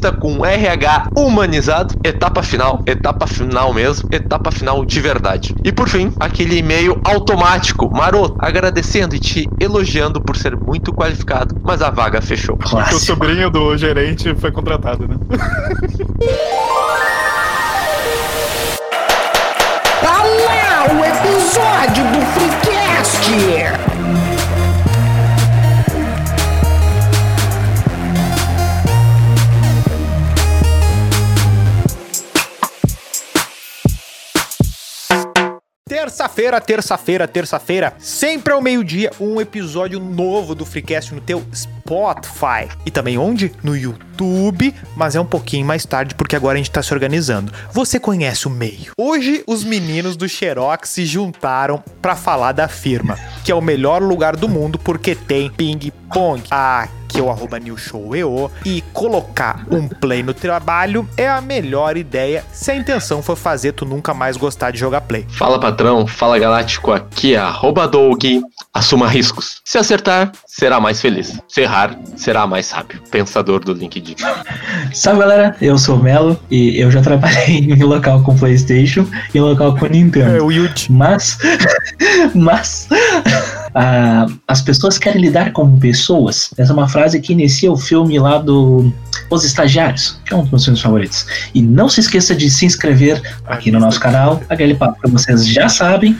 Tá 0.00 0.12
com 0.12 0.44
RH 0.44 1.08
humanizado. 1.16 1.94
Etapa 2.04 2.42
final, 2.42 2.82
etapa 2.86 3.26
final 3.26 3.74
mesmo, 3.74 4.08
etapa 4.12 4.50
final 4.50 4.84
de 4.84 5.00
verdade. 5.00 5.54
E 5.64 5.72
por 5.72 5.88
fim, 5.88 6.12
aquele 6.20 6.58
e-mail 6.58 7.00
automático, 7.04 7.90
maroto, 7.90 8.36
agradecendo 8.38 9.14
e 9.14 9.18
te 9.18 9.48
elogiando 9.58 10.20
por 10.20 10.36
ser 10.36 10.56
muito 10.56 10.92
qualificado, 10.92 11.56
mas 11.62 11.82
a 11.82 11.90
vaga 11.90 12.22
fechou. 12.22 12.56
Porque 12.56 12.94
o 12.94 12.98
sobrinho 12.98 13.50
do 13.50 13.76
gerente 13.76 14.34
foi 14.36 14.52
contratado, 14.52 15.08
né? 15.08 15.16
Tá 20.00 20.22
lá 20.22 20.86
o 20.94 21.04
episódio 21.04 22.04
do 22.12 22.20
Freecast! 22.32 23.77
Terça-feira, 36.08 36.58
terça-feira, 36.58 37.28
terça-feira, 37.28 37.92
sempre 37.98 38.54
ao 38.54 38.62
meio-dia, 38.62 39.10
um 39.20 39.38
episódio 39.42 40.00
novo 40.00 40.54
do 40.54 40.64
Freecast 40.64 41.14
no 41.14 41.20
teu 41.20 41.44
Spotify. 41.54 42.66
E 42.86 42.90
também 42.90 43.18
onde? 43.18 43.52
No 43.62 43.76
YouTube, 43.76 44.74
mas 44.96 45.14
é 45.14 45.20
um 45.20 45.26
pouquinho 45.26 45.66
mais 45.66 45.84
tarde 45.84 46.14
porque 46.14 46.34
agora 46.34 46.54
a 46.54 46.56
gente 46.56 46.70
tá 46.70 46.82
se 46.82 46.94
organizando. 46.94 47.52
Você 47.72 48.00
conhece 48.00 48.46
o 48.46 48.50
meio. 48.50 48.92
Hoje 48.98 49.44
os 49.46 49.62
meninos 49.62 50.16
do 50.16 50.26
Xerox 50.26 50.88
se 50.88 51.04
juntaram 51.04 51.84
para 52.00 52.16
falar 52.16 52.52
da 52.52 52.68
firma, 52.68 53.18
que 53.44 53.52
é 53.52 53.54
o 53.54 53.60
melhor 53.60 54.02
lugar 54.02 54.34
do 54.34 54.48
mundo 54.48 54.78
porque 54.78 55.14
tem 55.14 55.50
ping-pong. 55.50 56.42
Ah, 56.50 56.88
que 57.08 57.18
é 57.18 57.22
o 57.22 57.30
arroba 57.30 57.58
newshoweo 57.58 58.50
e 58.64 58.82
colocar 58.92 59.66
um 59.70 59.88
play 59.88 60.22
no 60.22 60.34
trabalho 60.34 61.08
é 61.16 61.28
a 61.28 61.40
melhor 61.40 61.96
ideia 61.96 62.44
se 62.52 62.70
a 62.70 62.76
intenção 62.76 63.22
for 63.22 63.36
fazer 63.36 63.72
tu 63.72 63.84
nunca 63.84 64.12
mais 64.12 64.36
gostar 64.36 64.70
de 64.70 64.78
jogar 64.78 65.00
play. 65.00 65.26
Fala 65.30 65.58
patrão, 65.58 66.06
fala 66.06 66.38
galáctico, 66.38 66.92
aqui 66.92 67.34
é 67.34 67.38
arroba 67.38 67.88
Doug, 67.88 68.22
assuma 68.72 69.08
riscos. 69.08 69.60
Se 69.64 69.78
acertar, 69.78 70.32
será 70.46 70.80
mais 70.80 71.00
feliz. 71.00 71.40
Se 71.48 71.62
errar, 71.62 71.98
será 72.16 72.46
mais 72.46 72.66
sábio. 72.66 73.00
Pensador 73.10 73.64
do 73.64 73.72
LinkedIn. 73.72 74.16
Salve 74.92 75.20
galera, 75.20 75.56
eu 75.60 75.78
sou 75.78 75.96
o 75.96 76.02
Melo 76.02 76.38
e 76.50 76.80
eu 76.80 76.90
já 76.90 77.00
trabalhei 77.00 77.58
em 77.72 77.82
local 77.82 78.22
com 78.22 78.36
Playstation 78.36 79.06
e 79.34 79.40
local 79.40 79.76
com 79.76 79.86
Nintendo. 79.86 80.36
É 80.36 80.42
o 80.42 80.50
Yuji. 80.50 80.90
Mas, 80.90 81.38
mas 82.34 82.88
ah, 83.80 84.26
as 84.48 84.60
pessoas 84.60 84.98
querem 84.98 85.22
lidar 85.22 85.52
com 85.52 85.78
pessoas. 85.78 86.50
Essa 86.58 86.72
é 86.72 86.74
uma 86.74 86.88
frase 86.88 87.20
que 87.20 87.32
inicia 87.32 87.70
o 87.70 87.76
filme 87.76 88.18
lá 88.18 88.38
do 88.38 88.92
Os 89.30 89.44
Estagiários, 89.44 90.18
que 90.26 90.34
é 90.34 90.36
um 90.36 90.40
dos 90.40 90.50
meus 90.50 90.64
filmes 90.64 90.82
favoritos. 90.82 91.26
E 91.54 91.62
não 91.62 91.88
se 91.88 92.00
esqueça 92.00 92.34
de 92.34 92.50
se 92.50 92.66
inscrever 92.66 93.22
aqui 93.46 93.70
no 93.70 93.78
nosso 93.78 94.00
canal, 94.00 94.42
aquele 94.48 94.74
papo 94.74 95.00
que 95.00 95.08
vocês 95.08 95.46
já 95.46 95.68
sabem. 95.68 96.18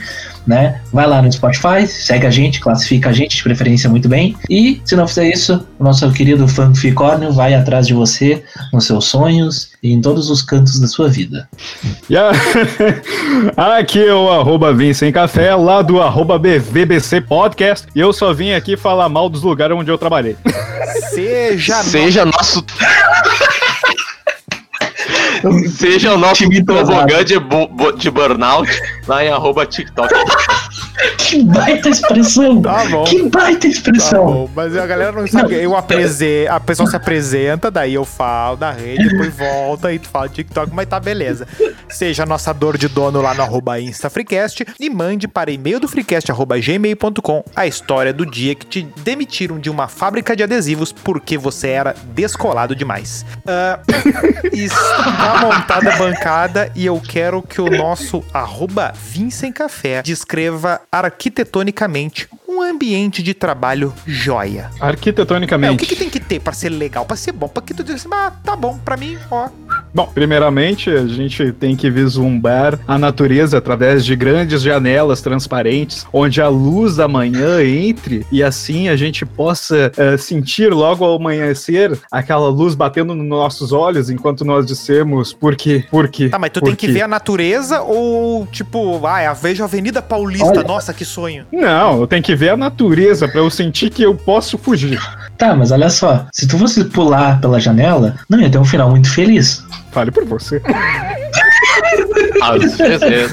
Né? 0.49 0.81
Vai 0.91 1.07
lá 1.07 1.21
no 1.21 1.31
Spotify, 1.31 1.87
segue 1.87 2.27
a 2.27 2.31
gente, 2.31 2.59
classifica 2.59 3.11
a 3.11 3.13
gente 3.13 3.37
de 3.37 3.43
preferência 3.43 3.91
muito 3.91 4.09
bem. 4.09 4.35
E 4.49 4.81
se 4.83 4.97
não 4.97 5.07
fizer 5.07 5.29
isso, 5.29 5.63
o 5.79 5.85
nosso 5.85 6.11
querido 6.11 6.49
Fanficórnio 6.49 7.31
vai 7.35 7.53
atrás 7.55 7.87
de 7.87 7.93
você 7.93 8.43
nos 8.73 8.87
seus 8.87 9.05
sonhos 9.05 9.73
e 9.83 9.93
em 9.93 10.01
todos 10.01 10.31
os 10.31 10.41
cantos 10.41 10.81
da 10.81 10.87
sua 10.87 11.11
vida. 11.11 11.47
A- 13.57 13.77
Aqui 13.79 14.03
é 14.03 14.15
o 14.15 14.31
arroba 14.31 14.73
Vim 14.73 14.95
Sem 14.95 15.13
Café, 15.13 15.55
lá 15.55 15.83
do 15.83 16.01
arroba 16.01 16.39
BVBC 16.39 17.21
Podcast. 17.21 17.87
E 17.95 18.01
eu 18.01 18.11
só 18.15 18.33
vim 18.33 18.53
aqui 18.53 18.75
falar 18.75 19.09
mal 19.11 19.29
dos 19.29 19.43
lugares 19.43 19.77
onde 19.77 19.91
eu 19.91 19.99
trabalhei. 19.99 20.35
Seja, 21.11 21.83
Seja 21.83 22.25
nosso. 22.25 22.65
Seja 25.71 26.15
o 26.15 26.19
nosso 26.19 26.45
tobogã 26.65 27.25
de, 27.25 27.35
de 27.99 28.11
burnout 28.11 28.71
lá 29.07 29.25
em 29.25 29.29
arroba 29.29 29.67
TikTok. 29.67 30.13
Que 31.17 31.43
baita 31.45 31.89
expressão! 31.89 32.61
Tá 32.63 32.85
bom. 32.87 33.05
Que 33.05 33.29
baita 33.29 33.61
Tá 33.61 33.69
expressão! 33.69 34.25
bom, 34.27 34.51
mas 34.55 34.77
a 34.77 34.87
galera 34.87 35.13
não 35.13 35.27
sabe. 35.27 35.55
Eu 35.55 35.77
apresento, 35.77 36.51
a 36.53 36.59
pessoa 36.61 36.89
se 36.89 36.97
apresenta, 36.97 37.71
daí 37.71 37.95
eu 37.95 38.05
falo 38.05 38.57
da 38.57 38.71
rede, 38.71 39.09
depois 39.09 39.35
volta 39.37 39.93
e 39.93 39.99
tu 39.99 40.09
fala 40.09 40.29
TikTok, 40.29 40.73
mas 40.73 40.87
tá 40.87 40.99
beleza. 40.99 41.47
Seja 41.89 42.27
nossa 42.27 42.53
dor 42.53 42.77
de 42.77 42.89
dono 42.89 43.21
lá 43.21 43.35
no 43.35 43.43
arroba 43.43 43.79
InstaFreecast 43.81 44.65
e 44.79 44.91
mande 44.91 45.29
para 45.29 45.51
e-mail 45.51 45.79
do 45.81 45.89
freecast 45.89 46.31
arroba 46.31 46.59
gmail.com 46.59 47.45
a 47.55 47.67
história 47.67 48.13
do 48.13 48.25
dia 48.27 48.55
que 48.55 48.67
te 48.67 48.83
demitiram 49.03 49.59
de 49.59 49.71
uma 49.71 49.89
fábrica 49.89 50.35
de 50.37 50.43
adesivos 50.43 50.93
porque 50.93 51.37
você 51.39 51.69
era 51.69 51.95
descolado 52.15 52.75
demais. 52.75 53.25
Ah, 53.47 53.81
está 54.53 55.39
montada 55.41 55.93
a 55.95 55.97
bancada 55.97 56.71
e 56.75 56.87
eu 56.87 57.01
quero 57.01 57.43
que 57.43 57.61
o 57.61 57.71
nosso 57.71 58.23
arroba 58.33 58.93
Vincem 58.95 59.53
Café 59.53 60.03
descreva 60.03 60.81
arquitetonicamente 60.91 62.29
um 62.49 62.63
ambiente 62.63 63.23
de 63.23 63.35
trabalho 63.35 63.93
joia. 64.07 64.71
É, 64.81 64.85
o 64.85 64.87
Arquitetonicamente. 64.87 65.77
que, 65.77 65.87
que 65.87 65.97
tem 65.97 66.11
que 66.11 66.19
ter 66.21 66.41
pra 66.41 66.53
ser 66.53 66.71
legal, 66.71 67.05
pra 67.05 67.17
ser 67.17 67.33
bom? 67.33 67.49
Pra 67.49 67.63
que 67.63 67.75
tu 67.75 67.85
diz 67.85 67.97
assim, 67.97 68.09
ah, 68.13 68.33
tá 68.43 68.57
bom, 68.57 68.79
pra 68.79 68.97
mim, 68.97 69.17
ó. 69.31 69.49
Bom, 69.99 70.07
primeiramente 70.15 70.91
a 70.91 71.09
gente 71.09 71.51
tem 71.51 71.75
que 71.75 71.91
vislumbrar 71.91 72.79
a 72.87 72.97
natureza 72.97 73.59
através 73.59 74.05
de 74.05 74.15
grandes 74.15 74.63
janelas 74.63 75.21
transparentes, 75.21 76.07
onde 76.13 76.41
a 76.41 76.47
luz 76.47 76.95
da 76.95 77.09
manhã 77.09 77.61
entre 77.65 78.25
e 78.31 78.41
assim 78.41 78.89
a 78.89 78.95
gente 78.95 79.27
possa 79.27 79.91
eh, 79.97 80.17
sentir 80.17 80.73
logo 80.73 81.05
ao 81.05 81.17
amanhecer 81.17 81.99
aquela 82.13 82.49
luz 82.49 82.77
batendo 82.77 83.13
nos 83.13 83.27
nossos 83.27 83.73
olhos 83.73 84.09
enquanto 84.09 84.45
nós 84.45 84.65
dissemos 84.67 85.33
por 85.33 85.57
quê, 85.57 85.85
por 85.91 86.07
quê. 86.07 86.29
Tá, 86.29 86.39
mas 86.39 86.51
tu 86.51 86.61
tem 86.61 86.77
que 86.77 86.87
quê?" 86.87 86.93
ver 86.93 87.03
a 87.03 87.09
natureza 87.09 87.81
ou, 87.81 88.47
tipo, 88.47 89.05
ah, 89.05 89.25
eu 89.25 89.35
vejo 89.35 89.65
a 89.65 89.67
Avenida 89.67 90.01
Paulista, 90.01 90.47
Olha. 90.47 90.63
nossa, 90.63 90.95
que 90.95 91.05
sonho. 91.05 91.45
Não, 91.51 92.03
eu 92.03 92.07
tenho 92.07 92.23
que 92.23 92.37
ver 92.37 92.51
a 92.51 92.57
natureza 92.57 93.27
pra 93.27 93.41
eu 93.41 93.51
sentir 93.51 93.91
que 93.91 94.05
eu 94.05 94.15
posso 94.15 94.57
fugir. 94.57 95.01
Tá, 95.39 95.55
mas 95.55 95.71
olha 95.71 95.89
só, 95.89 96.27
se 96.33 96.49
tu 96.49 96.59
fosse 96.59 96.85
pular 96.85 97.41
pela 97.41 97.61
janela, 97.61 98.17
não 98.29 98.41
ia 98.41 98.51
ter 98.51 98.59
um 98.59 98.65
final 98.65 98.91
muito 98.91 99.09
feliz. 99.09 99.65
Fale 99.93 100.11
por 100.11 100.25
você. 100.25 100.61
Às 102.43 102.77
vezes. 102.77 103.33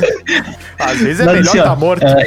Às 0.80 1.00
vezes 1.00 1.20
é 1.20 1.26
Mas, 1.26 1.36
melhor 1.36 1.50
assim, 1.50 1.58
estar 1.60 1.76
morto. 1.76 2.04
é, 2.04 2.24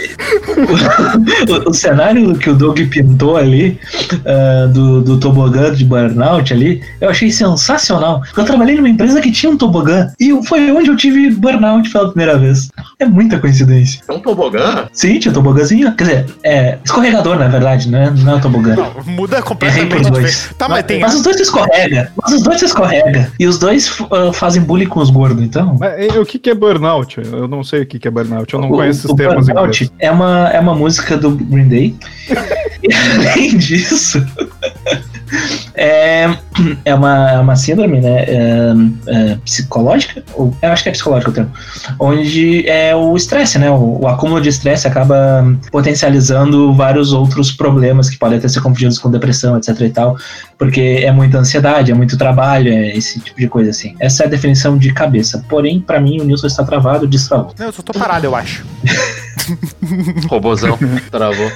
o, 1.66 1.70
o 1.70 1.74
cenário 1.74 2.34
que 2.38 2.50
o 2.50 2.54
Doug 2.54 2.78
pintou 2.90 3.36
ali, 3.36 3.78
ah, 4.24 4.66
do, 4.66 5.00
do 5.02 5.18
tobogã 5.18 5.72
de 5.72 5.84
burnout 5.84 6.52
ali, 6.52 6.82
eu 7.00 7.10
achei 7.10 7.30
sensacional. 7.30 8.22
Eu 8.36 8.44
trabalhei 8.44 8.76
numa 8.76 8.88
empresa 8.88 9.20
que 9.20 9.30
tinha 9.30 9.50
um 9.50 9.56
tobogã 9.56 10.12
e 10.18 10.32
foi 10.46 10.70
onde 10.70 10.90
eu 10.90 10.96
tive 10.96 11.30
burnout 11.30 11.90
pela 11.90 12.08
primeira 12.08 12.38
vez. 12.38 12.68
É 12.98 13.04
muita 13.04 13.38
coincidência. 13.38 14.00
É 14.08 14.12
um 14.12 14.20
tobogã? 14.20 14.88
Sim, 14.92 15.18
tinha 15.18 15.32
tobogãzinho. 15.32 15.94
Quer 15.94 16.04
dizer, 16.04 16.26
é 16.44 16.78
escorregador, 16.84 17.38
na 17.38 17.48
verdade, 17.48 17.88
né? 17.88 18.12
Não 18.24 18.36
é 18.36 18.40
tobogã. 18.40 18.74
Não, 18.74 18.92
muda 19.04 19.36
Errei 19.36 19.48
completamente. 19.48 20.02
por 20.02 20.10
dois. 20.10 20.50
Tá, 20.58 20.68
mas 20.68 20.84
tem. 20.84 21.00
Mas 21.00 21.14
os 21.14 21.22
dois 21.22 21.36
se 21.36 21.42
escorrega. 21.42 22.12
Mas 22.20 22.32
os 22.34 22.42
dois 22.42 22.58
se 22.58 22.64
escorrega. 22.66 23.32
E 23.38 23.46
os 23.46 23.58
dois 23.58 23.96
ah, 24.10 24.32
fazem 24.32 24.62
bullying 24.62 24.86
com 24.86 25.00
os 25.00 25.10
gordos, 25.10 25.42
então. 25.42 25.76
Mas 25.78 25.92
eh, 25.98 26.18
o 26.18 26.24
que, 26.24 26.38
que 26.38 26.50
é 26.50 26.54
burnout? 26.54 27.20
Eu 27.20 27.48
não 27.48 27.62
sei 27.62 27.82
o 27.82 27.86
que, 27.86 27.98
que 27.98 28.08
é 28.08 28.10
burnout. 28.10 28.37
Eu 28.52 28.60
não 28.60 28.68
O- 28.70 28.76
conheço 28.76 29.08
os 29.08 29.14
termos 29.14 29.46
Burnout 29.46 29.84
inglês. 29.84 29.92
é 29.98 30.10
uma, 30.10 30.48
é 30.50 30.60
uma 30.60 30.74
música 30.74 31.16
do 31.16 31.30
Green 31.30 31.68
Day. 31.68 31.96
e 32.82 32.92
além 32.94 33.56
disso, 33.58 34.24
é, 35.74 36.36
é, 36.84 36.94
uma, 36.94 37.30
é 37.30 37.38
uma 37.38 37.56
síndrome 37.56 38.00
né, 38.00 38.24
é, 38.24 38.72
é, 39.06 39.34
psicológica, 39.44 40.22
ou, 40.34 40.54
eu 40.60 40.72
acho 40.72 40.82
que 40.82 40.88
é 40.88 40.92
psicológica 40.92 41.30
o 41.30 41.34
termo, 41.34 41.50
onde 41.98 42.68
é 42.68 42.94
o 42.94 43.16
estresse, 43.16 43.58
né? 43.58 43.70
O, 43.70 44.00
o 44.02 44.08
acúmulo 44.08 44.40
de 44.40 44.48
estresse 44.48 44.86
acaba 44.86 45.44
potencializando 45.70 46.72
vários 46.74 47.12
outros 47.12 47.52
problemas 47.52 48.10
que 48.10 48.18
podem 48.18 48.38
até 48.38 48.48
ser 48.48 48.60
confundidos 48.60 48.98
com 48.98 49.10
depressão, 49.10 49.56
etc 49.56 49.80
e 49.80 49.90
tal, 49.90 50.16
porque 50.56 51.00
é 51.02 51.12
muita 51.12 51.38
ansiedade, 51.38 51.92
é 51.92 51.94
muito 51.94 52.16
trabalho, 52.16 52.72
é 52.72 52.96
esse 52.96 53.20
tipo 53.20 53.38
de 53.38 53.48
coisa 53.48 53.70
assim. 53.70 53.94
Essa 54.00 54.24
é 54.24 54.26
a 54.26 54.30
definição 54.30 54.76
de 54.76 54.92
cabeça. 54.92 55.44
Porém, 55.48 55.80
pra 55.80 56.00
mim, 56.00 56.20
o 56.20 56.24
Nilson 56.24 56.46
está 56.46 56.64
travado, 56.64 57.06
destravou. 57.06 57.54
Não, 57.58 57.66
eu 57.66 57.72
só 57.72 57.82
tô 57.82 57.92
parado, 57.92 58.26
eu 58.26 58.34
acho. 58.34 58.64
Robozão. 60.28 60.78
Travou. 61.10 61.50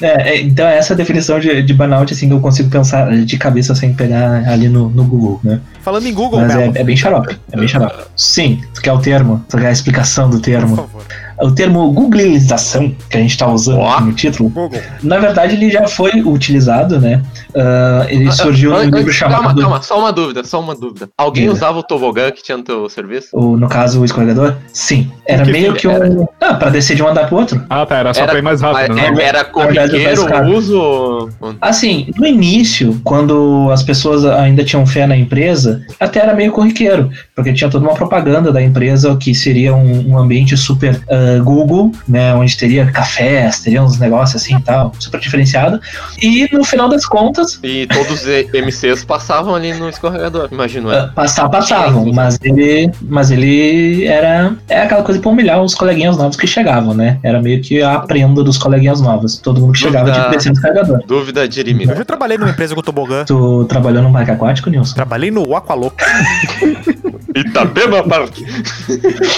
É, 0.00 0.30
é, 0.30 0.40
então 0.42 0.66
essa 0.66 0.92
é 0.92 0.94
a 0.94 0.96
definição 0.96 1.38
de, 1.38 1.62
de 1.62 1.74
burnout, 1.74 2.12
assim, 2.12 2.28
que 2.28 2.34
eu 2.34 2.40
consigo 2.40 2.70
pensar 2.70 3.10
de 3.24 3.38
cabeça 3.38 3.74
sem 3.74 3.92
pegar 3.92 4.48
ali 4.48 4.68
no, 4.68 4.88
no 4.88 5.04
Google, 5.04 5.40
né? 5.42 5.60
Falando 5.82 6.06
em 6.06 6.14
Google, 6.14 6.40
Mas 6.40 6.54
é, 6.54 6.72
é 6.74 6.84
bem 6.84 6.96
xarope, 6.96 7.38
é 7.52 7.56
bem 7.56 7.68
xarope. 7.68 8.04
Sim, 8.16 8.60
tu 8.74 8.80
quer 8.80 8.92
o 8.92 8.98
termo, 8.98 9.44
tu 9.48 9.56
quer 9.56 9.68
a 9.68 9.72
explicação 9.72 10.28
do 10.28 10.36
por 10.36 10.42
termo. 10.44 10.76
favor. 10.76 11.02
O 11.40 11.52
termo 11.52 11.92
googlização, 11.92 12.94
que 13.08 13.16
a 13.16 13.20
gente 13.20 13.38
tá 13.38 13.46
usando 13.46 13.82
aqui 13.82 14.02
no 14.02 14.12
título, 14.12 14.48
Google. 14.48 14.80
na 15.02 15.18
verdade 15.18 15.54
ele 15.54 15.70
já 15.70 15.86
foi 15.86 16.20
utilizado, 16.20 17.00
né, 17.00 17.22
Ah, 17.58 18.06
ele 18.08 18.30
surgiu 18.32 18.70
num 18.70 18.82
livro 18.96 19.12
chamado. 19.12 19.42
Calma, 19.42 19.60
calma, 19.60 19.82
só 19.82 19.98
uma 19.98 20.12
dúvida, 20.12 20.44
só 20.44 20.60
uma 20.60 20.74
dúvida. 20.74 21.08
Alguém 21.18 21.44
Diga. 21.44 21.54
usava 21.54 21.78
o 21.78 21.82
tobogã 21.82 22.30
que 22.30 22.42
tinha 22.42 22.56
no 22.56 22.62
teu 22.64 22.88
serviço? 22.88 23.28
O, 23.32 23.56
no 23.56 23.68
caso, 23.68 24.00
o 24.00 24.04
escorregador? 24.04 24.54
Sim. 24.72 25.10
Era 25.26 25.44
que 25.44 25.50
meio 25.52 25.74
que 25.74 25.88
um. 25.88 26.26
Ah, 26.40 26.54
pra 26.54 26.70
descer 26.70 26.96
de 26.96 27.02
um 27.02 27.08
andar 27.08 27.26
pro 27.26 27.36
outro. 27.38 27.64
Ah, 27.68 27.84
tá, 27.84 27.96
era 27.96 28.14
só 28.14 28.20
Era- 28.22 28.30
pra 28.30 28.38
ir 28.38 28.42
mais 28.42 28.60
rápido, 28.60 28.94
né? 28.94 29.02
é- 29.02 29.22
era 29.22 29.42
Na 29.54 29.66
verdade, 29.66 29.90
corriqueiro 29.90 30.22
o 30.22 30.56
uso? 30.56 31.30
Assim, 31.60 32.10
no 32.16 32.26
início, 32.26 33.00
quando 33.04 33.68
as 33.72 33.82
pessoas 33.82 34.24
ainda 34.24 34.64
tinham 34.64 34.86
fé 34.86 35.06
na 35.06 35.16
empresa, 35.16 35.82
até 35.98 36.20
era 36.20 36.34
meio 36.34 36.52
corriqueiro, 36.52 37.10
porque 37.38 37.52
tinha 37.52 37.70
toda 37.70 37.86
uma 37.86 37.94
propaganda 37.94 38.50
da 38.50 38.60
empresa 38.60 39.16
que 39.16 39.32
seria 39.32 39.72
um, 39.72 40.10
um 40.10 40.18
ambiente 40.18 40.56
super 40.56 41.00
ah, 41.08 41.40
Google, 41.40 41.92
né, 42.08 42.34
onde 42.34 42.56
teria 42.58 42.84
cafés, 42.90 43.60
teria 43.60 43.80
uns 43.80 43.96
negócios 43.96 44.42
assim 44.42 44.56
e 44.56 44.60
tal, 44.60 44.92
super 44.98 45.20
diferenciado. 45.20 45.80
E 46.20 46.48
no 46.52 46.64
final 46.64 46.88
das 46.88 47.06
contas, 47.06 47.60
E 47.62 47.86
todos 47.86 48.24
os 48.24 48.26
MCs 48.52 49.04
passavam 49.04 49.54
ali 49.54 49.72
no 49.72 49.88
escorregador, 49.88 50.48
imagino. 50.50 50.92
eu. 50.92 51.08
passar, 51.12 51.48
passavam, 51.48 52.12
mas 52.12 52.40
ele, 52.42 52.90
mas 53.02 53.30
ele 53.30 54.04
era 54.04 54.56
é 54.68 54.82
aquela 54.82 55.04
coisa 55.04 55.20
pra 55.20 55.30
humilhar 55.30 55.62
os 55.62 55.76
coleguinhas 55.76 56.16
novos 56.16 56.36
que 56.36 56.46
chegavam, 56.46 56.92
né? 56.92 57.20
Era 57.22 57.40
meio 57.40 57.62
que 57.62 57.80
a 57.80 58.00
prenda 58.00 58.42
dos 58.42 58.58
coleguinhas 58.58 59.00
novos. 59.00 59.38
Todo 59.38 59.60
mundo 59.60 59.74
que 59.74 59.78
chegava 59.78 60.10
tinha 60.10 60.24
que 60.24 60.36
descer 60.36 60.52
no 60.52 60.60
carregador. 60.60 61.00
Dúvida 61.06 61.46
de 61.46 61.60
Eu 61.60 61.66
Irimira. 61.66 61.94
já 61.94 62.04
trabalhei 62.04 62.36
numa 62.36 62.50
empresa 62.50 62.74
com 62.74 62.82
tobogã. 62.82 63.24
Tu 63.24 63.64
trabalhou 63.66 64.02
num 64.02 64.12
parque 64.12 64.32
aquático, 64.32 64.68
Nilson? 64.68 64.96
Trabalhei 64.96 65.30
no 65.30 65.54
Aqualoco. 65.54 65.96
Itapema 67.34 68.02
Park. 68.02 68.38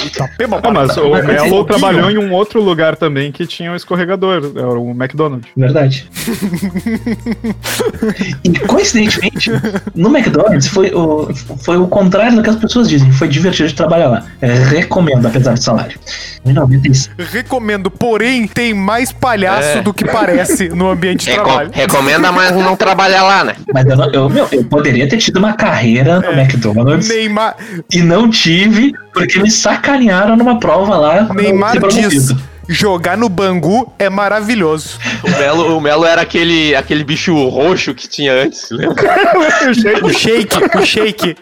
Itapema, 0.06 0.60
Ah, 0.62 0.70
mas 0.70 0.96
o 0.96 1.10
Melo 1.10 1.64
trabalhou 1.64 2.10
em 2.10 2.18
um 2.18 2.32
outro 2.32 2.62
lugar 2.62 2.96
também 2.96 3.32
que 3.32 3.46
tinha 3.46 3.72
um 3.72 3.76
escorregador, 3.76 4.52
era 4.56 4.68
o 4.78 4.90
McDonald's. 4.90 5.48
Verdade. 5.56 6.08
e 8.44 8.50
coincidentemente, 8.66 9.50
no 9.94 10.14
McDonald's 10.16 10.68
foi 10.68 10.92
o, 10.94 11.28
foi 11.64 11.76
o 11.76 11.86
contrário 11.86 12.36
do 12.36 12.42
que 12.42 12.50
as 12.50 12.56
pessoas 12.56 12.88
dizem. 12.88 13.10
Foi 13.12 13.28
divertido 13.28 13.68
de 13.68 13.74
trabalhar 13.74 14.08
lá. 14.08 14.26
É, 14.40 14.52
recomendo, 14.52 15.26
apesar 15.26 15.54
do 15.54 15.62
salário. 15.62 15.98
Em 16.44 16.52
96. 16.52 17.10
Recomendo, 17.32 17.90
porém, 17.90 18.46
tem 18.46 18.72
mais 18.72 19.12
palhaço 19.12 19.78
É. 19.78 19.82
do 19.82 19.92
que 19.92 20.04
parece 20.04 20.68
no 20.70 20.88
ambiente 20.90 21.24
de 21.26 21.30
Reco- 21.32 21.44
trabalho. 21.44 21.70
recomenda, 21.72 22.32
mas 22.32 22.56
não 22.56 22.76
trabalhar 22.76 23.22
lá, 23.24 23.44
né? 23.44 23.54
Mas 23.72 23.86
eu, 23.86 23.96
não- 23.96 24.10
eu, 24.12 24.28
meu, 24.30 24.48
eu 24.52 24.64
poderia 24.64 25.08
ter 25.08 25.18
tido 25.18 25.38
uma 25.38 25.52
carreira 25.54 26.20
no 26.20 26.32
McDonald's 26.32 27.08
Neymar, 27.08 27.56
e 27.90 28.02
não 28.02 28.28
tive, 28.28 28.92
porque 29.12 29.38
me 29.40 29.50
sacanearam 29.50 30.36
numa 30.36 30.58
prova 30.58 30.96
lá. 30.96 31.32
Neymar 31.34 31.78
diz: 31.88 32.34
jogar 32.70 33.16
no 33.16 33.28
Bangu 33.28 33.92
é 33.98 34.08
maravilhoso. 34.08 34.98
O 35.24 35.30
Melo, 35.30 35.76
o 35.76 35.80
Melo 35.80 36.04
era 36.04 36.22
aquele, 36.22 36.74
aquele 36.74 37.02
bicho 37.04 37.34
roxo 37.48 37.94
que 37.94 38.08
tinha 38.08 38.32
antes, 38.32 38.68
lembra? 38.70 39.02
O 40.02 40.12
shake, 40.12 40.56
o 40.78 40.84
shake. 40.86 41.36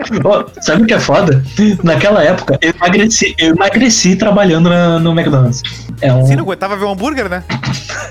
Sabe 0.62 0.82
o 0.82 0.86
que 0.86 0.94
é 0.94 1.00
foda? 1.00 1.42
Naquela 1.82 2.22
época, 2.22 2.58
eu 2.60 2.70
emagreci, 2.70 3.34
eu 3.38 3.54
emagreci 3.54 4.16
trabalhando 4.16 4.68
na- 4.68 4.98
no 4.98 5.12
McDonald's. 5.12 5.62
É 6.00 6.12
um, 6.12 6.24
Você 6.26 6.34
não 6.36 6.42
aguentava 6.44 6.76
ver 6.76 6.84
um 6.84 6.92
hambúrguer, 6.92 7.28
né? 7.28 7.42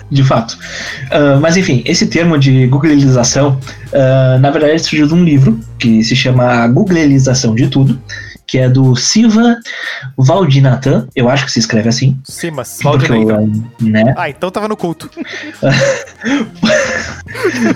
de 0.10 0.24
fato. 0.24 0.58
Ah, 1.12 1.38
mas 1.42 1.58
enfim, 1.58 1.82
esse 1.86 2.08
termo 2.08 2.38
de 2.38 2.66
googlização, 2.68 3.60
ah, 3.94 4.38
na 4.40 4.50
verdade, 4.52 4.80
surgiu 4.80 5.08
de 5.08 5.14
um 5.14 5.24
livro 5.24 5.60
que 5.80 6.04
se 6.04 6.16
chama 6.16 6.44
A 6.64 6.68
Googlização 6.68 7.54
de 7.56 7.68
Tudo, 7.68 8.00
que 8.48 8.58
é 8.58 8.70
do 8.70 8.96
Siva 8.96 9.58
Valdinatan, 10.18 11.08
eu 11.16 11.30
acho 11.30 11.46
que 11.46 11.52
se 11.52 11.60
escreve 11.60 11.90
assim. 11.90 12.18
Porque 12.82 13.12
eu, 13.12 13.52
né? 13.82 14.14
Ah, 14.18 14.30
então 14.30 14.50
tava 14.50 14.68
no 14.70 14.78
culto. 14.78 15.10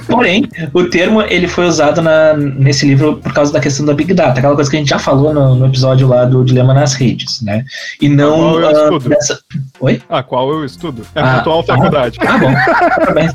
Porém, 0.07 0.47
o 0.73 0.85
termo 0.85 1.21
ele 1.21 1.47
foi 1.47 1.65
usado 1.68 2.01
na- 2.01 2.33
nesse 2.35 2.85
livro 2.88 3.18
por 3.18 3.33
causa 3.33 3.51
da 3.51 3.59
questão 3.59 3.85
da 3.85 3.94
Big 3.94 4.13
Data, 4.13 4.39
aquela 4.39 4.56
coisa 4.56 4.69
que 4.69 4.77
a 4.77 4.79
gente 4.79 4.89
já 4.89 5.00
falou 5.00 5.33
no, 5.33 5.56
no 5.56 5.65
episódio 5.68 6.07
lá 6.07 6.25
do 6.25 6.44
Dilema 6.44 6.74
nas 6.74 6.94
Redes, 6.94 7.41
né? 7.41 7.63
E 8.01 8.07
não 8.09 8.38
Qual 8.38 8.59
é 8.62 8.63
o 8.63 8.67
ah, 8.67 8.71
estudo? 8.83 9.09
dessa. 9.09 9.39
Oi? 9.79 10.01
Ah, 10.09 10.24
qual 10.24 10.50
eu 10.51 10.65
estudo? 10.65 11.06
É 11.15 11.19
Ah, 11.21 11.25
a 11.25 11.38
atual 11.39 11.63
faculdade. 11.63 12.17
Ah, 12.21 12.38
bom. 12.38 12.51
Parabéns. 12.97 13.33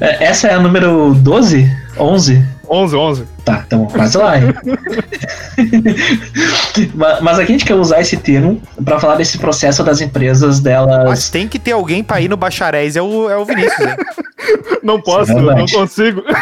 É, 0.00 0.24
Essa 0.24 0.48
é 0.48 0.54
a 0.54 0.60
número 0.60 1.14
12? 1.14 1.70
11? 1.98 2.44
11, 2.72 2.96
11. 2.96 3.24
Tá, 3.44 3.62
então 3.66 3.84
quase 3.86 4.16
lá, 4.16 4.38
hein? 4.38 4.54
Ma- 6.94 7.20
Mas 7.22 7.38
aqui 7.38 7.52
a 7.52 7.54
gente 7.54 7.64
quer 7.66 7.74
usar 7.74 8.00
esse 8.00 8.16
termo 8.16 8.62
pra 8.84 8.98
falar 8.98 9.16
desse 9.16 9.36
processo 9.38 9.84
das 9.84 10.00
empresas 10.00 10.54
Mas 10.56 10.60
delas. 10.60 11.28
tem 11.30 11.46
que 11.46 11.58
ter 11.58 11.72
alguém 11.72 12.02
pra 12.02 12.20
ir 12.20 12.28
no 12.28 12.36
bacharéis, 12.36 12.96
é 12.96 13.02
o, 13.02 13.28
é 13.28 13.36
o 13.36 13.44
Vinícius, 13.44 13.78
hein? 13.80 13.96
Não 14.82 15.00
posso, 15.00 15.30
Isso 15.30 15.50
é 15.50 15.54
não 15.54 15.66
consigo. 15.66 16.22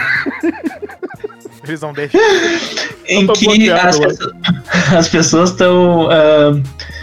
Eles 1.62 1.82
não 1.82 1.93
deixam. 1.93 2.19
em 3.06 3.27
que 3.27 3.71
as, 3.71 3.99
as 4.97 5.09
pessoas 5.09 5.50
estão. 5.50 6.09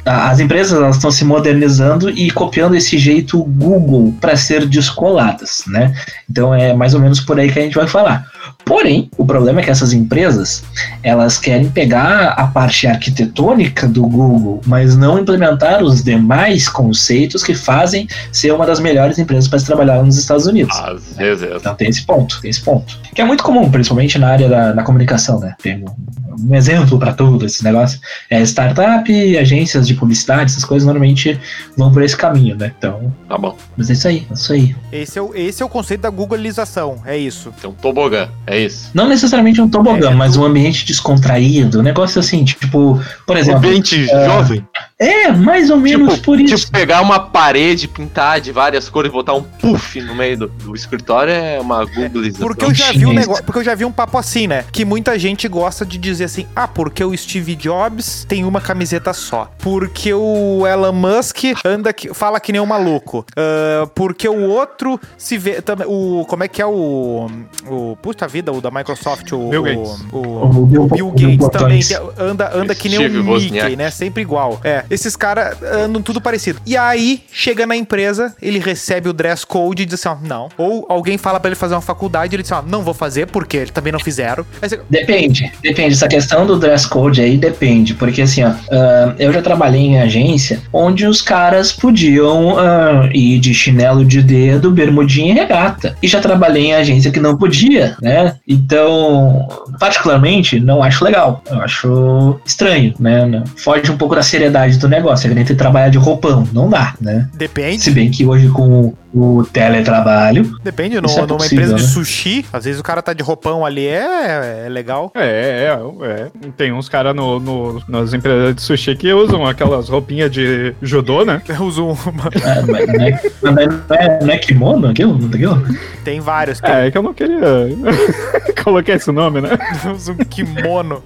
As 0.08 0.40
empresas 0.40 0.78
elas 0.78 0.96
estão 0.96 1.12
se 1.12 1.26
modernizando 1.26 2.10
e 2.10 2.32
copiando 2.32 2.76
esse 2.76 2.98
jeito 2.98 3.44
Google 3.44 4.14
para 4.20 4.36
ser 4.36 4.66
descoladas, 4.66 5.64
né? 5.68 5.94
Então 6.30 6.54
é 6.54 6.74
mais 6.74 6.94
ou 6.94 7.00
menos 7.00 7.20
por 7.20 7.40
aí 7.40 7.52
que 7.52 7.60
a 7.60 7.62
gente 7.62 7.76
vai 7.76 7.88
falar. 7.88 8.26
Porém, 8.66 9.10
o 9.18 9.26
problema 9.26 9.62
é 9.62 9.64
que 9.64 9.70
essas 9.70 9.94
empresas 9.94 10.64
elas 11.02 11.38
querem 11.38 11.70
pegar 11.70 12.30
a 12.30 12.48
parte 12.48 12.86
arquitetônica 12.86 13.88
do 13.88 14.02
Google, 14.04 14.62
mas 14.66 14.96
não 14.96 15.18
implementar 15.20 15.84
os 15.84 16.04
demais 16.04 16.68
conceitos 16.68 17.44
que 17.44 17.56
fazem 17.56 18.08
ser 18.32 18.54
uma 18.54 18.66
das 18.66 18.80
melhores 18.80 19.18
empresas 19.18 19.48
para 19.48 19.60
se 19.60 19.66
trabalhar 19.66 20.04
nos 20.04 20.18
Estados 20.18 20.46
Unidos. 20.46 20.76
Às 20.78 21.16
vezes. 21.16 21.50
Então 21.56 21.76
tem 21.76 21.90
esse 21.90 22.06
ponto, 22.06 22.42
tem 22.42 22.50
esse 22.50 22.62
ponto. 22.62 23.00
Que 23.14 23.22
é 23.22 23.26
muito 23.26 23.44
comum, 23.44 23.70
principalmente 23.72 24.20
na 24.20 24.28
área 24.28 24.50
da, 24.50 24.72
da 24.74 24.84
comunicação, 24.84 25.40
né? 25.40 25.56
Tem 25.62 25.84
um, 25.84 26.50
um 26.50 26.56
exemplo 26.56 27.00
para 27.00 27.14
tudo 27.14 27.46
esse 27.46 27.64
negócio. 27.64 28.00
É 28.30 28.42
startup, 28.42 29.38
agências 29.38 29.88
de 29.88 29.96
publicidade, 29.98 30.52
essas 30.52 30.64
coisas 30.66 30.86
normalmente 30.86 31.40
vão 31.78 31.92
por 31.92 32.02
esse 32.02 32.16
caminho, 32.16 32.56
né? 32.56 32.72
Então, 32.78 33.14
Tá 33.28 33.38
bom. 33.38 33.56
mas 33.76 33.90
é 33.90 33.94
isso 33.94 34.08
aí, 34.08 34.28
é 34.30 34.34
isso 34.34 34.54
aí. 34.54 34.76
Esse 34.92 35.20
é, 35.20 35.22
o, 35.22 35.36
esse 35.36 35.62
é 35.64 35.66
o 35.66 35.70
conceito 35.70 36.02
da 36.02 36.10
Googlização, 36.10 37.02
é 37.06 37.18
isso. 37.18 37.54
Tem 37.60 37.70
um 37.70 37.74
tobogã, 37.74 38.30
é 38.46 38.60
isso. 38.60 38.90
Não 38.94 39.08
necessariamente 39.08 39.60
um 39.62 39.70
tobogã, 39.70 40.12
É, 40.12 40.14
mas 40.14 40.36
um 40.38 40.44
ambiente 40.46 40.86
descontraído, 40.86 41.80
um 41.80 41.84
negócio 41.84 42.20
assim, 42.20 42.44
tipo, 42.44 43.02
por 43.26 43.38
exemplo. 43.38 43.58
Ambiente 43.60 44.06
jovem. 44.08 44.66
É, 45.00 45.32
mais 45.32 45.70
ou 45.70 45.78
menos 45.78 46.16
Tipo, 46.16 46.24
por 46.26 46.40
isso. 46.42 46.56
tipo, 46.56 46.72
pegar 46.72 47.02
uma 47.02 47.20
parede, 47.20 47.88
pintar 47.88 48.42
de 48.42 48.52
várias 48.52 48.90
cores 48.90 49.12
e 49.12 49.14
botar 49.14 49.34
um 49.36 49.44
puff 49.44 50.02
no 50.02 50.16
meio 50.16 50.36
do, 50.40 50.48
do 50.48 50.76
escritório 50.76 51.32
é 51.32 51.60
uma 51.60 51.86
googlização. 51.86 52.48
Porque 52.48 52.66
eu 52.66 52.74
já 52.74 52.92
vi 52.92 53.06
um 53.06 53.14
negócio, 53.14 53.44
porque 53.44 53.60
eu 53.60 53.64
já 53.64 53.76
vi 53.76 53.86
um 53.86 53.92
papo 53.92 54.18
assim, 54.18 54.48
né? 54.48 54.66
Que 54.72 54.84
muita 54.84 55.20
gente 55.20 55.48
gosta 55.48 55.86
de 55.86 56.00
dizer 56.00 56.24
assim: 56.24 56.48
"Ah, 56.56 56.68
porque 56.68 57.04
o 57.04 57.16
Steve 57.16 57.56
Jobs 57.56 58.26
tem 58.28 58.44
uma 58.44 58.60
camiseta 58.60 59.14
só. 59.14 59.52
Porque 59.60 60.12
o 60.16 60.66
Elon 60.66 60.94
Musk 60.94 61.44
anda 61.64 61.94
que, 61.94 62.12
fala 62.12 62.40
que 62.40 62.52
nem 62.52 62.60
um 62.60 62.66
maluco. 62.66 63.24
Ah, 63.36 63.88
porque 63.94 64.28
o 64.28 64.50
outro 64.50 65.00
se 65.16 65.38
vê 65.38 65.62
também 65.62 65.86
o 65.88 66.26
como 66.28 66.44
é 66.44 66.48
que 66.48 66.60
é 66.60 66.66
o 66.66 67.28
o 67.70 67.96
puta 68.02 68.28
vida, 68.28 68.52
o 68.52 68.60
da 68.60 68.72
Microsoft, 68.72 69.32
o 69.32 69.50
Bill 69.50 69.62
o- 69.62 69.64
Gates. 69.64 70.06
o, 70.12 70.18
O 70.18 70.66
Bill- 70.66 70.84
o 70.84 70.88
Bill 70.88 71.08
o 71.08 71.12
Bill 71.12 71.38
Gates 71.38 71.50
também 71.50 71.82
anda 72.18 72.52
anda 72.58 72.74
que 72.74 72.90
nem 72.90 72.98
Steve 72.98 73.18
um 73.20 73.24
Mickey, 73.24 73.32
Wozniak. 73.32 73.76
né? 73.76 73.92
Sempre 73.92 74.24
igual. 74.24 74.60
É, 74.64 74.87
esses 74.90 75.16
caras 75.16 75.58
andam 75.64 76.02
tudo 76.02 76.22
parecido. 76.22 76.60
E 76.66 76.76
aí 76.78 77.24
chega 77.32 77.66
na 77.66 77.76
empresa, 77.76 78.36
ele 78.42 78.60
recebe 78.60 79.10
o 79.10 79.14
dress 79.14 79.46
code 79.46 79.84
e 79.84 79.86
diz 79.86 80.06
assim, 80.06 80.10
ó, 80.10 80.28
não. 80.28 80.50
Ou 80.58 80.86
alguém 80.90 81.18
fala 81.18 81.40
pra 81.40 81.50
ele 81.50 81.56
fazer 81.56 81.76
uma 81.76 81.82
faculdade, 81.82 82.36
ele 82.36 82.44
diz 82.44 82.52
assim, 82.52 82.66
ó, 82.66 82.70
não 82.70 82.84
vou 82.84 82.94
fazer 82.94 83.28
porque 83.28 83.58
eles 83.58 83.72
também 83.72 83.92
não 83.92 84.00
fizeram. 84.00 84.46
Depende, 84.90 85.52
depende. 85.62 85.94
Essa 85.94 86.08
questão 86.08 86.46
do 86.46 86.58
dress 86.58 86.88
code 86.88 87.22
aí 87.22 87.38
depende, 87.38 87.94
porque 87.94 88.22
assim, 88.22 88.44
ó, 88.44 88.54
ah, 88.72 89.16
eu 89.18 89.32
já 89.32 89.42
trabalhei 89.42 89.82
em 89.82 90.00
agência 90.00 90.62
onde 90.72 91.06
os 91.06 91.22
caras 91.22 91.72
podiam 91.72 92.58
ah, 92.58 93.10
ir 93.14 93.40
de 93.40 93.54
chinelo 93.54 94.06
de 94.06 94.22
dedo, 94.22 94.72
bermudinha 94.72 95.34
e 95.34 95.36
regata. 95.36 95.96
E 96.02 96.08
já 96.08 96.20
trabalhei 96.20 96.68
em 96.68 96.74
agência 96.74 97.12
que 97.12 97.20
não 97.20 97.38
podia, 97.38 97.96
né? 98.02 98.36
Então, 98.48 99.48
particularmente, 99.80 100.60
não 100.60 100.84
acho 100.84 101.04
legal. 101.04 101.44
Eu 101.50 101.62
acho 101.62 102.40
estranho, 102.46 102.94
né? 103.00 103.44
Foge 103.58 103.92
um 103.92 103.98
pouco 103.98 104.16
da 104.16 104.22
seriedade 104.22 104.77
do 104.80 104.88
negócio. 104.88 105.30
É 105.30 105.34
nem 105.34 105.44
ter 105.44 105.54
que 105.54 105.60
trabalhar 105.60 105.90
de 105.90 105.98
roupão. 105.98 106.48
Não 106.54 106.70
dá, 106.70 106.94
né? 107.00 107.30
depende. 107.34 107.82
Se 107.82 107.92
bem 107.92 108.10
que 108.10 108.26
hoje 108.26 108.50
com 108.50 108.94
o 109.20 109.44
teletrabalho, 109.46 110.58
Depende, 110.64 111.00
no- 111.02 111.10
é 111.10 111.16
numa 111.22 111.28
possível, 111.38 111.64
empresa 111.66 111.76
de 111.76 111.82
né? 111.84 111.88
sushi, 111.90 112.46
às 112.54 112.66
vezes 112.66 112.80
o 112.80 112.84
cara 112.84 113.02
tá 113.02 113.14
de 113.14 113.24
roupão 113.24 113.66
ali, 113.66 113.86
é, 113.88 114.64
é 114.66 114.70
legal. 114.70 115.12
É, 115.16 115.70
é, 116.04 116.06
é. 116.08 116.28
Tem 116.56 116.72
uns 116.72 116.88
caras 116.90 117.16
no, 117.16 117.40
no- 117.40 117.82
nas 117.88 118.14
empresas 118.14 118.56
de 118.56 118.62
sushi 118.62 118.96
que 118.96 119.12
usam 119.14 119.46
aquelas 119.46 119.90
roupinhas 119.90 120.30
de 120.32 120.74
judô, 120.82 121.24
né? 121.26 121.42
Eu 121.50 121.64
uso 121.66 121.86
uma. 121.86 122.30
é, 122.34 122.62
mas 122.72 122.88
não, 122.88 123.04
é, 123.06 123.22
mas 123.42 123.68
não, 123.90 123.96
é, 123.96 124.20
não 124.22 124.30
é 124.34 124.38
kimono 124.38 124.88
aquilo? 124.90 125.18
Não 125.18 125.26
é 125.26 125.36
aquilo? 125.36 125.64
Tem 126.04 126.20
vários. 126.20 126.60
Tem, 126.60 126.72
É, 126.72 126.88
é 126.88 126.92
que 126.92 126.98
eu 126.98 127.04
não 127.04 127.14
queria 127.14 127.40
colocar 128.64 128.94
esse 128.94 129.12
nome, 129.12 129.42
né? 129.42 129.50
uso 129.96 130.12
um 130.14 130.18
kimono. 130.18 131.02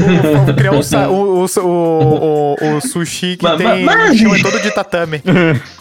O- 0.00 0.04
um, 0.74 1.12
o, 1.12 1.44
o, 1.44 1.46
o, 1.64 2.56
o- 2.60 2.76
o 2.76 2.80
sushi 2.80 3.36
que 3.36 3.44
Mas- 3.44 3.58
tem. 3.58 3.84
mas- 3.84 4.10
o 4.12 4.18
chão 4.18 4.34
é 4.34 4.42
todo 4.42 4.60
de 4.60 4.70
tatame. 4.70 5.22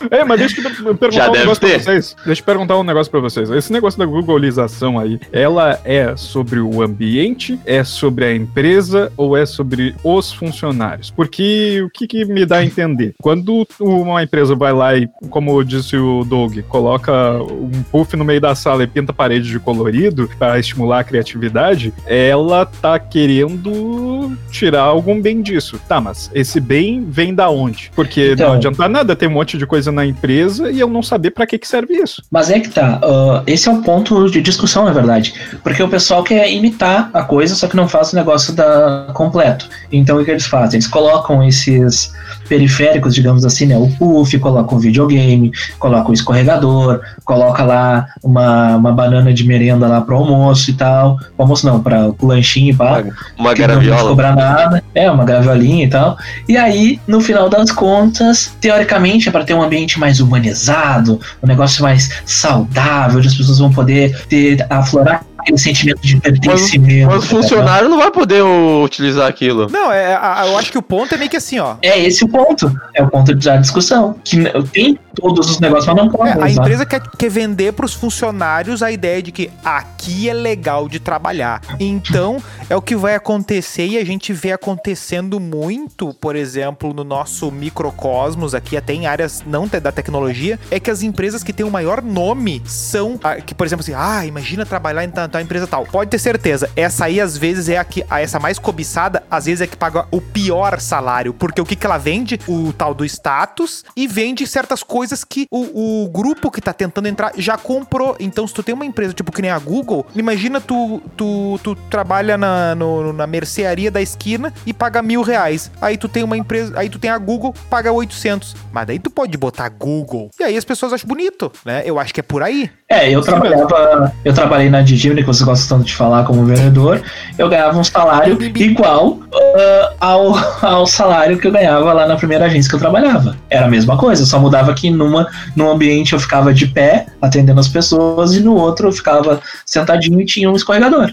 É, 0.09 0.23
mas 0.23 0.39
deixa 0.39 0.59
eu 0.59 0.63
per- 0.63 0.75
perguntar 0.75 1.11
Já 1.11 1.27
deve 1.41 1.59
negócio 1.59 1.61
pra 1.61 1.79
vocês. 1.93 2.15
Deixa 2.25 2.41
eu 2.41 2.45
perguntar 2.45 2.77
um 2.77 2.83
negócio 2.83 3.11
pra 3.11 3.19
vocês. 3.19 3.49
Esse 3.49 3.71
negócio 3.71 3.99
da 3.99 4.05
Googleização 4.05 4.97
aí, 4.99 5.19
ela 5.31 5.79
é 5.83 6.15
sobre 6.15 6.59
o 6.59 6.81
ambiente, 6.81 7.59
é 7.65 7.83
sobre 7.83 8.25
a 8.25 8.35
empresa 8.35 9.11
ou 9.17 9.35
é 9.37 9.45
sobre 9.45 9.95
os 10.03 10.31
funcionários? 10.31 11.09
Porque 11.11 11.81
o 11.85 11.89
que, 11.89 12.07
que 12.07 12.25
me 12.25 12.45
dá 12.45 12.57
a 12.57 12.65
entender? 12.65 13.13
Quando 13.21 13.67
uma 13.79 14.23
empresa 14.23 14.55
vai 14.55 14.73
lá 14.73 14.95
e, 14.95 15.07
como 15.29 15.63
disse 15.63 15.95
o 15.97 16.23
Doug, 16.23 16.59
coloca 16.67 17.11
um 17.43 17.83
puff 17.91 18.15
no 18.15 18.25
meio 18.25 18.41
da 18.41 18.55
sala 18.55 18.83
e 18.83 18.87
pinta 18.87 19.11
a 19.11 19.15
parede 19.15 19.49
de 19.49 19.59
colorido 19.59 20.29
para 20.37 20.59
estimular 20.59 20.99
a 20.99 21.03
criatividade, 21.03 21.93
ela 22.05 22.65
tá 22.65 22.97
querendo 22.99 24.35
tirar 24.49 24.81
algum 24.83 25.21
bem 25.21 25.41
disso. 25.41 25.79
Tá, 25.87 25.99
mas 25.99 26.29
esse 26.33 26.59
bem 26.59 27.03
vem 27.07 27.33
da 27.33 27.49
onde? 27.49 27.91
Porque 27.95 28.31
Então- 28.33 28.49
não 28.49 28.55
adianta 28.55 28.87
nada 28.87 29.15
ter 29.15 29.27
um 29.27 29.31
monte 29.31 29.57
de 29.57 29.65
coisa 29.65 29.91
na 29.91 30.05
empresa 30.05 30.71
e 30.71 30.79
eu 30.79 30.87
não 30.87 31.01
saber 31.21 31.31
pra 31.31 31.45
que 31.45 31.57
que 31.59 31.67
serve 31.67 31.93
isso. 31.93 32.23
Mas 32.31 32.49
é 32.49 32.59
que 32.59 32.69
tá, 32.69 32.99
ah, 33.03 33.43
esse 33.45 33.69
é 33.69 33.71
o 33.71 33.81
ponto 33.81 34.29
de 34.29 34.41
discussão, 34.41 34.85
na 34.85 34.91
verdade. 34.91 35.33
Porque 35.63 35.81
o 35.83 35.87
pessoal 35.87 36.23
quer 36.23 36.51
imitar 36.51 37.11
a 37.13 37.23
coisa, 37.23 37.53
só 37.53 37.67
que 37.67 37.75
não 37.75 37.87
faz 37.87 38.11
o 38.11 38.15
negócio 38.15 38.53
da 38.53 39.11
completo. 39.13 39.69
Então 39.91 40.19
o 40.19 40.25
que 40.25 40.31
eles 40.31 40.45
fazem? 40.45 40.77
Eles 40.77 40.87
colocam 40.87 41.43
esses 41.43 42.11
periféricos, 42.49 43.13
digamos 43.13 43.45
assim, 43.45 43.65
né? 43.65 43.77
O 43.77 43.89
puff, 43.97 44.37
colocam 44.39 44.77
o 44.77 44.81
videogame, 44.81 45.51
colocam 45.77 46.11
o 46.11 46.13
escorregador, 46.13 47.01
coloca 47.23 47.63
lá 47.63 48.07
uma, 48.23 48.75
uma 48.75 48.91
banana 48.91 49.33
de 49.33 49.45
merenda 49.45 49.87
lá 49.87 50.01
pro 50.01 50.17
almoço 50.17 50.71
e 50.71 50.73
tal. 50.73 51.17
Pro 51.17 51.29
almoço 51.37 51.65
não, 51.65 51.81
para 51.81 52.09
o 52.19 52.27
lanchinho 52.27 52.71
e 52.71 52.75
pá. 52.75 53.03
Uma 53.37 53.53
que 53.53 53.61
não 53.61 53.67
vai 53.67 53.85
graviola. 53.85 54.09
cobrar 54.09 54.35
nada. 54.35 54.83
É, 54.95 55.09
uma 55.09 55.23
graviolinha 55.23 55.85
e 55.85 55.89
tal. 55.89 56.17
E 56.47 56.57
aí, 56.57 56.99
no 57.07 57.21
final 57.21 57.49
das 57.49 57.71
contas, 57.71 58.53
teoricamente 58.59 59.29
é 59.29 59.31
para 59.31 59.43
ter 59.43 59.53
um 59.53 59.61
ambiente 59.61 59.99
mais 59.99 60.19
humanizado, 60.19 61.10
um 61.41 61.47
negócio 61.47 61.83
mais 61.83 62.09
saudável, 62.25 63.19
onde 63.19 63.27
as 63.27 63.35
pessoas 63.35 63.59
vão 63.59 63.71
poder 63.71 64.25
ter, 64.27 64.65
aflorar 64.69 65.25
aquele 65.41 65.57
sentimento 65.57 66.01
de 66.01 66.17
pertencimento. 66.19 67.07
Mas 67.11 67.23
o 67.23 67.27
funcionário 67.27 67.89
não 67.89 67.97
vai 67.97 68.11
poder 68.11 68.41
utilizar 68.43 69.27
aquilo. 69.27 69.67
Não, 69.69 69.91
é, 69.91 70.15
a- 70.15 70.43
eu 70.47 70.57
acho 70.57 70.71
que 70.71 70.77
o 70.77 70.81
ponto 70.81 71.13
é 71.13 71.17
meio 71.17 71.29
que 71.29 71.37
assim, 71.37 71.59
ó. 71.59 71.75
É 71.81 71.99
esse 71.99 72.23
o 72.23 72.27
ponto. 72.27 72.71
É 72.93 73.03
o 73.03 73.09
ponto 73.09 73.33
da 73.35 73.57
discussão. 73.57 74.15
Que 74.23 74.37
tem 74.73 74.97
todos 75.15 75.49
os 75.49 75.59
negócios, 75.59 75.87
mas 75.87 75.95
não 75.95 76.09
pode. 76.09 76.29
É, 76.29 76.33
a 76.33 76.37
usar. 76.37 76.49
empresa 76.49 76.85
quer, 76.85 77.01
quer 77.17 77.29
vender 77.29 77.73
para 77.73 77.85
os 77.85 77.93
funcionários 77.93 78.81
a 78.83 78.91
ideia 78.91 79.21
de 79.21 79.31
que 79.31 79.49
aqui 79.63 80.29
é 80.29 80.33
legal 80.33 80.87
de 80.87 80.99
trabalhar. 80.99 81.61
Então, 81.79 82.37
é 82.69 82.75
o 82.75 82.81
que 82.81 82.95
vai 82.95 83.15
acontecer 83.15 83.85
e 83.87 83.97
a 83.97 84.05
gente 84.05 84.31
vê 84.33 84.51
acontecendo 84.51 85.39
muito, 85.39 86.13
por 86.15 86.35
exemplo, 86.35 86.93
no 86.93 87.03
nosso 87.03 87.51
microcosmos 87.51 88.53
aqui, 88.55 88.77
até 88.77 88.93
em 88.93 89.05
áreas 89.07 89.43
não 89.45 89.67
te- 89.67 89.79
da 89.79 89.91
tecnologia, 89.91 90.59
é 90.69 90.79
que 90.79 90.89
as 90.89 91.01
empresas 91.03 91.43
que 91.43 91.51
têm 91.53 91.65
o 91.65 91.71
maior 91.71 92.01
nome 92.01 92.61
são, 92.65 93.19
ah, 93.23 93.35
que 93.35 93.53
por 93.53 93.65
exemplo 93.65 93.81
assim, 93.83 93.93
ah, 93.95 94.25
imagina 94.25 94.65
trabalhar 94.65 95.03
em 95.03 95.09
tal 95.31 95.41
empresa 95.41 95.65
tal. 95.67 95.85
Pode 95.85 96.09
ter 96.09 96.19
certeza, 96.19 96.69
essa 96.75 97.05
aí 97.05 97.19
às 97.19 97.37
vezes 97.37 97.69
é 97.69 97.77
a 97.77 97.83
que, 97.83 98.03
a 98.09 98.21
essa 98.21 98.39
mais 98.39 98.59
cobiçada, 98.59 99.23
às 99.29 99.45
vezes 99.45 99.61
é 99.61 99.67
que 99.67 99.75
paga 99.77 100.05
o 100.11 100.19
pior 100.21 100.79
salário, 100.79 101.33
porque 101.33 101.61
o 101.61 101.65
que 101.65 101.75
que 101.75 101.85
ela 101.85 101.97
vende? 101.97 102.39
O 102.47 102.73
tal 102.73 102.93
do 102.93 103.05
status 103.05 103.83
e 103.95 104.07
vende 104.07 104.45
certas 104.47 104.83
coisas 104.83 105.23
que 105.23 105.45
o, 105.51 106.03
o 106.05 106.09
grupo 106.09 106.51
que 106.51 106.61
tá 106.61 106.73
tentando 106.73 107.07
entrar 107.07 107.31
já 107.37 107.57
comprou. 107.57 108.15
Então, 108.19 108.45
se 108.47 108.53
tu 108.53 108.61
tem 108.63 108.73
uma 108.75 108.85
empresa 108.85 109.13
tipo 109.13 109.31
que 109.31 109.41
nem 109.41 109.51
a 109.51 109.59
Google, 109.59 110.05
imagina 110.15 110.59
tu, 110.59 111.01
tu, 111.15 111.59
tu 111.63 111.75
trabalha 111.89 112.37
na, 112.37 112.75
no- 112.75 113.13
na 113.13 113.25
mercearia 113.27 113.89
da 113.91 114.01
esquina 114.01 114.53
e 114.65 114.73
paga 114.73 115.01
mil 115.01 115.21
reais. 115.21 115.71
Aí 115.81 115.97
tu 115.97 116.07
tem 116.09 116.23
uma 116.23 116.37
empresa, 116.37 116.73
aí 116.77 116.89
tu 116.89 116.99
tem 116.99 117.09
a 117.09 117.17
Google, 117.17 117.53
paga 117.69 117.91
800. 117.91 118.55
Mas 118.71 118.87
daí 118.87 118.99
tu 118.99 119.09
pode 119.09 119.37
botar 119.37 119.69
Google. 119.69 120.29
E 120.39 120.43
aí 120.43 120.57
as 120.57 120.65
pessoas 120.65 120.93
acham 120.93 121.07
bonito, 121.07 121.51
né? 121.65 121.83
Eu 121.85 121.99
acho 121.99 122.13
que 122.13 122.19
é 122.19 122.23
por 122.23 122.43
aí. 122.43 122.69
É, 122.89 123.09
eu 123.09 123.21
trabalhava, 123.21 124.13
eu 124.25 124.33
trabalhei 124.33 124.69
na 124.69 124.81
Digimini, 124.81 125.20
que 125.21 125.27
vocês 125.27 125.43
gostam 125.43 125.77
tanto 125.77 125.87
de 125.87 125.95
falar 125.95 126.23
como 126.23 126.45
vendedor, 126.45 127.01
eu 127.37 127.49
ganhava 127.49 127.77
um 127.77 127.83
salário 127.83 128.37
igual 128.55 129.19
ah, 129.33 129.93
ao, 129.99 130.35
ao 130.61 130.85
salário 130.85 131.37
que 131.37 131.47
eu 131.47 131.51
ganhava 131.51 131.93
lá 131.93 132.07
na 132.07 132.15
primeira 132.15 132.45
agência 132.45 132.69
que 132.69 132.75
eu 132.75 132.79
trabalhava. 132.79 133.35
Era 133.49 133.65
a 133.65 133.69
mesma 133.69 133.97
coisa, 133.97 134.25
só 134.25 134.39
mudava 134.39 134.73
que 134.73 134.89
numa, 134.89 135.27
num 135.55 135.69
ambiente 135.69 136.13
eu 136.13 136.19
ficava 136.19 136.53
de 136.53 136.67
pé, 136.67 137.07
atendendo 137.21 137.59
as 137.59 137.67
pessoas, 137.67 138.33
e 138.33 138.39
no 138.39 138.55
outro 138.55 138.87
eu 138.87 138.91
ficava 138.91 139.41
sentadinho 139.65 140.19
e 140.21 140.25
tinha 140.25 140.49
um 140.49 140.55
escorregador. 140.55 141.11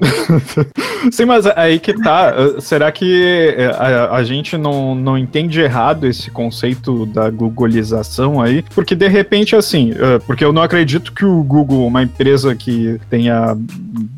Sim, 1.10 1.24
mas 1.26 1.46
aí 1.46 1.78
que 1.78 1.92
tá. 1.94 2.34
uh, 2.34 2.60
Será 2.60 2.90
que 2.90 3.54
eh, 3.56 3.74
a, 3.76 4.16
a 4.16 4.24
gente 4.24 4.56
não, 4.56 4.94
não 4.94 5.18
entende 5.18 5.60
errado 5.60 6.06
esse 6.06 6.30
conceito 6.30 7.06
da 7.06 7.28
googleização 7.28 8.40
aí? 8.40 8.64
Porque 8.74 8.94
de 8.94 9.08
repente, 9.08 9.54
assim, 9.54 9.92
uh, 9.92 10.20
porque 10.26 10.44
eu 10.44 10.52
não 10.52 10.62
acredito 10.62 11.12
que 11.12 11.24
o 11.24 11.42
Google, 11.42 11.86
uma 11.86 12.02
empresa 12.02 12.54
que 12.54 13.00
tenha 13.32 13.56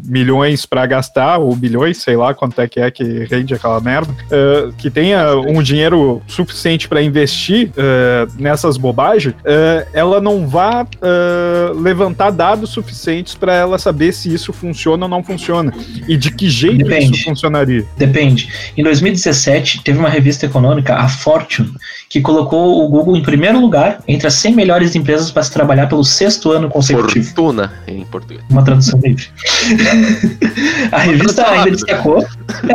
milhões 0.05 0.67
pra 0.67 0.85
gastar, 0.87 1.39
ou 1.39 1.55
bilhões, 1.55 1.99
sei 1.99 2.17
lá 2.17 2.35
quanto 2.35 2.61
é 2.61 2.69
que 2.69 2.81
é 2.81 2.91
que 2.91 3.25
rende 3.25 3.55
aquela 3.55 3.81
merda, 3.81 4.13
uh, 4.13 4.73
que 4.75 4.91
tenha 4.91 5.35
um 5.37 5.63
dinheiro 5.63 6.21
suficiente 6.27 6.89
pra 6.89 7.03
investir 7.03 7.71
uh, 7.71 8.31
nessas 8.39 8.77
bobagens, 8.77 9.35
uh, 9.35 9.87
ela 9.93 10.21
não 10.21 10.47
vá 10.47 10.83
uh, 10.83 11.81
levantar 11.81 12.31
dados 12.31 12.71
suficientes 12.71 13.35
pra 13.35 13.55
ela 13.55 13.79
saber 13.79 14.13
se 14.13 14.33
isso 14.33 14.53
funciona 14.53 15.05
ou 15.05 15.09
não 15.09 15.23
funciona. 15.23 15.73
E 16.07 16.17
de 16.17 16.31
que 16.31 16.49
jeito 16.49 16.85
Depende. 16.85 17.17
isso 17.17 17.25
funcionaria? 17.25 17.85
Depende. 17.97 18.49
Em 18.77 18.83
2017, 18.83 19.83
teve 19.83 19.99
uma 19.99 20.09
revista 20.09 20.47
econômica, 20.47 20.97
a 20.97 21.09
Fortune, 21.09 21.73
que 22.09 22.21
colocou 22.21 22.85
o 22.85 22.89
Google 22.89 23.17
em 23.17 23.23
primeiro 23.23 23.59
lugar 23.59 24.01
entre 24.07 24.27
as 24.27 24.35
100 24.35 24.55
melhores 24.55 24.95
empresas 24.95 25.31
para 25.31 25.43
se 25.43 25.51
trabalhar 25.51 25.87
pelo 25.87 26.05
sexto 26.05 26.53
ano 26.53 26.69
consecutivo. 26.69 27.25
Fortuna 27.25 27.73
em 27.89 28.05
português. 28.05 28.43
Uma 28.51 28.63
tradução 28.63 29.01
livre. 29.05 29.27
a 30.93 30.99
revista 30.99 31.43
tradução 31.43 31.61
ainda 31.61 31.71
destacou. 31.71 32.27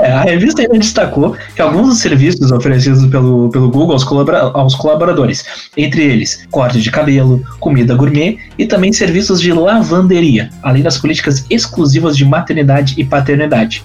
É, 0.02 0.12
a 0.12 0.22
revista 0.22 0.62
ainda 0.62 0.78
destacou 0.78 1.36
que 1.56 1.62
alguns 1.62 1.90
dos 1.90 2.00
serviços 2.00 2.52
oferecidos 2.52 3.06
pelo, 3.08 3.50
pelo 3.50 3.70
Google 3.70 3.94
aos, 3.94 4.04
colabora- 4.04 4.52
aos 4.54 4.76
colaboradores, 4.76 5.46
entre 5.78 6.04
eles 6.04 6.48
corte 6.52 6.82
de 6.82 6.92
cabelo, 6.92 7.44
comida 7.60 7.96
gourmet 7.96 8.38
e 8.58 8.66
também 8.66 8.92
serviços 8.94 9.42
de 9.42 9.52
lavanderia, 9.52 10.50
além 10.64 10.84
das 10.84 10.98
políticas 10.98 11.46
exclusivas 11.50 12.16
de 12.18 12.26
maternidade 12.26 12.96
e 12.98 13.04
paternidade. 13.04 13.84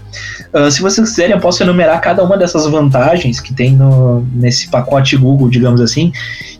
Ah, 0.55 0.71
se 0.71 0.81
vocês 0.81 1.09
quiserem, 1.09 1.33
eu 1.33 1.41
posso 1.41 1.65
enumerar 1.65 2.01
cada 2.01 2.23
uma 2.23 2.39
dessas 2.39 2.65
vantagens 2.67 3.41
que 3.41 3.53
tem 3.53 3.73
no, 3.73 4.25
nesse 4.33 4.69
pacote 4.69 5.17
Google, 5.17 5.51
digamos 5.51 5.81
assim, 5.81 6.13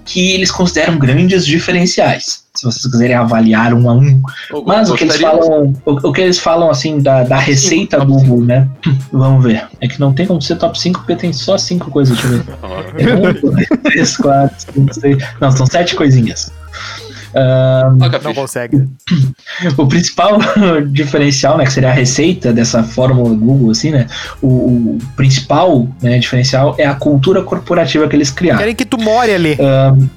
que 0.05 0.33
eles 0.33 0.51
consideram 0.51 0.99
grandes 0.99 1.47
diferenciais. 1.47 2.43
Se 2.55 2.65
vocês 2.65 2.85
quiserem 2.91 3.15
avaliar 3.15 3.73
um 3.73 3.89
a 3.89 3.95
um, 3.95 4.21
mas 4.67 4.91
o 4.91 4.97
que 4.97 5.05
eles 5.05 5.17
falam, 5.17 5.73
o, 5.85 6.09
o 6.09 6.13
que 6.13 6.21
eles 6.21 6.39
falam 6.39 6.71
assim 6.71 7.01
da, 7.01 7.23
da 7.23 7.37
receita 7.37 7.99
top 7.99 8.13
Google, 8.13 8.45
né? 8.45 8.69
Vamos 9.13 9.45
ver. 9.45 9.65
É 9.81 9.87
que 9.87 10.01
não 10.01 10.13
tem 10.13 10.27
como 10.27 10.43
ser 10.43 10.57
top 10.57 10.79
5 10.79 11.01
porque 11.01 11.17
tem 11.17 11.33
só 11.33 11.57
5 11.57 11.91
coisas, 11.91 12.17
deixa 12.17 12.35
eu 12.35 12.43
ver. 12.43 13.11
É 13.11 13.15
um, 13.15 13.51
dois, 13.51 13.69
três, 13.83 14.17
quatro, 14.17 14.57
cinco, 14.73 14.95
seis. 14.95 15.19
Não, 15.41 15.51
são 15.51 15.67
sete 15.67 15.95
coisinhas. 15.95 16.53
A 17.35 17.91
Não 18.23 18.35
consegue. 18.35 18.89
o 19.77 19.87
principal 19.87 20.39
diferencial, 20.91 21.59
né, 21.59 21.65
que 21.65 21.73
seria 21.73 21.91
a 21.91 21.93
receita 21.93 22.53
dessa 22.53 22.83
fórmula 22.83 23.35
Google, 23.35 23.71
assim, 23.71 23.91
né? 23.91 24.07
O, 24.41 24.49
o 24.49 24.99
principal 25.17 25.89
né, 26.01 26.19
diferencial 26.19 26.75
é 26.79 26.87
a 26.87 26.95
cultura 26.95 27.43
corporativa 27.43 28.07
que 28.09 28.17
eles 28.17 28.31
criaram. 28.31 28.59
Querem 28.59 28.75
que 28.75 28.85
tu 28.85 28.99
more 28.99 29.31
ali. 29.31 29.57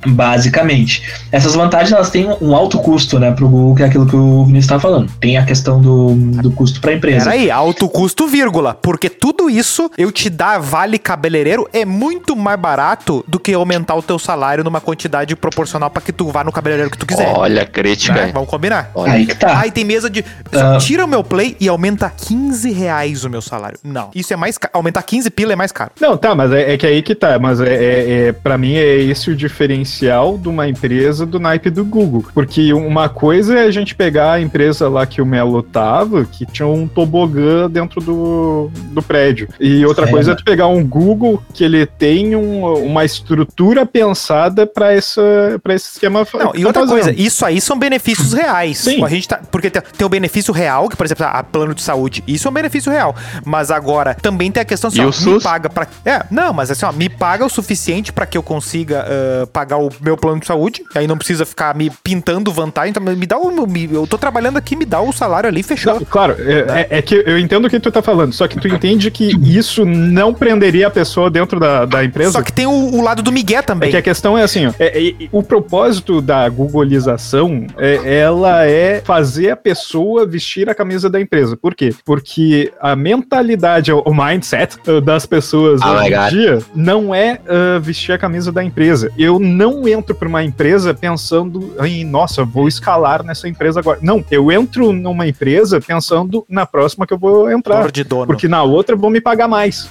Basicamente. 0.06 1.04
Essas 1.32 1.56
vantagens 1.56 1.92
elas 1.92 2.10
têm 2.10 2.28
um 2.42 2.56
alto 2.56 2.80
custo, 2.80 3.20
né, 3.20 3.32
pro 3.32 3.48
Google, 3.48 3.76
que 3.76 3.84
é 3.84 3.86
aquilo 3.86 4.06
que 4.06 4.16
o 4.16 4.46
Vinícius 4.46 4.66
estava 4.66 4.82
falando. 4.82 5.12
Tem 5.20 5.38
a 5.38 5.46
questão 5.46 5.82
do, 5.82 6.14
do 6.42 6.52
custo 6.52 6.80
para 6.80 6.92
a 6.92 6.94
empresa. 6.94 7.26
Peraí, 7.26 7.50
alto 7.50 7.90
custo, 7.90 8.28
vírgula. 8.28 8.74
Porque 8.74 9.10
tudo 9.10 9.50
isso, 9.50 9.90
eu 9.98 10.12
te 10.12 10.30
dar 10.30 10.60
vale 10.60 11.00
cabeleireiro, 11.00 11.68
é 11.74 11.86
muito 11.86 12.36
mais 12.36 12.60
barato 12.60 13.24
do 13.28 13.40
que 13.40 13.54
aumentar 13.54 13.96
o 13.96 14.02
teu 14.02 14.20
salário 14.20 14.64
numa 14.64 14.82
quantidade 14.82 15.36
proporcional 15.36 15.90
pra 15.90 16.02
que 16.02 16.12
tu 16.12 16.28
vá 16.28 16.44
no 16.44 16.52
cabeleireiro 16.52 16.92
que 16.92 16.98
tu 16.98 17.07
quiser. 17.08 17.34
Olha 17.36 17.62
a 17.64 17.66
crítica. 17.66 18.26
hein? 18.26 18.32
Vamos 18.34 18.50
combinar? 18.50 18.92
Olha. 18.94 19.14
Aí 19.14 19.26
que 19.26 19.36
tá. 19.36 19.58
Ai, 19.58 19.72
tem 19.72 19.84
mesa 19.86 20.10
de. 20.10 20.24
Ah. 20.54 20.78
Tira 20.80 21.06
o 21.06 21.08
meu 21.08 21.24
play 21.24 21.56
e 21.60 21.68
aumenta 21.68 22.10
15 22.10 22.72
reais 22.72 23.24
o 23.24 23.30
meu 23.30 23.42
salário. 23.42 23.80
Não. 23.84 24.10
Isso 24.14 24.34
é 24.34 24.36
mais 24.36 24.58
caro. 24.58 24.72
Aumentar 24.74 25.02
15 25.04 25.30
pila 25.32 25.54
é 25.54 25.56
mais 25.56 25.72
caro. 25.72 25.92
Não, 26.00 26.16
tá, 26.18 26.36
mas 26.36 26.52
é, 26.52 26.74
é 26.74 26.78
que 26.78 26.86
aí 26.86 27.02
que 27.02 27.16
tá. 27.16 27.40
Mas 27.40 27.60
é, 27.62 27.74
é, 27.74 28.12
é, 28.28 28.32
pra 28.32 28.58
mim 28.58 28.76
é 28.76 28.96
esse 28.98 29.30
o 29.32 29.36
diferencial 29.36 30.38
de 30.38 30.48
uma 30.50 30.68
empresa 30.68 31.26
do 31.26 31.40
naipe 31.40 31.70
do 31.70 31.84
Google. 31.86 32.26
Porque 32.34 32.74
uma 32.74 33.10
coisa 33.10 33.58
é 33.60 33.64
a 33.64 33.72
gente 33.72 33.96
pegar 33.96 34.34
a 34.34 34.42
empresa 34.42 34.88
lá 34.90 35.06
que 35.06 35.22
o 35.22 35.26
Melo 35.26 35.62
tava, 35.64 36.26
que 36.26 36.46
tinha 36.46 36.68
um 36.68 36.88
tobogã 36.88 37.70
dentro 37.70 38.02
do, 38.02 38.70
do 38.92 39.02
prédio. 39.02 39.48
E 39.60 39.86
outra 39.86 40.06
É. 40.08 40.12
coisa 40.12 40.32
é 40.32 40.36
tu 40.36 40.44
pegar 40.44 40.68
um 40.68 40.86
Google 40.86 41.42
que 41.54 41.64
ele 41.64 41.86
tem 41.86 42.36
um- 42.36 42.86
uma 42.86 43.04
estrutura 43.06 43.86
pensada 43.86 44.66
pra 44.66 44.94
essa, 44.94 45.22
pra 45.64 45.74
esse 45.74 45.92
esquema 45.92 46.26
Não, 46.34 46.52
e 46.56 46.66
outra 46.66 46.82
fantasioso. 46.82 46.96
Coisa, 47.04 47.22
isso 47.22 47.46
aí 47.46 47.60
são 47.62 47.78
benefícios 47.78 48.34
reais. 48.34 48.78
Sim. 48.80 49.04
A 49.04 49.08
gente 49.10 49.28
tá, 49.28 49.40
porque 49.52 49.70
tem, 49.70 49.82
tem 49.98 50.06
o 50.06 50.10
benefício 50.10 50.54
real, 50.54 50.90
que 50.90 50.96
por 50.96 51.06
exemplo, 51.06 51.26
a 51.26 51.44
plano 51.44 51.74
de 51.74 51.82
saúde, 51.82 52.24
isso 52.28 52.48
é 52.48 52.52
um 52.52 52.54
benefício 52.54 52.92
real. 52.92 53.16
Mas 53.46 53.72
agora 53.72 54.14
também 54.14 54.52
tem 54.52 54.62
a 54.62 54.66
questão 54.66 54.88
assim, 54.90 55.02
E 55.02 55.06
ó, 55.06 55.10
o 55.10 55.14
SUS? 55.14 55.36
me 55.36 55.42
paga 55.44 55.70
para 55.70 55.88
É, 56.06 56.24
não, 56.32 56.54
mas 56.54 56.72
assim, 56.72 56.86
ó, 56.86 56.92
me 56.92 57.10
paga 57.10 57.46
o 57.46 57.50
suficiente 57.50 58.12
pra 58.12 58.26
que 58.26 58.38
eu 58.38 58.44
consiga 58.44 59.06
ah, 59.08 59.48
pagar 59.48 59.78
o 59.78 59.90
meu 60.02 60.18
plano 60.18 60.40
de 60.40 60.48
saúde, 60.48 60.84
aí 60.96 61.08
não 61.08 61.18
precisa 61.18 61.46
ficar 61.46 61.76
me 61.76 61.90
pintando 62.04 62.52
vantagem, 62.52 62.92
então 62.92 63.04
me 63.04 63.26
dá 63.26 63.38
o 63.38 63.68
me- 63.68 63.90
eu 63.92 64.06
tô 64.08 64.18
trabalhando 64.18 64.58
aqui, 64.58 64.76
me 64.76 64.86
dá 64.86 65.02
o 65.02 65.12
salário 65.12 65.48
ali, 65.50 65.64
fechou. 65.64 65.96
Não, 65.96 66.02
claro, 66.06 66.36
é, 66.40 66.88
é- 66.92 66.98
é 66.98 67.02
que 67.02 67.16
eu 67.26 67.38
entendo 67.38 67.66
o 67.66 67.70
que 67.70 67.80
tu 67.80 67.92
tá 67.92 68.02
falando, 68.02 68.34
só 68.34 68.48
que 68.48 68.60
tu 68.60 68.68
entende 68.68 69.10
que 69.12 69.32
isso 69.44 69.86
não 69.86 70.34
prenderia 70.34 70.88
a 70.88 70.92
pessoa 70.92 71.30
dentro 71.30 71.60
da, 71.60 71.86
da 71.86 72.04
empresa. 72.04 72.32
Só 72.34 72.42
que 72.42 72.52
tem 72.52 72.66
o, 72.66 72.72
o 72.72 73.02
lado 73.02 73.22
do 73.22 73.32
Miguel 73.32 73.60
É 73.60 73.62
também. 73.62 73.90
que 73.92 73.98
a 73.98 74.02
questão 74.02 74.38
é 74.38 74.44
assim, 74.44 74.68
ó, 74.68 74.74
é- 74.80 75.08
é- 75.10 75.14
o 75.32 75.42
propósito 75.44 76.22
da 76.22 76.48
googolização, 76.88 77.68
é, 77.78 78.20
ela 78.20 78.66
é 78.66 79.02
fazer 79.02 79.52
a 79.52 79.56
pessoa 79.56 80.26
vestir 80.26 80.70
a 80.70 80.76
camisa 80.76 81.10
da 81.10 81.20
empresa. 81.20 81.58
Por 81.58 81.76
quê? 81.76 81.94
Porque 82.06 82.72
a 82.80 82.96
mentalidade, 82.96 83.92
o 83.92 84.14
mindset 84.14 84.78
uh, 84.88 85.02
das 85.02 85.26
pessoas 85.26 85.82
Oh 85.82 85.90
hoje 85.90 86.14
em 86.14 86.30
dia 86.30 86.60
não 86.74 87.14
é 87.14 87.40
uh, 87.46 87.80
vestir 87.82 88.14
a 88.14 88.18
camisa 88.18 88.52
da 88.52 88.64
empresa. 88.64 89.12
Eu 89.18 89.38
não 89.40 89.88
entro 89.88 90.16
para 90.16 90.28
uma 90.28 90.44
empresa 90.44 90.94
pensando 90.94 91.74
em, 91.84 92.04
nossa, 92.06 92.44
vou 92.44 92.68
escalar 92.68 93.24
nessa 93.24 93.48
empresa 93.48 93.80
agora. 93.80 94.00
Não, 94.02 94.24
eu 94.32 94.52
entro 94.52 94.94
numa 94.94 95.28
empresa 95.28 95.82
pensando 95.82 96.46
na 96.50 96.66
próxima 96.66 97.06
que 97.06 97.14
eu 97.14 97.18
vou 97.18 97.52
entrar. 97.52 97.82
Dor 97.82 97.92
de 97.92 98.04
dono. 98.04 98.28
Porque 98.28 98.48
na 98.48 98.64
outra 98.64 98.96
vão 98.96 99.10
me 99.10 99.20
pagar 99.20 99.48
mais. 99.48 99.90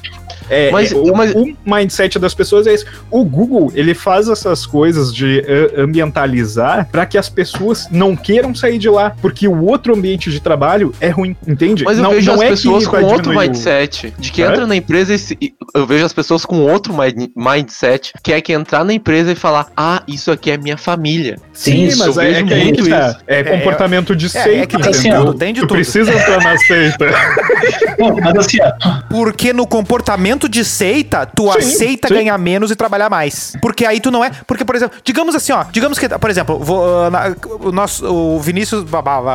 É, 0.48 0.70
Mas- 0.70 0.92
é, 0.92 0.96
o, 0.96 1.16
mas- 1.16 1.34
o 1.34 1.56
mindset 1.64 2.18
das 2.18 2.34
pessoas 2.34 2.66
é 2.66 2.72
esse. 2.72 2.86
O 3.10 3.24
Google, 3.24 3.70
ele 3.74 3.94
faz 3.94 4.28
essas 4.28 4.64
coisas 4.64 5.12
de 5.12 5.40
eh, 5.40 5.72
ambientalizar 5.76 6.85
para 6.90 7.06
que 7.06 7.18
as 7.18 7.28
pessoas 7.28 7.88
não 7.90 8.14
queiram 8.16 8.54
sair 8.54 8.78
de 8.78 8.88
lá, 8.88 9.14
porque 9.20 9.46
o 9.48 9.64
outro 9.64 9.94
ambiente 9.94 10.30
de 10.30 10.40
trabalho 10.40 10.94
é 11.00 11.08
ruim, 11.08 11.36
entende? 11.46 11.84
Mas 11.84 11.98
eu 11.98 12.04
não, 12.04 12.10
vejo 12.12 12.26
não 12.26 12.34
as 12.36 12.42
é 12.42 12.48
pessoas 12.50 12.86
com 12.86 12.96
outro 13.02 13.22
diminuir 13.22 13.36
o- 13.46 13.48
mindset, 13.48 14.14
de 14.18 14.30
que 14.32 14.42
Hã? 14.42 14.50
entra 14.50 14.66
na 14.66 14.76
empresa 14.76 15.14
e 15.14 15.18
se- 15.18 15.38
eu 15.74 15.86
vejo 15.86 16.04
as 16.04 16.12
pessoas 16.12 16.44
com 16.44 16.58
outro 16.60 16.94
mind- 16.96 17.30
mindset, 17.36 18.12
que 18.22 18.32
é 18.32 18.40
que 18.40 18.52
entrar 18.52 18.84
na 18.84 18.92
empresa 18.92 19.32
e 19.32 19.34
falar, 19.34 19.68
ah, 19.76 20.02
isso 20.06 20.30
aqui 20.30 20.50
é 20.50 20.56
minha 20.56 20.76
família. 20.76 21.36
Sim, 21.52 21.84
Isso, 21.86 21.98
mas 21.98 22.16
eu 22.16 22.22
é, 22.22 22.26
é 22.30 22.32
vejo 22.34 22.46
que 22.46 22.54
aí 22.54 22.64
muito 22.64 22.82
que 22.84 22.90
tá. 22.90 23.08
isso. 23.10 23.18
É, 23.26 23.42
comportamento 23.44 24.14
de 24.16 24.26
é, 24.26 24.28
seita, 24.28 24.50
é 24.62 24.66
que 24.66 24.78
tem 24.78 24.90
assim, 24.90 25.10
tem 25.38 25.52
de 25.52 25.60
tu 25.60 25.66
tudo. 25.66 25.76
precisa 25.76 26.12
entrar 26.12 26.42
na 26.42 26.56
seita. 26.58 27.06
Não, 27.98 28.14
mas 28.16 28.36
assim, 28.36 28.58
ó, 28.62 29.02
Porque 29.08 29.52
no 29.52 29.66
comportamento 29.66 30.48
de 30.48 30.64
seita, 30.64 31.26
tu 31.26 31.50
Sim, 31.52 31.58
aceita 31.58 32.08
sim. 32.08 32.14
ganhar 32.14 32.36
menos 32.38 32.70
e 32.70 32.76
trabalhar 32.76 33.08
mais. 33.08 33.54
Porque 33.62 33.84
aí 33.86 34.00
tu 34.00 34.10
não 34.10 34.22
é. 34.24 34.30
Porque, 34.46 34.64
por 34.64 34.74
exemplo, 34.76 34.98
digamos 35.04 35.34
assim, 35.34 35.52
ó. 35.52 35.64
Digamos 35.70 35.98
que, 35.98 36.08
por 36.08 36.28
exemplo, 36.30 36.58
vou, 36.66 37.04
ah, 37.04 37.10
na- 37.10 37.34
o 37.60 37.70
nosso. 37.70 38.04
O 38.12 38.40
Vinícius. 38.40 38.84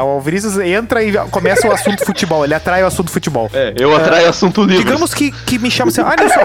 O 0.04 0.20
Vinícius 0.20 0.58
entra 0.60 1.02
e 1.02 1.14
começa 1.32 1.68
o 1.68 1.72
assunto 1.72 2.06
futebol. 2.06 2.44
Ele 2.44 2.54
atrai 2.54 2.84
o 2.84 2.88
assunto 2.88 3.10
futebol. 3.10 3.50
É, 3.54 3.74
eu 3.80 3.96
atraio 3.96 4.30
assunto 4.30 4.62
livre. 4.64 4.84
Digamos 4.84 5.14
que, 5.14 5.32
que 5.32 5.58
me 5.58 5.72
chama 5.72 5.90
assim, 5.90 6.02
ah, 6.02 6.16
Nilson. 6.20 6.40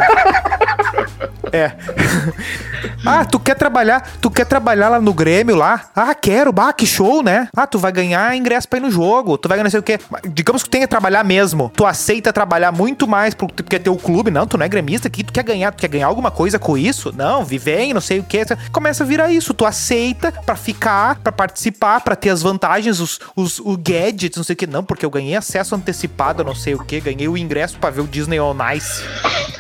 É. 1.57 1.73
ah, 3.07 3.25
tu 3.25 3.41
quer 3.41 3.55
trabalhar, 3.55 4.07
tu 4.21 4.31
quer 4.31 4.45
trabalhar 4.45 4.91
lá 4.91 5.01
no 5.01 5.15
Grêmio 5.15 5.57
lá? 5.57 5.87
Ah, 5.97 6.15
quero, 6.15 6.53
bah, 6.53 6.71
que 6.73 6.87
show, 6.87 7.23
né? 7.23 7.49
Ah, 7.57 7.67
tu 7.67 7.79
vai 7.79 7.91
ganhar 7.91 8.37
ingresso 8.37 8.69
pra 8.69 8.79
ir 8.79 8.83
no 8.83 8.91
jogo, 8.91 9.39
tu 9.39 9.49
vai 9.49 9.57
ganhar 9.57 9.65
não 9.65 9.71
sei 9.71 9.81
o 9.81 9.83
quê. 9.83 9.99
Digamos 10.29 10.63
que 10.63 10.69
tu 10.69 10.73
tenha 10.73 10.87
que 10.87 10.91
trabalhar 10.91 11.25
mesmo. 11.25 11.73
Tu 11.75 11.87
aceita 11.87 12.31
trabalhar 12.31 12.73
muito 12.73 13.09
mais 13.09 13.33
porque 13.33 13.79
ter 13.79 13.89
o 13.89 13.97
clube, 13.97 14.31
não, 14.31 14.47
tu 14.47 14.59
não 14.59 14.67
é 14.67 14.69
gremista 14.69 15.09
aqui, 15.09 15.25
tu 15.25 15.33
quer 15.33 15.45
ganhar, 15.45 15.73
tu 15.73 15.81
quer 15.81 15.89
ganhar 15.89 16.09
alguma 16.09 16.31
coisa 16.31 16.59
com 16.59 16.77
isso? 16.77 17.11
Não, 17.17 17.43
vivem, 17.43 17.95
não 17.95 18.03
sei 18.03 18.19
o 18.19 18.23
quê. 18.23 18.43
Começa 18.71 19.03
a 19.03 19.07
virar 19.07 19.33
isso, 19.33 19.55
tu 19.55 19.65
aceita 19.65 20.31
pra 20.31 20.57
ficar, 20.57 21.17
pra 21.21 21.33
participar, 21.33 22.03
pra 22.03 22.15
ter 22.15 22.29
as 22.29 22.43
vantagens, 22.43 23.01
os, 23.01 23.19
os, 23.35 23.59
o 23.61 23.79
gadgets, 23.79 24.37
não 24.37 24.45
sei 24.45 24.53
o 24.53 24.57
quê. 24.57 24.67
Não, 24.67 24.85
porque 24.85 25.07
eu 25.07 25.11
ganhei 25.11 25.37
acesso 25.37 25.75
antecipado, 25.75 26.45
não 26.45 26.55
sei 26.55 26.75
o 26.75 26.85
quê, 26.85 27.01
ganhei 27.01 27.29
o 27.29 27.39
ingresso 27.39 27.79
pra 27.79 27.89
ver 27.89 28.03
o 28.03 28.07
Disney 28.07 28.39
On 28.41 28.57
Ice. 28.77 29.03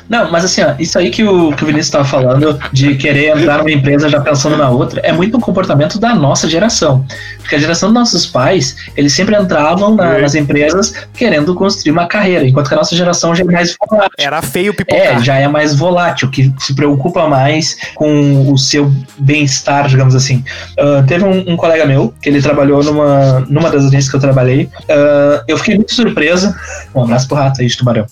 Não, 0.08 0.30
mas 0.30 0.44
assim, 0.44 0.62
ó, 0.62 0.74
isso 0.78 0.98
aí 0.98 1.10
que 1.10 1.24
o, 1.24 1.54
que 1.54 1.64
o 1.64 1.66
Vinícius 1.66 1.85
estava 1.86 2.04
falando, 2.04 2.58
de 2.72 2.94
querer 2.96 3.36
entrar 3.36 3.58
numa 3.58 3.70
empresa 3.70 4.08
já 4.08 4.20
pensando 4.20 4.56
na 4.56 4.68
outra, 4.68 5.00
é 5.00 5.12
muito 5.12 5.36
um 5.36 5.40
comportamento 5.40 5.98
da 5.98 6.14
nossa 6.14 6.48
geração. 6.48 7.04
Porque 7.38 7.54
a 7.54 7.58
geração 7.58 7.88
dos 7.90 7.94
nossos 7.94 8.26
pais, 8.26 8.76
eles 8.96 9.12
sempre 9.12 9.36
entravam 9.36 9.94
na- 9.94 10.16
É. 10.16 10.20
nas 10.22 10.34
empresas 10.34 10.92
querendo 11.14 11.54
construir 11.54 11.92
uma 11.92 12.06
carreira, 12.06 12.44
enquanto 12.46 12.68
que 12.68 12.74
a 12.74 12.78
nossa 12.78 12.94
geração 12.96 13.34
já 13.34 13.42
é 13.42 13.46
mais 13.46 13.76
volátil. 13.88 14.10
Era 14.18 14.42
feio 14.42 14.70
É, 14.72 14.74
pipocar. 14.74 15.22
já 15.22 15.36
é 15.36 15.46
mais 15.48 15.74
volátil, 15.74 16.30
que 16.30 16.52
se 16.58 16.74
preocupa 16.74 17.28
mais 17.28 17.76
com 17.94 18.50
o 18.52 18.58
seu 18.58 18.92
bem-estar, 19.18 19.88
digamos 19.88 20.14
assim. 20.14 20.44
Ah, 20.78 21.04
teve 21.06 21.24
um, 21.24 21.52
um 21.52 21.56
colega 21.56 21.84
meu, 21.86 22.12
que 22.20 22.28
ele 22.28 22.40
trabalhou 22.42 22.82
numa, 22.82 23.40
numa 23.48 23.70
das 23.70 23.82
agências 23.84 24.08
que 24.08 24.16
eu 24.16 24.20
trabalhei. 24.20 24.68
Ah, 24.90 25.44
eu 25.46 25.56
fiquei 25.58 25.76
muito 25.76 25.94
surpresa. 25.94 26.54
Um 26.94 27.02
abraço 27.04 27.28
pro 27.28 27.36
rato 27.36 27.60
aí 27.60 27.66
de 27.68 27.76
tubarão. 27.76 28.06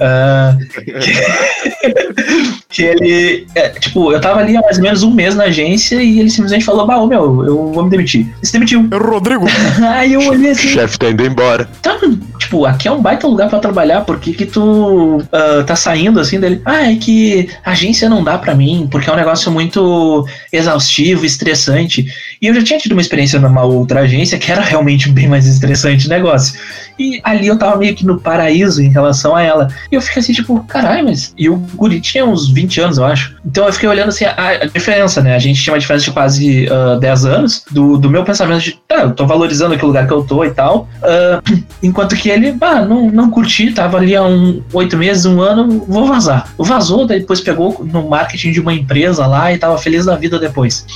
Ah, 0.00 0.56
que 0.72 0.86
ele, 2.82 3.46
é, 3.54 3.68
tipo, 3.70 4.12
eu 4.12 4.20
tava 4.20 4.40
ali 4.40 4.56
há 4.56 4.60
mais 4.60 4.76
ou 4.76 4.82
menos 4.82 5.02
um 5.02 5.10
mês 5.12 5.34
na 5.34 5.44
agência 5.44 6.02
e 6.02 6.20
ele 6.20 6.30
simplesmente 6.30 6.64
falou: 6.64 6.86
Bah, 6.86 6.98
ô, 6.98 7.06
meu, 7.06 7.44
eu 7.44 7.72
vou 7.72 7.84
me 7.84 7.90
demitir. 7.90 8.22
Ele 8.22 8.34
se 8.42 8.52
demitiu. 8.52 8.88
Rodrigo. 8.92 9.46
Aí 9.94 10.14
eu 10.14 10.20
olhei 10.20 10.50
O 10.50 10.52
assim, 10.52 10.68
chefe 10.68 10.98
tá 10.98 11.10
indo 11.10 11.24
embora. 11.24 11.68
tá, 11.82 11.98
tipo, 12.38 12.64
aqui 12.66 12.88
é 12.88 12.92
um 12.92 13.00
baita 13.00 13.26
lugar 13.26 13.48
pra 13.48 13.58
trabalhar, 13.58 14.02
por 14.02 14.18
que 14.18 14.32
que 14.32 14.46
tu 14.46 15.22
ah, 15.32 15.64
tá 15.66 15.76
saindo 15.76 16.20
assim 16.20 16.38
dele? 16.40 16.60
Ah, 16.64 16.90
é 16.90 16.96
que 16.96 17.48
a 17.64 17.72
agência 17.72 18.08
não 18.08 18.22
dá 18.22 18.38
pra 18.38 18.54
mim, 18.54 18.88
porque 18.90 19.08
é 19.08 19.12
um 19.12 19.16
negócio 19.16 19.50
muito 19.50 20.26
exaustivo, 20.52 21.24
estressante. 21.24 22.06
E 22.40 22.46
eu 22.46 22.54
já 22.54 22.62
tinha 22.62 22.78
tido 22.78 22.92
uma 22.92 23.00
experiência 23.00 23.40
numa 23.40 23.62
outra 23.62 24.00
agência 24.00 24.38
que 24.38 24.50
era 24.50 24.62
realmente 24.62 25.08
bem 25.10 25.28
mais 25.28 25.46
estressante 25.46 26.06
o 26.06 26.10
negócio. 26.10 26.58
E 26.98 27.20
ali 27.22 27.46
eu 27.46 27.58
tava 27.58 27.76
meio 27.76 27.94
que 27.94 28.06
no 28.06 28.18
paraíso 28.20 28.82
em 28.82 28.88
relação 28.88 29.34
a 29.34 29.42
ela. 29.42 29.68
E 29.90 29.94
eu 29.94 30.00
fiquei 30.00 30.20
assim, 30.20 30.32
tipo, 30.32 30.62
caralho, 30.64 31.04
mas. 31.04 31.34
E 31.36 31.48
o 31.48 31.56
Guri 31.74 32.00
tinha 32.00 32.24
uns 32.24 32.48
20 32.48 32.80
anos, 32.80 32.98
eu 32.98 33.04
acho. 33.04 33.36
Então 33.44 33.66
eu 33.66 33.72
fiquei 33.72 33.88
olhando 33.88 34.08
assim 34.08 34.24
a, 34.24 34.34
a 34.48 34.66
diferença, 34.66 35.22
né? 35.22 35.34
A 35.34 35.38
gente 35.38 35.62
tinha 35.62 35.74
uma 35.74 35.78
diferença 35.78 36.04
de 36.04 36.10
quase 36.10 36.68
ah, 36.70 36.96
10 36.98 37.24
anos 37.26 37.64
do, 37.70 37.96
do 37.98 38.10
meu 38.10 38.24
pensamento 38.24 38.62
de, 38.62 38.78
tá, 38.88 39.02
eu 39.02 39.12
tô 39.12 39.26
valorizando 39.26 39.74
aquele 39.74 39.88
lugar 39.88 40.06
que 40.06 40.12
eu 40.12 40.22
tô 40.24 40.44
e 40.44 40.50
tal. 40.50 40.88
Ah, 41.02 41.42
enquanto 41.82 42.16
que 42.16 42.28
ele, 42.28 42.56
ah, 42.60 42.84
não, 42.84 43.10
não 43.10 43.30
curti, 43.30 43.72
tava 43.72 43.98
ali 43.98 44.16
há 44.16 44.24
um 44.24 44.62
oito 44.72 44.96
meses, 44.96 45.26
um 45.26 45.40
ano, 45.40 45.84
vou 45.86 46.06
vazar. 46.06 46.48
Vazou, 46.58 47.06
daí 47.06 47.20
depois 47.20 47.40
pegou 47.40 47.84
no 47.84 48.08
marketing 48.08 48.52
de 48.52 48.60
uma 48.60 48.72
empresa 48.72 49.26
lá 49.26 49.52
e 49.52 49.58
tava 49.58 49.78
feliz 49.78 50.06
da 50.06 50.16
vida 50.16 50.38
depois. 50.38 50.86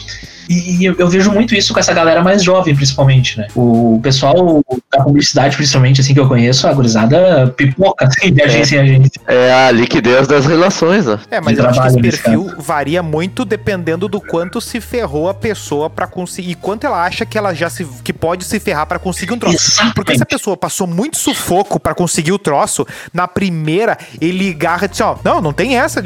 E 0.52 0.84
eu, 0.84 0.96
eu 0.98 1.08
vejo 1.08 1.30
muito 1.30 1.54
isso 1.54 1.72
com 1.72 1.78
essa 1.78 1.94
galera 1.94 2.24
mais 2.24 2.42
jovem, 2.42 2.74
principalmente, 2.74 3.38
né? 3.38 3.46
O 3.54 4.00
pessoal 4.02 4.60
da 4.92 5.04
publicidade, 5.04 5.56
principalmente, 5.56 6.00
assim, 6.00 6.12
que 6.12 6.18
eu 6.18 6.26
conheço, 6.26 6.66
a 6.66 6.72
gurizada 6.72 7.54
pipoca, 7.56 8.04
assim, 8.04 8.32
de 8.32 8.42
agência 8.42 8.76
em 8.76 8.80
agência. 8.80 9.20
É 9.28 9.52
a 9.52 9.70
liquidez 9.70 10.26
das 10.26 10.46
relações, 10.46 11.06
né? 11.06 11.20
É, 11.30 11.40
mas 11.40 11.54
de 11.54 11.62
eu 11.62 11.68
acho 11.68 11.80
que 11.80 11.86
esse 11.86 12.00
perfil 12.00 12.52
varia 12.58 13.00
muito 13.00 13.44
dependendo 13.44 14.08
do 14.08 14.20
quanto 14.20 14.60
se 14.60 14.80
ferrou 14.80 15.28
a 15.28 15.34
pessoa 15.34 15.88
pra 15.88 16.08
conseguir. 16.08 16.50
E 16.50 16.54
quanto 16.56 16.84
ela 16.84 17.04
acha 17.04 17.24
que 17.24 17.38
ela 17.38 17.54
já 17.54 17.70
se. 17.70 17.86
que 18.02 18.12
pode 18.12 18.44
se 18.44 18.58
ferrar 18.58 18.86
pra 18.86 18.98
conseguir 18.98 19.34
um 19.34 19.38
troço. 19.38 19.56
Porque 19.56 19.70
se 19.70 19.80
a 19.80 19.84
Exatamente. 19.92 20.26
pessoa 20.26 20.56
passou 20.56 20.88
muito 20.88 21.16
sufoco 21.16 21.78
pra 21.78 21.94
conseguir 21.94 22.32
o 22.32 22.38
troço, 22.40 22.84
na 23.14 23.28
primeira 23.28 23.96
ele 24.20 24.52
garra 24.52 24.86
e 24.86 24.88
diz: 24.88 25.00
ó, 25.00 25.16
não, 25.22 25.40
não 25.40 25.52
tem 25.52 25.78
essa, 25.78 26.02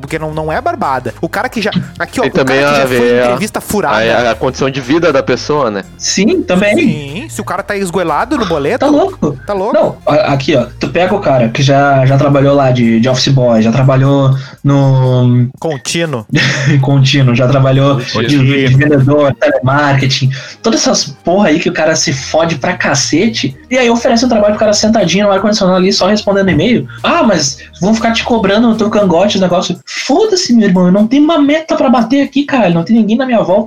porque 0.00 0.16
não, 0.16 0.32
não 0.32 0.52
é 0.52 0.60
barbada. 0.60 1.12
O 1.20 1.28
cara 1.28 1.48
que 1.48 1.60
já. 1.60 1.72
Aqui, 1.98 2.20
ó, 2.20 2.26
o 2.26 2.30
cara 2.30 2.44
que 2.46 2.60
já 2.60 2.86
foi 2.86 3.10
em 3.10 3.18
entrevista 3.18 3.60
furada. 3.60 3.79
A, 3.88 4.30
a 4.30 4.34
condição 4.34 4.68
de 4.70 4.80
vida 4.80 5.12
da 5.12 5.22
pessoa, 5.22 5.70
né? 5.70 5.82
Sim, 5.96 6.42
também. 6.42 6.76
Sim, 6.76 7.26
se 7.28 7.40
o 7.40 7.44
cara 7.44 7.62
tá 7.62 7.76
esgoelado 7.76 8.36
no 8.36 8.46
boleto, 8.46 8.78
Tá 8.84 8.90
louco. 8.90 9.38
tá 9.46 9.52
louco. 9.52 9.74
Não, 9.74 9.96
aqui, 10.06 10.56
ó. 10.56 10.66
Tu 10.78 10.88
pega 10.88 11.14
o 11.14 11.20
cara 11.20 11.48
que 11.48 11.62
já, 11.62 12.04
já 12.06 12.16
trabalhou 12.18 12.54
lá 12.54 12.70
de, 12.70 13.00
de 13.00 13.08
office 13.08 13.28
boy, 13.28 13.60
já 13.62 13.70
trabalhou 13.72 14.34
no 14.64 15.48
Contínuo. 15.58 16.26
contínuo, 16.80 17.34
já 17.34 17.48
trabalhou 17.48 17.96
de, 17.96 18.12
Contínuo. 18.12 18.44
de 18.46 18.66
vendedor, 18.68 19.34
telemarketing, 19.34 20.30
todas 20.62 20.80
essas 20.80 21.04
porra 21.24 21.48
aí 21.48 21.58
que 21.58 21.68
o 21.68 21.72
cara 21.72 21.94
se 21.96 22.12
fode 22.12 22.56
pra 22.56 22.74
cacete, 22.76 23.56
e 23.70 23.76
aí 23.78 23.88
oferece 23.90 24.24
um 24.24 24.28
trabalho 24.28 24.52
pro 24.54 24.60
cara 24.60 24.72
sentadinho 24.72 25.26
no 25.26 25.32
ar-condicionado 25.32 25.76
ali, 25.78 25.92
só 25.92 26.06
respondendo 26.06 26.50
e-mail. 26.50 26.86
Ah, 27.02 27.22
mas 27.22 27.58
vão 27.80 27.94
ficar 27.94 28.12
te 28.12 28.24
cobrando 28.24 28.68
no 28.68 28.76
teu 28.76 28.90
cangote 28.90 29.38
o 29.38 29.40
negócio. 29.40 29.78
Foda-se, 29.86 30.52
meu 30.52 30.68
irmão, 30.68 30.86
eu 30.86 30.92
não 30.92 31.06
tenho 31.06 31.22
uma 31.24 31.38
meta 31.38 31.76
pra 31.76 31.88
bater 31.88 32.22
aqui, 32.22 32.44
cara. 32.44 32.70
Não 32.70 32.82
tem 32.84 32.96
ninguém 32.96 33.16
na 33.16 33.26
minha 33.26 33.42
volta 33.42 33.59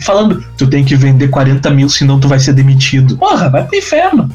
falando, 0.00 0.42
tu 0.56 0.66
tem 0.66 0.84
que 0.84 0.94
vender 0.96 1.28
40 1.28 1.70
mil, 1.70 1.88
senão 1.88 2.18
tu 2.20 2.28
vai 2.28 2.38
ser 2.38 2.52
demitido. 2.52 3.16
Porra, 3.16 3.48
vai 3.50 3.64
pro 3.64 3.76
inferno. 3.76 4.28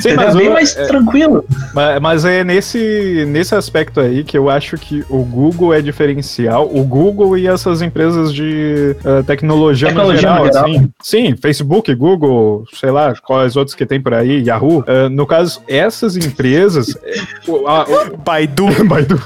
Sim, 0.00 0.08
é 0.10 0.16
mas, 0.16 0.34
bem 0.34 0.48
o- 0.48 0.52
mais 0.52 0.76
é- 0.76 0.86
tranquilo. 0.86 1.44
mas- 1.72 2.00
mas 2.00 2.24
é 2.24 2.42
nesse, 2.44 3.24
nesse 3.28 3.54
aspecto 3.54 4.00
aí 4.00 4.24
que 4.24 4.36
eu 4.36 4.50
acho 4.50 4.76
que 4.76 5.04
o 5.08 5.22
Google 5.22 5.72
é 5.72 5.80
diferencial. 5.80 6.68
O 6.72 6.82
Google 6.84 7.38
e 7.38 7.46
essas 7.46 7.82
empresas 7.82 8.32
de 8.34 8.96
eh, 9.04 9.22
tecnologia, 9.22 9.88
Tecnologia 9.88 10.28
no 10.30 10.36
no 10.38 10.44
geral, 10.44 10.46
geral. 10.46 10.64
assim. 10.64 10.90
Sim, 11.02 11.36
Facebook, 11.40 11.94
Google, 11.94 12.64
sei 12.74 12.90
lá, 12.90 13.14
quais 13.24 13.54
outros 13.56 13.74
que 13.76 13.86
tem 13.86 14.00
por 14.00 14.12
aí, 14.14 14.42
Yahoo. 14.42 14.82
Eh, 14.86 15.08
no 15.08 15.26
caso, 15.26 15.60
essas 15.68 16.16
empresas, 16.16 16.96
eh, 17.04 17.20
Baidu. 18.24 18.66
Baidu. 18.86 19.20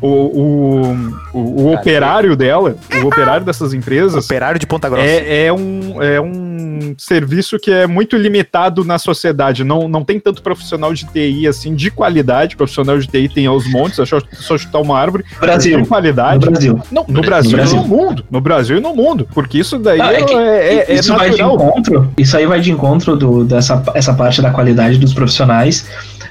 O, 0.00 0.08
o, 0.08 1.12
o, 1.32 1.38
o 1.62 1.74
operário 1.74 2.36
dela, 2.36 2.76
o 3.02 3.06
operário 3.06 3.44
dessas 3.44 3.72
empresas, 3.74 4.24
Operário 4.26 4.58
de 4.58 4.66
Ponta 4.66 4.88
Grossa. 4.88 5.04
é, 5.04 5.46
é, 5.46 5.52
um, 5.52 6.02
é 6.02 6.20
um 6.20 6.94
serviço 6.98 7.58
que 7.58 7.70
é 7.70 7.86
muito 7.86 8.16
limitado 8.16 8.84
na 8.84 8.98
sociedade. 8.98 9.62
Não, 9.64 9.88
não 9.88 10.04
tem 10.04 10.18
tanto 10.18 10.42
profissional 10.42 10.92
de 10.94 11.04
TI 11.06 11.46
assim 11.46 11.74
de 11.74 11.90
qualidade. 11.90 12.56
Profissional 12.56 12.98
de 12.98 13.06
TI 13.06 13.28
tem 13.28 13.46
aos 13.46 13.70
montes, 13.70 13.98
é 13.98 14.06
só, 14.06 14.18
só 14.32 14.56
chutar 14.58 14.80
uma 14.80 14.98
árvore. 14.98 15.24
Brasil. 15.40 15.80
De 15.82 15.88
qualidade. 15.88 16.44
No 16.44 16.50
Brasil. 16.52 16.80
Não, 16.90 17.04
no 17.08 17.20
Brasil, 17.22 17.56
Brasil. 17.56 17.78
e 17.78 17.82
no 17.82 17.88
mundo. 17.88 18.24
No 18.30 18.40
Brasil 18.40 18.76
e 18.78 18.80
no 18.80 18.94
mundo. 18.94 19.28
Porque 19.32 19.58
isso 19.58 19.78
daí 19.78 20.00
Ah, 20.00 20.12
é, 20.12 20.20
é 20.20 20.24
que 20.24 20.34
é, 20.34 20.84
é 20.90 20.94
isso 20.94 21.14
vai 21.14 21.30
de 21.30 21.38
natural. 21.42 21.54
encontro. 21.68 22.12
Isso 22.16 22.36
aí 22.36 22.46
vai 22.46 22.60
de 22.60 22.72
encontro 22.72 23.16
do, 23.16 23.44
dessa 23.44 23.82
essa 23.94 24.14
parte 24.14 24.40
da 24.42 24.50
qualidade 24.50 24.98
dos 24.98 25.12
profissionais. 25.14 25.86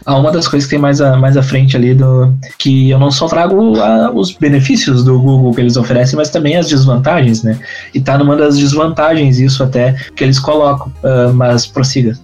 A 0.06 0.16
uma 0.18 0.32
das 0.32 0.48
coisas 0.48 0.66
que 0.68 0.72
tem 0.76 0.80
mais, 0.80 1.00
mais 1.20 1.36
à 1.38 1.44
frente 1.44 1.76
ali 1.76 1.94
do 1.94 2.34
que 2.58 2.90
eu 2.90 2.98
não 3.00 3.12
só 3.12 3.28
trago 3.28 3.80
a- 3.80 4.12
os 4.14 4.32
benefícios 4.32 5.04
do 5.04 5.20
Google 5.20 5.54
que 5.54 5.62
eles 5.62 5.78
oferecem, 5.78 6.16
mas 6.18 6.30
também 6.30 6.56
as 6.56 6.68
desvantagens, 6.68 7.44
né? 7.44 7.58
E 7.94 8.00
tá 8.00 8.18
numa 8.18 8.36
das 8.36 8.58
desvantagens 8.58 9.40
isso 9.40 9.64
até 9.64 9.96
que 10.16 10.24
eles 10.24 10.40
colocam. 10.40 10.92
Ah, 11.04 11.32
mas 11.34 11.66
prossiga. 11.68 12.18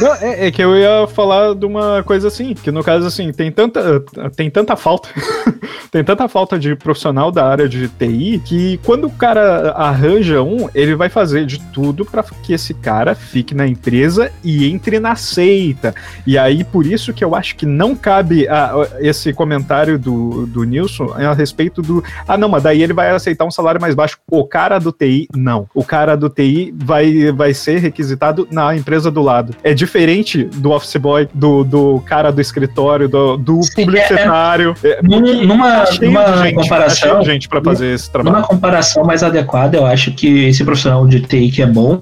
Não, 0.00 0.14
é, 0.14 0.46
é 0.46 0.50
que 0.50 0.62
eu 0.62 0.74
ia 0.76 1.06
falar 1.08 1.54
de 1.54 1.66
uma 1.66 2.02
coisa 2.02 2.28
assim, 2.28 2.54
que 2.54 2.70
no 2.70 2.82
caso 2.82 3.06
assim, 3.06 3.32
tem 3.32 3.50
tanta, 3.52 4.00
tem 4.34 4.48
tanta 4.50 4.74
falta, 4.76 5.08
tem 5.92 6.02
tanta 6.02 6.26
falta 6.28 6.58
de 6.58 6.74
profissional 6.74 7.30
da 7.30 7.46
área 7.46 7.68
de 7.68 7.86
TI 7.88 8.40
que 8.44 8.78
quando 8.84 9.06
o 9.06 9.10
cara 9.10 9.72
arranja 9.72 10.42
um, 10.42 10.68
ele 10.74 10.94
vai 10.94 11.08
fazer 11.08 11.44
de 11.44 11.60
tudo 11.72 12.04
para 12.04 12.22
que 12.42 12.52
esse 12.52 12.72
cara 12.74 13.14
fique 13.14 13.54
na 13.54 13.66
empresa 13.66 14.30
e 14.42 14.66
entre 14.70 14.98
na 14.98 15.14
seita. 15.16 15.94
E 16.26 16.38
aí 16.38 16.64
por 16.64 16.86
isso 16.86 17.12
que 17.12 17.22
eu 17.24 17.34
acho 17.34 17.56
que 17.56 17.66
não 17.66 17.94
cabe 17.94 18.48
a- 18.48 18.72
a- 18.72 18.88
esse 19.00 19.32
comentário 19.32 19.98
do, 19.98 20.46
do 20.46 20.64
Nilson 20.64 21.12
a 21.14 21.32
respeito 21.34 21.82
do 21.82 22.02
ah 22.26 22.38
não, 22.38 22.48
mas 22.48 22.62
daí 22.62 22.82
ele 22.82 22.92
vai 22.92 23.10
aceitar 23.10 23.44
um 23.44 23.50
salário 23.50 23.80
mais 23.80 23.94
baixo. 23.94 24.18
O 24.30 24.46
cara 24.46 24.78
do 24.78 24.92
TI 24.92 25.28
não. 25.34 25.68
O 25.74 25.84
cara 25.84 26.16
do 26.16 26.28
TI 26.30 26.72
vai 26.76 27.30
vai 27.32 27.52
ser 27.52 27.78
requisitado 27.78 28.48
na 28.50 28.74
empresa 28.74 29.10
do 29.10 29.20
lado. 29.22 29.54
É 29.62 29.74
diferente 29.74 30.44
do 30.44 30.70
office 30.70 30.96
boy, 30.96 31.28
do, 31.34 31.64
do 31.64 32.02
cara 32.06 32.30
do 32.32 32.40
escritório, 32.40 33.08
do, 33.08 33.36
do 33.36 33.62
Sim, 33.62 33.84
publicitário. 33.84 34.74
É, 34.82 35.00
Num- 35.02 35.44
numa 35.44 35.80
tá 35.80 35.86
cheio 35.86 36.10
numa 36.10 36.24
de 36.24 36.42
gente, 36.42 36.54
comparação, 36.54 37.22
gente 37.22 37.48
para 37.48 37.62
fazer 37.62 37.94
esse 37.94 38.10
trabalho. 38.10 38.36
Numa 38.36 38.46
comparação 38.46 39.04
mais 39.04 39.22
adequada, 39.22 39.76
eu 39.76 39.86
acho 39.86 40.12
que 40.12 40.46
esse 40.46 40.64
profissional 40.64 41.06
de 41.06 41.20
TI 41.20 41.50
que 41.50 41.62
é 41.62 41.66
bom, 41.66 41.98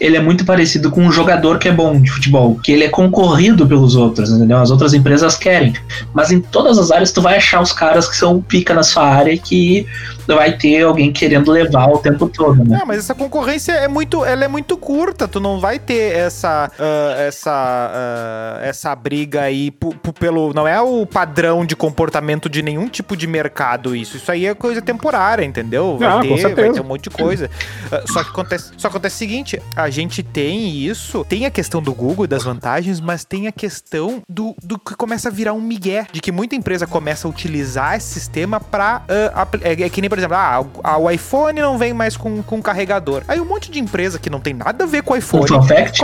ele 0.00 0.16
é 0.16 0.20
muito 0.20 0.44
parecido 0.44 0.90
com 0.90 1.02
um 1.02 1.12
jogador 1.12 1.58
que 1.58 1.68
é 1.68 1.72
bom 1.72 2.00
de 2.00 2.10
futebol, 2.10 2.58
que 2.62 2.72
ele 2.72 2.84
é 2.84 2.88
concorrido 2.88 3.66
pelos 3.66 3.96
outros, 3.96 4.30
entendeu? 4.30 4.58
As 4.58 4.70
outras 4.70 4.94
empresas 4.94 5.36
querem. 5.36 5.72
Mas 6.12 6.30
em 6.30 6.40
todas 6.40 6.78
as 6.78 6.90
áreas 6.90 7.12
tu 7.12 7.20
vai 7.20 7.36
achar 7.36 7.60
os 7.60 7.72
caras 7.72 8.08
que 8.08 8.16
são 8.16 8.40
pica 8.40 8.74
na 8.74 8.82
sua 8.82 9.04
área 9.04 9.32
e 9.32 9.38
que 9.38 9.86
vai 10.26 10.52
ter 10.52 10.82
alguém 10.82 11.12
querendo 11.12 11.50
levar 11.50 11.88
o 11.88 11.98
tempo 11.98 12.28
todo, 12.28 12.64
né? 12.64 12.78
Não, 12.78 12.86
mas 12.86 12.98
essa 12.98 13.14
concorrência 13.14 13.72
é 13.72 13.88
muito, 13.88 14.24
ela 14.24 14.44
é 14.44 14.48
muito 14.48 14.76
curta. 14.76 15.26
Tu 15.28 15.40
não 15.40 15.60
vai 15.60 15.78
ter 15.78 16.14
essa, 16.14 16.70
essa, 17.18 17.50
ah, 17.52 18.58
essa 18.62 18.94
briga 18.94 19.42
aí 19.42 19.70
pelo, 20.18 20.52
não 20.54 20.66
é 20.66 20.80
o 20.80 21.04
padrão 21.06 21.64
de 21.64 21.74
comportamento 21.76 22.48
de 22.48 22.62
nenhum 22.62 22.88
tipo 22.88 23.16
de 23.16 23.26
mercado 23.26 23.94
isso. 23.96 24.16
Isso 24.16 24.30
aí 24.30 24.46
é 24.46 24.54
coisa 24.54 24.80
temporária, 24.82 25.44
entendeu? 25.44 25.96
Vai 25.98 26.08
Ah, 26.08 26.20
ter, 26.20 26.28
vai 26.54 26.70
ter 26.72 26.80
um 26.80 26.84
monte 26.84 27.04
de 27.04 27.10
coisa. 27.10 27.50
Ah, 27.90 28.02
só 28.06 28.22
que 28.22 28.30
acontece, 28.30 28.72
só 28.76 28.88
acontece 28.88 29.16
o 29.16 29.18
seguinte, 29.18 29.62
a 29.76 29.90
gente 29.90 30.22
tem 30.22 30.68
isso, 30.76 31.24
tem 31.28 31.46
a 31.46 31.50
questão 31.50 31.82
do 31.82 31.92
Google 31.94 32.24
e 32.24 32.28
das 32.28 32.44
vantagens, 32.44 33.00
mas 33.00 33.24
tem 33.24 33.46
a 33.46 33.52
questão 33.52 34.22
do, 34.28 34.54
do 34.62 34.78
que 34.78 34.94
começa 34.94 35.28
a 35.28 35.32
virar 35.32 35.52
um 35.52 35.60
migué, 35.60 36.06
de 36.12 36.20
que 36.20 36.32
muita 36.32 36.54
empresa 36.56 36.86
começa 36.86 37.26
a 37.26 37.30
utilizar 37.30 37.96
esse 37.96 38.06
sistema 38.12 38.60
pra 38.60 39.02
ah, 39.34 39.46
é, 39.62 39.72
é 39.84 39.88
que 39.88 40.00
nem, 40.00 40.08
por 40.08 40.18
exemplo, 40.18 40.36
ah, 40.36 40.60
o- 40.60 40.80
ah, 40.82 40.98
o 40.98 41.10
iPhone 41.10 41.60
não 41.60 41.78
vem 41.78 41.92
mais 41.92 42.16
com, 42.16 42.42
com 42.42 42.60
carregador. 42.62 43.22
Aí 43.28 43.40
um 43.40 43.44
monte 43.44 43.70
de 43.70 43.78
empresa 43.78 44.18
que 44.18 44.30
não 44.30 44.40
tem 44.40 44.54
nada 44.54 44.84
a 44.84 44.86
ver 44.86 45.02
com 45.02 45.14
o 45.14 45.16
iPhone 45.16 45.44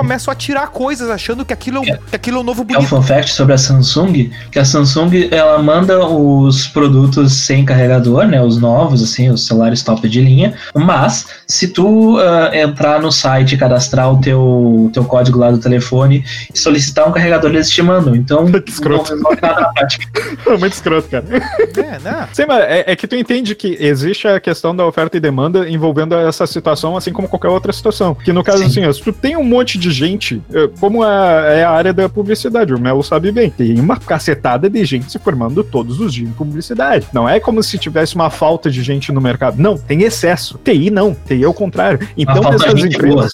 começam 0.01 0.33
a 0.33 0.35
tirar 0.35 0.69
coisas 0.79 1.11
achando 1.11 1.45
que 1.45 1.53
aquilo, 1.53 1.83
é, 1.83 1.99
que 2.09 2.15
aquilo 2.15 2.39
é 2.39 2.41
o 2.41 2.45
novo 2.45 2.61
é 2.61 2.63
um 2.63 2.67
bonito. 2.67 2.87
fun 2.87 3.03
fact 3.03 3.33
sobre 3.33 3.53
a 3.53 3.59
Samsung, 3.59 4.31
que 4.53 4.61
a 4.61 4.65
Samsung 4.65 5.29
ela 5.33 5.61
manda 5.61 6.07
os 6.07 6.69
produtos 6.69 7.33
sem 7.33 7.65
carregador, 7.65 8.29
né, 8.29 8.41
os 8.41 8.59
novos, 8.59 9.03
assim, 9.03 9.29
os 9.29 9.45
celulares 9.45 9.83
top 9.83 10.09
de 10.09 10.21
linha, 10.21 10.55
mas 10.73 11.27
se 11.49 11.67
tu 11.67 12.17
ah, 12.21 12.53
entrar 12.55 13.03
no 13.03 13.11
site 13.11 13.57
e 13.57 13.59
cadastrar 13.59 14.13
o 14.13 14.21
teu, 14.21 14.89
teu 14.93 15.05
código 15.05 15.37
lá 15.37 15.51
do 15.51 15.59
telefone 15.59 16.25
e 16.55 16.57
solicitar 16.57 17.09
um 17.09 17.13
carregador, 17.13 17.51
eles 17.51 17.69
te 17.71 17.83
mandam. 17.83 18.15
Então, 18.15 18.47
Que 18.69 18.71
escroto. 18.71 19.17
não 19.17 19.31
nada 19.31 19.61
na 19.61 19.69
prática. 19.73 20.07
Muito 20.61 20.75
escroto, 20.75 21.09
cara. 21.09 21.25
É, 21.77 21.99
né? 21.99 22.29
Sim, 22.33 22.45
mas 22.47 22.63
é, 22.63 22.85
é 22.87 22.95
que 22.95 23.09
tu 23.09 23.17
entende 23.17 23.57
que 23.57 23.77
existe 23.81 24.29
a 24.29 24.39
questão 24.39 24.77
da 24.77 24.87
oferta 24.87 25.17
e 25.17 25.21
demanda 25.21 25.69
envolvendo 25.69 26.15
essa 26.15 26.47
situação, 26.47 26.97
assim 26.97 27.13
como 27.13 27.27
qualquer 27.27 27.49
outra 27.49 27.73
situação. 27.73 28.15
Que 28.15 28.33
no 28.33 28.45
caso, 28.45 28.59
Sim. 28.59 28.67
assim, 28.67 28.87
ó, 28.87 28.93
se 28.93 29.03
tu 29.03 29.13
tem 29.13 29.37
um 29.37 29.43
monte 29.43 29.77
de 29.77 29.91
gente, 29.91 30.41
eh, 30.53 30.68
como 30.81 31.05
é, 31.05 31.61
é 31.61 31.65
a 31.65 31.71
área 31.71 31.93
da 31.93 32.09
publicidade, 32.09 32.75
o 32.75 32.79
Melo 32.79 33.03
sabe 33.03 33.31
bem, 33.33 33.51
tem 33.51 33.79
uma 33.79 33.99
cacetada 33.99 34.69
de 34.69 34.85
gente 34.85 35.11
se 35.11 35.19
formando 35.19 35.63
todos 35.63 36.01
os 36.01 36.13
dias 36.13 36.29
em 36.29 36.33
publicidade. 36.33 37.07
Não 37.13 37.29
é 37.29 37.41
como 37.41 37.63
se 37.63 37.79
tivesse 37.79 38.15
uma 38.15 38.31
falta 38.31 38.71
de 38.71 38.83
gente 38.83 39.13
no 39.13 39.21
mercado. 39.21 39.61
Não, 39.61 39.77
tem 39.77 40.03
excesso. 40.03 40.59
TI 40.59 40.91
não, 40.91 41.15
TI 41.15 41.45
é 41.45 41.49
o 41.49 41.55
contrário. 41.55 42.07
Então, 42.17 42.43
essas 42.53 42.85
empresas. 42.85 43.15
boa. 43.15 43.29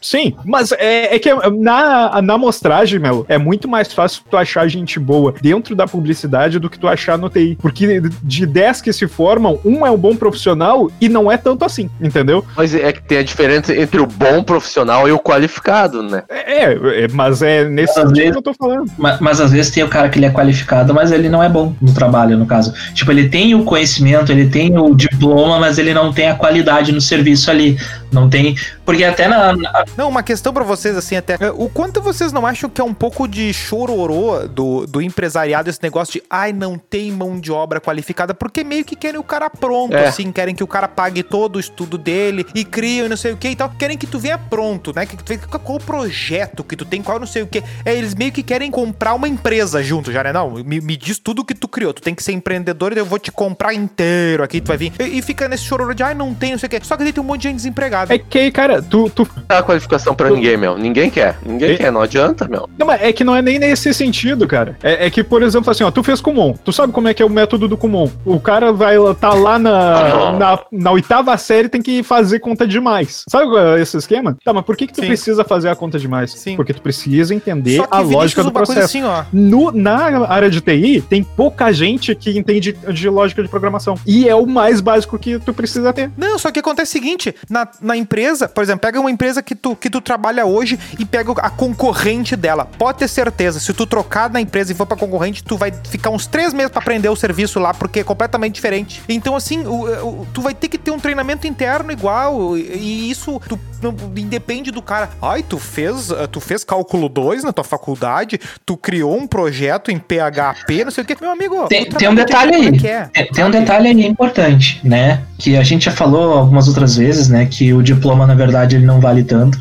Sim, 0.00 0.34
mas 0.44 0.72
é, 0.72 1.14
é 1.14 1.18
que 1.18 1.32
na, 1.50 2.20
na 2.20 2.34
amostragem, 2.34 2.98
Melo, 2.98 3.24
é 3.28 3.38
muito 3.38 3.68
mais 3.68 3.92
fácil 3.92 4.22
tu 4.28 4.36
achar 4.36 4.66
gente 4.66 4.98
boa 4.98 5.32
dentro 5.40 5.76
da 5.76 5.86
publicidade 5.86 6.58
do 6.58 6.68
que 6.68 6.78
tu 6.78 6.88
achar 6.88 7.16
no 7.16 7.30
TI. 7.30 7.56
Porque 7.60 8.02
de 8.22 8.44
10 8.44 8.80
que 8.80 8.92
se 8.92 9.06
formam, 9.06 9.60
um 9.64 9.86
é 9.86 9.90
um 9.90 9.96
bom 9.96 10.16
profissional 10.16 10.90
e 11.00 11.08
não 11.08 11.30
é 11.30 11.36
tanto 11.36 11.64
assim, 11.64 11.88
entendeu? 12.00 12.44
Mas 12.56 12.74
é 12.74 12.92
que 12.92 13.02
tem 13.02 13.18
a 13.18 13.22
diferença 13.22 13.74
entre 13.74 14.00
o 14.00 14.06
bom 14.06 14.42
profissional 14.42 15.08
e 15.08 15.12
o 15.12 15.20
qualificado, 15.20 16.02
né? 16.02 16.24
É, 16.28 16.61
é, 16.62 17.08
mas 17.12 17.42
é 17.42 17.64
nesse 17.64 17.98
Às 17.98 18.06
sentido 18.08 18.14
vezes- 18.16 18.30
que 18.32 18.38
eu 18.38 18.42
tô 18.42 18.54
falando. 18.54 18.90
Mas, 18.98 19.20
mas 19.20 19.40
às 19.40 19.50
vezes 19.52 19.70
tem 19.70 19.82
o 19.82 19.88
cara 19.88 20.08
que 20.08 20.18
ele 20.18 20.26
é 20.26 20.30
qualificado, 20.30 20.94
mas 20.94 21.10
ele 21.12 21.28
não 21.28 21.42
é 21.42 21.48
bom 21.48 21.74
no 21.80 21.92
trabalho, 21.92 22.36
no 22.38 22.46
caso. 22.46 22.72
Tipo, 22.94 23.10
ele 23.12 23.28
tem 23.28 23.54
o 23.54 23.64
conhecimento, 23.64 24.30
ele 24.32 24.48
tem 24.48 24.78
o 24.78 24.94
diploma, 24.94 25.58
mas 25.58 25.78
ele 25.78 25.92
não 25.94 26.12
tem 26.12 26.28
a 26.28 26.34
qualidade 26.34 26.92
no 26.92 27.00
serviço 27.00 27.50
ali. 27.50 27.76
Não 28.12 28.28
tem. 28.28 28.54
Porque 28.84 29.04
até 29.04 29.28
na. 29.28 29.54
na- 29.56 29.84
Não, 29.96 30.08
uma 30.08 30.22
questão 30.22 30.52
pra 30.52 30.64
vocês, 30.64 30.96
assim, 30.96 31.16
até. 31.16 31.34
é, 31.40 31.50
O 31.50 31.68
quanto 31.68 32.00
vocês 32.02 32.32
não 32.32 32.46
acham 32.46 32.68
que 32.68 32.80
é 32.80 32.84
um 32.84 32.94
pouco 32.94 33.26
de 33.28 33.52
chororô 33.52 34.46
do, 34.48 34.86
do 34.86 35.00
empresariado 35.02 35.70
esse 35.70 35.80
negócio 35.82 36.14
de 36.14 36.22
ai, 36.28 36.52
não 36.52 36.76
tem 36.78 37.10
mão 37.12 37.38
de 37.38 37.52
obra 37.52 37.80
qualificada, 37.80 38.34
porque 38.34 38.64
meio 38.64 38.84
que 38.84 38.96
querem 38.96 39.18
o 39.20 39.22
cara 39.24 39.48
pronto, 39.48 39.94
É. 39.96 40.06
assim, 40.08 40.30
querem 40.32 40.54
que 40.54 40.64
o 40.64 40.66
cara 40.66 40.88
pague 40.88 41.22
todo 41.22 41.56
o 41.56 41.60
estudo 41.60 41.96
dele 41.96 42.44
e 42.54 42.64
criam 42.64 43.06
e 43.06 43.08
não 43.08 43.16
sei 43.16 43.32
o 43.32 43.36
que 43.36 43.48
e 43.48 43.56
tal. 43.56 43.70
Querem 43.70 43.96
que 43.96 44.06
tu 44.06 44.18
venha 44.18 44.36
pronto, 44.38 44.92
né? 44.94 45.06
Que 45.06 45.16
tu 45.16 45.24
venha 45.26 45.40
com 45.40 45.58
qual 45.58 45.78
o 45.78 45.80
projeto 45.82 46.64
que 46.64 46.76
tu 46.76 46.84
tem, 46.84 47.02
qual 47.02 47.18
não 47.18 47.26
sei 47.26 47.42
o 47.42 47.46
que. 47.46 47.62
É, 47.84 47.94
eles 47.94 48.14
meio 48.14 48.32
que 48.32 48.42
querem 48.42 48.70
comprar 48.70 49.14
uma 49.14 49.28
empresa 49.28 49.82
junto, 49.82 50.10
já, 50.12 50.22
né? 50.24 50.32
Não, 50.32 50.50
me, 50.50 50.80
me 50.80 50.96
diz 50.96 51.18
tudo 51.18 51.44
que 51.44 51.54
tu 51.54 51.68
criou. 51.68 51.92
Tu 51.94 52.02
tem 52.02 52.14
que 52.14 52.22
ser 52.22 52.32
empreendedor 52.32 52.92
e 52.92 52.98
eu 52.98 53.06
vou 53.06 53.18
te 53.18 53.30
comprar 53.30 53.72
inteiro 53.74 54.42
aqui, 54.42 54.60
tu 54.60 54.68
vai 54.68 54.76
vir. 54.76 54.92
E, 54.98 55.18
e 55.18 55.22
fica 55.22 55.48
nesse 55.48 55.64
chororô 55.64 55.94
de 55.94 56.02
ai, 56.02 56.14
não 56.14 56.34
tem, 56.34 56.52
não 56.52 56.58
sei 56.58 56.66
o 56.66 56.70
que. 56.70 56.84
Só 56.86 56.96
que 56.96 57.04
daí 57.04 57.12
tem 57.12 57.22
um 57.22 57.26
monte 57.26 57.42
de 57.42 57.48
gente 57.48 57.56
desempregada. 57.56 58.14
É 58.14 58.18
que, 58.18 58.50
cara, 58.50 58.81
tu, 58.82 59.10
tu 59.10 59.28
Não 59.36 59.42
dá 59.48 59.62
qualificação 59.62 60.14
pra 60.14 60.30
ninguém, 60.30 60.56
meu. 60.56 60.76
Ninguém 60.76 61.10
quer. 61.10 61.38
Ninguém 61.44 61.72
E- 61.72 61.76
quer, 61.76 61.90
não 61.92 62.00
adianta, 62.02 62.46
meu. 62.48 62.68
Não, 62.78 62.86
mas 62.86 63.00
é 63.02 63.12
que 63.12 63.24
não 63.24 63.34
é 63.34 63.42
nem 63.42 63.58
nesse 63.58 63.92
sentido, 63.94 64.46
cara. 64.46 64.76
É, 64.82 65.06
é 65.06 65.10
que, 65.10 65.22
por 65.24 65.42
exemplo, 65.42 65.70
assim, 65.70 65.84
ó, 65.84 65.90
tu 65.90 66.02
fez 66.02 66.20
Kumon. 66.20 66.54
Tu 66.64 66.72
sabe 66.72 66.92
como 66.92 67.08
é 67.08 67.14
que 67.14 67.22
é 67.22 67.26
o 67.26 67.30
método 67.30 67.68
do 67.68 67.76
Kumon. 67.76 68.10
O 68.24 68.40
cara 68.40 68.72
vai 68.72 68.96
tá 69.20 69.32
lá 69.34 69.58
na, 69.58 70.32
na, 70.38 70.58
na 70.70 70.90
oitava 70.92 71.36
série 71.36 71.68
tem 71.68 71.82
que 71.82 72.02
fazer 72.02 72.38
conta 72.40 72.66
demais. 72.66 73.24
Sabe 73.28 73.46
qual 73.46 73.58
é 73.76 73.80
esse 73.82 73.96
esquema? 73.96 74.36
Tá, 74.44 74.52
mas 74.52 74.64
por 74.64 74.76
que, 74.76 74.86
que 74.86 74.92
tu 74.92 75.00
Sim. 75.00 75.06
precisa 75.06 75.44
fazer 75.44 75.68
a 75.68 75.74
conta 75.76 75.98
demais? 75.98 76.32
Sim. 76.32 76.56
Porque 76.56 76.72
tu 76.72 76.82
precisa 76.82 77.34
entender 77.34 77.76
Só 77.76 77.86
que, 77.86 77.94
a 77.94 77.98
Vinícius, 77.98 78.16
lógica 78.20 78.44
do 78.44 78.52
processo. 78.52 78.80
assim, 78.80 79.02
ó. 79.04 79.24
No, 79.32 79.70
na 79.72 80.26
área 80.28 80.50
de 80.50 80.60
TI, 80.60 81.00
tem 81.02 81.22
pouca 81.22 81.72
gente 81.72 82.14
que 82.14 82.36
entende 82.38 82.72
de 82.72 83.08
lógica 83.08 83.42
de 83.42 83.48
programação. 83.48 83.94
E 84.06 84.28
é 84.28 84.34
o 84.34 84.46
mais 84.46 84.80
básico 84.80 85.18
que 85.18 85.38
tu 85.38 85.52
precisa 85.52 85.92
ter. 85.92 86.10
Não, 86.16 86.38
só 86.38 86.50
que 86.50 86.58
acontece 86.60 86.90
o 86.90 86.92
seguinte, 86.92 87.34
na, 87.48 87.66
na 87.80 87.96
empresa, 87.96 88.48
por 88.62 88.66
exemplo, 88.66 88.80
pega 88.82 89.00
uma 89.00 89.10
empresa 89.10 89.42
que 89.42 89.56
tu, 89.56 89.74
que 89.74 89.90
tu 89.90 90.00
trabalha 90.00 90.46
hoje 90.46 90.78
e 90.98 91.04
pega 91.04 91.32
a 91.32 91.50
concorrente 91.50 92.36
dela. 92.36 92.64
Pode 92.78 92.98
ter 92.98 93.08
certeza, 93.08 93.58
se 93.58 93.72
tu 93.72 93.84
trocar 93.86 94.30
na 94.30 94.40
empresa 94.40 94.70
e 94.70 94.74
for 94.74 94.86
pra 94.86 94.96
concorrente, 94.96 95.42
tu 95.42 95.56
vai 95.56 95.72
ficar 95.88 96.10
uns 96.10 96.26
três 96.28 96.54
meses 96.54 96.70
pra 96.70 96.80
aprender 96.80 97.08
o 97.08 97.16
serviço 97.16 97.58
lá, 97.58 97.74
porque 97.74 98.00
é 98.00 98.04
completamente 98.04 98.54
diferente. 98.54 99.02
Então, 99.08 99.34
assim, 99.34 99.66
o, 99.66 99.84
o- 100.20 100.26
tu 100.32 100.40
vai 100.40 100.54
ter 100.54 100.68
que 100.68 100.78
ter 100.78 100.92
um 100.92 100.98
treinamento 100.98 101.44
interno 101.46 101.90
igual, 101.90 102.56
e, 102.56 103.10
isso 103.10 103.40
tu, 103.48 103.58
não, 103.82 103.92
independe 104.16 104.70
do 104.70 104.80
cara. 104.80 105.10
Ai, 105.20 105.42
tu 105.42 105.58
fez, 105.58 106.10
eh, 106.12 106.26
tu 106.28 106.38
fez 106.40 106.62
cálculo 106.62 107.08
2 107.08 107.42
na 107.42 107.52
tua 107.52 107.64
faculdade, 107.64 108.38
tu 108.64 108.76
criou 108.76 109.16
um 109.18 109.26
projeto 109.26 109.90
em 109.90 109.98
PHP, 109.98 110.84
não 110.84 110.90
sei 110.92 111.02
o 111.02 111.06
quê. 111.06 111.16
Meu 111.20 111.30
amigo, 111.32 111.66
Tem, 111.66 111.84
tem 111.88 112.08
um 112.08 112.14
que 112.14 112.24
detalhe 112.24 112.52
é 112.54 112.56
aí. 112.58 112.78
que 112.78 112.86
é? 112.88 113.04
Tem, 113.12 113.26
tem 113.32 113.44
um 113.44 113.50
detalhe 113.50 113.88
aí 113.88 114.06
importante, 114.06 114.80
né? 114.84 115.22
Que 115.38 115.56
a 115.56 115.62
gente 115.64 115.86
já 115.86 115.90
falou 115.92 116.32
algumas 116.38 116.68
outras 116.68 116.96
vezes, 116.96 117.28
né? 117.28 117.46
Que 117.46 117.72
o 117.72 117.82
diploma, 117.82 118.26
na 118.26 118.34
verdade, 118.34 118.51
ele 118.76 118.86
não 118.86 119.00
vale 119.00 119.24
tanto. 119.24 119.60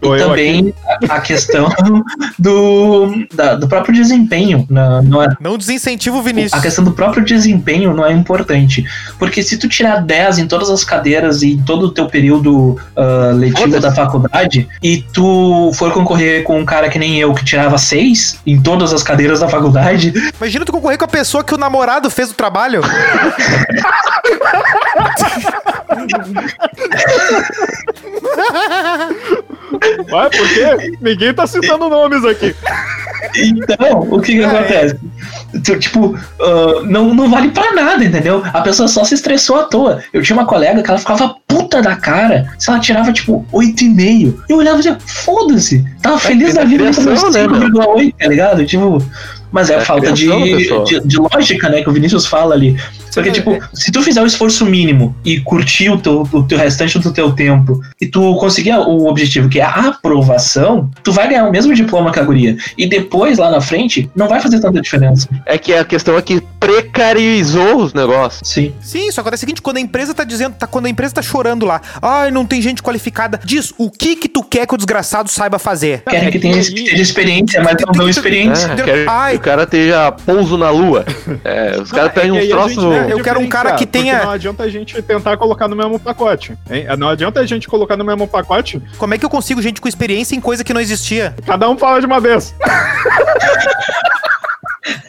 Tô 0.00 0.14
e 0.14 0.18
também 0.18 0.74
a, 1.08 1.14
a 1.16 1.20
questão 1.20 1.68
do, 2.38 3.26
da- 3.34 3.54
do 3.54 3.66
próprio 3.68 3.94
desempenho. 3.94 4.66
Não, 4.68 5.02
não 5.02 5.22
é, 5.22 5.28
Não 5.40 5.56
desincentiva 5.58 6.16
o 6.16 6.22
Vinícius. 6.22 6.52
a 6.52 6.60
questão 6.60 6.84
do 6.84 6.92
próprio 6.92 7.24
desempenho 7.24 7.94
não 7.94 8.04
é 8.04 8.12
importante. 8.12 8.84
Porque 9.18 9.42
se 9.42 9.56
tu 9.56 9.68
tirar 9.68 10.00
10 10.02 10.38
em 10.38 10.46
todas 10.46 10.70
as 10.70 10.84
cadeiras 10.84 11.42
e 11.42 11.52
em 11.52 11.62
todo 11.62 11.86
o 11.86 11.90
teu 11.90 12.06
período 12.06 12.78
ah, 12.96 13.30
letivo 13.34 13.80
da 13.80 13.92
faculdade, 13.92 14.68
e 14.82 15.02
tu 15.12 15.70
for 15.74 15.92
concorrer 15.92 16.42
com 16.44 16.58
um 16.58 16.64
cara 16.64 16.88
que 16.88 16.98
nem 16.98 17.18
eu, 17.18 17.32
que 17.34 17.44
tirava 17.44 17.78
6 17.78 18.40
em 18.46 18.60
todas 18.60 18.92
as 18.92 19.02
cadeiras 19.02 19.40
da 19.40 19.48
faculdade, 19.48 20.12
Imagina 20.38 20.64
tu 20.64 20.72
concorrer 20.72 20.98
com 20.98 21.04
a 21.04 21.08
pessoa 21.08 21.42
que 21.44 21.54
o 21.54 21.58
namorado 21.58 22.10
fez 22.10 22.30
o 22.30 22.34
trabalho. 22.34 22.80
Vai, 30.10 30.30
por 30.30 30.48
quê? 30.48 30.96
Ninguém 31.00 31.34
tá 31.34 31.46
citando 31.46 31.88
nomes 31.88 32.24
aqui. 32.24 32.54
Então, 33.36 34.00
o 34.10 34.20
que 34.20 34.32
que 34.32 34.42
é. 34.42 34.44
acontece? 34.44 34.96
Tipo, 35.78 36.16
ah, 36.40 36.82
não, 36.84 37.14
não 37.14 37.30
vale 37.30 37.50
pra 37.50 37.72
nada, 37.72 38.04
entendeu? 38.04 38.42
A 38.52 38.60
pessoa 38.60 38.88
só 38.88 39.04
se 39.04 39.14
estressou 39.14 39.56
à 39.56 39.64
toa. 39.64 40.02
Eu 40.12 40.22
tinha 40.22 40.36
uma 40.36 40.46
colega 40.46 40.82
que 40.82 40.90
ela 40.90 40.98
ficava 40.98 41.34
puta 41.46 41.80
da 41.80 41.96
cara 41.96 42.52
se 42.58 42.70
ela 42.70 42.78
tirava, 42.78 43.12
tipo, 43.12 43.44
8,5. 43.52 44.34
Eu 44.48 44.58
olhava 44.58 44.76
e 44.76 44.82
dizia, 44.82 44.98
foda-se, 45.04 45.84
tava 46.02 46.18
feliz 46.18 46.48
que 46.48 46.54
da 46.54 46.64
vida 46.64 46.84
com 46.84 46.90
depressão, 46.90 47.30
né, 47.30 47.46
meu? 47.46 47.60
5,8, 47.60 48.14
tá 48.18 48.28
ligado? 48.28 48.66
Tipo, 48.66 48.98
mas 49.50 49.70
é, 49.70 49.74
É 49.74 49.80
falta 49.80 50.12
de, 50.12 50.26
criação 50.26 50.58
pessoa. 50.58 50.84
de, 50.84 51.00
de 51.06 51.16
lógica, 51.16 51.68
né, 51.68 51.82
que 51.82 51.88
o 51.88 51.92
Vinícius 51.92 52.26
fala 52.26 52.54
ali. 52.54 52.76
Porque, 53.14 53.30
tipo, 53.30 53.58
se 53.72 53.90
tu 53.92 54.02
fizer 54.02 54.22
o 54.22 54.26
esforço 54.26 54.66
mínimo 54.66 55.14
e 55.24 55.40
curtir 55.40 55.90
o 55.90 55.98
teu, 55.98 56.28
o 56.32 56.42
teu 56.42 56.58
restante 56.58 56.98
do 56.98 57.12
teu 57.12 57.32
tempo 57.32 57.80
e 58.00 58.06
tu 58.06 58.34
conseguir 58.36 58.72
o 58.74 59.06
objetivo, 59.06 59.48
que 59.48 59.60
é 59.60 59.64
a 59.64 59.88
aprovação, 59.88 60.90
tu 61.02 61.12
vai 61.12 61.28
ganhar 61.28 61.46
o 61.46 61.50
mesmo 61.52 61.74
diploma 61.74 62.12
que 62.12 62.18
a 62.20 62.24
guria. 62.24 62.56
E 62.76 62.86
depois, 62.86 63.38
lá 63.38 63.50
na 63.50 63.60
frente, 63.60 64.10
não 64.14 64.28
vai 64.28 64.40
fazer 64.40 64.60
tanta 64.60 64.80
diferença. 64.80 65.28
É 65.46 65.56
que 65.58 65.72
a 65.72 65.84
questão 65.84 66.16
é 66.16 66.22
que 66.22 66.42
precarizou 66.58 67.76
os 67.76 67.92
negócios. 67.94 68.48
Sim. 68.48 68.72
Sim, 68.80 69.10
só 69.10 69.20
acontece 69.20 69.40
o 69.40 69.46
seguinte, 69.46 69.62
quando 69.62 69.76
a 69.76 69.80
empresa 69.80 70.14
tá 70.14 70.24
dizendo, 70.24 70.54
tá, 70.54 70.66
quando 70.66 70.86
a 70.86 70.88
empresa 70.88 71.14
tá 71.14 71.22
chorando 71.22 71.66
lá, 71.66 71.80
ai, 72.00 72.30
não 72.30 72.44
tem 72.46 72.60
gente 72.62 72.82
qualificada, 72.82 73.40
diz 73.44 73.72
o 73.78 73.90
que 73.90 74.16
que 74.16 74.28
tu 74.28 74.42
quer 74.42 74.66
que 74.66 74.74
o 74.74 74.76
desgraçado 74.76 75.28
saiba 75.30 75.58
fazer. 75.58 76.02
Querem 76.08 76.30
que 76.30 76.38
tenha 76.38 76.60
que 76.60 77.00
experiência, 77.00 77.62
mas 77.62 77.76
não 77.84 77.92
dão 77.92 78.08
experiência. 78.08 78.66
É, 78.66 78.76
quer 78.76 79.08
Ai. 79.08 79.32
que 79.32 79.38
o 79.38 79.40
cara 79.40 79.64
esteja 79.64 80.12
pouso 80.12 80.56
na 80.56 80.70
lua. 80.70 81.04
É, 81.44 81.78
os 81.80 81.90
caras 81.90 82.12
pegam 82.12 82.36
É 82.36 82.40
uns 82.40 82.46
que 82.46 82.52
aí 82.52 82.58
a 82.58 82.68
gente, 82.68 82.74
troços. 82.74 82.90
né, 82.90 83.03
Eu 83.10 83.22
quero 83.22 83.40
um 83.40 83.48
cara 83.48 83.72
que 83.74 83.86
tenha- 83.86 84.24
Não 84.24 84.30
adianta 84.30 84.62
a 84.62 84.68
gente 84.68 85.00
tentar 85.02 85.36
colocar 85.36 85.68
no 85.68 85.76
mesmo 85.76 85.98
pacote. 85.98 86.56
hein? 86.70 86.86
Não 86.98 87.08
adianta 87.08 87.40
a 87.40 87.46
gente 87.46 87.68
colocar 87.68 87.96
no 87.96 88.04
mesmo 88.04 88.26
pacote, 88.26 88.80
Como 88.98 89.14
é 89.14 89.18
que 89.18 89.24
eu 89.24 89.30
consigo 89.30 89.60
gente 89.62 89.80
com 89.80 89.88
experiência 89.88 90.34
em 90.36 90.40
coisa 90.40 90.62
que 90.64 90.72
não 90.74 90.80
existia? 90.80 91.34
cada 91.46 91.68
um 91.68 91.76
fala 91.76 92.00
de 92.00 92.06
uma 92.06 92.20
vez. 92.20 92.54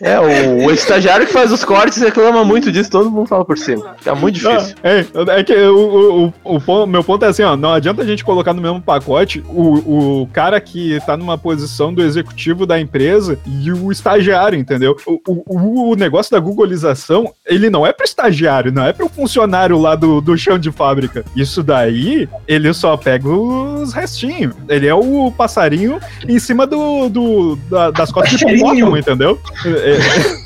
É, 0.02 0.20
o, 0.20 0.66
o 0.68 0.72
estagiário 0.72 1.26
que 1.28 1.34
faz 1.34 1.52
os 1.52 1.64
cortes 1.64 2.02
reclama 2.02 2.44
muito 2.44 2.72
disso, 2.72 2.90
todo 2.90 3.12
mundo 3.12 3.28
fala 3.28 3.44
por 3.44 3.58
cima. 3.58 3.96
É 4.06 4.14
muito 4.14 4.36
difícil. 4.36 4.76
Não, 5.14 5.34
é, 5.34 5.40
é 5.40 5.44
que 5.44 5.54
o, 5.54 6.34
o, 6.44 6.58
o, 6.58 6.86
meu 6.86 7.04
ponto 7.04 7.26
é 7.26 7.28
assim, 7.28 7.44
ó, 7.44 7.56
não 7.56 7.74
adianta 7.74 8.02
a 8.02 8.06
gente 8.06 8.24
colocar 8.24 8.54
no 8.54 8.62
mesmo 8.62 8.82
pacote 8.82 9.44
o, 9.50 10.22
o 10.22 10.28
cara 10.32 10.60
que 10.62 11.00
tá 11.06 11.18
numa 11.18 11.38
posição 11.38 11.94
do 11.94 12.02
executivo 12.02 12.66
da 12.66 12.80
empresa 12.80 13.38
e 13.46 13.72
o 13.72 13.92
estagiário, 13.92 14.58
entendeu? 14.58 14.96
O, 15.06 15.20
o, 15.28 15.92
o 15.92 15.96
negócio 15.96 16.32
da 16.32 16.40
googlização, 16.40 17.34
ele 17.46 17.70
não 17.70 17.86
é 17.86 17.92
pro 17.92 18.06
estagiário, 18.06 18.72
não 18.72 18.86
é 18.86 18.94
pro 18.94 19.10
funcionário 19.10 19.78
lá 19.78 19.96
do, 19.96 20.22
do 20.22 20.38
chão 20.38 20.58
de 20.58 20.72
fábrica. 20.72 21.26
Isso 21.36 21.62
daí, 21.62 22.30
ele 22.48 22.74
só 22.74 22.96
pega 22.96 23.28
os 23.28 23.94
restinhos. 23.94 24.56
Ele 24.70 24.88
é 24.88 24.94
o 24.94 25.32
passarinho 25.32 26.00
em 26.28 26.40
cima 26.40 26.66
do, 26.66 27.10
do 27.10 27.56
da- 27.70 27.92
das 27.92 28.12
costas 28.12 28.40
de 28.40 28.46
hipopótamo, 28.46 28.98
entendeu? 28.98 29.40
É, 29.70 30.46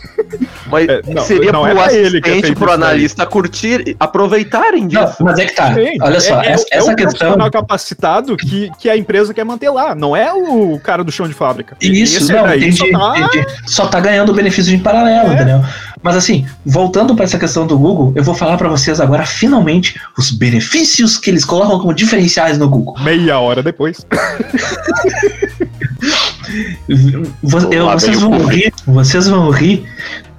Mas 0.68 0.88
É, 0.88 1.02
não, 1.08 1.24
seria 1.24 1.52
não 1.52 1.62
pro 1.62 1.72
é 1.72 1.74
que 1.74 1.80
é 1.80 1.86
assistente, 1.86 2.56
pro 2.56 2.72
analista 2.72 3.26
curtir, 3.26 3.96
aproveitarem 4.00 4.82
Não, 4.82 5.06
disso. 5.06 5.24
mas 5.24 5.40
é 5.40 5.46
que 5.46 5.56
tá. 5.56 5.74
Sim, 5.74 5.98
Olha 6.02 6.20
só, 6.20 6.42
é, 6.42 6.48
é- 6.48 6.52
essa, 6.52 6.66
é 6.72 6.78
essa 6.78 6.92
o 6.92 6.96
questão. 6.96 6.96
profissional 7.20 7.52
capacitado 7.52 8.38
que, 8.38 8.70
que 8.78 8.90
a 8.90 8.96
empresa 8.98 9.34
quer 9.34 9.44
manter 9.46 9.70
lá, 9.72 9.96
não 9.96 10.16
é 10.16 10.32
o 10.32 10.80
cara 10.84 11.04
do 11.04 11.12
chão 11.12 11.28
de 11.28 11.34
fábrica. 11.34 11.76
Isso, 11.82 12.18
Esse 12.18 12.34
não, 12.34 12.46
entendi, 12.54 12.78
só 12.78 12.86
tá- 12.92 13.20
entendi. 13.20 13.46
Só 13.66 13.88
tá 13.88 14.00
ganhando 14.00 14.34
benefício 14.34 14.74
em 14.76 14.80
paralelo, 14.80 15.32
É. 15.32 15.36
entendeu? 15.36 15.62
Mas 16.02 16.16
assim, 16.16 16.46
voltando 16.66 17.14
para 17.16 17.26
essa 17.26 17.38
questão 17.38 17.68
do 17.68 17.78
Google, 17.78 18.14
eu 18.16 18.24
vou 18.24 18.34
falar 18.34 18.58
para 18.58 18.70
vocês 18.70 19.02
agora, 19.02 19.26
finalmente, 19.26 20.00
os 20.18 20.32
benefícios 20.32 21.18
que 21.18 21.30
eles 21.30 21.44
colocam 21.44 21.78
como 21.80 21.94
diferenciais 21.94 22.58
no 22.58 22.70
Google. 22.70 22.96
Meia 23.04 23.38
hora 23.40 23.62
depois. 23.62 24.06
Eu- 26.88 27.86
Lá 27.86 27.94
vocês 27.94 28.20
vão 28.20 28.46
rir, 28.46 28.74
vocês 28.88 29.28
vão 29.28 29.50
rir, 29.50 29.86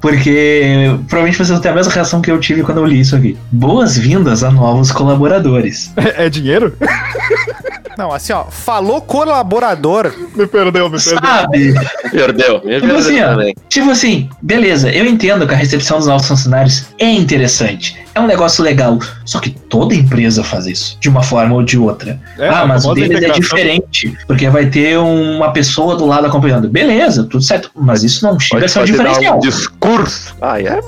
porque 0.01 0.87
provavelmente 1.09 1.37
vocês 1.37 1.51
vão 1.51 1.61
ter 1.61 1.69
a 1.69 1.75
mesma 1.75 1.93
reação 1.93 2.21
que 2.21 2.31
eu 2.31 2.41
tive 2.41 2.63
quando 2.63 2.79
eu 2.79 2.87
li 2.87 3.01
isso 3.01 3.15
aqui. 3.15 3.37
Boas-vindas 3.53 4.43
a 4.43 4.51
novos 4.51 4.91
colaboradores. 4.91 5.93
É, 5.97 6.27
é 6.27 6.31
dinheiro? 6.31 6.75
Não, 7.99 8.13
assim, 8.13 8.33
ó, 8.33 8.45
falou 8.45 9.01
colaborador, 9.01 10.13
Me 10.35 10.47
perdeu, 10.47 10.89
me 10.89 10.99
perdeu. 10.99 11.21
Sabe? 11.21 11.75
Perdeu. 12.11 12.55
Me 12.65 12.75
Tipo 12.75 12.87
perdeu 12.87 12.97
assim, 12.97 13.21
ó, 13.21 13.53
tipo 13.69 13.91
assim, 13.91 14.31
beleza, 14.41 14.91
eu 14.91 15.05
entendo 15.07 15.47
que 15.47 15.53
a 15.55 15.57
recepção 15.57 15.99
dos 15.99 16.07
novos 16.07 16.27
funcionários 16.27 16.87
é 16.99 17.11
interessante, 17.11 17.97
é 18.15 18.21
um 18.21 18.27
negócio 18.27 18.63
legal, 18.65 18.99
só 19.25 19.39
que 19.39 19.51
toda 19.51 19.95
empresa 19.95 20.43
faz 20.43 20.67
isso, 20.67 20.97
de 21.01 21.09
uma 21.09 21.23
forma 21.23 21.55
ou 21.55 21.63
de 21.63 21.79
outra. 21.79 22.19
É, 22.39 22.49
ah, 22.49 22.65
mas 22.67 22.85
o 22.85 22.95
deles 22.95 23.23
é 23.23 23.31
diferente, 23.31 24.17
porque 24.27 24.49
vai 24.49 24.67
ter 24.67 24.99
uma 24.99 25.53
pessoa 25.53 25.97
do 25.97 26.07
lado 26.07 26.27
acompanhando. 26.27 26.69
Beleza, 26.69 27.25
tudo 27.25 27.43
certo, 27.43 27.71
mas 27.75 28.03
isso 28.03 28.25
não 28.25 28.39
chega 28.39 28.67
a 28.67 28.69
ser 28.69 28.81
um 28.81 28.85
diferencial. 28.85 29.37
um 29.37 29.41
discurso. 29.41 30.35
Ai, 30.41 30.67
é 30.67 30.81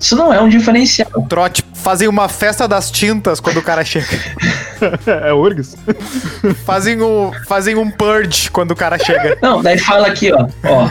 Isso 0.00 0.16
não 0.16 0.32
é 0.32 0.40
um 0.40 0.48
diferencial. 0.48 1.08
trote, 1.28 1.64
fazem 1.74 2.08
uma 2.08 2.28
festa 2.28 2.66
das 2.66 2.90
tintas 2.90 3.40
quando 3.40 3.58
o 3.58 3.62
cara 3.62 3.84
chega. 3.84 4.06
É 5.06 5.32
URGS. 5.32 5.76
Fazem 6.64 7.00
um, 7.02 7.30
fazem 7.46 7.76
um 7.76 7.90
purge 7.90 8.50
quando 8.50 8.72
o 8.72 8.76
cara 8.76 8.98
chega. 8.98 9.36
Não, 9.40 9.62
daí 9.62 9.78
fala 9.78 10.08
aqui, 10.08 10.32
ó, 10.32 10.46
ó, 10.64 10.88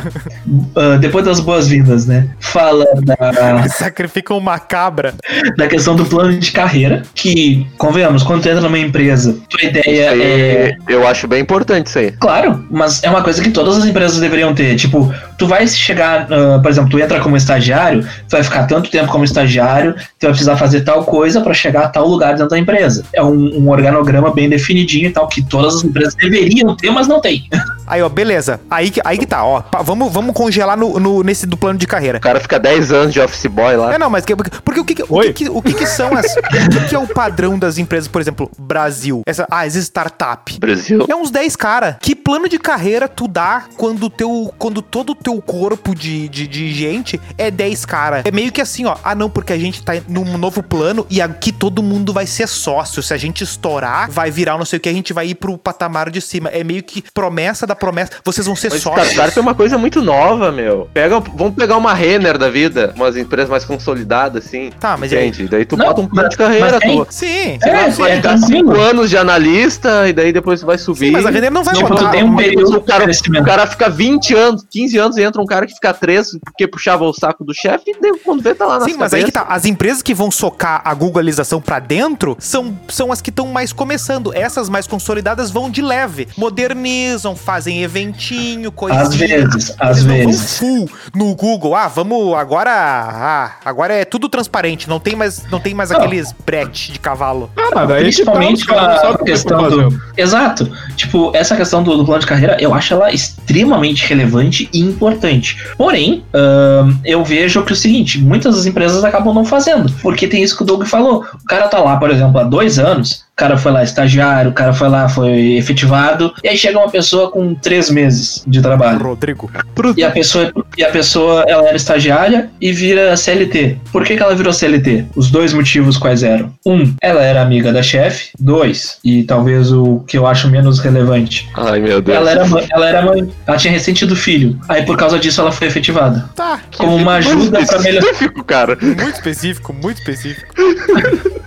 ah, 0.76 0.98
depois 0.98 1.26
das 1.26 1.40
boas-vindas, 1.40 2.06
né? 2.06 2.28
Fala 2.40 2.86
da, 3.02 3.68
Sacrificam 3.70 4.38
uma 4.38 4.60
cabra. 4.60 5.14
da 5.58 5.68
questão 5.68 5.96
do 5.96 6.06
plano 6.06 6.38
de 6.38 6.52
carreira, 6.52 7.04
que, 7.14 7.68
convenhamos, 7.78 8.24
quando 8.24 8.44
tu 8.44 8.50
entra 8.50 8.62
numa 8.62 8.80
empresa, 8.80 9.38
tua 9.50 9.70
ideia 9.70 10.12
aí, 10.12 10.22
é 10.22 10.78
Eu 10.88 11.08
acho 11.08 11.28
bem 11.28 11.42
importante 11.42 11.88
isso 11.88 12.00
aí. 12.00 12.12
Claro, 12.12 12.66
mas 12.70 13.04
é 13.04 13.10
uma 13.10 13.24
coisa 13.24 13.42
que 13.42 13.52
todas 13.52 13.78
as 13.78 13.86
empresas 13.86 14.20
deveriam 14.20 14.54
ter. 14.54 14.76
Tipo, 14.76 15.14
tu 15.38 15.48
vai 15.48 15.68
chegar, 15.68 16.28
ah, 16.32 16.60
por 16.62 16.72
exemplo, 16.72 16.90
tu 16.90 17.00
entra 17.00 17.20
como 17.20 17.38
estagiário, 17.38 18.04
tu 18.04 18.32
vai 18.32 18.44
ficar 18.44 18.64
tanto 18.66 18.90
tempo 18.90 19.12
como 19.12 19.24
estagiário, 19.24 19.94
tu 19.94 20.24
vai 20.24 20.32
precisar 20.32 20.58
fazer 20.58 20.82
tal 20.82 21.04
coisa 21.04 21.42
pra 21.42 21.54
chegar 21.54 21.86
a 21.86 21.90
tal 21.90 22.08
lugar 22.08 22.32
dentro 22.32 22.50
da 22.50 22.60
empresa. 22.60 23.04
É 23.14 23.24
um, 23.24 23.58
um 23.58 23.70
organograma 23.88 24.32
bem 24.34 24.50
definidinho 24.50 25.08
e 25.10 25.12
tal, 25.12 25.28
que 25.28 25.44
todas 25.44 25.76
as 25.76 25.84
empresas 25.84 26.16
deveriam 26.16 26.76
ter, 26.76 26.90
mas 26.92 27.08
não 27.08 27.20
tem. 27.20 27.48
Aí, 27.86 28.02
ó, 28.02 28.08
beleza. 28.10 28.60
Aí, 28.70 28.90
que- 28.90 29.02
aí 29.04 29.18
que 29.18 29.26
tá, 29.26 29.44
ó. 29.44 29.62
Vamos, 29.84 30.12
vamos 30.12 30.34
congelar 30.34 30.78
no, 30.78 31.00
no- 31.00 31.22
nesse 31.24 31.46
do 31.46 31.58
plano 31.58 31.78
de 31.78 31.86
carreira. 31.86 32.18
O 32.18 32.22
cara 32.22 32.40
fica 32.40 32.58
10 32.60 32.92
anos 32.92 33.14
de 33.14 33.20
office 33.20 33.46
boy 33.48 33.76
lá. 33.76 33.94
É, 33.94 33.98
não, 33.98 34.10
mas 34.10 34.24
que- 34.26 34.36
porque, 34.36 34.52
porque 34.64 34.80
o, 34.80 34.86
que, 34.86 34.96
que- 34.96 35.04
o, 35.08 35.20
que, 35.22 35.34
que- 35.34 35.50
o 35.50 35.62
que, 35.62 35.74
que 35.74 35.86
são 35.86 36.14
as. 36.16 36.26
o 36.36 36.80
que, 36.82 36.90
que 36.90 36.96
é 36.96 37.00
o 37.00 37.08
padrão 37.08 37.60
das 37.60 37.78
empresas, 37.78 38.08
por 38.08 38.22
exemplo, 38.22 38.50
Brasil? 38.58 39.22
Essa, 39.26 39.46
ah, 39.52 39.62
as 39.62 39.76
startup. 39.76 40.58
Brasil. 40.60 41.06
É 41.10 41.16
uns 41.16 41.30
10 41.30 41.56
cara. 41.56 41.98
Que 42.02 42.16
plano 42.16 42.48
de 42.48 42.58
carreira 42.58 43.08
tu 43.08 43.28
dá 43.28 43.66
quando, 43.78 44.10
teu, 44.10 44.54
quando 44.58 44.82
todo 44.82 45.12
o 45.12 45.16
teu 45.16 45.42
corpo 45.42 45.94
de, 45.94 46.28
de, 46.30 46.48
de 46.48 46.74
gente 46.74 47.20
é 47.38 47.52
10 47.52 47.86
cara? 47.86 48.22
É 48.26 48.32
meio 48.32 48.52
que 48.52 48.62
assim, 48.62 48.86
ó. 48.86 48.96
Ah, 49.04 49.14
não, 49.14 49.30
porque 49.30 49.52
a 49.54 49.58
gente 49.58 49.84
tá 49.84 49.94
num 50.08 50.38
novo 50.38 50.64
plano 50.64 51.06
e 51.10 51.22
aqui 51.22 51.52
todo 51.52 51.84
mundo 51.84 52.14
vai 52.14 52.26
ser 52.26 52.48
sócio. 52.48 53.04
Se 53.04 53.14
a 53.14 53.18
gente 53.18 53.44
estourar, 53.44 53.73
vai 54.10 54.30
virar 54.32 54.58
não 54.58 54.66
sei 54.66 54.78
o 54.78 54.80
que, 54.80 54.90
a 54.90 54.94
gente 54.94 55.14
vai 55.14 55.28
ir 55.28 55.36
pro 55.36 55.58
patamar 55.58 56.10
de 56.10 56.22
cima. 56.22 56.50
É 56.50 56.64
meio 56.64 56.84
que 56.84 57.04
promessa 57.14 57.66
da 57.66 57.76
promessa. 57.76 58.12
Vocês 58.24 58.46
vão 58.46 58.56
ser 58.56 58.70
Mas 58.72 58.82
sócios. 58.82 59.10
startup 59.12 59.38
é 59.38 59.42
uma 59.42 59.56
coisa 59.56 59.78
muito 59.78 60.02
nova, 60.02 60.52
meu. 60.52 60.90
Pega, 60.94 61.20
vamos 61.20 61.56
pegar 61.56 61.78
uma 61.78 61.94
Renner 61.94 62.38
da 62.38 62.50
vida, 62.50 62.94
umas 62.96 63.16
empresas 63.18 63.50
mais 63.50 63.66
consolidadas, 63.66 64.46
assim. 64.46 64.72
Tá, 64.80 64.96
mas 64.98 65.12
aí? 65.12 65.28
Entende? 65.28 65.48
Daí 65.50 65.66
tu 65.66 65.76
Não, 65.78 65.86
bota 65.86 66.02
um 66.02 66.08
plano 66.08 66.30
de 66.30 66.38
carreira, 66.38 66.72
mas 66.72 66.80
tem- 66.80 66.98
tu. 67.06 67.08
Sim. 67.10 67.58
É, 67.64 67.90
Você 67.92 68.02
vai 68.02 68.12
é 68.12 68.16
ficar 68.18 68.38
tranquilo. 68.38 68.74
5 68.76 68.82
anos 68.82 69.10
de 69.10 69.18
analista 69.18 70.08
e 70.08 70.14
daí 70.14 70.32
depois 70.32 70.62
vai 70.62 70.78
subir. 70.78 71.08
Sim, 71.08 71.12
mas 71.12 71.26
a 71.26 71.30
Renner 71.30 71.52
não 71.52 71.64
vai 71.64 71.76
Tipo, 71.76 71.90
botar. 71.90 72.12
tem 72.12 72.24
um 72.24 72.36
período 72.36 72.78
o 72.78 72.82
cara, 72.82 73.06
o 73.06 73.44
cara 73.46 73.68
fica 73.68 73.90
20 73.90 74.34
anos, 74.36 74.66
15 74.70 74.98
anos 74.98 75.18
e 75.18 75.24
entra 75.24 75.42
um 75.42 75.46
cara 75.46 75.66
que 75.66 75.74
fica 75.74 75.94
3 75.94 76.32
porque 76.44 76.68
puxava 76.68 77.04
o 77.04 77.14
saco 77.14 77.44
do 77.44 77.54
chefe 77.54 77.92
e 77.92 78.02
daí 78.02 78.12
quando 78.24 78.42
vê 78.42 78.54
tá 78.56 78.66
lá 78.66 78.80
na 78.80 78.86
Sim, 78.86 78.96
mas 78.98 79.14
aí 79.14 79.24
que 79.24 79.32
tá. 79.32 79.46
As 79.50 79.66
empresas 79.66 80.02
que 80.02 80.14
vão 80.14 80.32
socar 80.32 80.82
a 80.84 80.94
googlização 80.94 81.62
pra 81.62 81.80
dentro 81.80 82.36
são, 82.40 82.78
são 82.88 83.12
as 83.12 83.22
que 83.22 83.30
estão 83.30 83.48
mais 83.54 83.72
começando. 83.72 84.34
Essas 84.34 84.68
mais 84.68 84.88
consolidadas 84.88 85.50
vão 85.52 85.70
de 85.70 85.82
leve. 85.82 86.28
Modernizam, 86.38 87.36
fazem 87.36 87.84
eventinho, 87.84 88.72
coisinha. 88.72 89.04
Às 89.04 89.16
vezes, 89.16 89.76
às 89.80 89.98
Eles 90.00 90.06
não 90.06 90.16
vão 90.18 90.26
vezes. 90.26 90.58
full 90.58 90.90
no 91.16 91.36
Google. 91.36 91.76
Ah, 91.76 91.88
vamos 91.88 92.34
agora. 92.36 92.72
Ah, 92.74 93.52
agora 93.64 93.94
é 93.94 94.04
tudo 94.04 94.28
transparente. 94.28 94.90
Não 94.90 95.00
tem 95.00 95.16
mais, 95.16 95.44
não 95.50 95.60
tem 95.60 95.74
mais 95.74 95.90
Não. 95.92 95.98
aqueles 95.98 96.34
brete 96.46 96.92
de 96.92 97.00
cavalo. 97.00 97.50
Ah, 97.56 97.86
daí 97.86 97.88
tá, 97.88 97.96
Principalmente 98.04 98.66
com 98.66 98.74
a 98.76 99.18
que 99.18 99.24
questão 99.26 99.68
estão 99.68 99.90
do. 99.90 100.02
Exato. 100.18 100.72
Tipo, 100.96 101.32
essa 101.36 101.56
questão 101.56 101.84
do, 101.84 101.96
do 101.98 102.06
plano 102.06 102.22
de 102.22 102.28
carreira, 102.28 102.58
eu 102.60 102.74
acho 102.74 102.94
ela 102.94 103.12
extremamente 103.12 104.06
relevante 104.08 104.70
e 104.74 104.80
importante. 104.80 105.58
Porém, 105.78 106.24
ahn, 106.34 106.94
eu 107.06 107.24
vejo 107.24 107.64
que 107.64 107.72
é 107.72 107.76
o 107.76 107.78
seguinte: 107.78 108.20
muitas 108.20 108.56
das 108.56 108.66
empresas 108.66 109.04
acabam 109.04 109.34
não 109.34 109.46
fazendo. 109.46 109.92
Porque 110.02 110.28
tem 110.28 110.44
isso 110.44 110.56
que 110.58 110.64
o 110.64 110.66
Doug 110.66 110.84
falou. 110.86 111.26
O 111.42 111.46
cara 111.46 111.68
tá 111.68 111.80
lá, 111.80 111.98
por 111.98 112.10
exemplo, 112.10 112.40
há 112.40 112.44
dois 112.44 112.80
anos. 112.80 113.24
O 113.34 113.36
cara 113.36 113.58
foi 113.58 113.72
lá 113.72 113.84
estagiário, 113.84 114.52
o 114.52 114.54
cara 114.54 114.74
foi 114.74 114.88
lá, 114.88 115.10
foi 115.10 115.54
efetivado. 115.58 116.32
E 116.44 116.48
aí 116.48 116.56
chega 116.56 116.78
uma 116.78 116.90
pessoa 116.90 117.32
com 117.32 117.56
três 117.56 117.90
meses 117.90 118.44
de 118.46 118.62
trabalho. 118.62 119.00
Rodrigo. 119.00 119.52
E 119.98 120.04
a 120.04 120.12
pessoa, 120.12 120.54
e 120.78 120.84
a 120.84 120.92
pessoa 120.92 121.44
ela 121.48 121.68
era 121.68 121.76
estagiária 121.76 122.52
e 122.62 122.72
vira 122.72 123.18
CLT. 123.18 123.80
Por 123.92 124.04
que, 124.04 124.16
que 124.16 124.22
ela 124.22 124.36
virou 124.36 124.54
CLT? 124.54 125.06
Os 125.16 125.32
dois 125.32 125.52
motivos 125.52 125.98
quais 125.98 126.22
eram? 126.22 126.54
Um, 126.64 126.94
ela 127.02 127.24
era 127.24 127.42
amiga 127.42 127.74
da 127.74 127.82
chefe. 127.82 128.30
Dois, 128.40 129.00
e 129.04 129.24
talvez 129.24 129.72
o 129.72 130.02
que 130.02 130.16
eu 130.16 130.28
acho 130.28 130.48
menos 130.48 130.80
relevante. 130.80 131.50
Ai, 131.56 131.80
meu 131.80 132.04
Deus. 132.04 132.16
Ela 132.16 132.32
era, 132.32 132.46
mãe, 132.48 132.68
ela 132.72 132.88
era 132.88 133.02
mãe. 133.02 133.32
Ela 133.48 133.58
tinha 133.58 133.74
recém 133.74 133.96
tido 133.96 134.16
filho. 134.16 134.60
Aí 134.70 134.86
por 134.86 134.96
causa 134.96 135.18
disso 135.18 135.42
ela 135.42 135.52
foi 135.52 135.68
efetivada. 135.68 136.30
Tá. 136.36 136.60
Como 136.78 136.96
uma 136.96 137.16
ajuda 137.16 137.66
pra 137.66 137.80
melhorar. 137.80 138.06
Específico, 138.06 138.44
cara. 138.44 138.78
Muito 138.80 139.16
específico, 139.16 139.74
muito 139.74 139.98
específico. 139.98 140.54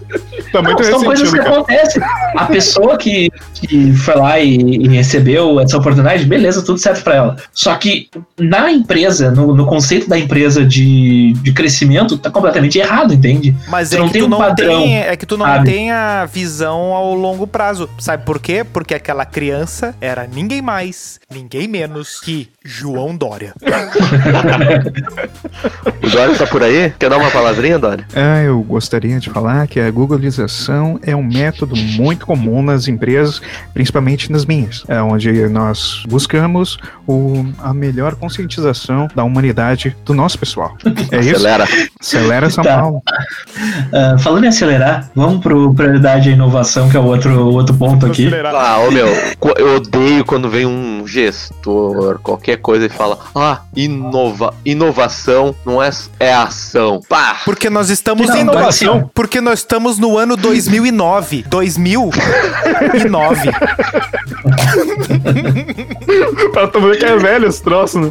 Tá 0.57 0.63
muito 0.63 0.83
Não, 0.83 0.91
são 0.91 1.05
coisas 1.05 1.31
que 1.31 1.37
cara. 1.37 1.51
acontecem. 1.51 2.03
A 2.35 2.47
pessoa 2.47 2.97
que, 2.97 3.31
que 3.55 3.93
foi 3.93 4.15
lá 4.15 4.39
e, 4.41 4.57
e 4.57 4.89
recebeu 4.89 5.61
essa 5.61 5.77
oportunidade, 5.77 6.25
beleza, 6.25 6.63
tudo 6.65 6.79
certo 6.79 7.03
pra 7.05 7.15
ela. 7.15 7.37
Só 7.53 7.75
que 7.75 8.09
na 8.39 8.71
empresa, 8.73 9.31
no, 9.31 9.55
no 9.55 9.67
conceito 9.67 10.09
da 10.09 10.19
empresa 10.19 10.65
de, 10.65 11.35
de 11.43 11.53
crescimento, 11.53 12.17
tá 12.17 12.31
completamente 12.31 12.79
errado, 12.79 13.13
entende? 13.13 13.55
Mas 13.69 13.91
Tu 13.91 13.97
é 13.97 13.99
não 13.99 14.07
que 14.07 14.13
tem 14.15 14.23
tu 14.23 14.27
um 14.27 14.31
não 14.31 14.39
padrão, 14.39 14.83
tem, 14.83 14.99
é 14.99 15.17
que 15.17 15.27
tu 15.27 15.37
não 15.37 15.45
sabe? 15.47 15.71
tem 15.71 15.91
a 15.91 16.25
visão 16.25 16.95
ao 16.95 17.15
longo 17.15 17.47
prazo. 17.47 17.89
Sabe 17.99 18.25
por 18.25 18.39
quê? 18.41 18.65
Porque 18.65 18.95
aquela 18.95 19.27
criança 19.27 19.95
era 20.01 20.27
ninguém 20.27 20.63
mais, 20.63 21.21
ninguém 21.31 21.69
menos 21.69 22.19
que 22.21 22.49
João 22.65 23.15
Dória. 23.15 23.53
O 26.03 26.09
Dória 26.11 26.35
tá 26.37 26.47
por 26.47 26.63
aí? 26.63 26.93
Quer 26.99 27.11
dar 27.11 27.17
uma 27.19 27.31
palavrinha, 27.31 27.79
Dória? 27.79 28.07
Ah, 28.15 28.43
eu 28.43 28.61
gostaria 28.63 29.19
de 29.19 29.31
falar 29.31 29.67
que 29.67 29.81
a 29.81 29.91
é 31.03 31.15
um 31.15 31.23
método 31.23 31.77
muito 31.77 32.27
comum 32.27 32.63
nas 32.63 32.89
empresas, 32.89 33.41
principalmente 33.73 34.31
nas 34.31 34.45
minhas, 34.45 34.85
é 34.89 35.01
onde 35.01 35.49
nós 35.49 36.03
buscamos 36.09 36.79
o, 37.07 37.45
a 37.59 37.73
melhor 37.73 38.15
conscientização 38.17 39.09
da 39.15 39.25
humanidade 39.25 39.97
do 40.05 40.15
nosso 40.15 40.39
pessoal. 40.39 40.77
É 41.13 41.21
isso? 41.21 41.37
Acelera. 41.37 41.69
Acelera 42.01 42.51
São 42.51 42.65
Tá. 42.65 42.79
Paulo. 42.79 43.03
Ah, 43.93 44.17
falando 44.19 44.45
em 44.45 44.49
acelerar, 44.49 45.09
vamos 45.15 45.41
pro 45.41 45.73
prioridade 45.75 46.29
à 46.29 46.33
inovação, 46.33 46.89
que 46.89 46.97
é 46.97 47.01
o 47.01 47.05
outro, 47.05 47.49
outro 47.49 47.75
ponto 47.77 48.07
aqui. 48.07 48.29
Ah, 48.45 48.79
ô 48.81 48.91
meu, 48.91 49.07
eu 49.57 49.77
odeio 49.77 50.25
quando 50.25 50.49
vem 50.49 50.67
um 50.67 51.07
gestor, 51.07 52.19
qualquer 52.23 52.57
coisa 52.57 52.87
e 52.87 52.89
fala, 52.89 53.19
ah, 53.35 53.61
inova, 53.75 54.53
inovação 54.65 55.55
não 55.65 55.83
é, 55.83 55.91
é 56.19 56.35
ação. 56.35 57.01
Pá! 57.09 57.37
Porque 57.45 57.71
nós 57.71 57.89
estamos 57.89 58.27
Não, 58.29 58.37
em 58.37 58.45
mas 58.45 58.67
assim, 58.67 59.05
Porque 59.15 59.41
nós 59.41 59.61
estamos 59.61 59.99
no 59.99 60.19
ano 60.19 60.26
2009. 60.35 61.45
2009. 61.49 63.51
Pra 66.53 66.67
tu 66.69 66.81
ver 66.81 66.99
que 66.99 67.05
é 67.05 67.17
velho 67.19 67.47
esse 67.49 67.63
troço, 67.63 68.01
né? 68.01 68.11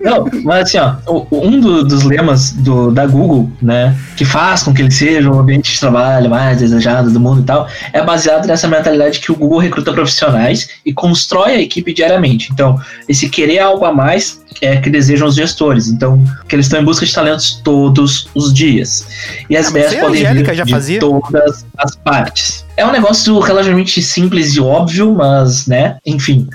Não, 0.00 0.28
mas 0.44 0.62
assim, 0.74 0.78
ó, 0.78 1.24
um 1.30 1.60
do- 1.60 1.84
dos 1.84 2.02
lemas 2.02 2.52
do, 2.52 2.90
da 2.90 3.06
Google, 3.06 3.50
né, 3.60 3.96
que 4.16 4.24
faz 4.24 4.62
com 4.62 4.74
que 4.74 4.82
ele 4.82 4.90
seja 4.90 5.30
o 5.30 5.38
ambiente 5.38 5.72
de 5.72 5.80
trabalho 5.80 6.28
mais 6.28 6.58
desejado 6.58 7.10
do 7.10 7.20
mundo 7.20 7.42
e 7.42 7.44
tal, 7.44 7.68
é 7.92 8.02
baseado 8.02 8.46
nessa 8.46 8.66
mentalidade 8.66 9.20
que 9.20 9.30
o 9.30 9.36
Google 9.36 9.58
recruta 9.58 9.92
profissionais 9.92 10.70
e 10.84 10.92
constrói 10.92 11.52
a 11.52 11.60
equipe 11.60 11.92
diariamente. 11.94 12.50
Então, 12.52 12.80
esse 13.08 13.28
querer 13.28 13.60
algo 13.60 13.84
a 13.84 13.92
mais 13.92 14.41
é 14.60 14.76
que 14.76 14.90
desejam 14.90 15.26
os 15.28 15.34
gestores. 15.34 15.88
Então, 15.88 16.22
que 16.48 16.54
eles 16.56 16.66
estão 16.66 16.80
em 16.80 16.84
busca 16.84 17.06
de 17.06 17.12
talentos 17.14 17.60
todos 17.64 18.28
os 18.34 18.52
dias. 18.52 19.06
E 19.48 19.56
as 19.56 19.68
Ah, 19.68 19.70
mas 19.70 19.70
ideias 19.70 19.86
isso 19.86 19.94
aí 19.94 19.98
a 19.98 20.04
podem 20.04 20.44
vir 20.44 20.54
já 20.54 20.64
de 20.64 20.70
fazia. 20.70 21.00
todas 21.00 21.66
as 21.78 21.96
partes. 21.96 22.64
É 22.76 22.86
um 22.86 22.92
negócio 22.92 23.38
relativamente 23.40 24.00
simples 24.02 24.54
e 24.54 24.60
óbvio, 24.60 25.14
mas, 25.14 25.66
né, 25.66 25.96
enfim. 26.04 26.48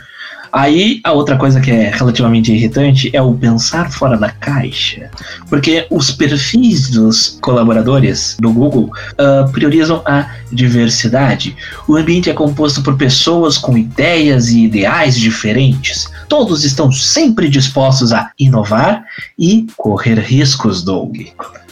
Aí, 0.51 0.99
a 1.03 1.11
outra 1.11 1.37
coisa 1.37 1.59
que 1.59 1.71
é 1.71 1.89
relativamente 1.89 2.51
irritante 2.51 3.09
é 3.13 3.21
o 3.21 3.33
pensar 3.33 3.91
fora 3.91 4.17
da 4.17 4.29
caixa. 4.29 5.09
Porque 5.49 5.87
os 5.89 6.11
perfis 6.11 6.89
dos 6.89 7.37
colaboradores 7.41 8.37
do 8.39 8.51
Google 8.51 8.91
ah, 9.17 9.49
priorizam 9.51 10.01
a 10.05 10.29
diversidade. 10.51 11.55
O 11.87 11.95
ambiente 11.95 12.29
é 12.29 12.33
composto 12.33 12.81
por 12.81 12.97
pessoas 12.97 13.57
com 13.57 13.77
ideias 13.77 14.49
e 14.49 14.65
ideais 14.65 15.17
diferentes. 15.17 16.07
Todos 16.27 16.63
estão 16.63 16.91
sempre 16.91 17.49
dispostos 17.49 18.11
a 18.11 18.31
inovar 18.39 19.03
e 19.37 19.67
correr 19.77 20.19
riscos, 20.19 20.83
Doug. 20.83 21.27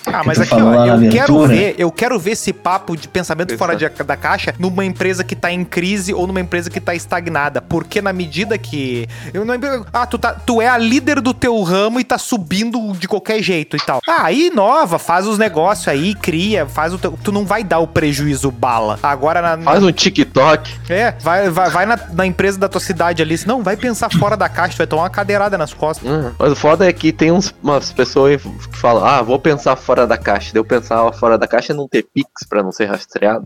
Ah, 0.08 0.22
mas 0.26 0.40
aqui, 0.40 0.54
ó, 0.54 0.60
na 0.60 1.06
eu 1.06 1.12
quero 1.12 1.48
ver, 1.48 1.76
eu 1.78 1.92
quero 1.92 2.20
ver 2.20 2.32
esse 2.32 2.54
papo 2.54 2.96
de 2.96 3.08
pensamento 3.08 3.58
fora 3.58 3.76
de- 3.76 3.90
da 3.90 4.16
caixa 4.18 4.54
numa 4.60 4.84
empresa 4.86 5.24
que 5.24 5.36
tá 5.36 5.52
em 5.52 5.64
crise 5.64 6.14
ou 6.14 6.28
numa 6.28 6.40
empresa 6.40 6.70
que 6.70 6.80
tá 6.80 6.94
estagnada. 6.96 7.62
Porque 7.62 8.02
na 8.02 8.14
medida 8.14 8.58
que. 8.58 9.08
Eu 9.34 9.44
não, 9.46 9.56
ah, 9.94 10.06
tu, 10.06 10.18
tá, 10.18 10.34
tu 10.34 10.62
é 10.62 10.68
a 10.68 10.78
líder 10.78 11.22
do 11.22 11.34
teu 11.34 11.62
ramo 11.64 12.00
e 12.00 12.04
tá 12.04 12.18
subindo 12.18 12.94
de 12.94 13.08
qualquer 13.08 13.42
jeito 13.42 13.76
e 13.76 13.80
tal. 13.80 14.00
Ah, 14.08 14.26
aí 14.26 14.48
inova, 14.48 15.00
faz 15.00 15.26
os 15.28 15.38
negócios 15.38 15.88
aí, 15.88 16.14
cria, 16.16 16.66
faz 16.66 16.94
o 16.94 16.98
teu. 16.98 17.18
Tu 17.24 17.32
não 17.32 17.46
vai 17.46 17.64
dar 17.64 17.80
o 17.80 17.88
prejuízo 17.88 18.52
bala. 18.52 19.00
Agora 19.02 19.42
na. 19.42 19.58
Faz 19.64 19.84
um 19.84 19.92
TikTok. 19.92 20.72
É, 20.90 21.12
vai, 21.20 21.50
vai, 21.50 21.70
vai 21.70 21.86
na, 21.86 22.00
na 22.14 22.26
empresa 22.26 22.58
da 22.60 22.68
tua 22.70 22.82
cidade 22.82 23.22
ali. 23.22 23.36
Não, 23.46 23.62
vai 23.64 23.76
pensar 23.78 24.10
fora 24.12 24.36
da 24.38 24.48
caixa, 24.50 24.74
tu 24.76 24.78
vai 24.80 24.88
tomar 24.88 25.04
uma 25.04 25.10
cadeirada 25.10 25.58
nas 25.58 25.74
costas. 25.74 26.10
Hum, 26.10 26.32
Mas 26.40 26.52
o 26.52 26.56
foda 26.56 26.88
é 26.88 26.94
que 26.94 27.12
tem 27.12 27.32
uns, 27.32 27.54
umas 27.62 27.92
pessoas 27.92 28.42
que 28.42 28.78
falam, 28.78 29.04
ah, 29.06 29.22
vou 29.22 29.38
pensar 29.40 29.76
fora 29.76 29.95
da 30.04 30.18
caixa. 30.18 30.52
Daí 30.52 30.60
eu 30.60 30.66
pensar 30.66 31.12
fora 31.14 31.38
da 31.38 31.48
caixa 31.48 31.72
é 31.74 31.76
não 31.76 31.88
ter 31.88 32.04
Pix 32.14 32.28
pra 32.50 32.64
não 32.64 32.72
ser 32.72 32.86
rastreado. 32.86 33.46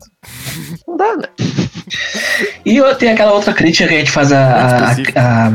Não 0.87 0.95
dá, 0.95 1.15
né? 1.17 1.27
E 2.65 2.77
eu- 2.77 2.95
tem 2.95 3.11
aquela 3.11 3.33
outra 3.33 3.53
crítica 3.53 3.87
que 3.89 3.95
a 3.95 3.97
gente 3.99 4.11
faz 4.11 4.31
a- 4.31 4.37
a- 4.39 4.95
a- 5.15 5.51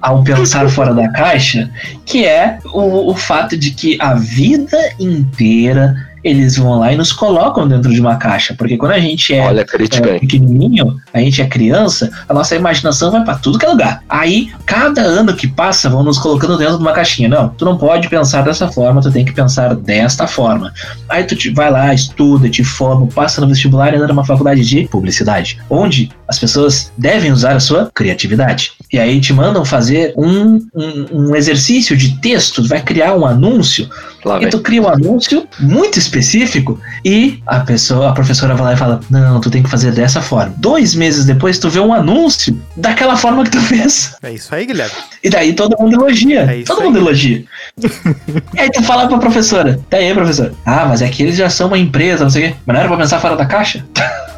ao 0.00 0.22
pensar 0.22 0.68
fora 0.68 0.94
da 0.94 1.08
caixa, 1.10 1.68
que 2.06 2.24
é 2.24 2.58
o, 2.72 3.10
o 3.10 3.14
fato 3.16 3.56
de 3.56 3.70
que 3.72 3.96
a 4.00 4.14
vida 4.14 4.78
inteira 4.98 5.94
eles 6.22 6.56
vão 6.56 6.78
lá 6.78 6.92
e 6.92 6.96
nos 6.96 7.12
colocam 7.12 7.66
dentro 7.66 7.92
de 7.92 8.00
uma 8.00 8.16
caixa. 8.16 8.54
Porque 8.56 8.76
quando 8.76 8.92
a 8.92 8.98
gente 9.00 9.34
é, 9.34 9.46
Olha 9.46 9.60
é 9.60 10.18
pequenininho, 10.18 10.96
a 11.12 11.18
gente 11.20 11.40
é 11.42 11.46
criança, 11.46 12.10
a 12.28 12.34
nossa 12.34 12.54
imaginação 12.54 13.10
vai 13.10 13.24
pra 13.24 13.34
tudo 13.36 13.58
que 13.58 13.64
é 13.64 13.68
lugar. 13.68 14.02
Aí, 14.08 14.50
cada 14.66 15.00
ano 15.02 15.34
que 15.34 15.46
passa, 15.46 15.88
vão 15.88 16.02
nos 16.02 16.18
colocando 16.18 16.56
dentro 16.58 16.76
de 16.76 16.82
uma 16.82 16.92
caixinha. 16.92 17.28
Não, 17.28 17.48
tu 17.48 17.64
não 17.64 17.76
pode 17.76 18.08
pensar 18.08 18.42
dessa 18.42 18.68
forma, 18.68 19.00
tu 19.00 19.10
tem 19.10 19.24
que 19.24 19.32
pensar 19.32 19.74
desta 19.74 20.26
forma. 20.26 20.72
Aí 21.08 21.24
tu 21.24 21.34
te- 21.34 21.50
vai 21.50 21.70
lá, 21.70 21.92
estuda, 21.94 22.48
te 22.48 22.62
forma, 22.64 23.06
passa 23.08 23.40
no 23.40 23.48
vestibular 23.48 23.92
e 23.92 23.96
entra 23.96 24.08
numa 24.08 24.24
faculdade 24.24 24.64
de 24.64 24.86
publicidade, 24.88 25.58
onde 25.68 26.10
as 26.30 26.38
pessoas 26.38 26.92
devem 26.96 27.32
usar 27.32 27.56
a 27.56 27.60
sua 27.60 27.90
criatividade. 27.92 28.72
E 28.92 29.00
aí 29.00 29.20
te 29.20 29.32
mandam 29.32 29.64
fazer 29.64 30.14
um, 30.16 30.64
um, 30.72 31.06
um 31.12 31.36
exercício 31.36 31.96
de 31.96 32.20
texto, 32.20 32.62
tu 32.62 32.68
vai 32.68 32.80
criar 32.80 33.14
um 33.14 33.26
anúncio 33.26 33.90
Lá 34.24 34.36
e 34.36 34.40
vem. 34.40 34.50
tu 34.50 34.60
cria 34.60 34.80
um 34.80 34.88
anúncio 34.88 35.46
muito 35.58 35.98
específico 35.98 36.80
e 37.04 37.42
a 37.46 37.60
pessoa, 37.60 38.10
a 38.10 38.12
professora 38.12 38.54
vai 38.54 38.66
lá 38.66 38.72
e 38.74 38.76
fala: 38.76 39.00
Não, 39.10 39.40
tu 39.40 39.50
tem 39.50 39.60
que 39.60 39.68
fazer 39.68 39.90
dessa 39.90 40.22
forma. 40.22 40.54
Dois 40.58 40.94
meses 40.94 41.24
depois, 41.24 41.58
tu 41.58 41.68
vê 41.68 41.80
um 41.80 41.92
anúncio 41.92 42.56
daquela 42.76 43.16
forma 43.16 43.42
que 43.42 43.50
tu 43.50 43.60
fez. 43.60 44.14
É 44.22 44.32
isso 44.32 44.54
aí, 44.54 44.66
Guilherme. 44.66 44.94
E 45.24 45.30
daí 45.30 45.52
todo 45.52 45.76
mundo 45.80 45.94
elogia. 45.94 46.42
É 46.42 46.62
todo 46.62 46.80
aí. 46.80 46.86
mundo 46.86 46.98
elogia. 46.98 47.44
e 48.54 48.60
aí 48.60 48.70
tu 48.70 48.82
fala 48.84 49.08
pra 49.08 49.18
professora: 49.18 49.80
Tá 49.90 49.96
aí, 49.96 50.14
professora. 50.14 50.52
Ah, 50.64 50.86
mas 50.86 51.02
é 51.02 51.08
que 51.08 51.24
eles 51.24 51.36
já 51.36 51.50
são 51.50 51.66
uma 51.66 51.78
empresa, 51.78 52.22
não 52.22 52.30
sei 52.30 52.44
o 52.44 52.48
quê. 52.48 52.56
Mas 52.64 52.74
não 52.74 52.80
era 52.80 52.88
pra 52.88 52.98
pensar 52.98 53.18
fora 53.18 53.36
da 53.36 53.46
caixa? 53.46 53.84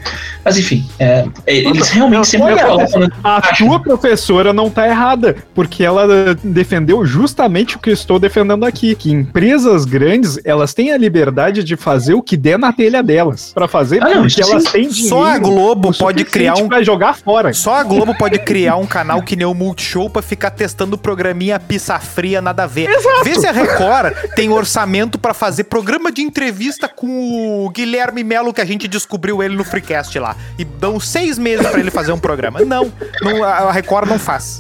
Mas 0.45 0.59
enfim, 0.59 0.85
é, 0.99 1.25
eles 1.47 1.89
realmente 1.91 2.27
sempre 2.27 2.53
olha, 2.53 2.67
colocam 2.67 3.09
A 3.23 3.41
tua 3.57 3.81
professora 3.81 4.53
não 4.53 4.69
tá 4.69 4.87
errada, 4.89 5.37
porque 5.55 5.85
ela 5.85 6.35
defendeu 6.43 7.05
justamente 7.05 7.77
o 7.77 7.79
que 7.79 7.91
eu 7.91 7.95
estou 7.95 8.19
defendendo 8.19 8.65
aqui, 8.65 8.95
que 8.95 9.11
empresas 9.13 9.85
grandes, 9.85 10.39
elas 10.45 10.75
têm 10.75 10.93
a 10.93 10.99
liberdade 10.99 11.63
de 11.63 11.77
fazer 11.77 12.15
o 12.15 12.23
que 12.23 12.37
der 12.37 12.59
na 12.59 12.73
telha 12.73 13.03
delas, 13.03 13.53
Pra 13.53 13.69
fazer 13.69 14.03
Ah, 14.03 14.09
não, 14.09 14.23
porque 14.23 14.43
elas 14.43 14.65
sim. 14.65 14.71
têm 14.71 14.89
dinheiro. 14.89 15.09
Só 15.09 15.25
a 15.25 15.39
Globo 15.39 15.91
o 15.91 15.95
pode 15.99 16.25
criar 16.25 16.55
um 16.55 16.69
pra 16.69 16.83
jogar 16.83 17.17
fora. 17.17 17.53
Só 17.53 17.75
a 17.75 17.83
Globo 17.83 18.15
pode 18.17 18.39
criar 18.39 18.77
um 18.77 18.87
canal 18.87 19.23
que 19.23 19.37
nem 19.37 19.47
o 19.47 19.55
Multishow 19.55 20.11
pra 20.11 20.23
ficar 20.23 20.51
testando 20.51 20.99
programinha 20.99 21.59
pizza 21.61 21.99
fria, 21.99 22.41
nada 22.41 22.65
a 22.65 22.67
ver. 22.67 22.89
Vê 23.25 23.35
se 23.35 23.47
a 23.47 23.53
Record 23.53 24.13
tem 24.35 24.51
orçamento 24.51 25.19
pra 25.19 25.35
fazer 25.35 25.65
programa 25.65 26.11
de 26.11 26.23
entrevista 26.23 26.89
com 26.89 27.65
o 27.65 27.71
Guilherme 27.71 28.25
Melo, 28.25 28.53
que 28.53 28.61
a 28.61 28.65
gente 28.65 28.89
descobriu 28.89 29.43
ele 29.43 29.57
no 29.57 29.65
Freecast 29.65 30.19
lá. 30.19 30.32
Lá. 30.33 30.37
E 30.59 30.65
dão 30.65 30.99
seis 31.01 31.39
meses 31.39 31.67
pra 31.67 31.81
ele 31.81 31.91
fazer 31.91 32.13
um 32.13 32.19
programa. 32.19 32.61
Não, 32.61 32.91
não 33.21 33.43
a 33.45 33.71
Record 33.73 34.09
não 34.09 34.19
faz. 34.19 34.59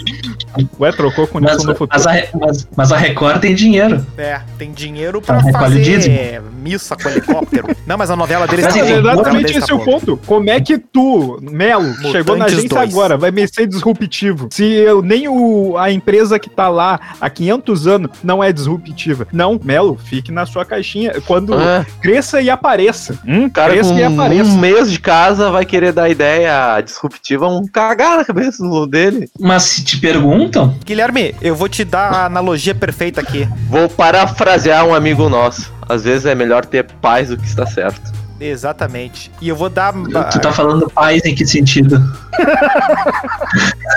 Ué, 0.78 0.92
trocou 0.92 1.26
com 1.26 1.40
Mas, 1.40 1.64
no 1.64 1.74
futuro. 1.74 1.88
mas, 1.92 2.06
a, 2.06 2.12
mas, 2.38 2.68
mas 2.76 2.92
a 2.92 2.96
Record 2.96 3.40
tem 3.40 3.54
dinheiro. 3.54 4.04
É, 4.18 4.40
tem 4.58 4.70
dinheiro 4.72 5.20
pra 5.22 5.36
o 5.38 5.38
dízimo. 5.40 5.58
fazer 5.58 6.42
missa 6.62 6.94
com 6.96 7.08
helicóptero. 7.08 7.74
Não, 7.86 7.96
mas 7.96 8.10
a 8.10 8.16
novela 8.16 8.46
deles 8.46 8.64
Mas 8.66 8.74
tá 8.74 8.80
enfim, 8.80 8.92
exatamente 8.92 9.46
deles 9.46 9.62
esse 9.62 9.72
é 9.72 9.76
tá 9.76 9.82
o 9.82 9.84
ponto. 9.84 10.16
Como 10.26 10.48
é 10.50 10.60
que 10.60 10.78
tu, 10.78 11.38
Melo, 11.42 11.92
chegou 12.12 12.36
na 12.36 12.44
agência 12.44 12.68
2. 12.68 12.90
agora, 12.90 13.16
vai 13.16 13.30
me 13.30 13.46
ser 13.48 13.66
disruptivo? 13.66 14.48
Se 14.50 14.64
eu, 14.64 15.02
nem 15.02 15.26
o, 15.28 15.76
a 15.78 15.90
empresa 15.90 16.38
que 16.38 16.48
tá 16.50 16.68
lá 16.68 17.00
há 17.20 17.28
500 17.30 17.86
anos 17.86 18.10
não 18.22 18.44
é 18.44 18.52
disruptiva. 18.52 19.26
Não, 19.32 19.58
Melo, 19.62 19.98
fique 20.04 20.30
na 20.30 20.46
sua 20.46 20.64
caixinha. 20.64 21.14
Quando 21.26 21.54
Ah, 21.54 21.84
cresça 22.00 22.40
e 22.40 22.48
apareça. 22.50 23.18
Hum, 23.26 23.48
cara 23.48 23.72
cresça 23.72 23.92
com 23.92 23.98
e 23.98 24.04
apareça. 24.04 24.50
um 24.50 24.58
mês 24.58 24.90
de 24.90 25.00
casa 25.00 25.50
vai 25.50 25.61
querer 25.64 25.92
dar 25.92 26.08
ideia 26.08 26.80
disruptiva, 26.80 27.46
um 27.48 27.66
cagar 27.66 28.16
na 28.18 28.24
cabeça 28.24 28.62
do- 28.62 28.86
dele. 28.86 29.28
Mas 29.38 29.62
se 29.64 29.84
te 29.84 29.98
perguntam, 29.98 30.76
Guilherme, 30.84 31.34
eu 31.40 31.54
vou 31.54 31.68
te 31.68 31.84
dar 31.84 32.12
a 32.12 32.24
analogia 32.26 32.74
perfeita 32.74 33.20
aqui. 33.20 33.48
Vou 33.68 33.88
parafrasear 33.88 34.84
um 34.84 34.94
amigo 34.94 35.28
nosso. 35.28 35.72
Às 35.88 36.04
vezes 36.04 36.26
é 36.26 36.34
melhor 36.34 36.64
ter 36.64 36.84
paz 37.00 37.28
do 37.28 37.36
que 37.36 37.46
está 37.46 37.66
certo. 37.66 38.12
Exatamente. 38.40 39.30
E 39.40 39.48
eu 39.48 39.54
vou 39.54 39.68
dar 39.68 39.92
tu 39.92 40.40
tá 40.40 40.50
falando 40.52 40.90
paz 40.90 41.24
em 41.24 41.32
que 41.34 41.46
sentido? 41.46 42.02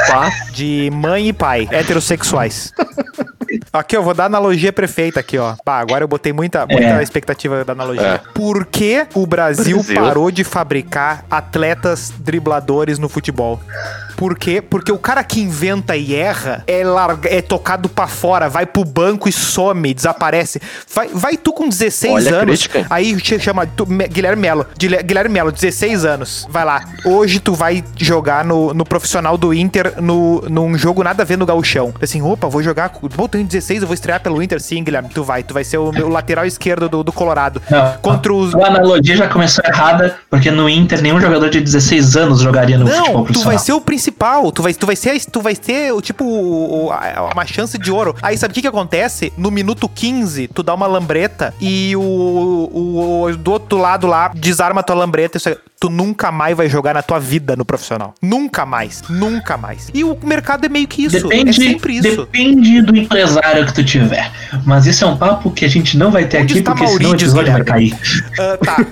Paz. 0.07 0.33
de 0.53 0.89
mãe 0.93 1.29
e 1.29 1.33
pai, 1.33 1.67
heterossexuais. 1.71 2.71
Aqui, 3.77 3.95
eu 3.97 4.03
vou 4.03 4.13
dar 4.13 4.25
analogia 4.25 4.71
perfeita 4.73 5.19
aqui, 5.19 5.37
ó. 5.37 5.55
Pá, 5.63 5.79
agora 5.79 6.03
eu 6.03 6.07
botei 6.07 6.31
muita, 6.33 6.65
muita 6.65 6.99
É. 6.99 7.03
expectativa 7.03 7.63
da 7.65 7.73
analogia. 7.73 8.01
É. 8.05 8.21
Por 8.33 8.65
que 8.65 9.05
o 9.13 9.25
Brasil, 9.25 9.77
Brasil. 9.77 9.95
parou 10.01 10.31
de 10.31 10.43
fabricar 10.43 11.25
atletas 11.29 12.11
dribladores 12.17 12.97
no 12.99 13.09
futebol? 13.09 13.59
Por 14.15 14.37
quê? 14.37 14.61
Porque 14.61 14.91
o 14.93 14.97
cara 14.97 15.21
que 15.25 15.41
inventa 15.41 15.95
e 15.97 16.15
erra 16.15 16.63
é, 16.67 16.85
larga, 16.85 17.27
é 17.29 17.41
tocado 17.41 17.89
pra 17.89 18.07
fora, 18.07 18.47
vai 18.47 18.65
pro 18.65 18.85
banco 18.85 19.27
e 19.27 19.31
some, 19.31 19.93
desaparece. 19.93 20.61
Vai, 20.93 21.09
vai 21.09 21.35
tu 21.35 21.51
com 21.51 21.67
16 21.67 22.13
Olha 22.27 22.37
anos, 22.37 22.69
aí 22.89 23.13
te 23.17 23.37
chama 23.39 23.65
tu- 23.67 23.85
Me- 23.85 24.07
Guilherme 24.07 24.41
Melo. 24.41 24.65
Guilherme 24.77 25.33
Melo, 25.33 25.51
16 25.51 26.05
anos. 26.05 26.47
Vai 26.49 26.63
lá. 26.63 26.81
Hoje 27.03 27.41
tu 27.41 27.53
vai 27.53 27.83
jogar 27.97 28.45
no, 28.45 28.73
no 28.73 28.85
profissional 28.85 29.37
do 29.37 29.53
Inter 29.53 30.01
no, 30.01 30.41
num 30.49 30.77
jogo 30.77 31.03
nada 31.03 31.23
a 31.23 31.25
ver 31.25 31.37
no 31.37 31.45
gauchão. 31.45 31.93
Assim, 32.01 32.21
opa, 32.21 32.47
vou 32.47 32.63
jogar. 32.63 32.89
Bom, 33.17 33.27
tenho 33.27 33.43
16, 33.43 33.64
eu 33.81 33.87
vou 33.87 33.93
estrear 33.93 34.21
pelo 34.21 34.41
Inter. 34.41 34.59
Sim, 34.61 34.83
Guilherme, 34.83 35.09
tu 35.09 35.23
vai. 35.23 35.43
Tu 35.43 35.53
vai 35.53 35.63
ser 35.63 35.77
o 35.77 35.91
meu 35.91 36.07
lateral 36.09 36.45
esquerdo 36.45 36.87
do, 36.89 37.03
do 37.03 37.11
Colorado. 37.11 37.61
Não. 37.69 37.93
Contra 38.01 38.33
os. 38.33 38.53
A 38.55 38.67
analogia 38.67 39.15
já 39.17 39.27
começou 39.27 39.63
errada, 39.65 40.15
porque 40.29 40.51
no 40.51 40.69
Inter 40.69 41.01
nenhum 41.01 41.19
jogador 41.19 41.49
de 41.49 41.59
16 41.61 42.15
anos 42.17 42.39
jogaria 42.41 42.77
no 42.77 42.85
futebol 42.87 43.05
Não, 43.07 43.13
tu 43.21 43.23
profissional. 43.25 43.51
vai 43.55 43.57
ser 43.65 43.73
o 43.73 43.81
principal. 43.81 44.51
Tu 44.51 44.61
vai, 44.63 44.73
tu 44.73 44.85
vai 44.85 44.95
ser, 44.95 45.25
tu 45.25 45.41
vai 45.41 45.55
ter 45.55 45.91
o 45.93 46.01
tipo 46.01 46.23
uma 47.33 47.45
chance 47.45 47.77
de 47.77 47.91
ouro. 47.91 48.15
Aí 48.21 48.37
sabe 48.37 48.51
o 48.51 48.55
que 48.55 48.61
que 48.61 48.67
acontece? 48.67 49.31
No 49.37 49.49
minuto 49.51 49.87
15, 49.89 50.47
tu 50.49 50.63
dá 50.63 50.73
uma 50.73 50.87
lambreta 50.87 51.53
e 51.59 51.95
o, 51.95 52.01
o, 52.01 53.21
o- 53.23 53.35
do 53.37 53.51
outro 53.51 53.77
lado 53.77 54.07
lá 54.07 54.31
desarma 54.35 54.81
a 54.81 54.83
tua 54.83 54.95
lambreta. 54.95 55.37
Isso 55.37 55.49
aí, 55.49 55.57
tu 55.79 55.89
nunca 55.89 56.31
mais 56.31 56.55
vai 56.55 56.69
jogar 56.69 56.93
na 56.93 57.01
tua 57.01 57.19
vida 57.19 57.55
no 57.55 57.65
profissional. 57.65 58.13
Nunca 58.21 58.65
mais, 58.65 59.01
nunca 59.09 59.57
mais. 59.57 59.89
E 59.93 60.03
o 60.03 60.17
mercado 60.23 60.65
é 60.65 60.69
meio 60.69 60.87
que 60.87 61.05
isso. 61.05 61.21
Depende, 61.21 61.49
é 61.49 61.53
sempre 61.53 61.97
isso. 61.97 62.17
depende 62.17 62.81
do 62.81 62.95
empresário 62.95 63.65
que 63.65 63.73
tu 63.73 63.83
tiver. 63.83 64.31
Mas 64.65 64.85
isso 64.85 65.03
é 65.03 65.07
um 65.07 65.17
papo 65.17 65.51
que 65.51 65.65
a 65.65 65.67
gente 65.67 65.97
não 65.97 66.11
vai 66.11 66.25
ter 66.25 66.41
Onde 66.41 66.53
aqui, 66.53 66.63
porque 66.63 66.87
senão 66.87 67.11
o 67.11 67.15
episódio 67.15 67.53
vai 67.53 67.63
cair. 67.63 67.97
Ah, 68.39 68.57
tá. 68.57 68.77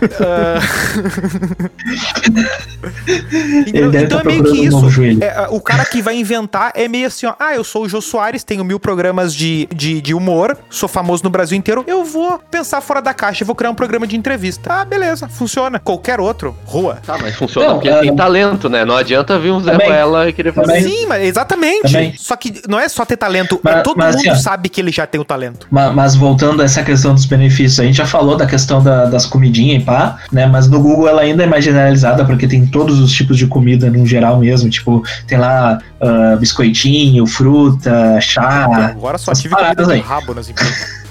Ele 3.74 3.88
então 3.88 4.02
então 4.02 4.20
tá 4.20 4.24
é 4.24 4.28
meio 4.28 4.44
que 4.44 4.66
isso. 4.66 4.84
É, 5.22 5.48
o 5.50 5.62
cara 5.62 5.86
que 5.86 6.02
vai 6.02 6.16
inventar 6.16 6.72
é 6.76 6.88
meio 6.88 7.08
assim, 7.08 7.26
ó. 7.26 7.34
Ah, 7.40 7.56
eu 7.56 7.64
sou 7.64 7.84
o 7.84 7.90
Jô 7.90 8.02
Soares, 8.02 8.44
tenho 8.44 8.64
mil 8.64 8.80
programas 8.80 9.34
de, 9.34 9.68
de, 9.74 10.02
de 10.02 10.14
humor, 10.14 10.58
sou 10.70 10.90
famoso 10.90 11.24
no 11.24 11.30
Brasil 11.30 11.58
inteiro. 11.58 11.84
Eu 11.88 12.04
vou 12.04 12.40
pensar 12.52 12.82
fora 12.82 13.02
da 13.02 13.14
caixa 13.14 13.44
e 13.44 13.46
vou 13.46 13.56
criar 13.56 13.72
um 13.72 13.76
programa 13.76 14.06
de 14.06 14.16
entrevista. 14.16 14.74
Ah, 14.74 14.86
beleza, 14.86 15.28
funciona. 15.28 15.80
Qualquer 15.80 16.20
outro, 16.20 16.56
rua. 16.84 16.98
Tá, 17.06 17.18
mas 17.22 17.36
funciona 17.36 17.68
Não, 17.68 17.74
porque 17.76 17.90
é- 17.90 18.00
tem 18.02 18.16
talento, 18.16 18.70
né? 18.70 18.84
Não 18.86 18.96
adianta 18.96 19.38
vir 19.40 19.52
um 19.52 19.60
Zé 19.62 19.72
Também. 19.72 19.88
Ruela 19.88 20.30
e 20.30 20.34
querer 20.34 20.54
fazer. 20.54 20.68
Também. 20.68 20.84
Sim, 20.84 21.06
mas 21.08 21.24
exatamente. 21.24 21.84
Também. 21.92 22.14
Só 22.18 22.36
que 22.36 22.62
não 22.68 22.80
é 22.80 22.88
só 22.90 23.06
ter 23.06 23.18
talento, 23.18 23.56
é 23.56 23.60
Mas- 23.76 23.84
todo 23.84 23.98
mas, 23.98 24.16
mundo 24.16 24.30
assim, 24.32 24.42
sabe 24.42 24.70
que 24.70 24.82
ele 24.82 24.92
já 24.92 25.06
tem 25.08 25.20
o 25.20 25.26
talento. 25.26 25.68
Ma- 25.72 25.92
Mas 25.92 26.16
voltando 26.16 26.62
a 26.62 26.66
essa 26.66 26.84
questão 26.84 27.14
dos 27.14 27.26
benefícios, 27.26 27.80
a 27.80 27.84
gente 27.84 27.96
já 27.98 28.06
falou 28.06 28.36
da 28.36 28.46
questão 28.46 28.82
da- 28.84 29.06
das 29.06 29.26
comidinhas 29.26 29.82
e 29.82 29.86
pá, 29.86 30.18
né? 30.32 30.46
Mas 30.46 30.68
no 30.68 30.82
Google 30.82 31.08
ela 31.08 31.22
ainda 31.22 31.44
é 31.44 31.46
mais 31.48 31.64
generalizada 31.64 32.26
porque 32.26 32.48
tem 32.48 32.66
todos 32.66 33.00
os 33.00 33.12
tipos 33.12 33.38
de 33.38 33.48
comida 33.48 33.90
no 33.90 34.06
geral 34.06 34.38
mesmo. 34.40 34.70
Tipo, 34.70 35.04
tem 35.28 35.38
lá 35.38 35.80
ah, 36.02 36.36
biscoitinho, 36.38 37.26
fruta, 37.26 38.20
chá. 38.20 38.66
Agora 38.90 39.18
só 39.18 39.32
tive 39.34 39.56
comida 39.56 39.94
aí. 39.94 40.00
rabo 40.02 40.34
nas 40.34 40.50
empresas. 40.50 41.03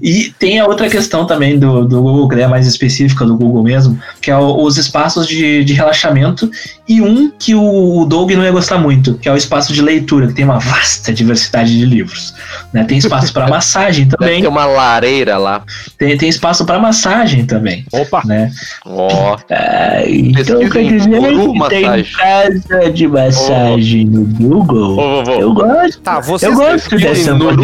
E 0.00 0.32
tem 0.38 0.58
a 0.60 0.66
outra 0.66 0.88
questão 0.88 1.26
também 1.26 1.58
do, 1.58 1.84
do 1.86 2.02
Google, 2.02 2.28
que 2.28 2.40
é 2.40 2.46
mais 2.46 2.66
específica 2.66 3.24
do 3.24 3.36
Google 3.36 3.62
mesmo, 3.62 3.98
que 4.20 4.30
é 4.30 4.36
o- 4.36 4.62
os 4.62 4.76
espaços 4.76 5.26
de, 5.26 5.64
de 5.64 5.72
relaxamento. 5.72 6.50
E 6.88 7.00
um 7.00 7.30
que 7.38 7.54
o 7.54 8.04
Doug 8.04 8.32
não 8.32 8.42
ia 8.44 8.50
gostar 8.50 8.76
muito, 8.78 9.14
que 9.14 9.28
é 9.28 9.32
o 9.32 9.36
espaço 9.36 9.72
de 9.72 9.80
leitura, 9.80 10.26
que 10.26 10.34
tem 10.34 10.44
uma 10.44 10.58
vasta 10.58 11.12
diversidade 11.12 11.76
de 11.78 11.84
livros. 11.84 12.34
né? 12.72 12.84
Tem 12.84 12.98
espaço 12.98 13.32
para 13.32 13.46
massagem 13.50 14.06
também. 14.06 14.42
ter 14.42 14.48
uma 14.48 14.66
lareira 14.66 15.38
lá. 15.38 15.62
Tem, 15.96 16.16
tem 16.18 16.28
espaço 16.28 16.64
para 16.66 16.78
massagem 16.78 17.46
também. 17.46 17.84
Opa! 17.92 18.22
Né? 18.24 18.50
Ó. 18.84 19.36
Ah, 19.50 20.02
então 20.06 20.68
quer 20.68 20.84
dizer 20.84 21.10
que 21.10 21.68
tem 21.68 21.82
Massagem. 21.86 22.12
casa 22.16 22.90
de 22.92 23.08
massagem 23.08 24.04
no 24.06 24.24
Google. 24.24 24.98
Ô, 24.98 25.24
vovô. 25.24 25.40
Eu 25.40 25.54
gosto. 25.54 26.00
Tá. 26.02 26.20
Eu 26.42 26.54
gosto 26.54 26.96
dessa 26.96 27.34
Nuru 27.34 27.62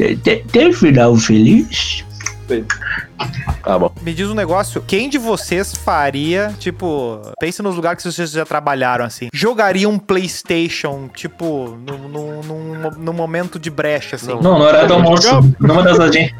Tem, 0.00 0.16
tem, 0.16 0.42
tem 0.44 0.72
final 0.72 1.14
feliz? 1.14 2.02
Tá 3.62 3.78
bom. 3.78 3.92
Me 4.02 4.14
diz 4.14 4.28
um 4.28 4.34
negócio, 4.34 4.82
quem 4.86 5.08
de 5.08 5.18
vocês 5.18 5.74
faria, 5.74 6.52
tipo, 6.58 7.20
pense 7.38 7.62
nos 7.62 7.76
lugares 7.76 8.02
que 8.02 8.10
vocês 8.10 8.30
já 8.30 8.44
trabalharam 8.44 9.04
assim, 9.04 9.28
jogaria 9.32 9.88
um 9.88 9.98
Playstation, 9.98 11.08
tipo, 11.14 11.78
num, 11.86 12.08
num, 12.08 12.42
num, 12.42 12.90
num 12.98 13.12
momento 13.12 13.58
de 13.58 13.70
brecha, 13.70 14.16
assim? 14.16 14.28
Não. 14.28 14.58
No 14.58 14.64
horário 14.64 14.88
do 14.88 14.94
almoço. 14.94 15.54
Numa 15.58 15.82
das, 15.82 16.00
agências, 16.00 16.34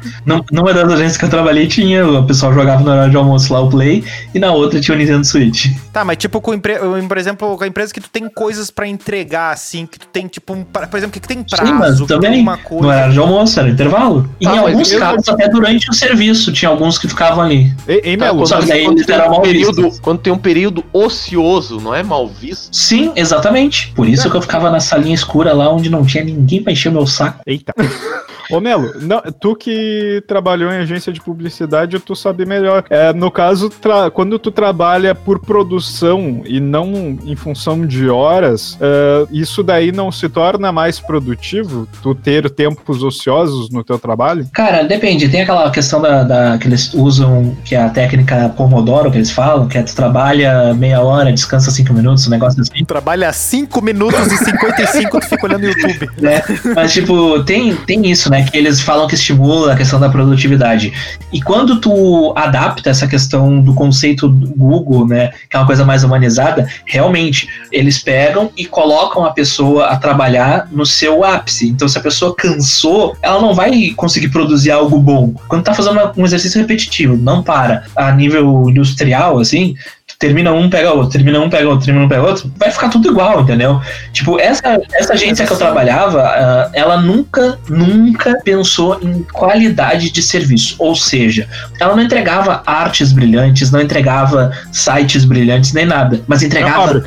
numa 0.51 0.73
das 0.73 0.91
agências 0.91 1.17
que 1.17 1.25
eu 1.25 1.29
trabalhei, 1.29 1.67
tinha. 1.67 2.05
O 2.05 2.25
pessoal 2.25 2.53
jogava 2.53 2.83
no 2.83 2.89
horário 2.91 3.11
de 3.11 3.17
almoço 3.17 3.53
lá 3.53 3.61
o 3.61 3.69
Play, 3.69 4.03
e 4.33 4.39
na 4.39 4.51
outra 4.51 4.79
tinha 4.79 4.95
o 4.95 4.97
Nintendo 4.97 5.25
Switch. 5.25 5.67
Tá, 5.93 6.03
mas 6.03 6.17
tipo, 6.17 6.41
com 6.41 6.53
empre... 6.53 6.75
por 7.07 7.17
exemplo, 7.17 7.57
com 7.57 7.63
a 7.63 7.67
empresa 7.67 7.93
que 7.93 8.01
tu 8.01 8.09
tem 8.09 8.27
coisas 8.29 8.71
pra 8.71 8.87
entregar, 8.87 9.51
assim, 9.51 9.85
que 9.85 9.99
tu 9.99 10.07
tem, 10.07 10.27
tipo, 10.27 10.53
um 10.53 10.63
por 10.63 10.97
exemplo, 10.97 11.11
que 11.11 11.27
tem 11.27 11.43
prazo, 11.43 11.65
Sim, 11.65 11.73
mas 11.73 12.01
também 12.07 12.41
uma 12.41 12.57
no 12.57 12.63
coisa. 12.63 12.87
horário 12.87 13.13
de 13.13 13.19
almoço, 13.19 13.59
era 13.59 13.69
intervalo. 13.69 14.29
E 14.39 14.45
Tá, 14.45 14.55
em 14.55 14.57
alguns 14.57 14.93
casos, 14.93 15.29
até 15.29 15.47
durante 15.47 15.89
o 15.89 15.93
serviço, 15.93 16.51
tinha 16.51 16.70
alguns 16.71 16.97
que 16.97 17.07
ficavam 17.07 17.43
ali. 17.43 17.73
Ei, 17.87 18.17
Tá, 18.17 18.25
Melo, 18.25 18.39
quando, 18.39 18.47
só 18.47 18.59
que 18.59 18.67
daí 18.67 18.83
quando 18.85 18.97
eles 18.97 19.05
tem 19.05 19.15
eram 19.15 19.27
um 19.27 19.31
mal 19.31 19.41
período, 19.41 19.91
quando 20.01 20.19
tem 20.19 20.33
um 20.33 20.37
período 20.37 20.83
ocioso, 20.91 21.79
não 21.79 21.93
é 21.93 22.01
mal 22.03 22.27
visto? 22.27 22.75
Sim, 22.75 23.11
exatamente. 23.15 23.91
Por 23.95 24.07
isso 24.07 24.29
que 24.29 24.35
eu 24.35 24.41
ficava 24.41 24.69
na 24.69 24.79
salinha 24.79 25.15
escura 25.15 25.53
lá 25.53 25.71
onde 25.71 25.89
não 25.89 26.05
tinha 26.05 26.23
ninguém 26.23 26.63
pra 26.63 26.73
encher 26.73 26.89
o 26.89 26.93
meu 26.93 27.05
saco. 27.05 27.41
Eita. 27.45 27.73
Ô 28.51 28.59
Melo, 28.59 28.93
não, 29.01 29.21
tu 29.39 29.55
que 29.55 30.23
trabalhou 30.27 30.71
em 30.71 30.77
agência 30.77 31.11
de 31.13 31.21
publicidade, 31.21 31.99
tu 31.99 32.15
sabe 32.15 32.45
melhor. 32.45 32.83
É, 32.89 33.13
no 33.13 33.31
caso, 33.31 33.69
tra- 33.69 34.09
quando 34.11 34.37
tu 34.37 34.51
trabalha 34.51 35.13
por 35.15 35.39
produção 35.39 36.41
e 36.45 36.59
não 36.59 37.17
em 37.25 37.35
função 37.35 37.85
de 37.85 38.09
horas, 38.09 38.77
é, 38.81 39.25
isso 39.31 39.63
daí 39.63 39.91
não 39.91 40.11
se 40.11 40.27
torna 40.29 40.71
mais 40.71 40.99
produtivo? 40.99 41.87
Tu 42.01 42.13
ter 42.15 42.49
tempos 42.49 43.03
ociosos 43.03 43.69
no 43.69 43.83
teu 43.83 43.97
trabalho? 43.97 44.47
Cara, 44.53 44.83
depende. 44.83 45.29
Tem 45.29 45.41
aquela 45.41 45.69
questão 45.71 46.01
da, 46.01 46.23
da- 46.23 46.57
que 46.57 46.67
eles 46.67 46.93
usam, 46.93 47.55
que 47.63 47.75
é 47.75 47.81
a 47.81 47.89
técnica 47.89 48.49
Pomodoro, 48.55 49.11
que 49.11 49.17
eles 49.17 49.31
falam, 49.31 49.67
que 49.67 49.77
é 49.77 49.83
tu 49.83 49.95
trabalha 49.95 50.73
meia 50.73 51.01
hora, 51.01 51.31
descansa 51.31 51.71
cinco 51.71 51.93
minutos, 51.93 52.27
um 52.27 52.29
negócio 52.31 52.61
assim. 52.61 52.83
Trabalha 52.85 53.31
5 53.31 53.81
minutos 53.81 54.19
e 54.31 54.37
55 54.37 55.19
tu 55.19 55.25
fica 55.27 55.45
olhando 55.45 55.63
o 55.63 55.67
YouTube. 55.67 56.09
né? 56.17 56.41
Mas, 56.75 56.91
tipo, 56.93 57.43
tem, 57.43 57.75
tem 57.75 58.09
isso, 58.09 58.29
né? 58.29 58.40
Que 58.43 58.57
eles 58.57 58.79
falam 58.79 59.07
que 59.07 59.15
estimula 59.15 59.73
a 59.73 59.75
questão 59.75 59.99
da 59.99 60.09
produtividade. 60.09 60.93
E 61.31 61.41
quando 61.41 61.79
tu 61.79 62.33
adapta 62.35 62.89
essa 62.89 63.07
questão 63.07 63.61
do 63.61 63.73
conceito 63.73 64.27
do 64.27 64.49
Google, 64.49 65.07
né? 65.07 65.31
Que 65.49 65.55
é 65.55 65.59
uma 65.59 65.65
coisa 65.65 65.85
mais 65.85 66.03
humanizada, 66.03 66.67
realmente, 66.85 67.47
eles 67.71 67.99
pegam 67.99 68.51
e 68.57 68.65
colocam 68.65 69.25
a 69.25 69.31
pessoa 69.31 69.87
a 69.87 69.97
trabalhar 69.97 70.67
no 70.71 70.85
seu 70.85 71.23
ápice. 71.23 71.67
Então, 71.67 71.87
se 71.87 71.97
a 71.97 72.01
pessoa 72.01 72.35
cansou, 72.35 73.15
ela 73.21 73.41
não 73.41 73.53
vai 73.53 73.91
conseguir 73.95 74.29
produzir 74.29 74.71
algo 74.71 74.99
bom. 74.99 75.33
Quando 75.47 75.63
tá 75.63 75.73
fazendo 75.73 75.99
um 76.17 76.25
exercício 76.25 76.59
repetitivo, 76.59 77.17
não 77.17 77.43
para. 77.43 77.83
A 77.95 78.11
nível 78.11 78.69
industrial, 78.69 79.39
assim, 79.39 79.75
termina 80.21 80.53
um, 80.53 80.69
pega 80.69 80.93
outro, 80.93 81.09
termina 81.09 81.39
um, 81.41 81.49
pega 81.49 81.67
outro, 81.67 81.83
termina 81.83 82.05
um, 82.05 82.07
pega 82.07 82.21
outro, 82.21 82.53
vai 82.55 82.69
ficar 82.69 82.89
tudo 82.89 83.09
igual, 83.09 83.41
entendeu? 83.41 83.81
Tipo, 84.13 84.39
essa, 84.39 84.79
essa 84.93 85.13
agência 85.13 85.47
que 85.47 85.51
eu 85.51 85.57
trabalhava, 85.57 86.21
ah, 86.21 86.69
ela 86.73 87.01
nunca, 87.01 87.57
nunca 87.67 88.39
pensou 88.43 88.99
em 89.01 89.23
qualidade 89.33 90.11
de 90.11 90.21
serviço. 90.21 90.75
Ou 90.77 90.95
seja, 90.95 91.47
ela 91.79 91.95
não 91.95 92.03
entregava 92.03 92.61
artes 92.67 93.11
brilhantes, 93.11 93.71
não 93.71 93.81
entregava 93.81 94.51
sites 94.71 95.25
brilhantes, 95.25 95.73
nem 95.73 95.85
nada, 95.87 96.21
mas 96.27 96.43
entregava 96.43 97.01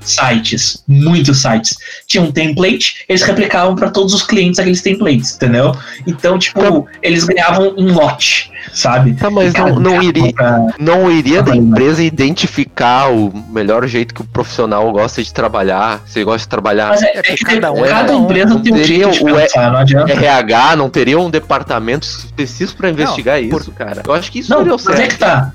sites, 0.00 0.82
muitos 0.88 1.40
sites. 1.40 1.76
Tinha 2.08 2.22
um 2.24 2.32
template, 2.32 3.04
eles 3.08 3.22
replicavam 3.22 3.76
para 3.76 3.88
todos 3.88 4.12
os 4.12 4.22
clientes 4.24 4.58
aqueles 4.58 4.82
templates, 4.82 5.36
entendeu? 5.36 5.76
Então, 6.08 6.36
tipo, 6.40 6.88
eles 7.02 7.22
ganhavam 7.22 7.72
um 7.78 7.92
lote, 7.92 8.50
sabe? 8.72 9.14
Tá, 9.14 9.30
mas 9.30 9.52
não, 9.54 9.78
não 9.78 10.02
iria, 10.02 10.32
pra- 10.32 10.66
não 10.76 11.08
iria 11.08 11.40
da 11.40 11.54
empresa 11.54 12.02
identificar 12.02 12.47
o 13.12 13.32
melhor 13.50 13.86
jeito 13.86 14.14
que 14.14 14.20
o 14.20 14.24
profissional 14.24 14.90
gosta 14.92 15.22
de 15.22 15.32
trabalhar, 15.32 16.02
se 16.06 16.22
gosta 16.24 16.40
de 16.40 16.48
trabalhar 16.48 16.88
Mas 16.90 17.02
é, 17.02 17.12
É 17.16 17.32
é 17.32 17.36
cada 17.36 17.72
um 17.72 17.84
é 17.84 17.88
cada 17.88 18.12
empresa 18.14 18.54
Não 18.54 18.60
tem 18.60 18.72
um 18.72 18.76
teria 18.76 19.12
jeito 19.12 19.24
de 19.26 19.32
o- 19.32 19.36
pensar, 19.36 19.70
não 19.72 19.78
adianta. 19.78 20.12
RH, 20.12 20.76
não 20.76 20.90
teria 20.90 21.18
um 21.18 21.30
departamento 21.30 22.06
específico 22.06 22.78
pra 22.78 22.90
investigar 22.90 23.40
por- 23.48 23.60
isso, 23.60 23.72
cara. 23.72 24.02
Eu 24.06 24.12
acho 24.14 24.30
que 24.32 24.38
isso 24.40 24.50
Não, 24.50 24.64
deu 24.64 24.76
mas 24.84 24.86
é 24.88 24.96
certo. 24.96 25.10
que 25.12 25.18
tá. 25.18 25.52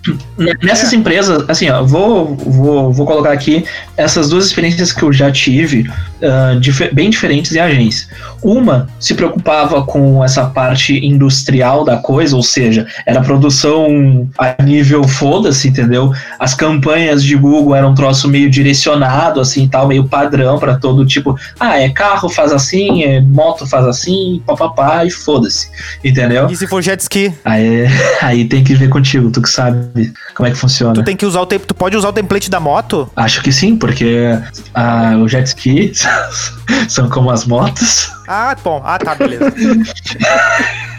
Nessas 0.62 0.94
empresas, 0.94 1.44
assim, 1.50 1.70
ó, 1.70 1.84
vou, 1.84 2.36
vou, 2.36 2.91
vou 2.91 3.06
colocar 3.06 3.32
aqui 3.32 3.66
essas 3.98 4.30
duas 4.30 4.46
experiências 4.46 4.91
que 4.91 5.04
eu 5.04 5.12
já 5.14 5.32
tive, 5.32 5.89
ah, 6.24 6.56
dife- 6.60 6.90
bem 6.94 7.10
diferentes 7.10 7.54
em 7.56 7.60
agência. 7.60 8.08
Uma 8.42 8.88
se 9.00 9.14
preocupava 9.14 9.84
com 9.84 10.24
essa 10.24 10.46
parte 10.46 11.06
industrial 11.06 11.84
da 11.84 11.98
coisa, 11.98 12.36
ou 12.36 12.44
seja, 12.44 12.86
era 13.06 13.22
produção 13.22 14.28
a 14.38 14.62
nível 14.64 15.08
foda-se, 15.08 15.68
entendeu? 15.70 16.12
As 16.40 16.54
campanhas 16.54 17.24
de 17.24 17.36
Google 17.36 17.76
eram 17.76 17.92
um 17.92 17.96
troço 17.96 18.28
meio 18.28 18.50
direcionado, 18.50 19.40
assim, 19.40 19.68
tal, 19.68 19.88
meio 19.88 20.06
padrão 20.08 20.58
para 20.60 20.76
todo 20.76 21.06
tipo. 21.06 21.38
Ah, 21.60 21.80
é 21.80 21.90
carro 21.90 22.30
faz 22.30 22.52
assim, 22.52 23.04
é 23.04 23.22
moto 23.22 23.66
faz 23.68 23.86
assim, 23.86 24.42
papapá, 24.46 25.06
e 25.06 25.10
foda-se, 25.12 25.68
entendeu? 26.04 26.48
E 26.50 26.56
se 26.56 26.68
for 26.68 26.82
jet 26.82 27.00
ski, 27.02 27.34
Aí, 27.46 27.86
aí 28.22 28.46
tem 28.46 28.64
que 28.64 28.74
ver 28.76 28.90
contigo, 28.90 29.30
tu 29.32 29.42
que 29.42 29.50
sabe 29.50 30.14
como 30.36 30.48
é 30.48 30.52
que 30.52 30.58
funciona. 30.58 30.94
tu 30.94 31.04
tem 31.04 31.16
que 31.16 31.26
usar 31.26 31.42
o 31.42 31.46
tempo. 31.46 31.66
Tu 31.68 31.74
pode 31.76 31.96
usar 31.96 32.10
o 32.10 32.14
template 32.14 32.50
da 32.50 32.60
moto? 32.60 33.10
Acho 33.16 33.42
que 33.42 33.52
sim, 33.52 33.76
porque 33.76 34.38
ah, 34.74 35.16
o 35.24 35.28
jet 35.28 35.48
ski 35.48 35.92
são 36.89 37.09
como 37.09 37.32
as 37.32 37.45
motos. 37.45 38.11
Ah, 38.28 38.55
bom. 38.64 38.82
Ah, 38.84 38.97
tá, 38.97 39.16
beleza. 39.16 39.51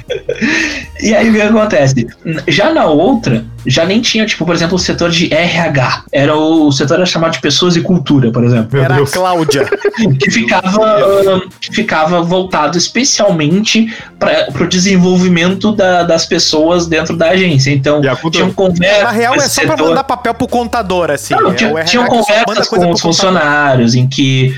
E 1.00 1.14
aí 1.14 1.30
o 1.30 1.32
que 1.32 1.40
acontece? 1.40 2.06
Já 2.46 2.72
na 2.72 2.84
outra, 2.84 3.44
já 3.66 3.84
nem 3.84 4.00
tinha, 4.00 4.26
tipo, 4.26 4.44
por 4.44 4.54
exemplo, 4.54 4.76
o 4.76 4.78
setor 4.78 5.10
de 5.10 5.32
RH. 5.32 6.04
Era 6.12 6.36
o, 6.36 6.68
o 6.68 6.72
setor 6.72 6.94
era 6.94 7.06
chamado 7.06 7.32
de 7.32 7.40
pessoas 7.40 7.76
e 7.76 7.80
cultura, 7.80 8.30
por 8.30 8.44
exemplo. 8.44 8.68
Meu 8.72 8.84
Era 8.84 8.96
a. 9.02 9.06
Cláudia. 9.06 9.68
Que 10.18 10.28
ficava, 10.30 11.40
que 11.60 11.72
ficava 11.72 12.20
voltado 12.20 12.76
especialmente 12.76 13.94
para 14.18 14.48
o 14.64 14.66
desenvolvimento 14.68 15.70
da- 15.72 16.02
das 16.02 16.26
pessoas 16.26 16.86
dentro 16.88 17.16
da 17.16 17.30
agência. 17.30 17.70
Então, 17.70 18.00
tinham 18.32 18.52
conversas. 18.52 19.02
Na 19.04 19.10
real, 19.10 19.34
é 19.36 19.48
só 19.48 19.62
pra 19.62 19.76
setor- 19.76 19.88
mandar 19.90 20.04
papel 20.04 20.34
pro 20.34 20.48
contador, 20.48 21.10
assim. 21.12 21.34
Não, 21.34 21.50
É 21.50 21.54
tinha- 21.54 21.84
tinham 21.84 22.02
manda 22.04 22.14
conversas 22.16 22.44
com 22.68 22.76
os 22.76 22.80
contador. 22.82 22.98
funcionários 22.98 23.94
em 23.94 24.06
que 24.08 24.52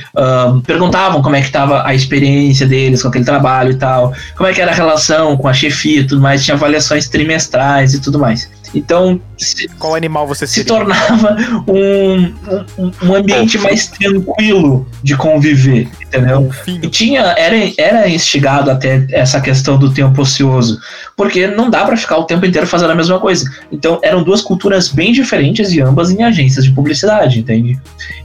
perguntavam 0.64 1.22
como 1.22 1.36
é 1.36 1.40
que 1.40 1.46
estava 1.46 1.86
a 1.86 1.94
experiência 1.94 2.66
deles 2.66 3.02
com 3.02 3.08
aquele 3.08 3.24
trabalho 3.24 3.72
e 3.72 3.76
tal, 3.76 4.12
como 4.36 4.48
é 4.48 4.52
que 4.52 4.60
era 4.60 4.70
a 4.72 4.74
relação 4.74 5.36
com 5.36 5.48
a 5.48 5.52
chefia 5.52 6.00
e 6.00 6.04
tudo 6.06 6.20
mais, 6.20 6.44
tinha 6.44 6.54
avaliações 6.54 7.08
trimestrais 7.08 7.94
e 7.94 8.00
tudo 8.00 8.18
mais. 8.18 8.48
Então 8.76 9.20
se, 9.38 9.68
Qual 9.78 9.94
animal 9.94 10.26
você 10.26 10.46
se 10.46 10.64
seria? 10.64 10.74
tornava 10.74 11.36
um, 11.66 12.32
um, 12.78 12.92
um 13.02 13.14
ambiente 13.14 13.58
mais 13.58 13.86
tranquilo 13.86 14.86
de 15.02 15.16
conviver, 15.16 15.88
entendeu? 16.02 16.50
E 16.66 16.88
tinha, 16.88 17.34
era, 17.36 17.56
era 17.78 18.08
instigado 18.08 18.70
até 18.70 19.06
essa 19.10 19.40
questão 19.40 19.78
do 19.78 19.92
tempo 19.92 20.20
ocioso, 20.22 20.78
porque 21.16 21.46
não 21.46 21.70
dá 21.70 21.84
pra 21.84 21.96
ficar 21.96 22.18
o 22.18 22.24
tempo 22.24 22.44
inteiro 22.44 22.66
fazendo 22.66 22.90
a 22.90 22.94
mesma 22.94 23.18
coisa. 23.18 23.50
Então 23.72 23.98
eram 24.02 24.22
duas 24.22 24.42
culturas 24.42 24.88
bem 24.88 25.12
diferentes 25.12 25.72
e 25.72 25.80
ambas 25.80 26.10
em 26.10 26.22
agências 26.22 26.64
de 26.64 26.72
publicidade, 26.72 27.40
entende? 27.40 27.78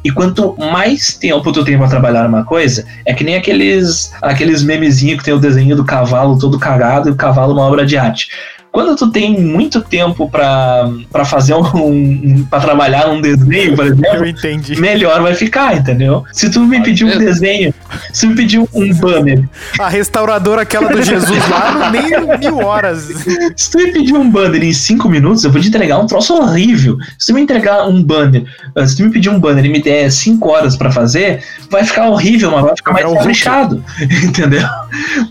E 0.03 0.11
quanto 0.11 0.55
mais 0.57 1.13
tempo 1.13 1.51
tu 1.51 1.63
tem 1.63 1.77
pra 1.77 1.87
trabalhar 1.87 2.23
numa 2.23 2.43
coisa, 2.43 2.85
é 3.05 3.13
que 3.13 3.23
nem 3.23 3.35
aqueles, 3.35 4.11
aqueles 4.21 4.63
memezinhos 4.63 5.19
que 5.19 5.25
tem 5.25 5.33
o 5.33 5.39
desenho 5.39 5.75
do 5.75 5.85
cavalo 5.85 6.37
todo 6.37 6.59
cagado 6.59 7.07
e 7.07 7.11
o 7.11 7.15
cavalo 7.15 7.53
uma 7.53 7.63
obra 7.63 7.85
de 7.85 7.97
arte. 7.97 8.27
Quando 8.71 8.95
tu 8.95 9.11
tem 9.11 9.37
muito 9.41 9.81
tempo 9.81 10.29
pra 10.29 10.89
pra 11.11 11.25
fazer 11.25 11.53
um, 11.53 11.59
um 11.75 12.47
para 12.49 12.61
trabalhar 12.61 13.09
um 13.09 13.19
desenho, 13.19 13.75
por 13.75 13.85
exemplo, 13.85 14.79
melhor 14.79 15.21
vai 15.21 15.35
ficar, 15.35 15.75
entendeu? 15.75 16.23
Se 16.31 16.49
tu 16.49 16.61
me 16.61 16.81
pedir 16.81 17.03
um 17.03 17.17
desenho, 17.17 17.73
se 18.13 18.21
tu 18.21 18.29
me 18.29 18.35
pedir 18.35 18.59
um 18.73 18.93
banner, 18.93 19.43
A 19.77 19.89
restauradora, 19.89 20.61
aquela 20.61 20.87
do 20.89 21.01
Jesus 21.03 21.49
lá, 21.49 21.91
nem 21.91 22.37
mil 22.39 22.59
horas. 22.59 23.09
se 23.57 23.71
tu 23.71 23.77
me 23.77 23.91
pedir 23.91 24.13
um 24.13 24.29
banner 24.29 24.63
em 24.63 24.71
cinco 24.73 25.09
minutos, 25.09 25.43
eu 25.43 25.51
vou 25.51 25.61
te 25.61 25.67
entregar 25.67 25.97
um 25.99 26.07
troço 26.07 26.33
horrível. 26.35 26.97
Se 27.19 27.27
tu 27.27 27.33
me 27.33 27.41
entregar 27.41 27.85
um 27.89 28.01
banner, 28.01 28.45
eh, 28.75 28.87
se 28.87 28.95
tu 28.95 29.03
me 29.03 29.09
pedir 29.11 29.29
um 29.29 29.39
banner 29.39 29.65
e 29.65 29.69
me 29.69 29.81
der 29.81 30.09
cinco 30.11 30.47
horas 30.49 30.77
pra 30.77 30.91
fazer, 30.91 31.43
vai 31.69 31.83
ficar 31.83 32.07
horrível, 32.09 32.51
mas 32.51 32.61
vai 32.63 32.75
ficar 32.77 32.91
mais 32.93 33.03
É 33.03 33.07
o 33.07 33.11
Hulk. 33.11 33.19
caprichado, 33.23 33.83
entendeu? 34.23 34.65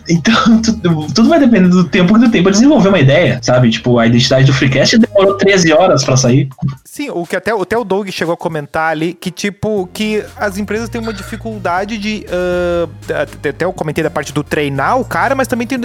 Então, 0.09 0.61
tu- 0.61 1.07
tudo 1.15 1.29
vai 1.29 1.39
depender 1.41 1.69
do 1.69 1.85
tempo 1.85 2.13
que 2.15 2.21
tu 2.21 2.31
tem 2.31 2.43
pra 2.43 2.53
desenvolver 2.53 2.89
uma 2.89 2.99
ideia, 2.99 3.30
sabe? 3.43 3.71
Tipo, 3.71 3.99
a 3.99 4.07
identidade 4.07 4.47
do 4.47 4.53
Freecast 4.53 4.99
demorou 5.21 5.37
13 5.37 5.73
horas 5.73 6.05
pra 6.05 6.17
sair. 6.17 6.49
Sim, 6.85 7.11
o 7.11 7.27
que 7.27 7.37
até, 7.37 7.53
até 7.53 7.77
o 7.79 7.85
Doug 7.85 8.09
chegou 8.11 8.35
a 8.35 8.37
comentar 8.37 8.91
ali, 8.91 9.13
que 9.15 9.31
tipo, 9.31 9.89
que 9.93 10.25
as 10.37 10.59
empresas 10.59 10.89
têm 10.89 11.01
uma 11.01 11.13
dificuldade 11.13 11.99
de. 11.99 12.27
ah, 12.31 13.23
até- 13.23 13.65
eu 13.65 13.73
comentei 13.73 14.03
da 14.03 14.11
parte 14.11 14.33
do 14.33 14.43
treinar 14.43 14.99
o 14.99 15.05
cara, 15.05 15.35
mas 15.35 15.47
também 15.47 15.67
tem 15.67 15.79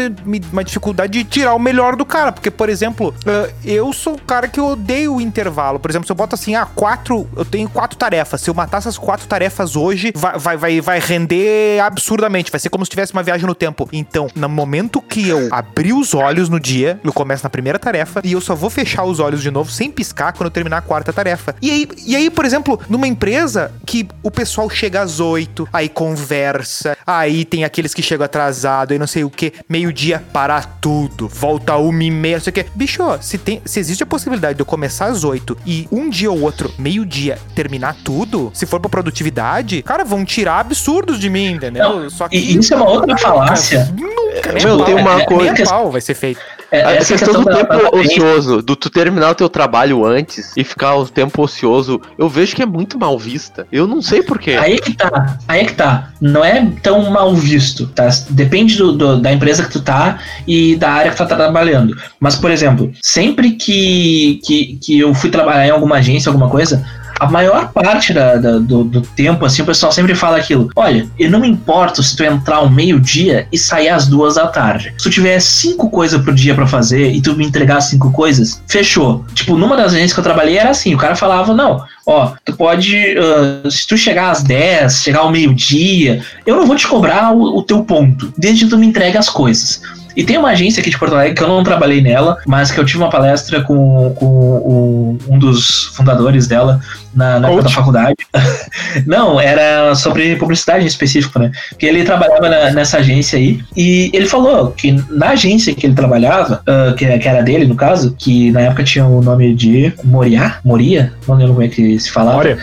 uma 0.51 0.63
dificuldade 0.63 1.11
de 1.13 1.23
tirar 1.23 1.53
o 1.53 1.59
melhor 1.59 1.95
do 1.95 2.05
cara. 2.05 2.31
Porque, 2.31 2.49
por 2.49 2.69
exemplo, 2.69 3.13
ah, 3.25 3.49
eu 3.63 3.91
sou 3.93 4.13
o 4.15 4.21
cara 4.21 4.47
que 4.47 4.59
odeio 4.59 5.15
o 5.15 5.21
intervalo. 5.21 5.79
Por 5.79 5.89
exemplo, 5.91 6.05
se 6.05 6.11
eu 6.11 6.15
boto 6.15 6.35
assim, 6.35 6.55
ah, 6.55 6.65
quatro. 6.65 7.27
Eu 7.35 7.45
tenho 7.45 7.69
quatro 7.69 7.97
tarefas. 7.97 8.41
Se 8.41 8.49
eu 8.49 8.53
matar 8.53 8.77
essas 8.77 8.97
quatro 8.97 9.27
tarefas 9.27 9.75
hoje, 9.75 10.11
vai, 10.15 10.37
vai, 10.37 10.57
vai, 10.57 10.81
vai 10.81 10.99
render 10.99 11.79
absurdamente. 11.81 12.51
Vai 12.51 12.59
ser 12.59 12.69
como 12.69 12.85
se 12.85 12.89
tivesse 12.91 13.13
uma 13.13 13.23
viagem 13.23 13.45
no 13.45 13.55
tempo. 13.55 13.87
Então, 13.91 14.27
no 14.35 14.49
momento 14.49 15.01
que 15.01 15.27
eu 15.27 15.47
abrir 15.51 15.93
os 15.93 16.13
olhos 16.13 16.49
no 16.49 16.59
dia, 16.59 16.99
eu 17.03 17.13
começo 17.13 17.43
na 17.43 17.49
primeira 17.49 17.77
tarefa 17.77 18.21
e 18.23 18.33
eu 18.33 18.41
só 18.41 18.55
vou 18.55 18.69
fechar 18.69 19.03
os 19.03 19.19
olhos 19.19 19.24
de 19.33 19.49
novo 19.51 19.71
sem 19.71 19.89
piscar 19.91 20.31
quando 20.33 20.45
eu 20.47 20.51
terminar 20.51 20.77
a 20.77 20.81
quarta 20.81 21.11
tarefa. 21.13 21.55
E 21.61 21.69
aí, 21.71 21.87
e 22.05 22.15
aí, 22.15 22.29
por 22.29 22.45
exemplo, 22.45 22.79
numa 22.89 23.07
empresa 23.07 23.71
que 23.85 24.07
o 24.23 24.29
pessoal 24.31 24.69
chega 24.69 25.01
às 25.01 25.19
oito, 25.19 25.67
aí 25.73 25.89
conversa, 25.89 26.97
aí 27.05 27.45
tem 27.45 27.63
aqueles 27.63 27.93
que 27.93 28.01
chegam 28.01 28.25
atrasado, 28.25 28.91
aí 28.91 28.99
não 28.99 29.07
sei 29.07 29.23
o 29.23 29.29
que, 29.29 29.53
meio-dia 29.69 30.23
parar 30.33 30.77
tudo, 30.81 31.27
volta 31.27 31.75
uma 31.75 32.03
e 32.03 32.11
meia, 32.11 32.37
não 32.37 32.43
sei 32.43 32.51
o 32.51 32.53
que. 32.53 32.65
Bicho, 32.75 33.01
se, 33.21 33.37
tem, 33.37 33.61
se 33.65 33.79
existe 33.79 34.03
a 34.03 34.05
possibilidade 34.05 34.55
de 34.55 34.61
eu 34.61 34.65
começar 34.65 35.05
às 35.07 35.23
oito 35.23 35.57
e 35.65 35.87
um 35.91 36.09
dia 36.09 36.31
ou 36.31 36.41
outro, 36.41 36.71
meio-dia, 36.77 37.37
terminar 37.55 37.95
tudo, 38.03 38.51
se 38.53 38.65
for 38.65 38.79
pra 38.79 38.89
produtividade, 38.89 39.81
cara, 39.83 40.03
vão 40.03 40.25
tirar 40.25 40.59
absurdos 40.59 41.19
de 41.19 41.29
mim, 41.29 41.51
entendeu? 41.53 42.01
Não, 42.01 42.09
Só 42.09 42.27
que. 42.27 42.37
E 42.37 42.57
isso 42.57 42.73
é 42.73 42.77
uma 42.77 42.89
outra 42.89 43.17
falácia. 43.17 43.93
Nunca, 43.95 44.51
nem 44.51 44.65
Meu, 44.65 44.83
tem 44.83 44.95
uma 44.95 45.15
nem 45.17 45.25
coisa- 45.25 45.63
pau 45.65 45.91
vai 45.91 46.01
ser 46.01 46.13
feito. 46.13 46.39
É, 46.75 46.83
A 46.85 46.91
essa 46.95 47.13
questão 47.17 47.43
do 47.43 47.45
da- 47.45 47.55
tempo 47.57 47.91
da- 47.91 47.97
ocioso, 47.99 48.61
do 48.61 48.75
tu 48.75 48.89
terminar 48.89 49.31
o 49.31 49.35
teu 49.35 49.49
trabalho 49.49 50.05
antes 50.05 50.51
e 50.57 50.63
ficar 50.63 50.95
o 50.95 51.07
tempo 51.07 51.41
ocioso, 51.41 52.01
eu 52.17 52.27
vejo 52.29 52.55
que 52.55 52.61
é 52.61 52.65
muito 52.65 52.97
mal 52.99 53.17
vista. 53.17 53.67
Eu 53.71 53.87
não 53.87 54.01
sei 54.01 54.21
porquê. 54.23 54.51
Aí 54.59 54.73
é 54.73 54.77
que 54.77 54.93
tá, 54.93 55.37
aí 55.47 55.61
é 55.61 55.65
que 55.65 55.73
tá. 55.73 56.09
Não 56.21 56.43
é 56.43 56.67
tão 56.81 57.09
mal 57.11 57.33
visto, 57.35 57.87
tá? 57.87 58.09
Depende 58.29 58.77
do, 58.77 58.91
do- 58.93 59.19
da 59.21 59.31
empresa 59.31 59.63
que 59.63 59.71
tu 59.71 59.81
tá 59.81 60.19
e 60.47 60.75
da 60.75 60.91
área 60.91 61.11
que 61.11 61.17
tu 61.17 61.25
tá 61.27 61.35
trabalhando. 61.35 61.95
Mas, 62.19 62.35
por 62.35 62.51
exemplo, 62.51 62.91
sempre 63.01 63.51
que, 63.51 64.39
que, 64.45 64.77
que 64.81 64.99
eu 64.99 65.13
fui 65.13 65.29
trabalhar 65.29 65.67
em 65.67 65.71
alguma 65.71 65.97
agência, 65.97 66.29
alguma 66.29 66.49
coisa, 66.49 66.85
a 67.19 67.29
maior 67.29 67.71
parte 67.71 68.13
da- 68.13 68.35
da- 68.35 68.57
do, 68.59 68.83
do 68.83 69.01
tempo, 69.01 69.45
assim, 69.45 69.61
o 69.61 69.65
pessoal 69.65 69.91
sempre 69.91 70.15
fala 70.15 70.37
aquilo. 70.37 70.69
Olha, 70.75 71.07
eu 71.17 71.29
não 71.29 71.39
me 71.39 71.47
importo 71.47 72.01
se 72.03 72.15
tu 72.15 72.23
entrar 72.23 72.57
ao 72.57 72.69
meio-dia 72.69 73.47
e 73.51 73.57
sair 73.57 73.89
às 73.89 74.07
duas 74.07 74.35
da 74.35 74.47
tarde. 74.47 74.93
Se 74.97 75.03
tu 75.03 75.09
tiver 75.09 75.39
cinco 75.39 75.89
coisas 75.89 76.21
pro 76.21 76.33
dia 76.33 76.53
pra 76.55 76.67
fazer 76.67 77.11
e 77.11 77.21
tu 77.21 77.35
me 77.35 77.45
entregar 77.45 77.81
cinco 77.81 78.11
coisas, 78.11 78.61
fechou. 78.67 79.25
Tipo, 79.33 79.55
numa 79.57 79.75
das 79.77 79.87
agências 79.93 80.13
que 80.13 80.19
eu 80.19 80.23
trabalhei 80.23 80.57
era 80.57 80.69
assim, 80.71 80.93
o 80.93 80.97
cara 80.97 81.15
falava, 81.15 81.53
não, 81.53 81.83
ó, 82.05 82.33
tu 82.43 82.55
pode, 82.55 82.95
ah, 83.17 83.69
se 83.69 83.87
tu 83.87 83.97
chegar 83.97 84.31
às 84.31 84.43
10, 84.43 85.01
chegar 85.01 85.19
ao 85.19 85.31
meio-dia, 85.31 86.21
eu 86.45 86.55
não 86.55 86.65
vou 86.67 86.75
te 86.75 86.87
cobrar 86.87 87.31
o, 87.33 87.57
o 87.59 87.63
teu 87.63 87.83
ponto, 87.83 88.33
desde 88.37 88.65
que 88.65 88.71
tu 88.71 88.77
me 88.77 88.87
entregue 88.87 89.17
as 89.17 89.29
coisas. 89.29 89.81
E 90.15 90.23
tem 90.23 90.37
uma 90.37 90.49
agência 90.49 90.81
aqui 90.81 90.89
de 90.89 90.97
Porto 90.97 91.13
Alegre 91.13 91.35
que 91.35 91.43
eu 91.43 91.47
não 91.47 91.63
trabalhei 91.63 92.01
nela, 92.01 92.37
mas 92.47 92.71
que 92.71 92.79
eu 92.79 92.85
tive 92.85 92.99
uma 92.99 93.09
palestra 93.09 93.61
com, 93.61 94.13
com 94.15 94.25
o- 94.25 95.17
um 95.27 95.37
dos 95.39 95.85
fundadores 95.95 96.47
dela 96.47 96.79
na, 97.13 97.39
na 97.39 97.47
época 97.47 97.63
da 97.63 97.69
faculdade. 97.69 98.15
não, 99.05 99.39
era 99.39 99.93
sobre 99.95 100.35
publicidade 100.35 100.83
em 100.83 100.87
específico, 100.87 101.37
né? 101.39 101.51
Porque 101.69 101.85
ele 101.85 102.03
trabalhava 102.03 102.49
na- 102.49 102.71
nessa 102.71 102.97
agência 102.97 103.37
aí 103.37 103.59
e 103.75 104.09
ele 104.13 104.25
falou 104.25 104.71
que 104.71 104.91
na 105.09 105.29
agência 105.31 105.73
que 105.73 105.85
ele 105.85 105.95
trabalhava, 105.95 106.61
ah, 106.67 106.93
que, 106.97 107.05
que 107.17 107.27
era 107.27 107.41
dele 107.43 107.65
no 107.65 107.75
caso, 107.75 108.15
que 108.17 108.51
na 108.51 108.61
época 108.61 108.83
tinha 108.83 109.05
o 109.05 109.21
nome 109.21 109.53
de 109.53 109.93
Moriá, 110.03 110.59
Moria, 110.63 111.13
não 111.27 111.35
lembro 111.35 111.53
como 111.55 111.65
é 111.65 111.69
que 111.69 111.99
se 111.99 112.11
falava. 112.11 112.37
Olha, 112.37 112.57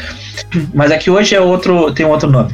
Mas 0.75 0.91
aqui 0.91 1.11
hoje 1.11 1.35
é 1.35 1.41
outro, 1.41 1.93
tem 1.93 2.05
um 2.07 2.11
outro 2.11 2.31
nome. 2.31 2.53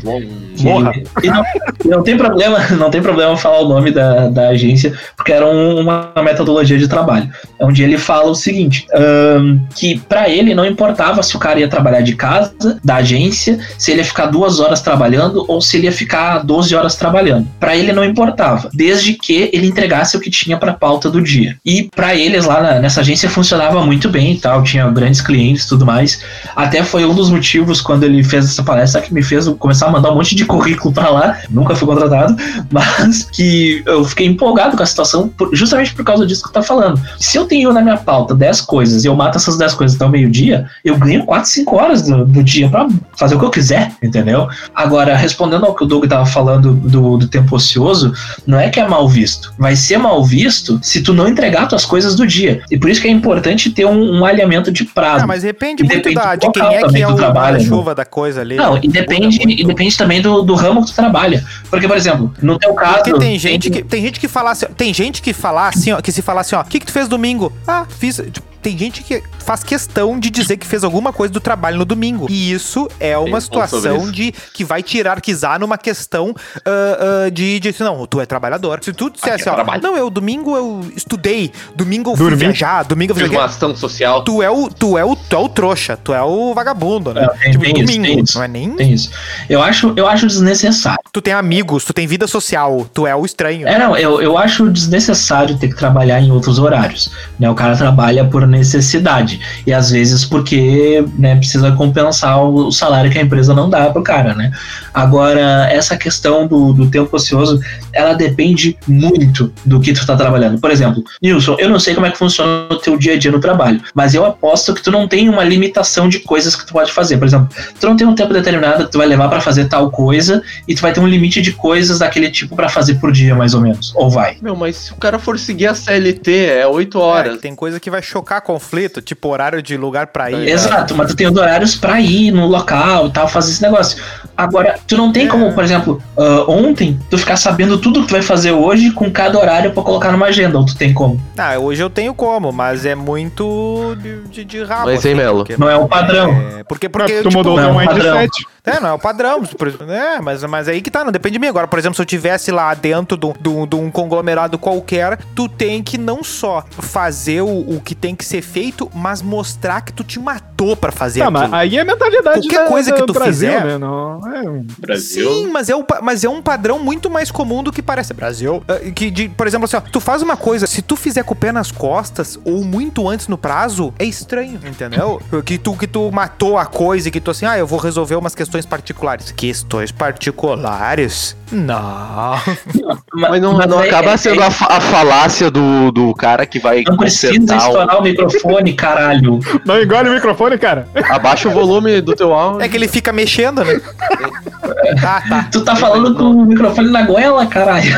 Morra. 0.61 0.93
E 1.23 1.27
não, 1.29 1.43
e 1.85 1.89
não 1.89 2.03
tem 2.03 2.17
problema, 2.17 2.59
não 2.79 2.91
tem 2.91 3.01
problema 3.01 3.37
falar 3.37 3.61
o 3.61 3.69
nome 3.69 3.91
da, 3.93 4.29
da 4.29 4.49
agência, 4.49 4.93
porque 5.17 5.33
era 5.33 5.47
um- 5.47 5.81
uma 5.81 6.11
metodologia 6.23 6.77
de 6.79 6.89
trabalho. 6.89 7.29
Onde 7.61 7.83
ele 7.83 7.97
fala 7.99 8.31
o 8.31 8.35
seguinte: 8.35 8.87
ahn, 8.95 9.59
que 9.77 9.99
pra 10.09 10.29
ele 10.29 10.55
não 10.55 10.67
importava 10.67 11.23
se 11.23 11.37
o 11.37 11.39
cara 11.39 11.61
ia 11.61 11.69
trabalhar 11.69 12.01
de 12.01 12.15
casa, 12.17 12.79
da 12.85 12.97
agência, 12.97 13.59
se 13.79 13.93
ele 13.93 14.01
ia 14.01 14.05
ficar 14.05 14.27
duas 14.27 14.59
horas 14.59 14.81
trabalhando 14.81 15.45
ou 15.49 15.61
se 15.61 15.77
ele 15.77 15.87
ia 15.87 15.93
ficar 15.93 16.39
12 16.45 16.75
horas 16.75 16.97
trabalhando. 16.97 17.47
Pra 17.61 17.77
ele 17.77 17.93
não 17.93 18.05
importava, 18.05 18.69
desde 18.75 19.13
que 19.15 19.51
ele 19.53 19.67
entregasse 19.67 20.17
o 20.17 20.21
que 20.21 20.31
tinha 20.31 20.57
pra 20.57 20.73
pauta 20.73 21.09
do 21.11 21.21
dia. 21.23 21.57
E 21.65 21.89
pra 21.95 22.15
eles 22.17 22.45
lá 22.47 22.61
na- 22.63 22.79
nessa 22.81 23.01
agência 23.01 23.29
funcionava 23.31 23.85
muito 23.85 24.09
bem 24.09 24.33
e 24.33 24.39
tal, 24.41 24.63
tinha 24.63 24.89
grandes 24.91 25.21
clientes 25.21 25.65
e 25.65 25.69
tudo 25.69 25.87
mais. 25.87 26.21
Até 26.57 26.83
foi 26.83 27.05
um 27.05 27.15
dos 27.15 27.31
motivos 27.31 27.68
quando 27.81 28.05
ele 28.05 28.23
fez 28.25 28.45
essa 28.47 28.63
palestra 28.63 29.01
que 29.01 29.13
me 29.13 29.23
fez 29.23 29.47
começar 29.59 29.87
a 29.87 29.91
mandar 29.91 30.11
um 30.13 30.17
monte 30.17 30.35
de 30.35 30.45
currículo 30.45 30.93
pra 30.93 31.11
lá. 31.11 31.37
Nunca 31.51 31.75
fui 31.75 31.87
contratado, 31.87 32.37
mas 32.71 33.25
que 33.33 33.83
eu 33.87 34.05
fiquei 34.05 34.27
empolgado 34.27 34.77
com 34.77 34.83
a 34.83 34.87
situação 34.87 35.29
por- 35.29 35.55
justamente 35.55 35.95
por 35.95 36.05
causa 36.05 36.27
disso 36.27 36.43
que 36.43 36.51
tu 36.51 36.53
tá 36.55 36.63
falando. 36.63 37.01
Se 37.19 37.37
eu 37.37 37.47
tenho 37.47 37.73
na 37.73 37.81
minha 37.81 37.97
pauta 37.97 38.35
10 38.35 38.61
coisas 38.63 39.05
e 39.05 39.07
eu 39.09 39.15
mato 39.15 39.37
essas 39.37 39.57
10 39.57 39.75
coisas 39.75 39.97
até 39.97 40.05
o 40.05 40.09
meio-dia, 40.09 40.67
eu 40.85 40.97
ganho 40.97 41.25
4, 41.25 41.49
5 41.51 41.77
horas 41.77 42.03
do, 42.03 42.25
do 42.25 42.43
dia 42.43 42.69
pra 42.69 42.89
fazer 43.17 43.35
o 43.35 43.39
que 43.39 43.45
eu 43.45 43.51
quiser, 43.51 43.93
entendeu? 44.03 44.49
Agora, 44.75 45.17
respondendo 45.17 45.65
ao 45.67 45.75
que 45.75 45.85
o 45.85 45.87
Doug 45.87 46.07
tava 46.07 46.27
falando 46.27 46.73
do, 46.75 47.17
do 47.19 47.27
tempo 47.29 47.55
ocioso, 47.57 48.13
não 48.47 48.59
é 48.59 48.69
que 48.69 48.81
é 48.81 48.87
mal 48.89 49.09
visto. 49.09 49.53
Vai 49.59 49.77
ser 49.77 49.99
mal 49.99 50.25
visto 50.25 50.79
se 50.83 51.03
tu 51.03 51.13
não 51.13 51.29
entregar 51.29 51.67
tuas 51.67 51.85
coisas 51.85 52.15
do 52.15 52.27
dia. 52.27 52.63
E 52.71 52.79
por 52.79 52.89
isso 52.91 53.01
que 53.01 53.09
é 53.09 53.11
importante 53.11 53.71
ter 53.71 53.85
um, 53.87 54.19
um 54.21 54.25
alimento 54.25 54.71
de 54.71 54.85
prazo. 54.85 55.25
Ah, 55.25 55.27
mas 55.27 55.43
depende 55.43 55.83
muito 55.83 56.13
da, 56.15 56.35
de 56.37 56.51
quem 56.53 56.63
é 56.63 56.69
que 56.79 56.87
também 56.87 57.03
é 57.03 57.09
o 57.09 57.17
tu 57.59 57.65
trabalha, 57.65 57.71
né? 57.71 57.77
chuva 57.77 57.95
da 57.95 58.05
coisa 58.05 58.41
ali. 58.41 58.57
Não, 58.57 58.77
e 58.77 58.89
depende, 58.89 59.39
e 59.43 59.65
depende 59.65 59.97
também 59.97 60.21
do, 60.21 60.43
do 60.43 60.55
ramo 60.55 60.85
que 60.85 60.91
tu 60.91 60.95
trabalha. 60.95 61.45
Porque, 61.71 61.87
por 61.87 61.97
exemplo, 61.97 62.33
no 62.43 62.59
teu 62.59 62.75
caso. 62.75 63.03
Porque 63.03 63.19
tem 63.19 63.39
gente 63.39 63.71
que 63.71 63.83
tem 63.83 64.03
gente 64.03 64.21
que 64.21 64.29
fala 64.29 64.51
assim, 64.51 64.67
tem 64.77 64.93
gente 64.95 65.23
que 65.23 65.33
fala 65.33 65.69
assim, 65.69 65.93
ó, 65.93 66.01
que 66.01 66.13
se 66.13 66.23
falar 66.23 66.43
assim, 66.43 66.57
ó, 66.57 66.61
o 66.61 66.65
que 66.65 66.81
que 66.81 66.87
tu 66.87 66.93
fez 66.93 67.09
domingo? 67.09 67.53
Ah, 67.67 67.87
fiz, 67.89 68.17
tipo, 68.17 68.47
tem 68.61 68.77
gente 68.77 69.03
que 69.03 69.23
faz 69.39 69.63
questão 69.63 70.19
de 70.19 70.31
dizer 70.31 70.57
que 70.57 70.67
fez 70.67 70.85
alguma 70.85 71.13
coisa 71.13 71.33
do 71.33 71.41
trabalho 71.41 71.79
no 71.79 71.85
domingo. 71.85 72.27
E 72.29 72.53
isso 72.53 72.89
é 73.01 73.17
uma 73.17 73.39
um 73.39 73.41
sobre 73.41 73.67
situação 73.67 73.97
isso. 74.03 74.13
de 74.13 74.35
que 74.53 74.65
vai 74.65 74.83
te 74.83 74.99
hierarquizar 74.99 75.59
numa 75.59 75.79
questão 75.79 76.35
ah, 76.65 77.25
ah, 77.27 77.31
de, 77.31 77.61
de 77.61 77.75
não, 77.81 78.07
tu 78.07 78.21
é 78.21 78.27
trabalhador. 78.27 78.81
Se 78.83 78.93
tu 78.93 79.11
dissesse, 79.11 79.43
Aqui 79.43 79.49
é 79.49 79.53
ó, 79.53 79.55
trabalho. 79.55 79.83
não, 79.83 79.97
eu 79.97 80.11
domingo 80.11 80.57
eu 80.57 80.85
estudei, 80.97 81.53
domingo 81.75 82.11
eu 82.11 82.17
fui 82.17 82.25
Dormi. 82.27 82.39
viajar, 82.45 82.85
domingo 82.85 83.13
eu 83.13 83.17
fiz 83.17 83.31
uma 83.31 83.45
ação 83.45 83.75
social. 83.75 84.23
Tu 84.25 84.43
é, 84.43 84.51
o, 84.51 84.69
tu, 84.69 84.99
é 84.99 85.05
o, 85.05 85.15
tu 85.15 85.37
é 85.37 85.39
o 85.39 85.49
trouxa, 85.49 85.97
tu 85.97 86.13
é 86.13 86.23
o 86.23 86.53
vagabundo, 86.55 87.15
né? 87.15 87.25
É, 87.25 87.29
tem- 87.29 87.53
tipo, 87.53 87.65
tem 87.65 87.75
isso, 87.75 87.85
domingo, 87.87 88.07
tem 88.07 88.25
isso. 88.25 88.39
não 88.39 88.45
é 88.45 88.49
nem... 88.49 88.71
Tem 88.77 88.93
isso. 88.93 89.11
Eu 89.49 89.63
acho, 89.63 89.93
eu 89.97 90.07
acho 90.07 90.27
desnecessário. 90.27 90.99
Tu 91.13 91.23
tem 91.23 91.33
amigos, 91.33 91.85
tu 91.85 91.93
tem 91.93 92.07
vida 92.07 92.27
social, 92.27 92.87
tu 92.93 93.07
é 93.07 93.15
o 93.15 93.25
estranho. 93.25 93.67
É, 93.67 93.79
não, 93.79 93.97
eu, 93.97 94.21
eu 94.21 94.37
acho 94.37 94.69
desnecessário 94.71 95.57
ter 95.59 95.69
que 95.69 95.77
trabalhar 95.77 96.21
em 96.21 96.31
outros 96.31 96.59
horários. 96.59 97.11
Né? 97.39 97.49
O 97.49 97.55
cara 97.55 97.77
trabalha 97.77 98.25
por 98.25 98.47
necessidade. 98.59 99.41
E 99.67 99.73
às 99.73 99.91
vezes 99.91 100.25
porque 100.25 101.05
né, 101.19 101.37
precisa 101.37 101.73
compensar 101.73 102.43
o, 102.45 102.71
salário 102.71 103.11
que 103.11 103.19
a 103.19 103.23
empresa 103.23 103.55
não 103.55 103.69
dá 103.71 103.91
pro 103.91 104.03
cara, 104.03 104.35
né? 104.35 104.53
Agora, 104.93 105.69
essa 105.71 105.97
questão 105.97 106.47
do, 106.47 106.73
do 106.73 106.91
tempo 106.91 107.15
ocioso, 107.15 107.61
ela 107.93 108.15
depende 108.15 108.77
muito 108.87 109.53
do 109.65 109.81
que 109.81 109.93
tu 109.93 110.07
tá 110.07 110.17
trabalhando. 110.17 110.61
Por 110.61 110.71
exemplo, 110.71 111.03
Nilson, 111.23 111.57
eu 111.59 111.69
não 111.69 111.79
sei 111.79 111.95
como 111.95 112.07
é 112.07 112.11
que 112.11 112.19
funciona 112.19 112.69
o 112.71 112.77
teu 112.77 112.97
dia 112.99 113.15
a 113.15 113.19
dia 113.19 113.31
no 113.31 113.41
trabalho, 113.41 113.81
mas 113.95 114.15
eu 114.15 114.25
aposto 114.25 114.75
que 114.75 114.83
tu 114.83 114.91
não 114.91 115.07
tem 115.09 115.29
uma 115.29 115.45
limitação 115.45 116.09
de 116.09 116.19
coisas 116.21 116.55
que 116.57 116.67
tu 116.67 116.73
pode 116.73 116.93
fazer. 116.93 117.17
Por 117.19 117.27
exemplo, 117.27 117.49
tu 117.81 117.87
não 117.87 117.97
tem 117.97 118.07
um 118.07 118.15
tempo 118.15 118.33
determinado 118.33 118.87
que 118.87 118.93
tu 118.93 118.99
vai 118.99 119.07
levar 119.07 119.29
pra 119.29 119.41
fazer 119.41 119.67
tal 119.67 119.91
coisa 119.91 120.43
e 120.67 120.75
tu 120.75 120.83
vai 120.83 120.93
ter 120.93 121.01
um 121.01 121.07
limite 121.07 121.41
de 121.41 121.53
coisas 121.53 121.99
daquele 122.01 122.31
tipo 122.31 122.57
pra 122.57 122.69
fazer 122.69 122.95
por 122.97 123.13
dia, 123.13 123.35
mais 123.35 123.55
ou 123.55 123.61
menos. 123.61 123.93
Ou 123.95 124.11
vai. 124.11 124.37
Meu, 124.43 124.57
mas 124.57 124.77
se 124.77 124.93
o 124.93 124.97
cara 124.97 125.19
for 125.19 125.39
seguir 125.39 125.67
a 125.69 125.75
CLT, 125.75 126.31
é 126.47 126.67
8 126.67 126.99
É, 126.99 127.01
horas. 127.01 127.37
que 127.37 127.43
tem 127.43 127.55
coisa 127.55 127.79
que 127.79 127.91
vai 127.91 128.03
chocar 128.03 128.38
conflito, 128.41 129.01
tipo 129.03 129.29
horário 129.29 129.63
de 129.63 129.77
lugar 129.77 130.09
pra 130.09 130.31
ir. 130.31 130.49
É. 130.49 130.53
Exato, 130.53 130.95
mas 130.95 131.09
tu 131.09 131.17
tem 131.17 131.27
os 131.29 131.37
horários 131.37 131.75
pra 131.77 132.01
ir 132.01 132.31
no 132.31 132.47
local 132.47 133.07
e 133.09 133.11
tal, 133.13 133.29
fazer 133.29 133.51
esse 133.53 133.63
negócio. 133.63 134.03
Agora, 134.37 134.79
tu 134.87 134.97
não 134.97 135.13
tem 135.13 135.27
É. 135.27 135.29
como, 135.29 135.53
por 135.53 135.65
exemplo, 135.65 136.03
ah, 136.17 136.45
ontem, 136.49 136.99
tu 137.11 137.19
ficar 137.19 137.37
sabendo 137.37 137.79
tudo 137.79 138.03
que 138.03 138.09
tu 138.09 138.13
vai 138.13 138.23
fazer 138.23 138.53
hoje 138.53 138.91
com 138.93 139.11
cada 139.11 139.39
horário 139.39 139.73
pra 139.73 139.83
colocar 139.83 140.13
numa 140.13 140.27
agenda, 140.27 140.59
ou 140.59 140.65
tu 140.65 140.77
tem 140.77 140.93
como. 140.95 141.21
Ah, 141.37 141.59
hoje 141.59 141.83
eu 141.83 141.91
tenho 141.91 142.15
como, 142.15 142.53
mas 142.53 142.87
é 142.87 142.95
muito 142.95 143.97
de, 144.01 144.21
de, 144.29 144.45
de 144.45 144.63
rabo. 144.63 144.87
Mas, 144.87 145.05
hein, 145.05 145.15
Melo? 145.15 145.39
porque- 145.39 145.57
Não 145.57 145.69
é 145.69 145.77
o 145.77 145.87
padrão. 145.89 146.31
É, 146.59 146.65
porque, 146.65 146.89
porque 146.89 147.23
tu 147.23 147.29
tipo, 147.29 147.39
mudou 147.39 147.57
não, 147.57 147.77
teu 147.77 147.85
padrão. 147.87 148.17
mindset. 148.19 148.47
É, 148.65 148.81
não 148.81 148.89
é 148.91 148.93
o 148.93 148.99
padrão. 148.99 149.43
por- 149.45 149.69
É, 149.89 150.21
mas, 150.21 150.43
mas 150.45 150.69
aí 150.69 150.81
que 150.83 150.91
tá, 150.91 151.05
não 151.05 151.13
depende 151.13 151.35
de 151.35 151.39
mim. 151.39 151.47
Agora, 151.49 151.67
por 151.67 151.79
exemplo, 151.79 151.95
se 151.97 152.03
eu 152.03 152.07
tivesse 152.07 152.51
lá 152.51 152.75
dentro 152.75 153.17
de 153.17 153.27
um- 153.27 153.33
de 153.67 153.77
um- 153.77 153.87
um 153.87 153.91
conglomerado 153.91 154.59
qualquer, 154.59 155.19
tu 155.35 155.49
tem 155.49 155.83
que 155.83 155.97
não 155.97 156.23
só 156.23 156.65
fazer 156.71 157.41
o, 157.43 157.47
o 157.77 157.81
que 157.83 157.95
tem 157.95 158.15
que 158.15 158.25
ser 158.25 158.43
feito, 158.43 158.91
mas 158.95 159.23
mostrar 159.23 159.81
que 159.81 159.93
tu 159.93 160.05
te 160.05 160.19
matou 160.19 160.77
pra 160.77 160.91
fazer 160.93 161.21
Tá, 161.21 161.31
mas 161.31 161.43
aquilo. 161.43 161.57
aí 161.57 161.77
é 161.79 161.81
a 161.81 161.85
mentalidade 161.85 162.41
Qualquer 162.41 162.65
da- 162.65 162.67
coisa 162.69 162.93
que 162.93 163.01
do 163.01 163.07
tu 163.07 163.13
Brasil, 163.13 163.33
fizer- 163.51 163.65
né? 163.65 163.79
Não, 163.79 164.21
é 164.35 164.43
um- 164.49 164.67
Sim, 164.99 165.47
mas 165.51 165.69
é, 165.69 165.77
um, 165.77 165.83
pa- 165.85 166.01
mas 166.03 166.25
é 166.25 166.29
um 166.29 166.43
padrão 166.43 166.79
muito 166.79 167.09
mais 167.09 167.31
comum 167.31 167.63
do 167.63 167.73
que 167.73 167.81
parece. 167.83 168.13
Brasil. 168.13 168.63
Ah, 168.69 168.79
Que, 168.91 169.11
de, 169.11 169.29
por 169.29 169.47
exemplo, 169.47 169.65
assim, 169.67 169.77
ó, 169.77 169.81
tu 169.81 170.01
faz 170.01 170.23
uma 170.23 170.37
coisa, 170.37 170.67
se 170.67 170.83
tu 170.83 170.97
fizer 170.97 171.23
com 171.23 171.35
o 171.35 171.37
pé 171.37 171.53
nas 171.53 171.71
costas 171.71 172.39
ou 172.45 172.65
muito 172.65 173.09
antes 173.09 173.29
no 173.29 173.39
prazo, 173.39 173.93
é 173.99 174.05
estranho, 174.05 174.59
entendeu? 174.67 175.21
Que 175.45 175.59
tu, 175.59 175.77
que 175.77 175.87
tu 175.87 176.11
matou 176.11 176.59
a 176.59 176.67
coisa 176.67 177.09
e 177.09 177.11
que 177.11 177.21
tu 177.21 177.31
assim, 177.31 177.47
ah, 177.47 177.57
eu 177.59 177.67
vou 177.67 177.79
resolver 177.79 178.17
umas 178.17 178.35
questões 178.35 178.58
particulares. 178.67 179.31
Questões 179.33 179.91
particulares? 179.93 181.37
Não. 181.51 182.35
Mas 183.15 183.41
não, 183.41 183.57
não 183.59 183.83
é- 183.83 183.87
acaba 183.89 184.13
é- 184.13 184.17
sendo 184.17 184.43
a, 184.43 184.51
fa- 184.51 184.67
a 184.71 184.81
falácia 184.81 185.51
do, 185.51 185.91
do 185.93 186.15
cara 186.15 186.45
que 186.47 186.59
vai 186.59 186.83
Não 186.87 186.97
precisa 186.97 187.33
consertar 187.33 187.57
o- 187.57 187.67
estourar 187.69 187.99
o 187.99 188.03
microfone, 188.03 188.73
caralho. 188.75 189.41
Não 189.65 189.81
engole 189.83 190.11
o 190.11 190.15
microfone, 190.15 190.59
cara. 190.59 190.87
Abaixa 191.11 191.49
o 191.49 191.53
volume 191.53 192.01
do 192.01 192.15
teu 192.15 192.33
áudio. 192.35 192.63
É 192.63 192.69
que 192.69 192.77
ele 192.77 192.89
fica 192.89 193.13
mexendo, 193.13 193.65
né? 193.65 193.81
ah, 195.07 195.23
tá. 195.29 195.49
Tu 195.51 195.65
tá 195.65 195.75
falando 195.77 196.15
com 196.15 196.25
o 196.25 196.45
microfone 196.47 196.91
na 196.91 197.03
goela, 197.03 197.47
caralho. 197.47 197.93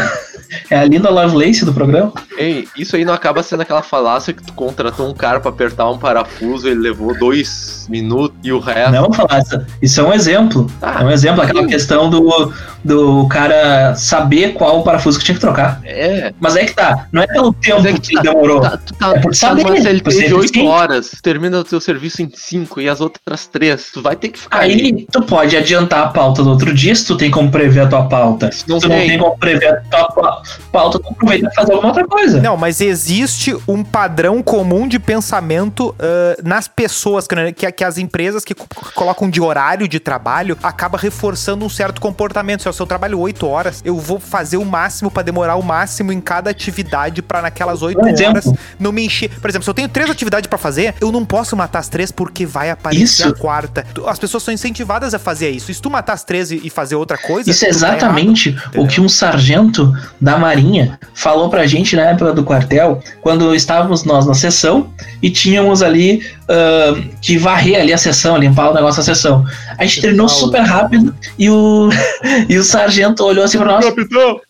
É 0.70 0.78
a 0.78 0.84
linda 0.84 1.10
Lovelace 1.10 1.64
do 1.64 1.72
programa? 1.72 2.12
Ei, 2.36 2.66
isso 2.76 2.96
aí 2.96 3.04
não 3.04 3.12
acaba 3.14 3.42
sendo 3.42 3.62
aquela 3.62 3.82
falácia 3.82 4.32
que 4.32 4.42
tu 4.42 4.52
contratou 4.52 5.08
um 5.08 5.14
cara 5.14 5.40
pra 5.40 5.50
apertar 5.50 5.88
um 5.90 5.98
parafuso, 5.98 6.68
ele 6.68 6.80
levou 6.80 7.16
dois 7.18 7.86
minutos 7.88 8.36
e 8.42 8.52
o 8.52 8.58
resto. 8.58 8.92
Não 8.92 9.02
vou 9.04 9.12
falar 9.14 9.40
isso. 9.40 9.60
Isso 9.82 10.00
é 10.00 10.04
um 10.04 10.12
exemplo. 10.12 10.66
Ah, 10.80 10.98
é 11.00 11.04
um 11.04 11.10
exemplo, 11.10 11.42
aquela 11.42 11.62
sim. 11.62 11.68
questão 11.68 12.08
do, 12.10 12.52
do 12.84 13.26
cara 13.28 13.94
saber 13.94 14.52
qual 14.54 14.80
o 14.80 14.82
parafuso 14.82 15.18
que 15.18 15.24
tinha 15.24 15.34
que 15.34 15.40
trocar. 15.40 15.80
É. 15.84 16.32
Mas 16.40 16.56
é 16.56 16.64
que 16.64 16.74
tá, 16.74 17.06
não 17.12 17.22
é 17.22 17.26
pelo 17.26 17.52
tempo 17.52 17.76
Mas 17.82 17.86
é 17.86 17.92
que 17.92 18.00
que, 18.00 18.14
tá- 18.14 18.22
demorou. 18.22 18.60
Tá, 18.60 18.76
tu 18.76 18.94
tá, 18.94 19.12
É 19.16 19.20
por 19.20 19.34
saber, 19.34 19.62
ser 19.66 19.94
de 20.28 20.34
8 20.34 20.44
eficiente. 20.46 20.66
horas, 20.66 21.10
termina 21.22 21.58
o 21.58 21.64
teu 21.64 21.80
serviço 21.80 22.22
em 22.22 22.30
5 22.34 22.80
e 22.80 22.88
as 22.88 23.00
outras 23.00 23.46
3. 23.46 23.90
Tu 23.92 24.02
vai 24.02 24.16
ter 24.16 24.28
que 24.28 24.38
ficar 24.38 24.60
ali. 24.60 24.72
Aí 24.84 25.06
tu 25.10 25.22
pode 25.22 25.56
adiantar 25.56 26.04
a 26.04 26.08
pauta 26.08 26.42
do 26.42 26.50
outro 26.50 26.72
dia 26.72 26.94
se 26.94 27.06
tu 27.06 27.16
tem 27.16 27.30
como 27.30 27.50
prever 27.50 27.80
a 27.80 27.86
tua 27.86 28.04
pauta. 28.08 28.50
Se 28.52 28.68
Não 28.68 28.78
tu 28.78 28.88
não 28.88 28.96
tem. 28.96 29.18
como 29.18 29.36
prever 29.38 29.68
a 29.68 29.76
tua 29.76 30.08
pa- 30.08 30.39
pauta, 30.72 30.98
tu 30.98 31.08
aproveita 31.08 31.48
e 31.50 31.54
faz 31.54 31.68
alguma 31.70 31.88
outra 31.88 32.06
coisa. 32.06 32.40
Não, 32.40 32.56
mas 32.56 32.80
existe 32.80 33.56
um 33.68 33.82
padrão 33.84 34.42
comum 34.42 34.86
de 34.88 34.98
pensamento 34.98 35.94
ah, 35.98 36.36
nas 36.42 36.66
pessoas, 36.68 37.26
que, 37.26 37.52
que, 37.52 37.72
que 37.72 37.84
as 37.84 37.98
empresas 37.98 38.44
que 38.44 38.54
co- 38.54 38.66
colocam 38.94 39.28
de 39.30 39.40
horário 39.40 39.86
de 39.88 40.00
trabalho 40.00 40.56
acaba 40.62 40.98
reforçando 40.98 41.64
um 41.64 41.68
certo 41.68 42.00
comportamento. 42.00 42.62
Se 42.62 42.68
eu, 42.68 42.72
se 42.72 42.80
eu 42.80 42.86
trabalho 42.86 43.18
8 43.18 43.46
horas, 43.46 43.82
eu 43.84 43.96
vou 43.98 44.18
fazer 44.18 44.56
o 44.56 44.64
máximo 44.64 45.10
pra 45.10 45.22
demorar 45.22 45.56
o 45.56 45.62
máximo 45.62 46.12
em 46.12 46.20
cada 46.20 46.50
atividade 46.50 47.22
pra 47.22 47.42
naquelas 47.42 47.82
8 47.82 47.98
Um 48.00 48.08
exemplo. 48.08 48.30
horas 48.32 48.52
não 48.78 48.92
me 48.92 49.04
encher. 49.04 49.30
Por 49.40 49.48
exemplo, 49.50 49.64
se 49.64 49.70
eu 49.70 49.74
tenho 49.74 49.88
três 49.88 50.10
atividades 50.10 50.48
pra 50.48 50.58
fazer, 50.58 50.94
eu 51.00 51.12
não 51.12 51.24
posso 51.24 51.56
matar 51.56 51.78
as 51.80 51.88
três 51.88 52.10
porque 52.10 52.44
vai 52.46 52.70
aparecer 52.70 53.04
Isso. 53.04 53.28
a 53.28 53.34
quarta. 53.34 53.86
As 54.06 54.18
pessoas 54.18 54.42
são 54.42 54.52
incentivadas 54.52 55.14
a 55.14 55.18
fazer 55.18 55.50
isso. 55.50 55.70
E 55.70 55.74
se 55.74 55.80
tu 55.82 55.90
matar 55.90 56.14
as 56.14 56.24
três 56.24 56.50
e 56.50 56.68
fazer 56.70 56.94
outra 56.94 57.18
coisa, 57.18 57.50
Isso 57.50 57.64
é 57.64 57.68
tu 57.70 57.78
tá 57.78 57.86
errado. 57.86 57.96
exatamente 57.98 58.56
o 58.76 58.86
que 58.86 59.00
um 59.00 59.08
sargento 59.08 59.92
da 60.20 60.29
Marinha 60.38 60.98
falou 61.14 61.48
pra 61.48 61.66
gente 61.66 61.96
na 61.96 62.02
época 62.02 62.32
do 62.32 62.44
quartel, 62.44 63.00
quando 63.20 63.54
estávamos 63.54 64.04
nós 64.04 64.26
na 64.26 64.34
sessão 64.34 64.88
e 65.22 65.30
tínhamos 65.30 65.82
ali 65.82 66.22
ah, 66.48 67.00
que 67.22 67.38
varrer 67.38 67.80
ali 67.80 67.92
a 67.92 67.98
sessão, 67.98 68.36
limpar 68.36 68.70
o 68.70 68.74
negócio 68.74 68.96
da 69.00 69.04
sessão. 69.04 69.46
A 69.78 69.84
gente 69.84 70.00
terminou 70.00 70.28
super 70.28 70.62
rápido 70.62 71.14
e 71.38 71.48
o, 71.48 71.88
e 72.48 72.58
o 72.58 72.64
sargento 72.64 73.24
olhou 73.24 73.44
assim 73.44 73.58
pra 73.58 73.66
nós. 73.66 73.84
Capitão! 73.84 74.40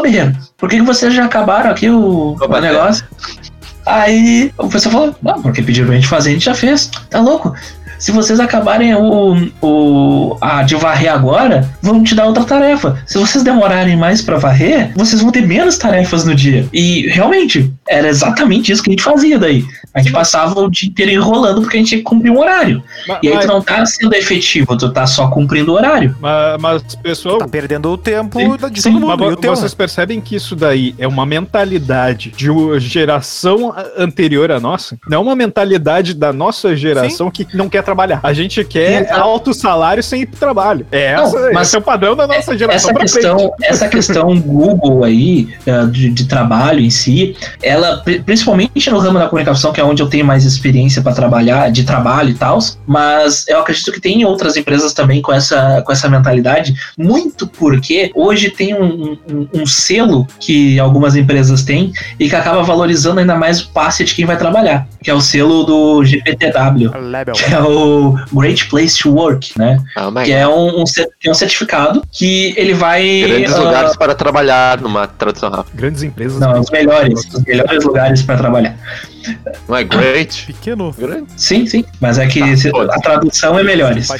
Menino, 0.00 0.38
por 0.56 0.68
que, 0.68 0.76
que 0.76 0.82
vocês 0.82 1.12
já 1.12 1.24
acabaram 1.24 1.70
aqui 1.70 1.90
o, 1.90 2.32
o 2.32 2.48
bater. 2.48 2.72
negócio? 2.72 3.04
Aí 3.84 4.52
o 4.58 4.68
pessoal 4.68 4.92
falou, 4.92 5.16
não, 5.22 5.42
porque 5.42 5.62
pediram 5.62 5.86
pra 5.86 5.96
gente 5.96 6.06
fazer, 6.06 6.30
a 6.30 6.32
gente 6.34 6.44
já 6.44 6.54
fez. 6.54 6.90
Tá 7.08 7.20
louco? 7.20 7.54
Se 7.98 8.12
vocês 8.12 8.38
acabarem 8.40 8.94
o, 8.94 9.50
o, 9.60 10.36
a 10.40 10.62
de 10.62 10.74
varrer 10.76 11.12
agora, 11.12 11.68
vamos 11.82 12.08
te 12.08 12.14
dar 12.14 12.26
outra 12.26 12.44
tarefa. 12.44 13.02
Se 13.06 13.18
vocês 13.18 13.42
demorarem 13.42 13.96
mais 13.96 14.22
pra 14.22 14.38
varrer, 14.38 14.92
vocês 14.94 15.20
vão 15.20 15.30
ter 15.32 15.46
menos 15.46 15.76
tarefas 15.78 16.24
no 16.24 16.34
dia. 16.34 16.66
E 16.72 17.08
realmente, 17.08 17.72
era 17.88 18.08
exatamente 18.08 18.70
isso 18.72 18.82
que 18.82 18.90
a 18.90 18.92
gente 18.92 19.02
fazia 19.02 19.38
daí. 19.38 19.64
A 19.94 20.00
gente 20.00 20.12
passava 20.12 20.60
o 20.60 20.70
dia 20.70 20.88
inteiro 20.88 21.10
enrolando 21.12 21.60
porque 21.62 21.76
a 21.76 21.80
gente 21.80 21.88
tinha 21.88 21.98
que 21.98 22.04
cumprir 22.04 22.30
um 22.30 22.38
horário. 22.38 22.82
Ma- 23.06 23.18
E 23.22 23.28
aí 23.28 23.34
mas, 23.34 23.44
tu 23.46 23.48
não 23.52 23.62
tá 23.62 23.84
sendo 23.84 24.14
efetivo, 24.14 24.76
tu 24.76 24.90
tá 24.90 25.06
só 25.06 25.28
cumprindo 25.28 25.72
o 25.72 25.74
horário. 25.74 26.14
ma- 26.20 26.56
mas, 26.60 26.82
pessoal, 27.02 27.38
Tá 27.38 27.48
perdendo 27.48 27.90
o 27.90 27.96
tempo 27.96 28.38
Sim, 28.38 28.56
de 28.70 28.80
sim, 28.82 28.92
todo 28.92 29.00
Mas 29.06 29.10
mundo. 29.18 29.24
vo- 29.24 29.30
E 29.30 29.34
o 29.34 29.36
teu? 29.36 29.54
vocês 29.56 29.74
percebem 29.74 30.20
que 30.20 30.36
isso 30.36 30.54
daí 30.54 30.94
é 30.98 31.06
uma 31.08 31.26
mentalidade 31.26 32.30
de 32.36 32.50
uma 32.50 32.78
geração 32.78 33.72
a- 33.76 33.84
anterior 34.02 34.50
à 34.52 34.60
nossa? 34.60 34.96
Não 35.08 35.18
é 35.18 35.20
uma 35.20 35.36
mentalidade 35.36 36.14
da 36.14 36.32
nossa 36.32 36.76
geração 36.76 37.30
que 37.30 37.46
não 37.54 37.68
quer 37.68 37.82
trabalhar. 37.88 38.20
A 38.22 38.32
gente 38.34 38.62
quer 38.64 39.02
Exato. 39.02 39.20
alto 39.20 39.54
salário 39.54 40.02
sem 40.02 40.26
trabalho. 40.26 40.86
É 40.92 41.16
Não, 41.16 41.24
essa, 41.24 41.50
mas 41.52 41.68
esse 41.68 41.76
é 41.76 41.78
o 41.78 41.82
padrão 41.82 42.14
da 42.14 42.26
nossa 42.26 42.56
geração 42.56 42.90
essa 42.90 42.98
questão, 43.00 43.38
frente. 43.38 43.52
essa 43.62 43.88
questão 43.88 44.38
Google 44.40 45.04
aí, 45.04 45.48
eh, 45.66 45.86
de, 45.86 46.10
de 46.10 46.24
trabalho 46.26 46.80
em 46.80 46.90
si, 46.90 47.34
ela, 47.62 47.98
pri- 47.98 48.20
principalmente 48.20 48.90
no 48.90 48.98
ramo 48.98 49.18
da 49.18 49.26
comunicação, 49.26 49.72
que 49.72 49.80
é 49.80 49.84
onde 49.84 50.02
eu 50.02 50.08
tenho 50.08 50.24
mais 50.24 50.44
experiência 50.44 51.00
para 51.00 51.12
trabalhar, 51.14 51.70
de 51.70 51.84
trabalho 51.84 52.28
e 52.30 52.34
tal, 52.34 52.58
mas 52.86 53.46
eu 53.48 53.58
acredito 53.60 53.90
que 53.92 54.00
tem 54.00 54.24
outras 54.24 54.56
empresas 54.56 54.92
também 54.92 55.22
com 55.22 55.32
essa, 55.32 55.82
com 55.84 55.90
essa 55.92 56.08
mentalidade, 56.08 56.74
muito 56.98 57.46
porque 57.46 58.10
hoje 58.14 58.50
tem 58.50 58.74
um, 58.74 59.16
um- 59.30 59.48
um 59.62 59.66
selo 59.66 60.26
que 60.38 60.78
algumas 60.78 61.16
empresas 61.16 61.62
têm 61.62 61.92
e 62.20 62.28
que 62.28 62.36
acaba 62.36 62.62
valorizando 62.62 63.20
ainda 63.20 63.34
mais 63.36 63.60
o 63.62 63.68
passe 63.70 64.04
de 64.04 64.14
quem 64.14 64.26
vai 64.26 64.36
trabalhar, 64.36 64.86
que 65.02 65.10
é 65.10 65.14
o 65.14 65.20
selo 65.20 65.64
do 65.64 66.04
GPTW. 66.04 66.90
Que 67.34 67.54
é 67.54 67.60
o 67.60 67.77
Great 68.32 68.68
Place 68.68 68.98
to 69.02 69.10
Work, 69.12 69.58
né? 69.58 69.82
Oh 69.96 70.12
que 70.22 70.32
é 70.32 70.46
um, 70.46 70.82
um 70.82 70.84
é 71.24 71.30
um 71.30 71.34
certificado 71.34 72.02
que 72.12 72.54
ele 72.56 72.74
vai. 72.74 73.22
Grandes 73.26 73.54
ah, 73.54 73.58
lugares 73.58 73.96
para 73.96 74.14
trabalhar 74.14 74.80
numa 74.80 75.06
tradução 75.06 75.50
rápida. 75.50 75.76
Grandes 75.76 76.02
empresas. 76.02 76.40
Não, 76.40 76.60
os 76.60 76.70
melhores, 76.70 77.24
os 77.32 77.44
melhores 77.44 77.84
lugares 77.84 78.22
para 78.22 78.36
trabalhar. 78.36 78.76
Não 79.68 79.76
é 79.76 79.84
great? 79.84 80.46
Pequeno. 80.46 80.92
Grande. 80.92 81.26
Sim, 81.36 81.66
sim. 81.66 81.84
Mas 82.00 82.18
é 82.18 82.26
que 82.26 82.40
Tá, 82.40 82.56
se- 82.56 82.68
a 82.68 83.00
tradução 83.00 83.58
é 83.58 83.62
melhores. 83.62 84.08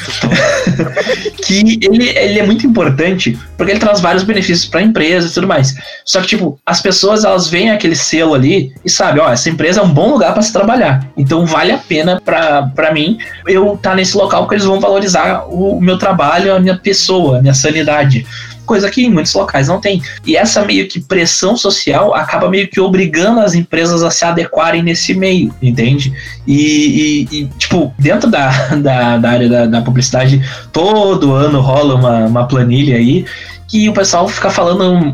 Que 1.45 1.79
ele, 1.81 2.09
ele 2.11 2.39
é 2.41 2.45
muito 2.45 2.67
importante 2.67 3.39
porque 3.57 3.73
ele 3.73 3.81
traz 3.81 4.01
vários 4.01 4.23
benefícios 4.23 4.67
para 4.67 4.81
a 4.81 4.83
empresa 4.83 5.29
e 5.29 5.31
tudo 5.31 5.47
mais. 5.47 5.75
Só 6.05 6.21
que, 6.21 6.27
tipo, 6.27 6.59
as 6.67 6.83
pessoas 6.83 7.25
elas 7.25 7.49
veem 7.49 7.71
aquele 7.71 7.97
selo 7.97 8.35
ali 8.35 8.73
e 8.85 8.91
sabem, 8.91 9.23
ó, 9.23 9.31
essa 9.31 9.49
empresa 9.49 9.81
é 9.81 9.83
um 9.83 9.89
bom 9.89 10.11
lugar 10.11 10.35
para 10.35 10.43
se 10.43 10.53
trabalhar. 10.53 11.07
Então 11.17 11.47
vale 11.47 11.73
a 11.73 11.79
pena 11.79 12.21
para 12.21 12.93
mim 12.93 13.19
eu 13.49 13.75
estar 13.75 13.95
nesse 13.95 14.17
local 14.17 14.43
porque 14.43 14.55
eles 14.57 14.65
vão 14.65 14.79
valorizar 14.81 15.45
o 15.49 15.81
meu 15.81 15.99
trabalho, 15.99 16.55
a 16.55 16.61
minha 16.61 16.77
pessoa, 16.77 17.39
a 17.39 17.41
minha 17.43 17.55
sanidade. 17.55 18.27
Coisa 18.67 18.91
que 18.91 19.03
em 19.03 19.11
muitos 19.11 19.33
locais 19.33 19.67
não 19.67 19.81
tem. 19.81 20.03
E 20.27 20.37
essa 20.37 20.63
meio 20.63 20.87
que 20.87 21.01
pressão 21.01 21.57
social 21.57 22.15
acaba 22.15 22.51
meio 22.51 22.69
que 22.69 22.79
obrigando 22.79 23.41
as 23.41 23.55
empresas 23.55 24.03
a 24.03 24.11
se 24.11 24.27
adequarem 24.27 24.83
nesse 24.83 25.15
meio, 25.15 25.55
entende? 25.63 26.13
E, 26.47 27.27
e- 27.33 27.39
e, 27.41 27.45
tipo, 27.57 27.95
dentro 27.99 28.31
da, 28.31 28.51
da, 28.77 29.17
da 29.17 29.31
área 29.31 29.49
da, 29.49 29.67
da 29.67 29.81
publicidade, 29.81 30.43
todo 30.71 31.33
ano 31.33 31.61
rola 31.63 31.95
uma, 31.95 32.27
uma 32.27 32.47
planilha 32.47 32.97
aí 32.97 33.25
que 33.69 33.89
o 33.89 33.93
pessoal 33.93 34.27
fica 34.29 34.51
falando 34.51 35.13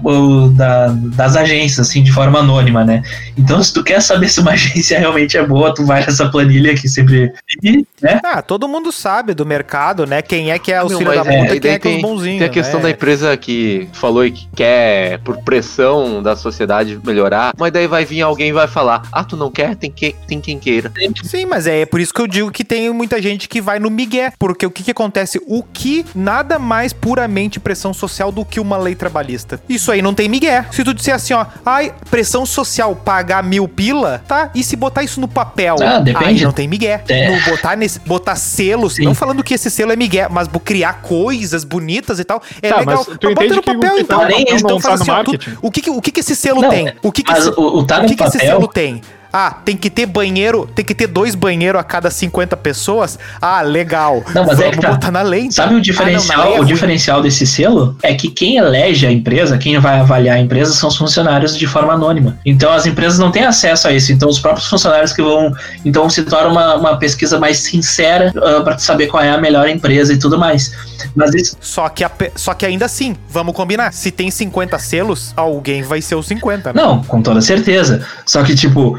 da- 0.55 0.89
das 1.17 1.37
agências, 1.37 1.89
assim, 1.89 2.03
de 2.03 2.13
forma 2.13 2.39
anônima, 2.39 2.85
né? 2.85 3.03
Então, 3.37 3.63
se 3.63 3.73
tu 3.73 3.83
quer 3.83 4.01
saber 4.01 4.29
se 4.31 4.41
uma 4.41 4.53
agência 4.53 4.99
realmente 4.99 5.37
é 5.37 5.45
boa, 5.47 5.75
tu 5.75 5.85
vai 5.85 6.01
nessa 6.01 6.29
planilha 6.29 6.75
que 6.75 6.89
sempre. 6.89 7.33
E, 7.63 7.85
né? 8.01 8.21
Ah, 8.25 8.41
todo 8.43 8.69
mundo 8.69 8.93
sabe 8.93 9.35
do 9.35 9.45
mercado, 9.45 10.07
né? 10.07 10.23
Quem 10.23 10.51
é 10.53 10.59
que 10.59 10.73
é 10.73 10.83
os 10.83 10.91
Meu, 10.91 10.99
filhos 10.99 11.15
da 11.15 11.25
mas, 11.25 11.37
puta 11.37 11.53
é, 11.53 11.57
e 11.57 11.61
quem 11.61 11.71
é 11.73 11.79
que 11.79 11.89
é 11.89 11.91
os 11.91 11.97
tem- 11.97 12.03
bonzinhos. 12.03 12.39
Tem 12.39 12.47
a 12.47 12.51
questão 12.51 12.79
né? 12.81 12.85
da 12.85 12.91
empresa 12.91 13.37
que 13.37 13.89
falou 13.93 14.25
e 14.25 14.31
que 14.31 14.49
quer, 14.55 15.19
por 15.21 15.37
pressão 15.39 16.23
da 16.23 16.37
sociedade, 16.37 16.99
melhorar, 17.05 17.53
mas 17.59 17.73
daí 17.73 17.87
vai 17.87 18.05
vir 18.05 18.23
alguém 18.23 18.49
e 18.51 18.53
vai 18.53 18.69
falar: 18.69 19.03
Ah, 19.13 19.25
tu 19.25 19.37
não 19.37 19.51
quer? 19.51 19.75
Tem, 19.77 19.91
que, 19.91 20.15
tem 20.27 20.41
quem 20.41 20.59
queira. 20.59 20.93
Sim, 21.25 21.47
mas 21.47 21.67
é 21.67 21.85
por 21.85 22.01
isso 22.01 22.15
que 22.15 22.21
eu 22.21 22.27
digo 22.29 22.51
que 22.51 22.65
tem 22.65 22.91
muita 22.93 23.21
gente 23.21 23.49
que 23.49 23.61
vai 23.61 23.79
no 23.79 23.91
migué. 23.91 24.33
Porque 24.39 24.65
o 24.65 24.71
que, 24.71 24.83
que 24.85 24.91
acontece? 24.91 25.41
O 25.47 25.63
que 25.63 26.05
nada 26.15 26.59
mais 26.59 26.93
puramente 26.93 27.59
pressão 27.59 27.93
social 27.93 28.31
do 28.31 28.44
que 28.45 28.61
uma 28.61 28.77
lei 28.77 28.95
trabalhista. 28.95 29.61
Isso 29.69 29.91
aí 29.93 30.01
não 30.03 30.15
tem 30.15 30.29
migué. 30.29 30.65
Se 30.71 30.83
tu 30.85 30.93
disser 30.95 31.15
assim, 31.15 31.35
ó, 31.35 31.47
ai, 31.65 31.93
pressão 32.11 32.45
social 32.47 32.95
pagar 32.97 33.43
mil 33.43 33.67
pila, 33.69 34.23
tá? 34.27 34.51
E 34.55 34.63
se 34.63 34.77
botar 34.77 35.03
isso 35.03 35.21
no 35.21 35.29
papel? 35.29 35.77
Ah, 35.83 35.99
depende. 35.99 36.25
Aí 36.27 36.41
não 36.43 36.53
tem 36.53 36.67
migué. 36.69 37.03
É. 37.09 37.31
No 37.31 37.51
botar, 37.51 37.77
nesse, 37.77 37.99
botar 38.01 38.37
selos, 38.37 38.95
Sim. 38.95 39.05
não 39.05 39.15
falando 39.15 39.43
que 39.43 39.55
esse 39.55 39.71
selo 39.71 39.93
é 39.93 39.97
migué, 39.97 40.29
mas 40.31 40.49
criar 40.65 40.95
coisas 41.03 41.65
bonitas 41.65 42.19
e 42.19 42.25
tal, 42.25 42.43
é 42.63 42.69
Tá, 42.71 42.79
legal. 42.79 43.05
mas 43.09 43.19
tu 43.19 43.27
Mas 43.27 43.35
bota 43.35 43.55
no 43.55 43.63
papel, 43.63 43.99
então. 43.99 44.19
tá 44.19 44.25
papel 44.27 44.41
então 44.41 44.71
não 44.71 44.77
tá 44.81 44.89
faz 44.89 45.01
assim, 45.03 45.11
ó, 45.11 45.23
tu- 45.25 45.31
marketing? 45.33 45.59
o 45.61 45.71
que, 45.71 45.81
que- 45.83 45.91
o 45.91 46.01
que, 46.01 46.11
que 46.11 46.21
esse 46.21 46.35
selo 46.35 46.63
Não, 46.63 46.71
tem? 46.71 46.93
O 47.03 47.13
que, 47.13 47.23
que 47.23 47.31
Mas 47.31 47.47
esse- 47.47 47.59
o, 47.59 47.79
o 47.79 47.85
tá 47.87 48.01
o 48.03 48.07
que, 48.07 48.15
que 48.17 48.23
esse 48.25 48.39
papel. 48.39 48.49
selo 48.51 48.69
tem? 48.69 49.03
Ah, 49.37 49.51
tem 49.65 49.77
que 49.77 49.91
ter 49.91 50.07
banheiro, 50.07 50.65
tem 50.77 50.85
que 50.85 50.95
ter 50.95 51.09
dois 51.09 51.35
banheiros 51.35 51.81
a 51.81 51.83
cada 51.83 52.09
50 52.09 52.57
pessoas? 52.57 53.19
Ah, 53.43 53.63
legal. 53.63 54.23
Não, 54.33 54.47
mas 54.47 54.61
é 54.61 54.67
Vamos 54.67 54.77
que 54.77 54.83
tá. 54.83 54.91
botar 54.93 55.11
na 55.11 55.23
lei. 55.23 55.41
então. 55.41 55.51
Sabe 55.51 55.75
o 55.75 55.81
diferencial? 55.81 56.41
Ah, 56.41 56.45
não, 56.45 56.57
é 56.59 56.61
o 56.61 56.65
diferencial 56.65 57.21
desse 57.21 57.45
selo 57.45 57.97
é 58.01 58.15
que 58.15 58.31
quem 58.31 58.59
elege 58.59 59.05
a 59.05 59.11
empresa, 59.11 59.59
quem 59.59 59.77
vai 59.81 59.99
avaliar 59.99 60.37
a 60.37 60.41
empresa, 60.41 60.73
são 60.73 60.89
os 60.89 60.97
funcionários 60.97 61.59
de 61.59 61.67
forma 61.67 61.93
anônima. 61.95 62.39
Então 62.47 62.73
as 62.73 62.87
empresas 62.87 63.19
não 63.19 63.33
têm 63.33 63.45
acesso 63.45 63.89
a 63.89 63.93
isso. 63.93 64.13
Então 64.13 64.29
os 64.29 64.39
próprios 64.39 64.69
funcionários 64.69 65.13
que 65.13 65.21
vão. 65.21 65.53
Então 65.85 66.09
se 66.09 66.23
torna 66.23 66.51
uma, 66.51 66.75
uma 66.77 66.97
pesquisa 66.97 67.37
mais 67.37 67.59
sincera 67.59 68.33
para 68.63 68.79
saber 68.79 69.09
qual 69.09 69.21
é 69.21 69.31
a 69.31 69.39
melhor 69.39 69.69
empresa 69.69 70.13
e 70.13 70.17
tudo 70.17 70.39
mais. 70.39 70.73
Mas 71.13 71.35
isso. 71.35 71.57
Só 71.61 71.89
que, 71.89 72.05
a 72.05 72.11
só 72.37 72.55
que 72.55 72.65
ainda 72.65 72.85
assim, 72.85 73.17
vamos 73.29 73.53
combinar. 73.53 73.93
Se 73.93 74.13
tem 74.13 74.31
50 74.31 74.79
selos, 74.79 75.33
alguém 75.37 75.83
vai 75.83 76.01
ser 76.01 76.15
os 76.15 76.27
50, 76.27 76.73
né? 76.73 76.81
Não, 76.81 77.03
com 77.03 77.21
toda 77.21 77.41
certeza. 77.41 78.07
Só 78.25 78.45
que, 78.45 78.55
tipo, 78.55 78.97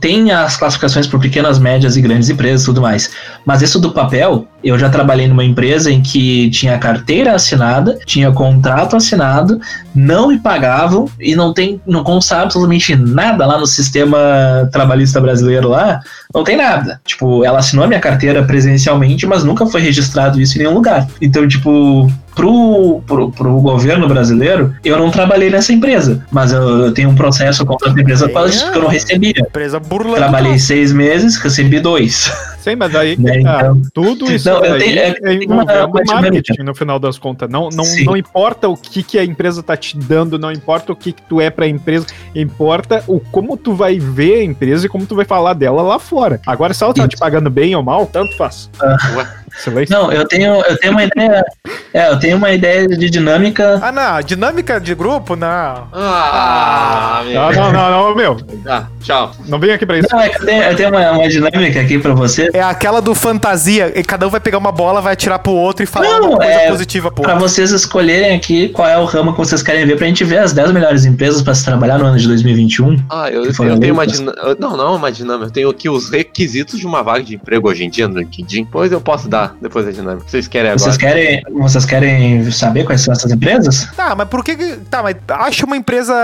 tem 0.00 0.30
as 0.30 0.56
classificações 0.56 1.06
por 1.06 1.20
pequenas, 1.20 1.58
médias 1.58 1.96
e 1.96 2.00
grandes 2.00 2.28
empresas 2.28 2.62
e 2.62 2.64
tudo 2.66 2.80
mais. 2.80 3.10
Mas 3.44 3.62
isso 3.62 3.78
do 3.78 3.92
papel, 3.92 4.46
eu 4.62 4.78
já 4.78 4.88
trabalhei 4.88 5.28
numa 5.28 5.44
empresa 5.44 5.90
em 5.90 6.02
que 6.02 6.50
tinha 6.50 6.78
carteira 6.78 7.34
assinada, 7.34 7.98
tinha 8.04 8.30
contrato 8.32 8.96
assinado, 8.96 9.60
não 9.94 10.28
me 10.28 10.38
pagavam 10.38 11.08
e 11.20 11.34
não 11.34 11.52
tem, 11.52 11.80
não 11.86 12.02
consta 12.02 12.42
absolutamente 12.42 12.94
nada 12.96 13.46
lá 13.46 13.58
no 13.58 13.66
sistema 13.66 14.68
trabalhista 14.72 15.20
brasileiro 15.20 15.68
lá. 15.68 16.00
Não 16.36 16.44
tem 16.44 16.54
nada. 16.54 17.00
Tipo, 17.02 17.42
ela 17.46 17.60
assinou 17.60 17.86
a 17.86 17.88
minha 17.88 17.98
carteira 17.98 18.42
presencialmente, 18.42 19.26
mas 19.26 19.42
nunca 19.42 19.64
foi 19.64 19.80
registrado 19.80 20.38
isso 20.38 20.56
em 20.56 20.58
nenhum 20.58 20.74
lugar. 20.74 21.08
Então, 21.18 21.48
tipo, 21.48 22.12
pro, 22.34 23.00
pro, 23.06 23.30
pro 23.32 23.58
governo 23.60 24.06
brasileiro, 24.06 24.74
eu 24.84 24.98
não 24.98 25.10
trabalhei 25.10 25.48
nessa 25.48 25.72
empresa. 25.72 26.22
Mas 26.30 26.52
eu, 26.52 26.60
eu 26.60 26.92
tenho 26.92 27.08
um 27.08 27.14
processo 27.14 27.64
contra 27.64 27.88
essa 27.88 27.98
empresa 27.98 28.28
disso, 28.28 28.70
que 28.70 28.76
eu 28.76 28.82
não 28.82 28.90
recebia. 28.90 29.32
Empresa 29.38 29.80
burlando. 29.80 30.16
Trabalhei 30.16 30.58
seis 30.58 30.92
meses, 30.92 31.38
recebi 31.38 31.80
dois. 31.80 32.30
Sim, 32.66 32.74
mas 32.76 32.94
aí 32.96 33.16
Né, 33.16 33.42
tá, 33.42 33.60
então- 33.60 33.82
tudo 33.94 34.32
isso 34.32 34.50
Não, 34.50 34.60
aí 34.62 34.78
tenho- 34.80 34.98
é, 34.98 35.08
é 35.08 35.12
uma- 35.20 35.32
envolvendo 35.34 35.54
uma 35.54 36.02
dinâmica. 36.02 36.14
marketing 36.32 36.62
no 36.64 36.74
final 36.74 36.98
das 36.98 37.16
contas. 37.16 37.48
Não, 37.48 37.68
não, 37.72 37.84
Sim. 37.84 38.04
não 38.04 38.16
importa 38.16 38.68
o 38.68 38.76
que, 38.76 39.04
que 39.04 39.18
a 39.18 39.24
empresa 39.24 39.62
tá 39.62 39.76
te 39.76 39.96
dando, 39.96 40.36
não 40.36 40.50
importa 40.50 40.92
o 40.92 40.96
que, 40.96 41.12
que 41.12 41.22
tu 41.22 41.40
é 41.40 41.48
pra 41.48 41.68
empresa, 41.68 42.06
importa 42.34 43.04
o 43.06 43.20
como 43.20 43.56
tu 43.56 43.72
vai 43.74 43.98
ver 44.00 44.40
a 44.40 44.42
empresa 44.44 44.86
e 44.86 44.88
como 44.88 45.06
tu 45.06 45.14
vai 45.14 45.24
falar 45.24 45.52
dela 45.52 45.80
lá 45.80 45.98
fora. 46.00 46.40
Agora, 46.44 46.74
se 46.74 46.82
ela 46.82 46.92
tá 46.92 47.02
Isso. 47.02 47.10
te 47.10 47.16
pagando 47.16 47.48
bem 47.50 47.74
ou 47.76 47.82
mal, 47.84 48.04
tanto 48.06 48.36
faz. 48.36 48.68
Ué. 49.14 49.26
Vai 49.72 49.86
Não, 49.88 50.12
eu 50.12 50.26
tenho, 50.26 50.54
eu 50.62 50.76
tenho 50.78 50.92
uma 50.92 51.04
ideia. 51.04 51.44
É, 51.92 52.10
eu 52.10 52.18
tenho 52.18 52.36
uma 52.36 52.52
ideia 52.52 52.86
de 52.86 53.08
dinâmica. 53.10 53.80
Ah, 53.82 53.90
não. 53.90 54.20
Dinâmica 54.22 54.78
de 54.80 54.94
grupo, 54.94 55.34
não. 55.34 55.88
Ah, 55.92 57.22
meu. 57.24 57.34
Não, 57.34 57.52
não, 57.52 57.72
não, 57.72 57.90
não, 57.90 58.14
meu. 58.14 58.36
Tá, 58.64 58.88
tchau. 59.02 59.32
Não 59.46 59.58
vem 59.58 59.72
aqui 59.72 59.86
pra 59.86 59.98
isso. 59.98 60.08
Não, 60.12 60.20
é 60.20 60.28
que 60.28 60.36
eu 60.42 60.46
tenho, 60.46 60.62
eu 60.62 60.76
tenho 60.76 60.88
uma, 60.90 61.10
uma 61.12 61.28
dinâmica 61.28 61.80
aqui 61.80 61.98
pra 61.98 62.14
você. 62.14 62.50
É 62.52 62.62
aquela 62.62 63.00
do 63.00 63.14
fantasia. 63.14 63.92
E 63.98 64.02
cada 64.04 64.26
um 64.26 64.30
vai 64.30 64.40
pegar 64.40 64.58
uma 64.58 64.72
bola, 64.72 65.00
vai 65.00 65.14
atirar 65.14 65.38
pro 65.38 65.52
outro 65.52 65.82
e 65.82 65.86
falar 65.86 66.06
Não, 66.20 66.28
uma 66.30 66.36
coisa 66.38 66.52
é 66.52 66.68
positiva 66.70 67.10
pro 67.10 67.22
Pra 67.22 67.32
outro. 67.34 67.48
vocês 67.48 67.70
escolherem 67.72 68.36
aqui 68.36 68.68
qual 68.68 68.88
é 68.88 68.98
o 68.98 69.04
ramo 69.04 69.32
que 69.32 69.38
vocês 69.38 69.62
querem 69.62 69.86
ver, 69.86 69.96
pra 69.96 70.06
gente 70.06 70.22
ver 70.24 70.38
as 70.38 70.52
10 70.52 70.72
melhores 70.72 71.04
empresas 71.04 71.42
pra 71.42 71.54
se 71.54 71.64
trabalhar 71.64 71.98
no 71.98 72.06
ano 72.06 72.18
de 72.18 72.26
2021. 72.28 73.02
Ah, 73.10 73.30
eu, 73.30 73.44
eu 73.46 73.78
tenho 73.80 73.94
uma 73.94 74.06
dinâmica. 74.06 74.56
Não, 74.58 74.76
não 74.76 74.94
é 74.94 74.96
uma 74.96 75.12
dinâmica. 75.12 75.46
Eu 75.46 75.50
tenho 75.52 75.70
aqui 75.70 75.88
os 75.88 76.10
requisitos 76.10 76.78
de 76.78 76.86
uma 76.86 77.02
vaga 77.02 77.24
de 77.24 77.34
emprego 77.36 77.68
hoje 77.68 77.84
em 77.84 77.90
dia 77.90 78.06
no 78.06 78.18
LinkedIn. 78.18 78.66
Pois 78.70 78.92
eu 78.92 79.00
posso 79.00 79.28
dar. 79.28 79.45
Depois 79.60 79.84
da 79.86 79.92
dinâmica. 79.92 80.26
Vocês 80.28 80.46
querem 80.48 80.70
agora? 80.70 80.78
Vocês 80.78 80.96
querem, 80.96 81.42
vocês 81.52 81.84
querem 81.84 82.50
saber 82.50 82.84
quais 82.84 83.00
são 83.00 83.12
essas 83.12 83.30
empresas? 83.30 83.88
Tá, 83.96 84.14
mas 84.14 84.28
por 84.28 84.44
que. 84.44 84.56
Tá, 84.90 85.02
mas 85.02 85.16
acha 85.28 85.64
uma 85.66 85.76
empresa. 85.76 86.14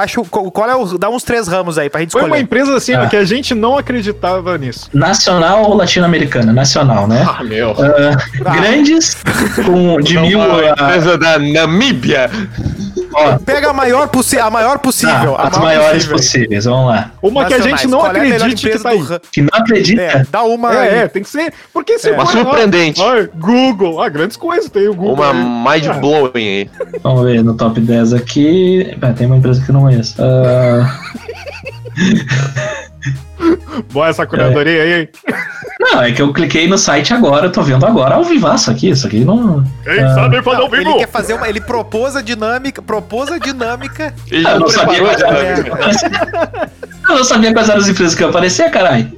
Acho, 0.00 0.24
qual 0.24 0.68
é 0.70 0.74
o. 0.76 0.98
Dá 0.98 1.08
uns 1.08 1.22
três 1.22 1.48
ramos 1.48 1.78
aí 1.78 1.88
pra 1.90 2.00
gente 2.00 2.12
Foi 2.12 2.20
escolher. 2.22 2.34
uma 2.36 2.40
empresa 2.42 2.76
assim 2.76 2.94
Ah. 2.94 3.06
que 3.06 3.16
a 3.16 3.24
gente 3.24 3.54
não 3.54 3.76
acreditava 3.78 4.56
nisso. 4.58 4.88
Nacional 4.92 5.64
ou 5.64 5.74
latino-americana? 5.76 6.52
Nacional, 6.52 7.06
né? 7.06 7.24
Ah, 7.28 7.42
meu. 7.44 7.74
Ah, 8.44 8.52
Grandes, 8.54 9.16
com 9.64 10.00
de 10.00 10.14
Não, 10.14 10.22
mil 10.22 10.38
uma 10.38 10.60
a. 10.60 10.70
empresa 10.70 11.18
da 11.18 11.38
Namíbia. 11.38 12.30
Ó, 13.14 13.38
Pega 13.38 13.70
a 13.70 13.72
maior, 13.72 14.06
possi 14.08 14.38
a 14.38 14.50
maior 14.50 14.78
possível. 14.78 15.34
tá, 15.34 15.42
a 15.42 15.48
as 15.48 15.58
maior 15.58 15.80
maiores 15.82 16.06
possível. 16.06 16.16
possíveis, 16.16 16.64
vamos 16.66 16.88
lá. 16.90 17.10
Uma 17.22 17.44
que 17.46 17.54
a 17.54 17.60
gente 17.60 17.86
não 17.88 18.00
Qual 18.00 18.10
é 18.10 18.20
que 18.20 18.32
tá 18.32 18.38
do 18.38 18.88
aí. 18.88 19.20
Que 19.32 19.42
não 19.42 19.48
acredita. 19.52 20.02
É, 20.02 20.26
dá 20.30 20.42
uma. 20.42 20.70
aí. 20.70 20.76
É, 20.88 20.98
é, 20.98 21.08
tem 21.08 21.22
que 21.22 21.28
ser. 21.28 21.52
Porque 21.72 21.98
se 21.98 22.10
É. 22.10 22.14
for- 22.14 22.36
Uma 22.36 22.52
surpreendente. 22.68 23.02
Ai, 23.02 23.28
Google. 23.34 24.00
Ah, 24.00 24.08
grandes 24.08 24.36
coisas. 24.36 24.70
Tem 24.70 24.88
o 24.88 24.94
Google. 24.94 25.14
Uma 25.14 25.72
aí. 25.72 25.82
mind 25.82 26.00
blowing 26.00 26.30
aí. 26.34 26.70
Vamos 27.02 27.24
ver 27.24 27.42
no 27.42 27.54
top 27.54 27.80
10 27.80 28.12
aqui. 28.12 28.96
Ah, 29.00 29.12
tem 29.12 29.26
uma 29.26 29.36
empresa 29.36 29.64
que 29.64 29.70
eu 29.70 29.72
não 29.72 29.82
conheço. 29.82 30.16
Ah, 30.22 31.00
Boa 33.92 34.08
essa 34.08 34.26
curadoria 34.26 34.82
aí, 34.82 35.00
hein? 35.00 35.08
não, 35.80 36.02
é 36.02 36.12
que 36.12 36.20
eu 36.20 36.32
cliquei 36.32 36.66
no 36.68 36.76
site 36.76 37.14
agora, 37.14 37.46
eu 37.46 37.52
tô 37.52 37.62
vendo 37.62 37.86
agora 37.86 38.16
ao 38.16 38.24
vivaço 38.24 38.70
aqui. 38.70 38.90
Isso 38.90 39.06
aqui 39.06 39.24
não. 39.24 39.64
Quem 39.84 40.00
Ah. 40.02 40.14
sabe 40.14 40.42
fazer 40.42 40.56
Não, 40.58 40.66
ao 40.66 40.74
ele 40.74 40.84
vivo? 40.84 40.98
quer 40.98 41.08
fazer 41.08 41.34
uma. 41.34 41.48
Ele 41.48 41.60
propôs 41.60 42.16
a 42.16 42.20
dinâmica. 42.22 42.82
Propôs 42.82 43.30
a 43.30 43.38
dinâmica. 43.38 44.12
Ele 44.30 44.46
Ah, 44.46 44.50
eu 44.52 44.54
já 44.54 44.58
não 44.58 44.68
sabia 44.68 44.98
a 44.98 45.00
quais 45.04 45.22
é. 45.22 45.54
dinâmica. 45.54 46.70
Eu 47.08 47.16
não 47.16 47.24
sabia 47.24 47.52
quais 47.52 47.68
eram 47.68 47.80
as 47.80 47.88
empresas 47.88 48.14
que 48.14 48.22
iam 48.22 48.30
aparecer, 48.30 48.70
caralho. 48.70 49.10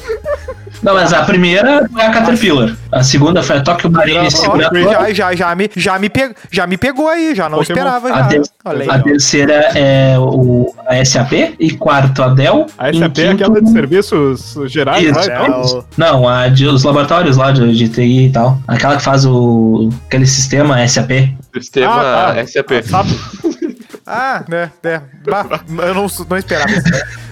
Não, 0.83 0.95
mas 0.95 1.13
a 1.13 1.23
primeira 1.25 1.87
foi 1.93 2.03
a 2.03 2.11
Caterpillar. 2.11 2.75
A 2.91 3.03
segunda 3.03 3.43
foi 3.43 3.57
a 3.59 3.61
Tokyo 3.61 3.91
Marine 3.91 4.19
Ó, 4.27 4.31
Seguradora. 4.31 4.83
Já, 4.83 5.13
já, 5.13 5.35
já, 5.35 5.55
me, 5.55 5.71
já, 5.77 5.99
me 5.99 6.09
pegou, 6.09 6.35
já 6.51 6.67
me 6.67 6.77
pegou 6.79 7.09
aí, 7.09 7.35
já 7.35 7.51
não 7.51 7.59
Pokémon. 7.59 7.77
esperava. 7.79 8.09
A, 8.09 8.23
Já. 8.23 8.29
aí, 8.65 8.89
a 8.89 8.95
ó. 8.95 8.99
terceira 9.03 9.53
é 9.75 10.15
o, 10.19 10.75
a 10.87 11.05
SAP. 11.05 11.33
E 11.59 11.73
quarto, 11.73 12.23
a 12.23 12.29
Dell. 12.29 12.65
A 12.79 12.91
SAP 12.95 13.19
é 13.19 13.29
quinto- 13.29 13.45
aquela 13.45 13.61
de 13.61 13.73
serviços 14.11 14.73
gerais, 14.73 15.05
Isso. 15.17 15.31
É, 15.31 15.51
o- 15.51 15.85
Não, 15.97 16.29
a 16.29 16.49
de, 16.49 16.67
os 16.67 16.83
laboratórios 16.85 17.37
lá 17.37 17.51
de, 17.53 17.75
de 17.75 17.89
TI 17.89 18.27
e 18.27 18.33
tal. 18.33 18.59
Aquela 18.69 18.97
que 18.97 19.03
faz 19.03 19.25
o. 19.25 19.89
aquele 20.07 20.27
sistema 20.27 20.87
SAP. 20.87 21.11
Sistema 21.61 21.93
Ah, 21.95 22.35
tá. 22.35 22.47
SAP. 22.47 22.71
Sabe? 22.85 23.11
Ah, 24.13 24.43
né, 24.49 24.73
né. 24.83 25.03
Bah, 25.25 25.47
eu 25.87 25.95
não, 25.95 26.07
não 26.29 26.37
esperava. 26.37 26.73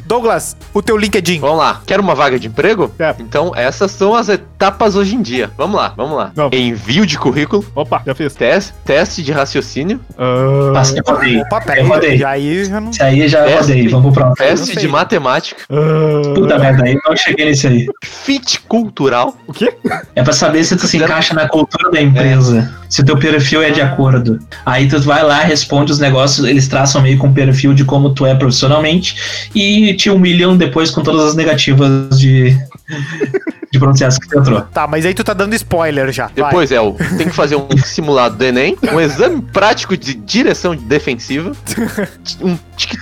Douglas, 0.09 0.56
o 0.72 0.80
teu 0.80 0.96
LinkedIn. 0.96 1.38
Vamos 1.38 1.59
lá. 1.59 1.82
Quer 1.86 2.00
uma 2.00 2.14
vaga 2.14 2.38
de 2.38 2.46
emprego? 2.48 2.90
Quero. 2.96 3.16
Então, 3.20 3.52
essas 3.54 3.90
são 3.90 4.14
as 4.14 4.30
etapas 4.30 4.96
hoje 4.96 5.14
em 5.14 5.20
dia. 5.20 5.50
Vamos 5.56 5.76
lá, 5.76 5.92
vamos 5.94 6.16
lá. 6.16 6.32
Vamos. 6.34 6.56
Envio 6.59 7.04
de 7.04 7.18
currículo, 7.18 7.62
Opa, 7.74 8.00
já 8.06 8.14
fiz. 8.14 8.34
teste, 8.34 8.72
teste 8.86 9.22
de 9.22 9.32
raciocínio, 9.32 10.00
Ah, 10.16 10.70
Passei, 10.72 11.02
rodei. 11.06 11.40
Opa, 11.42 11.62
Eu 11.76 11.86
rodei. 11.86 12.16
já 12.16 12.30
aí 12.30 12.64
já 12.64 12.80
não. 12.80 12.90
Esse 12.90 13.02
aí 13.02 13.28
já 13.28 13.44
Teste. 13.44 13.61
rodei. 13.61 13.88
Vamos 13.88 14.14
pro 14.14 14.24
próximo. 14.34 14.46
teste 14.48 14.76
de 14.78 14.88
matemática, 14.88 15.62
ah, 15.70 16.34
Puta 16.34 16.59
merda, 16.59 16.84
aí 16.84 16.94
eu 16.94 17.00
não 17.06 17.14
cheguei 17.16 17.44
nesse 17.44 17.66
aí. 17.66 17.86
fit 18.02 18.61
cultural, 18.62 19.36
O 19.46 19.52
quê? 19.52 19.74
É 20.16 20.22
pra 20.22 20.32
saber 20.32 20.64
se 20.64 20.74
tu 20.74 20.86
se 20.86 20.96
encaixa 20.96 21.34
na 21.34 21.46
cultura 21.46 21.90
da 21.90 22.00
empresa. 22.00 22.72
Se 22.88 23.02
o 23.02 23.04
teu 23.04 23.18
perfil 23.18 23.62
é 23.62 23.70
de 23.70 23.82
acordo. 23.82 24.38
Aí 24.64 24.88
tu 24.88 24.98
vai 25.02 25.22
lá, 25.22 25.40
responde 25.40 25.92
os 25.92 25.98
negócios, 25.98 26.46
eles 26.48 26.66
traçam 26.68 27.02
meio 27.02 27.18
com 27.18 27.26
um 27.26 27.32
perfil 27.34 27.74
de 27.74 27.84
como 27.84 28.14
tu 28.14 28.24
é 28.24 28.34
profissionalmente 28.34 29.48
e 29.54 29.94
te 29.99 30.09
humilham 30.09 30.57
depois 30.57 30.90
com 30.90 31.03
todas 31.03 31.24
as 31.24 31.34
negativas 31.34 32.18
de, 32.18 32.57
de 33.70 33.78
processo 33.78 34.20
que 34.20 34.28
tu 34.28 34.38
entrou. 34.38 34.61
Tá, 34.61 34.86
mas 34.86 35.05
aí 35.05 35.12
tu 35.12 35.24
tá 35.24 35.34
dando 35.34 35.55
spoiler 35.55 36.12
já. 36.12 36.26
Vai. 36.26 36.34
Depois 36.36 36.70
é 36.70 36.80
o 36.80 36.92
tem 36.92 37.28
que 37.28 37.34
fazer 37.34 37.57
um 37.57 37.66
simulado 37.84 38.36
do 38.36 38.44
Enem, 38.44 38.76
um 38.92 39.01
exame 39.01 39.42
prático 39.42 39.96
de 39.96 40.14
direção 40.14 40.76
defensiva, 40.76 41.53
um 42.40 42.57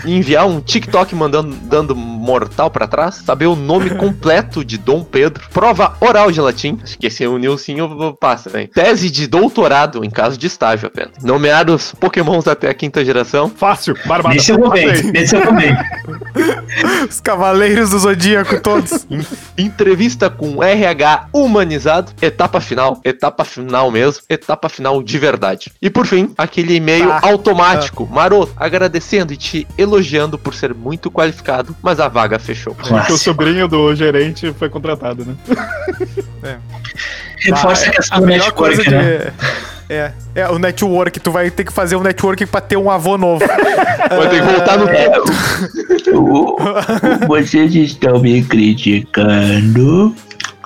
enviar 0.05 0.47
um 0.47 0.61
TikTok 0.61 1.15
mandando 1.15 1.55
dando 1.63 1.95
mortal 1.95 2.71
pra 2.71 2.87
trás, 2.87 3.17
saber 3.17 3.47
o 3.47 3.57
nome 3.57 3.91
completo 3.97 4.65
de 4.65 4.79
Dom 4.79 5.03
Pedro, 5.05 5.45
prova 5.53 5.97
oral 6.01 6.31
de 6.31 6.41
latim, 6.41 6.79
acho 6.83 6.99
que 6.99 7.07
esse 7.07 7.25
é 7.25 7.29
o 7.29 7.39
Nilcinho 7.39 8.17
passa, 8.19 8.61
hein? 8.61 8.71
Tese 8.73 9.11
de 9.11 9.27
doutorado 9.27 10.05
em 10.05 10.11
caso 10.11 10.37
de 10.37 10.47
estágio 10.47 10.87
apenas. 10.87 11.23
Nomear 11.23 11.69
os 11.71 11.93
pokémons 11.93 12.47
até 12.47 12.69
a 12.69 12.75
quinta 12.75 13.05
geração. 13.05 13.51
Fácil, 13.51 13.97
barbada. 14.07 14.35
Nesse 14.35 14.53
eu 14.53 14.71
bem, 14.71 15.03
nesse 15.13 15.35
eu 15.37 15.53
bem. 15.53 15.75
Os 17.09 17.21
cavaleiros 17.21 17.91
do 17.91 17.99
zodíaco 17.99 18.61
todos. 18.61 19.07
Entrevista 19.57 20.29
com 20.29 20.63
RH 20.63 21.29
humanizado, 21.33 22.13
etapa 22.21 22.61
final, 22.61 23.01
etapa 23.05 23.45
final 23.45 23.91
mesmo, 23.91 24.23
etapa 24.29 24.69
final 24.69 25.03
de 25.03 25.19
verdade. 25.19 25.73
E 25.81 25.89
por 25.89 26.07
fim, 26.07 26.33
aquele 26.37 26.75
e-mail 26.77 27.07
Tá. 27.07 27.21
automático, 27.23 28.07
maroto, 28.11 28.53
agradecendo 28.57 29.33
e 29.33 29.37
te 29.37 29.66
elogiando 29.79 30.39
por 30.39 30.55
ser 30.55 30.73
muito 30.75 31.11
qualificado, 31.11 31.77
mas 31.83 32.01
a 32.01 32.09
vaga 32.09 32.39
fechou. 32.39 32.75
Que 32.75 33.13
o 33.13 33.19
sobrinho 33.19 33.69
do 33.69 33.95
gerente 33.95 34.53
foi 34.59 34.69
contratado, 34.69 35.25
né? 35.25 36.59
Reforça 37.41 37.87
a 37.89 37.91
questão 37.93 38.19
a 38.19 38.21
do 38.21 38.53
coisa 38.55 38.83
network, 38.83 38.85
de. 38.85 38.91
né? 38.95 39.33
É, 39.89 40.11
é, 40.35 40.49
o 40.49 40.59
network, 40.59 41.21
tu 41.21 41.31
vai 41.31 41.49
ter 41.49 41.63
que 41.63 41.73
fazer 41.73 41.95
um 41.95 42.01
network 42.03 42.45
pra 42.47 42.61
ter 42.61 42.77
um 42.77 42.91
avô 42.91 43.17
novo. 43.17 43.45
Vai 43.47 44.29
ter 44.31 44.41
que 44.41 44.53
voltar 44.53 44.79
no 44.79 44.89
É, 44.89 45.11
o- 46.13 46.55
o- 46.55 47.27
vocês 47.29 47.73
estão 47.75 48.19
me 48.21 48.43
criticando. 48.43 50.15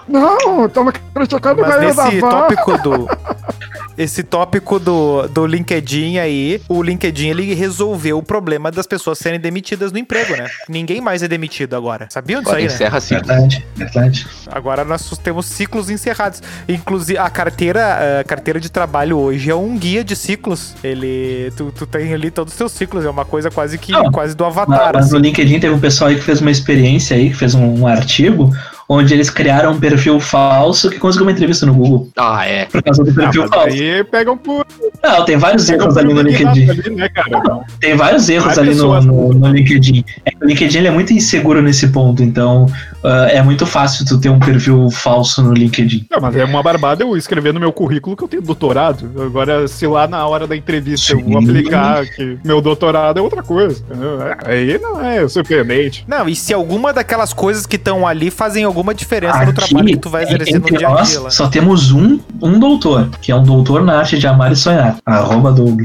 Não, 0.09 0.69
tava 0.69 0.93
criticando 1.15 1.61
Mas 1.63 1.97
nesse 1.97 2.21
tópico 2.21 2.79
do. 2.79 3.09
Esse 4.01 4.23
tópico 4.23 4.79
do, 4.79 5.29
do 5.29 5.47
LinkedIn 5.47 6.17
aí, 6.17 6.59
o 6.67 6.83
LinkedIn 6.83 7.29
ele 7.29 7.53
resolveu 7.53 8.17
o 8.17 8.23
problema 8.23 8.71
das 8.71 8.87
pessoas 8.87 9.19
serem 9.19 9.39
demitidas 9.39 9.93
no 9.93 9.99
emprego, 9.99 10.35
né? 10.35 10.49
Ninguém 10.67 11.03
mais 11.03 11.23
é 11.23 11.29
demitido 11.29 11.77
agora. 11.77 12.07
Sabiam 12.09 12.41
disso 12.41 12.49
Agora 12.49 12.63
aí, 12.63 12.67
né? 12.67 12.75
encerra 12.75 12.97
assim. 12.97 13.15
Verdade, 13.17 13.67
verdade. 13.77 14.27
Agora 14.47 14.87
nós 14.87 15.19
temos 15.23 15.45
ciclos 15.45 15.91
encerrados. 15.91 16.43
Inclusive, 16.67 17.19
a 17.19 17.29
carteira, 17.29 18.21
a 18.21 18.25
carteira 18.25 18.59
de 18.59 18.71
trabalho 18.71 19.19
hoje 19.19 19.51
é 19.51 19.55
um 19.55 19.77
guia 19.77 20.03
de 20.03 20.17
ciclos. 20.17 20.75
Ele. 20.83 21.53
Tu, 21.55 21.71
tu 21.71 21.85
tem 21.85 22.15
ali 22.15 22.31
todos 22.31 22.55
os 22.55 22.59
teus 22.59 22.73
ciclos, 22.73 23.05
é 23.05 23.11
uma 23.11 23.27
coisa 23.27 23.51
quase 23.51 23.77
que 23.77 23.93
Não, 23.93 24.11
quase 24.11 24.35
do 24.35 24.47
avatar. 24.47 24.93
mas 24.95 25.07
assim. 25.07 25.15
no 25.15 25.21
LinkedIn 25.21 25.61
teve 25.61 25.75
um 25.75 25.79
pessoal 25.79 26.09
aí 26.09 26.17
que 26.17 26.23
fez 26.23 26.41
uma 26.41 26.51
experiência 26.51 27.15
aí, 27.19 27.29
que 27.29 27.37
fez 27.37 27.55
um, 27.55 27.81
um 27.81 27.87
artigo, 27.87 28.51
onde 28.93 29.15
eles 29.15 29.31
criaram 29.31 29.71
um 29.71 29.79
perfil 29.79 30.19
falso 30.19 30.91
que 30.91 30.99
conseguiu 30.99 31.25
uma 31.27 31.31
entrevista 31.33 31.65
no 31.65 31.73
Google. 31.75 32.09
Ah, 32.17 32.45
é. 32.45 32.65
Por 32.65 32.83
causa 32.83 33.05
do 33.05 33.11
Ah, 33.13 33.15
perfil 33.15 33.43
mas 33.43 33.51
falso. 33.51 33.69
aí 33.69 34.05
pegam 34.05 34.37
por. 34.37 34.67
Não, 35.01 35.25
tem 35.25 35.37
vários 35.37 35.65
Pegam 35.71 35.85
erros 35.87 35.97
ali 35.97 36.13
no 36.13 36.21
LinkedIn. 36.23 36.71
ali, 36.71 36.91
né, 36.97 37.09
cara? 37.09 37.41
Não. 37.45 37.65
Tem 37.81 37.95
vários 37.95 38.29
erros 38.29 38.57
Vai 38.57 38.65
ali 38.67 38.75
no, 38.75 39.01
no, 39.01 39.33
no 39.33 39.47
LinkedIn. 39.49 40.05
É 40.25 40.33
que 40.33 40.45
o 40.45 40.49
LinkedIn 40.49 40.79
ele 40.79 40.89
é 40.89 40.91
muito 40.91 41.13
inseguro 41.13 41.63
nesse 41.63 41.87
ponto, 41.89 42.21
então 42.21 42.67
ah, 43.05 43.29
é 43.31 43.41
muito 43.43 43.65
fácil 43.65 44.05
tu 44.05 44.19
ter 44.21 44.29
um 44.29 44.41
perfil 44.41 44.91
falso 44.91 45.41
no 45.41 45.53
LinkedIn. 45.55 46.07
Não, 46.11 46.21
mas 46.21 46.35
é 46.35 46.45
uma 46.45 46.61
barbada 46.63 47.05
eu 47.05 47.17
escrever 47.17 47.55
no 47.55 47.61
meu 47.61 47.73
currículo 47.73 48.17
que 48.17 48.25
eu 48.25 48.29
tenho 48.29 48.43
doutorado. 48.43 49.09
Agora, 49.25 49.69
se 49.69 49.87
lá 49.87 50.09
na 50.09 50.27
hora 50.27 50.49
da 50.49 50.57
entrevista 50.57 51.13
eu 51.13 51.21
vou 51.21 51.41
Sim. 51.41 51.49
aplicar 51.49 52.05
que 52.07 52.39
meu 52.45 52.61
doutorado 52.61 53.19
é 53.19 53.23
outra 53.23 53.43
coisa. 53.43 53.83
entendeu? 53.89 54.19
Aí 54.45 54.79
não 54.81 55.01
é 55.01 55.29
surpreendente. 55.29 56.05
Não, 56.09 56.29
e 56.29 56.35
se 56.35 56.53
alguma 56.53 56.93
daquelas 56.93 57.33
coisas 57.33 57.67
que 57.67 57.77
estão 57.77 58.05
ali 58.07 58.31
fazem 58.31 58.65
alguma 58.81 58.95
diferença 58.95 59.37
no 59.37 59.43
Aqui, 59.43 59.53
trabalho 59.53 59.87
que 59.87 59.97
tu 59.99 60.11
vai 60.11 60.25
exercer 60.25 60.55
no 60.55 60.67
entre 60.67 60.79
dia 60.79 60.89
a 60.89 60.91
nós, 60.91 61.09
dia 61.11 61.21
lá. 61.21 61.31
só 61.31 61.49
temos 61.49 61.93
um, 61.93 62.19
um 62.43 62.59
doutor, 62.59 63.09
que 63.21 63.31
é 63.31 63.37
um 63.37 63.43
doutor 63.45 63.85
na 63.85 63.99
arte 63.99 64.19
de 64.19 64.27
amar 64.27 64.51
e 64.51 64.57
sonhar. 64.57 64.99
Arroba 65.05 65.53
Doug. 65.53 65.83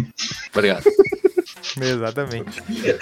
Obrigado. 0.53 0.83
Exatamente. 1.79 2.61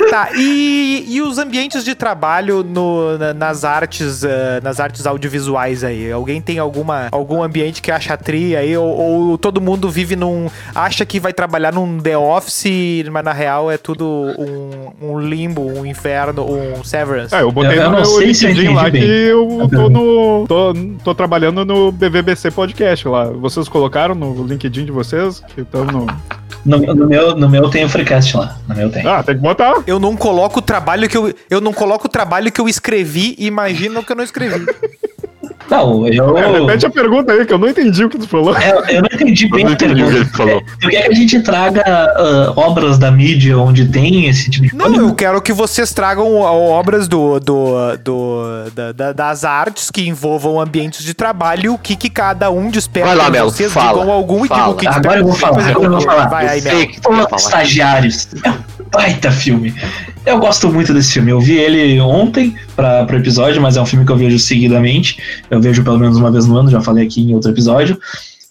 Tá, 0.10 0.30
e, 0.36 1.06
e 1.08 1.22
os 1.22 1.38
ambientes 1.38 1.84
de 1.84 1.94
trabalho 1.96 2.64
no, 2.64 3.18
na- 3.18 3.34
nas 3.34 3.64
artes 3.64 4.24
eh, 4.24 4.60
nas 4.64 4.80
artes 4.80 5.06
audiovisuais 5.06 5.84
aí? 5.84 6.12
Alguém 6.12 6.42
tem 6.42 6.60
alguma, 6.60 7.08
algum 7.12 7.44
ambiente 7.44 7.82
que 7.82 7.92
acha 7.92 8.16
tri 8.18 8.56
aí? 8.56 8.76
Ou, 8.78 8.88
ou 8.88 9.38
todo 9.38 9.60
mundo 9.62 9.90
vive 9.90 10.16
num. 10.16 10.48
acha 10.74 11.06
que 11.06 11.20
vai 11.20 11.34
trabalhar 11.34 11.74
num 11.74 12.00
The 12.00 12.18
Office, 12.18 13.08
mas 13.12 13.24
na 13.24 13.34
real 13.34 13.70
é 13.72 13.78
tudo 13.78 14.06
um, 14.38 14.92
um 15.14 15.20
limbo, 15.20 15.62
um 15.62 15.86
inferno, 15.86 16.46
um 16.50 16.84
Severance? 16.84 17.34
É, 17.36 17.42
eu 17.42 17.52
botei 17.52 17.78
Eu- 17.78 17.84
eu 17.84 17.90
no 17.92 17.92
não 17.92 17.98
meu 18.02 18.06
se 18.06 18.26
LinkedIn 18.26 18.74
lá 18.74 18.88
entendi 18.90 19.06
que 19.06 19.08
bem. 19.08 19.20
eu 19.28 19.70
tô 19.70 19.90
no. 19.90 20.46
Tô, 20.48 20.74
tô 21.04 21.16
trabalhando 21.16 21.66
no 21.66 21.92
BVBC 21.92 22.52
Podcast 22.52 23.08
lá. 23.08 23.26
Vocês 23.26 23.68
colocaram 23.68 24.16
no 24.16 24.46
LinkedIn 24.46 24.86
de 24.86 24.92
vocês? 24.92 25.42
Que 25.54 25.62
estão 25.62 25.86
no. 25.86 26.08
No, 26.66 26.78
no 26.78 27.08
meu, 27.08 27.36
no 27.36 27.50
meu 27.50 27.70
tem 27.70 27.84
o 27.84 27.90
Freecast 27.90 28.38
lá. 28.38 28.58
No 28.68 28.76
meu 28.76 28.90
tem. 28.90 29.06
Ah, 29.06 29.22
tem 29.22 29.36
que 29.36 29.42
botar. 29.42 29.84
Eu 29.86 30.00
não 30.00 30.16
coloco 30.16 30.60
o 30.60 30.62
trabalho 30.62 31.10
que 31.10 31.18
eu. 31.18 31.34
Eu 31.50 31.60
não 31.60 31.74
coloco 31.74 32.08
o 32.08 32.10
trabalho 32.10 32.52
que 32.52 32.62
eu 32.62 32.70
escrevi 32.70 33.36
e 33.38 33.46
imagino 33.48 34.04
que 34.04 34.12
eu 34.12 34.16
não 34.16 34.24
escrevi. 34.24 34.66
Não, 35.70 36.08
eu. 36.08 36.38
É, 36.38 36.60
repete 36.60 36.86
a 36.86 36.90
pergunta 36.90 37.32
aí, 37.34 37.46
que 37.46 37.54
eu 37.54 37.58
não 37.58 37.68
entendi 37.68 38.04
o 38.04 38.10
que 38.10 38.18
tu 38.18 38.28
falou. 38.28 38.56
É, 38.56 38.72
eu 38.90 39.02
não 39.02 39.10
entendi 39.12 39.46
Eu 39.46 39.50
bem 39.52 39.64
não 39.64 39.72
a 39.72 39.74
entendi 39.74 40.04
o 40.04 40.06
que 40.08 40.12
pergunta. 40.14 40.18
ele 40.18 40.26
falou. 40.38 40.64
Tu 40.82 40.90
quer 40.90 41.02
que 41.04 41.12
a 41.12 41.16
gente 41.16 41.40
traga 41.42 41.84
ah, 41.86 42.54
obras 42.56 42.98
da 42.98 43.10
mídia 43.12 43.58
onde 43.58 43.86
tem 43.88 44.28
esse 44.28 44.50
tipo 44.50 44.68
de 44.68 44.76
Não, 44.76 44.94
eu 44.96 45.14
quero 45.16 45.42
que 45.42 45.52
vocês 45.54 45.94
tragam 45.94 46.36
ó, 46.36 46.54
obras 46.54 47.08
do, 47.08 47.40
do, 47.40 47.98
do- 48.04 48.70
da- 48.76 48.92
da- 48.92 49.14
das 49.14 49.44
artes 49.44 49.90
que 49.90 50.08
envolvam 50.08 50.60
ambientes 50.60 51.04
de 51.04 51.14
trabalho 51.14 51.66
e 51.66 51.70
o 51.70 51.78
que, 51.78 51.96
que 51.96 52.10
cada 52.10 52.50
um 52.52 52.70
desperta 52.70 53.08
Vai 53.10 53.18
lá, 53.18 53.30
Melo, 53.30 53.50
vocês, 53.50 53.72
fala, 53.72 54.00
digam 54.00 54.12
algum 54.12 54.46
e 54.46 54.48
fala. 54.48 54.60
digam 54.62 54.74
o 54.74 54.78
que 54.78 54.88
Agora 54.88 55.20
eu 55.20 55.26
vou 55.26 55.34
falar, 55.36 55.54
Pois 55.54 55.68
agora 55.68 55.86
eu 55.88 55.92
vou 55.92 56.02
falar. 56.02 56.26
Vai 56.28 56.48
aí, 56.48 56.60
Eu 57.06 57.12
Melo. 57.14 57.28
Estagiários. 57.36 58.28
Baita 58.94 59.32
filme. 59.32 59.74
Eu 60.26 60.40
gosto 60.40 60.72
muito 60.72 60.94
desse 60.94 61.14
filme. 61.14 61.32
Eu 61.32 61.42
vi 61.42 61.54
ele 61.58 62.00
ontem 62.00 62.56
para 62.76 63.08
o 63.12 63.16
episódio, 63.16 63.62
mas 63.62 63.76
é 63.76 63.82
um 63.82 63.86
filme 63.86 64.06
que 64.06 64.12
eu 64.12 64.18
vejo 64.18 64.38
seguidamente. 64.40 65.18
Eu 65.50 65.60
vejo 65.60 65.84
pelo 65.84 66.00
menos 66.00 66.18
uma 66.18 66.32
vez 66.32 66.46
no 66.46 66.56
ano, 66.58 66.70
já 66.70 66.80
falei 66.80 67.06
aqui 67.06 67.22
em 67.22 67.34
outro 67.34 67.52
episódio. 67.52 68.00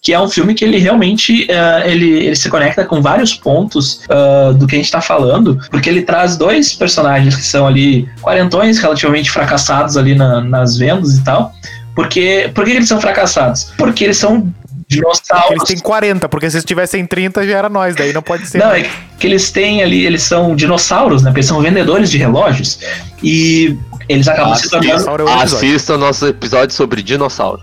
Que 0.01 0.11
é 0.13 0.19
um 0.19 0.27
filme 0.27 0.53
que 0.53 0.65
ele 0.65 0.77
realmente 0.77 1.49
eh, 1.49 1.83
ele, 1.89 2.09
ele 2.25 2.35
se 2.35 2.49
conecta 2.49 2.83
com 2.83 3.01
vários 3.01 3.33
pontos 3.33 4.01
ah, 4.09 4.51
do 4.53 4.67
que 4.67 4.75
a 4.75 4.77
gente 4.77 4.91
tá 4.91 4.99
falando, 4.99 5.57
porque 5.71 5.87
ele 5.89 6.01
traz 6.01 6.35
dois 6.35 6.73
personagens 6.73 7.33
que 7.37 7.43
são 7.45 7.65
ali 7.65 8.05
quarentões, 8.21 8.79
relativamente 8.79 9.31
fracassados 9.31 9.95
ali 9.95 10.13
na- 10.13 10.41
nas 10.41 10.77
vendas 10.77 11.17
e 11.17 11.23
tal. 11.23 11.53
Porque, 11.95 12.51
por 12.53 12.65
que 12.65 12.71
eles 12.71 12.87
são 12.89 12.99
fracassados? 12.99 13.71
Porque 13.77 14.03
eles 14.03 14.17
são 14.17 14.51
dinossauros. 14.93 15.51
Eles 15.51 15.63
têm 15.63 15.79
40, 15.79 16.29
porque 16.29 16.49
se 16.49 16.57
eles 16.57 16.65
tivessem 16.65 17.05
30 17.05 17.45
já 17.45 17.57
era 17.57 17.69
nós, 17.69 17.95
daí 17.95 18.13
não 18.13 18.21
pode 18.21 18.47
ser. 18.47 18.57
Não, 18.57 18.71
é 18.71 18.89
que 19.19 19.27
eles 19.27 19.51
têm 19.51 19.83
ali, 19.83 20.05
eles 20.05 20.23
são 20.23 20.55
dinossauros, 20.55 21.21
né? 21.21 21.29
Porque 21.29 21.39
eles 21.39 21.47
são 21.47 21.61
vendedores 21.61 22.09
de 22.09 22.17
relógios. 22.17 22.79
E 23.21 23.77
eles 24.09 24.27
acabam 24.27 24.55
se 24.55 24.69
tornando. 24.69 25.29
É. 25.29 25.43
Assista 25.43 25.95
o 25.95 25.97
nosso 25.97 26.27
episódio 26.27 26.73
sobre 26.75 27.01
dinossauro. 27.01 27.61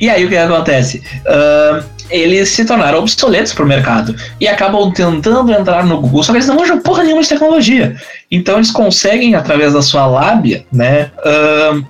E 0.00 0.08
aí 0.08 0.24
o 0.24 0.28
que 0.28 0.36
acontece? 0.36 1.02
Ahn, 1.26 1.82
eles 2.10 2.48
se 2.48 2.64
tornaram 2.64 2.98
obsoletos 2.98 3.52
pro 3.52 3.64
mercado 3.64 4.14
e 4.40 4.48
acabam 4.48 4.90
tentando 4.92 5.52
entrar 5.52 5.84
no 5.84 6.00
Google, 6.00 6.22
só 6.22 6.32
que 6.32 6.38
eles 6.38 6.48
não 6.48 6.56
manjam 6.56 6.80
porra 6.80 7.04
nenhuma 7.04 7.22
de 7.22 7.28
tecnologia. 7.28 7.96
Então 8.30 8.56
eles 8.56 8.70
conseguem, 8.70 9.34
através 9.34 9.72
da 9.72 9.82
sua 9.82 10.06
lábia, 10.06 10.64
né, 10.72 11.10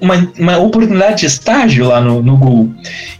uma, 0.01 0.33
uma 0.39 0.57
oportunidade 0.59 1.21
de 1.21 1.27
estágio 1.27 1.87
lá 1.89 2.01
no, 2.01 2.23
no 2.23 2.37
Google. 2.37 2.71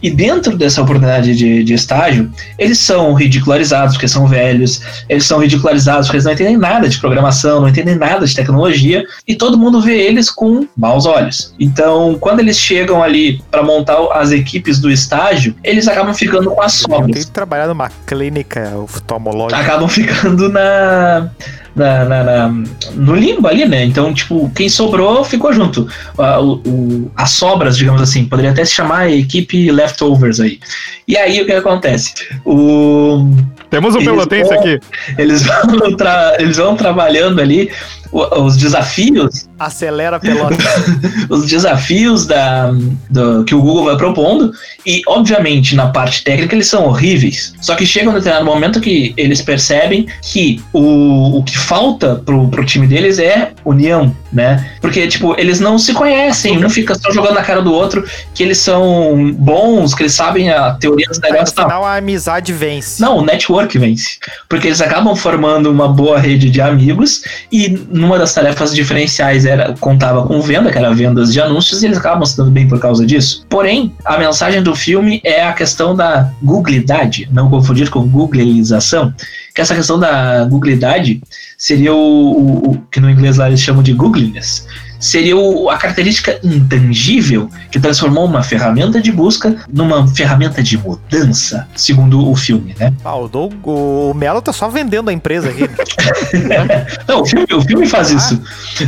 E 0.01 0.09
dentro 0.09 0.57
dessa 0.57 0.81
oportunidade 0.81 1.35
de, 1.35 1.63
de 1.63 1.73
estágio, 1.73 2.31
eles 2.57 2.79
são 2.79 3.13
ridicularizados 3.13 3.93
porque 3.93 4.07
são 4.07 4.25
velhos, 4.25 4.81
eles 5.07 5.23
são 5.23 5.39
ridicularizados 5.39 6.07
porque 6.07 6.17
eles 6.17 6.25
não 6.25 6.33
entendem 6.33 6.57
nada 6.57 6.89
de 6.89 6.97
programação, 6.97 7.61
não 7.61 7.69
entendem 7.69 7.95
nada 7.95 8.25
de 8.25 8.35
tecnologia, 8.35 9.03
e 9.27 9.35
todo 9.35 9.57
mundo 9.57 9.81
vê 9.81 9.97
eles 10.01 10.29
com 10.29 10.67
maus 10.75 11.05
olhos. 11.05 11.53
Então, 11.59 12.17
quando 12.19 12.39
eles 12.39 12.57
chegam 12.57 13.03
ali 13.03 13.39
para 13.51 13.61
montar 13.61 13.97
as 14.13 14.31
equipes 14.31 14.79
do 14.79 14.89
estágio, 14.89 15.55
eles 15.63 15.87
acabam 15.87 16.13
ficando 16.13 16.49
com 16.49 16.61
as 16.61 16.81
Eu 16.81 16.87
tenho 16.87 16.99
sobras. 16.99 17.25
que 17.25 17.31
trabalhar 17.31 17.67
numa 17.67 17.89
clínica 18.07 18.75
oftalmológica. 18.77 19.61
Acabam 19.61 19.87
ficando 19.87 20.49
na, 20.49 21.29
na, 21.75 22.05
na- 22.05 22.23
na- 22.23 22.63
no 22.95 23.15
limbo 23.15 23.47
ali, 23.47 23.65
né? 23.65 23.83
Então, 23.85 24.13
tipo, 24.13 24.51
quem 24.55 24.67
sobrou 24.69 25.23
ficou 25.23 25.53
junto. 25.53 25.87
A- 26.17 26.41
o- 26.41 27.11
as 27.15 27.31
sobras, 27.31 27.77
digamos 27.77 28.01
assim, 28.01 28.25
poderia 28.25 28.51
até 28.51 28.65
se 28.65 28.73
chamar 28.73 29.09
equipe 29.11 29.71
leftovers 29.71 30.39
aí. 30.39 30.59
E 31.07 31.17
aí 31.17 31.41
o 31.41 31.45
que 31.45 31.51
acontece? 31.53 32.13
O, 32.45 33.29
Temos 33.69 33.95
um 33.95 33.99
pelotense 34.03 34.49
vão- 34.49 34.59
aqui. 34.59 34.79
eles, 35.17 35.43
vão 35.43 35.95
eles 36.39 36.57
vão 36.57 36.75
trabalhando 36.75 37.39
ali 37.41 37.69
os 38.11 38.57
desafios 38.57 39.47
Acelera 39.57 40.15
a 40.15 40.19
pelota. 40.19 40.57
os 41.29 41.47
desafios 41.47 42.25
da, 42.25 42.71
do- 43.09 43.43
que 43.43 43.53
o 43.53 43.61
Google 43.61 43.85
vai 43.85 43.95
propondo 43.97 44.51
e, 44.85 45.01
obviamente, 45.07 45.75
na 45.75 45.87
parte 45.87 46.23
técnica 46.23 46.55
eles 46.55 46.67
são 46.67 46.85
horríveis. 46.85 47.53
Só 47.61 47.75
que 47.75 47.85
chega 47.85 48.09
um 48.09 48.13
determinado 48.13 48.45
momento 48.45 48.81
que 48.81 49.13
eles 49.15 49.41
percebem 49.41 50.07
que 50.23 50.59
o, 50.73 51.37
o 51.37 51.43
que 51.43 51.57
falta 51.57 52.15
pro, 52.25 52.47
pro 52.47 52.65
time 52.65 52.87
deles 52.87 53.19
é 53.19 53.51
união, 53.63 54.15
né? 54.31 54.71
Porque, 54.79 55.07
tipo, 55.07 55.35
eles 55.37 55.59
não 55.59 55.77
se 55.77 55.93
conhecem, 55.93 56.63
um 56.63 56.69
fica 56.69 56.95
só 56.95 57.11
jogando 57.11 57.35
na 57.35 57.43
cara 57.43 57.61
do 57.61 57.73
outro 57.73 58.03
que 58.33 58.43
eles 58.43 58.57
são 58.57 59.31
bons, 59.33 59.93
que 59.93 60.03
eles 60.03 60.13
sabem 60.13 60.49
a 60.49 60.71
teoria 60.73 61.07
dos 61.07 61.17
no 61.17 61.23
negócios 61.23 61.51
tal. 61.51 61.65
final, 61.65 61.85
a 61.85 61.95
amizade 61.97 62.53
vence. 62.53 63.01
Não, 63.01 63.17
o 63.17 63.25
network 63.25 63.77
vence. 63.77 64.17
Porque 64.47 64.67
eles 64.67 64.81
acabam 64.81 65.15
formando 65.15 65.69
uma 65.69 65.87
boa 65.87 66.19
rede 66.19 66.49
de 66.49 66.61
amigos 66.61 67.23
e 67.51 67.69
numa 67.89 68.17
das 68.17 68.33
tarefas 68.33 68.73
diferenciais 68.73 69.45
era 69.45 69.75
contava 69.79 70.25
com 70.25 70.41
venda, 70.41 70.71
que 70.71 70.77
era 70.77 70.93
vendas 70.93 71.33
de 71.33 71.41
anúncios, 71.41 71.83
e 71.83 71.87
eles 71.87 71.97
acabam 71.97 72.25
se 72.25 72.37
dando 72.37 72.51
bem 72.51 72.67
por 72.67 72.79
causa 72.79 73.05
disso. 73.05 73.45
Porém, 73.49 73.93
a 74.05 74.17
mensagem 74.17 74.61
do 74.63 74.75
filme 74.75 75.21
é 75.23 75.43
a 75.43 75.53
questão 75.53 75.95
da 75.95 76.29
googlidade, 76.41 77.27
não 77.31 77.49
confundir 77.49 77.89
com 77.89 78.07
googlização, 78.07 79.13
que 79.53 79.61
essa 79.61 79.75
questão 79.75 79.99
da 79.99 80.43
googlidade 80.45 81.21
seria 81.57 81.93
o, 81.93 81.97
o- 81.97 82.71
o 82.71 82.81
que 82.91 82.99
no 82.99 83.09
inglês 83.09 83.37
lá 83.37 83.47
eles 83.47 83.59
chamam 83.61 83.83
de 83.83 83.93
googliness. 83.93 84.65
Seria 85.01 85.35
o- 85.35 85.69
a 85.69 85.77
característica 85.77 86.39
intangível 86.43 87.49
que 87.71 87.79
transformou 87.79 88.23
uma 88.25 88.43
ferramenta 88.43 89.01
de 89.01 89.11
busca 89.11 89.55
numa 89.73 90.07
ferramenta 90.07 90.61
de 90.63 90.77
mudança, 90.77 91.67
segundo 91.75 92.29
o 92.29 92.35
filme, 92.35 92.75
né? 92.79 92.93
Ah, 93.03 93.15
o, 93.17 93.27
Doug- 93.27 93.53
o 93.67 94.13
Melo 94.15 94.41
tá 94.41 94.53
só 94.53 94.69
vendendo 94.69 95.09
a 95.09 95.13
empresa 95.13 95.49
aqui. 95.49 95.67
Não, 97.07 97.21
o 97.21 97.25
filme, 97.25 97.47
o 97.53 97.61
filme 97.61 97.87
faz 97.87 98.11
isso, 98.11 98.41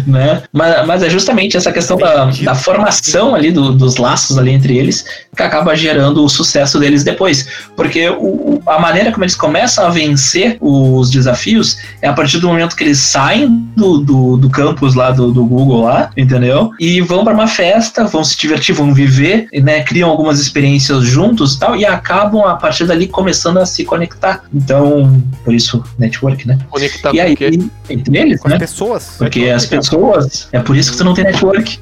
né? 0.08 0.44
Mas, 0.54 0.86
mas 0.88 1.04
é 1.04 1.10
justamente 1.10 1.58
essa 1.58 1.72
questão 1.72 1.98
da, 1.98 2.26
da 2.26 2.56
formação 2.56 3.36
ali 3.36 3.52
do- 3.52 3.74
dos 3.74 3.98
laços 3.98 4.38
ali 4.38 4.52
entre 4.52 4.78
eles 4.78 5.04
que 5.36 5.42
acaba 5.44 5.76
gerando 5.76 6.24
o 6.24 6.30
sucesso 6.30 6.80
deles 6.80 7.04
depois, 7.04 7.48
porque 7.76 8.08
o- 8.10 8.62
a 8.68 8.80
maneira 8.80 9.12
como 9.12 9.24
eles 9.24 9.36
começam 9.36 9.86
a 9.86 9.90
vencer 9.90 10.58
os 10.62 11.10
desafios 11.10 11.78
é 12.02 12.08
a 12.08 12.14
partir 12.14 12.38
do 12.40 12.48
momento 12.48 12.76
que 12.76 12.84
eles 12.84 13.00
saem 13.00 13.50
do, 13.76 13.98
do, 13.98 14.38
do 14.38 14.50
campus 14.50 14.94
lá 14.94 15.12
do, 15.12 15.32
do 15.32 15.44
Google 15.46 15.84
lá, 15.84 16.03
entendeu? 16.16 16.72
E 16.80 17.02
vão 17.02 17.24
para 17.24 17.34
uma 17.34 17.48
festa, 17.48 18.06
vão 18.06 18.24
se 18.24 18.38
divertir, 18.38 18.74
vão 18.76 18.94
viver, 18.94 19.48
né? 19.62 19.84
Criam 19.84 20.10
algumas 20.10 20.40
experiências 20.40 21.04
juntos, 21.04 21.56
e 21.56 21.60
tal, 21.60 21.76
e 21.76 21.86
acabam 21.86 22.46
a 22.46 22.56
partir 22.56 22.86
dali 22.86 23.08
começando 23.08 23.58
a 23.58 23.66
se 23.66 23.84
conectar. 23.86 24.44
Então, 24.54 25.22
por 25.44 25.54
isso 25.54 25.84
network, 25.98 26.48
né? 26.48 26.58
Conectar 26.70 27.10
e 27.14 27.18
com 27.18 27.24
aí, 27.24 27.34
o 27.34 27.38
quê? 27.38 27.60
entre 27.90 28.18
eles, 28.18 28.40
Com 28.40 28.50
né? 28.50 28.56
as 28.56 28.60
pessoas. 28.60 29.16
Porque 29.18 29.50
as 29.50 29.66
pessoas. 29.66 30.48
É 30.52 30.60
por 30.60 30.76
isso 30.76 30.92
que 30.92 30.98
tu 30.98 31.04
não 31.04 31.14
tem 31.14 31.24
network. 31.24 31.80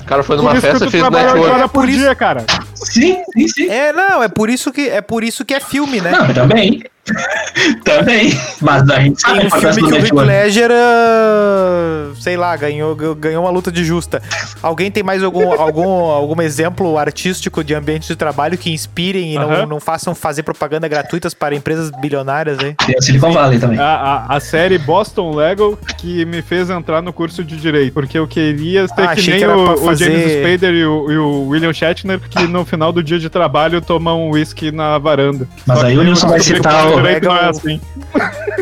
O 0.00 0.04
cara 0.04 0.22
foi 0.22 0.36
Por 0.36 0.42
numa 0.42 0.60
festa 0.60 0.84
e 0.86 0.90
fez 0.90 1.02
network. 1.02 1.38
horas 1.38 1.70
por 1.70 1.86
dia, 1.86 2.14
cara. 2.14 2.44
Sim, 2.74 3.18
sim, 3.32 3.48
sim. 3.48 3.68
É, 3.68 3.92
não, 3.92 4.22
é 4.22 4.28
por 4.28 4.50
isso 4.50 4.72
que 4.72 4.88
é 4.88 5.00
por 5.00 5.22
isso 5.24 5.44
que 5.44 5.54
é 5.54 5.60
filme, 5.60 6.00
né? 6.00 6.10
Não, 6.10 6.34
também. 6.34 6.82
também. 7.84 8.32
Mas 8.60 8.88
a 8.88 9.00
gente 9.00 9.20
sabe 9.20 9.40
Tem 9.40 9.48
a 9.50 9.56
um 9.56 9.60
filme 9.60 9.82
do 9.82 9.88
que 9.88 10.14
o 10.14 10.20
Heath. 10.20 10.26
Ledger, 10.26 10.70
ah, 10.70 12.10
sei 12.20 12.36
lá, 12.36 12.56
ganhou, 12.56 12.94
ganhou 12.94 13.42
uma 13.44 13.50
luta 13.50 13.70
de 13.72 13.84
justa. 13.84 14.22
Alguém 14.62 14.90
tem 14.90 15.02
mais 15.02 15.22
algum, 15.22 15.52
algum, 15.60 15.88
algum 15.88 16.40
exemplo 16.42 16.96
artístico 16.98 17.64
de 17.64 17.74
ambiente 17.74 18.06
de 18.08 18.16
trabalho 18.16 18.56
que 18.56 18.70
inspirem 18.72 19.34
e 19.34 19.38
não, 19.38 19.50
Aham. 19.50 19.66
não 19.66 19.80
façam 19.80 20.14
fazer 20.14 20.42
propaganda 20.42 20.86
gratuitas 20.88 21.34
para 21.34 21.54
empresas 21.54 21.90
bilionárias 21.90 22.58
aí? 22.60 22.74
Tem 22.86 22.96
o 22.98 23.02
Silicon 23.02 23.32
Valley 23.32 23.58
também. 23.58 23.78
A, 23.78 24.26
a, 24.28 24.36
a 24.36 24.40
série 24.40 24.78
Boston 24.78 25.34
Legal 25.34 25.76
que 25.98 26.24
me 26.24 26.42
fez 26.42 26.70
entrar 26.70 27.02
no 27.02 27.12
curso 27.12 27.42
de 27.44 27.56
Direito. 27.56 27.92
Porque 27.92 28.18
eu 28.18 28.26
queria 28.26 28.86
ter 28.88 29.02
Ah, 29.02 29.14
que 29.14 29.20
achei 29.20 29.34
nem 29.34 29.42
que 29.42 29.46
o, 29.48 29.64
pra 29.64 29.74
o 29.74 29.86
fazer- 29.86 30.04
James 30.04 30.32
Spader 30.32 30.74
e 30.74 30.84
o, 30.84 31.10
e 31.10 31.16
o 31.18 31.48
William 31.48 31.72
Shatner, 31.72 32.20
que 32.20 32.46
no 32.46 32.64
final 32.64 32.92
do 32.92 33.02
dia 33.02 33.18
de 33.18 33.28
trabalho 33.28 33.80
tomam 33.80 34.28
um 34.28 34.30
whisky 34.30 34.70
na 34.70 34.98
varanda. 34.98 35.48
Mas 35.66 35.80
Só 35.80 35.86
aí 35.86 35.98
o 35.98 36.02
Nilson 36.02 36.28
vai 36.28 36.40
citar 36.40 36.91
não 37.00 37.06
é 37.06 37.12
Legal. 37.14 37.50
assim. 37.50 37.80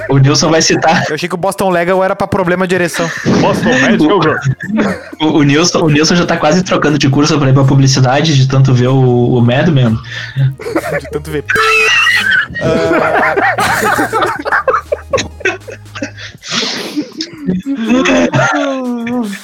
O 0.09 0.19
Nilson 0.19 0.51
vai 0.51 0.63
citar. 0.63 1.05
Eu 1.09 1.15
achei 1.15 1.29
que 1.29 1.35
o 1.35 1.39
Boston 1.39 1.71
Legal 1.71 2.03
era 2.03 2.17
pra 2.17 2.27
problema 2.27 2.67
de 2.67 2.75
ereção. 2.75 3.09
Boston 3.41 3.69
Medical. 3.69 4.21
O, 5.21 5.39
o 5.39 5.43
Nilson, 5.43 5.79
o 5.81 5.89
Nilson 5.89 6.17
já 6.17 6.27
tá 6.27 6.37
quase 6.37 6.63
trocando 6.63 6.99
de 6.99 7.09
curso 7.09 7.39
pra 7.39 7.51
ir 7.51 7.55
pra 7.55 7.65
publicidade, 7.65 8.37
de 8.37 8.49
tanto 8.49 8.75
ver 8.75 8.89
o, 8.89 9.35
o 9.35 9.41
Mad 9.41 9.69
Men. 9.69 9.97
De 11.01 11.11
tanto 11.11 11.31
ver. 11.31 11.45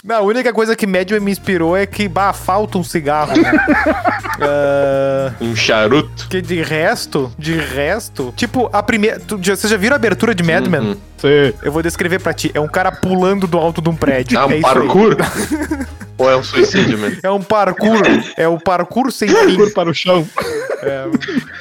Não, 0.05 0.17
a 0.17 0.21
única 0.21 0.53
coisa 0.53 0.75
que 0.77 0.87
Madman 0.87 1.21
me 1.21 1.31
inspirou 1.33 1.77
é 1.77 1.87
que, 1.87 2.09
bah, 2.09 2.33
falta 2.33 2.79
um 2.79 2.85
cigarro. 2.85 3.33
né? 3.37 3.53
Ah, 4.39 5.33
Um 5.41 5.57
charuto. 5.57 6.29
que 6.29 6.43
de 6.43 6.61
resto, 6.61 7.33
de 7.39 7.55
resto, 7.55 8.35
tipo, 8.37 8.69
a 8.71 8.83
primeira. 8.83 9.19
Vocês 9.19 9.63
já 9.71 9.79
viram 9.79 9.95
a 9.95 9.97
abertura 9.97 10.35
de 10.35 10.43
Mad 10.43 10.67
Men? 10.67 10.81
Uhum. 10.81 10.97
Você 11.17 11.55
Eu 11.63 11.73
vou 11.73 11.83
descrever 11.83 12.19
pra 12.21 12.35
ti. 12.35 12.51
É 12.53 12.61
um 12.61 12.69
cara 12.69 12.93
pulando 12.93 13.47
do 13.47 13.57
alto 13.57 13.81
de 13.81 13.89
um 13.89 13.97
prédio. 13.97 14.37
É 14.39 14.45
um 14.45 14.51
é 14.51 14.59
isso 14.59 14.67
aí. 14.69 14.75
parkour? 14.75 15.17
Ou 16.19 16.31
é 16.31 16.37
um 16.37 16.43
suicídio 16.43 16.99
mesmo? 16.99 17.19
É 17.23 17.31
um 17.31 17.43
parkour. 17.43 18.01
É 18.37 18.49
o 18.49 18.59
parkour 18.59 19.11
sem 19.13 19.29
fim. 19.29 19.71
para 19.75 19.91
o 19.91 19.95
chão. 19.95 20.27
É, 20.83 21.07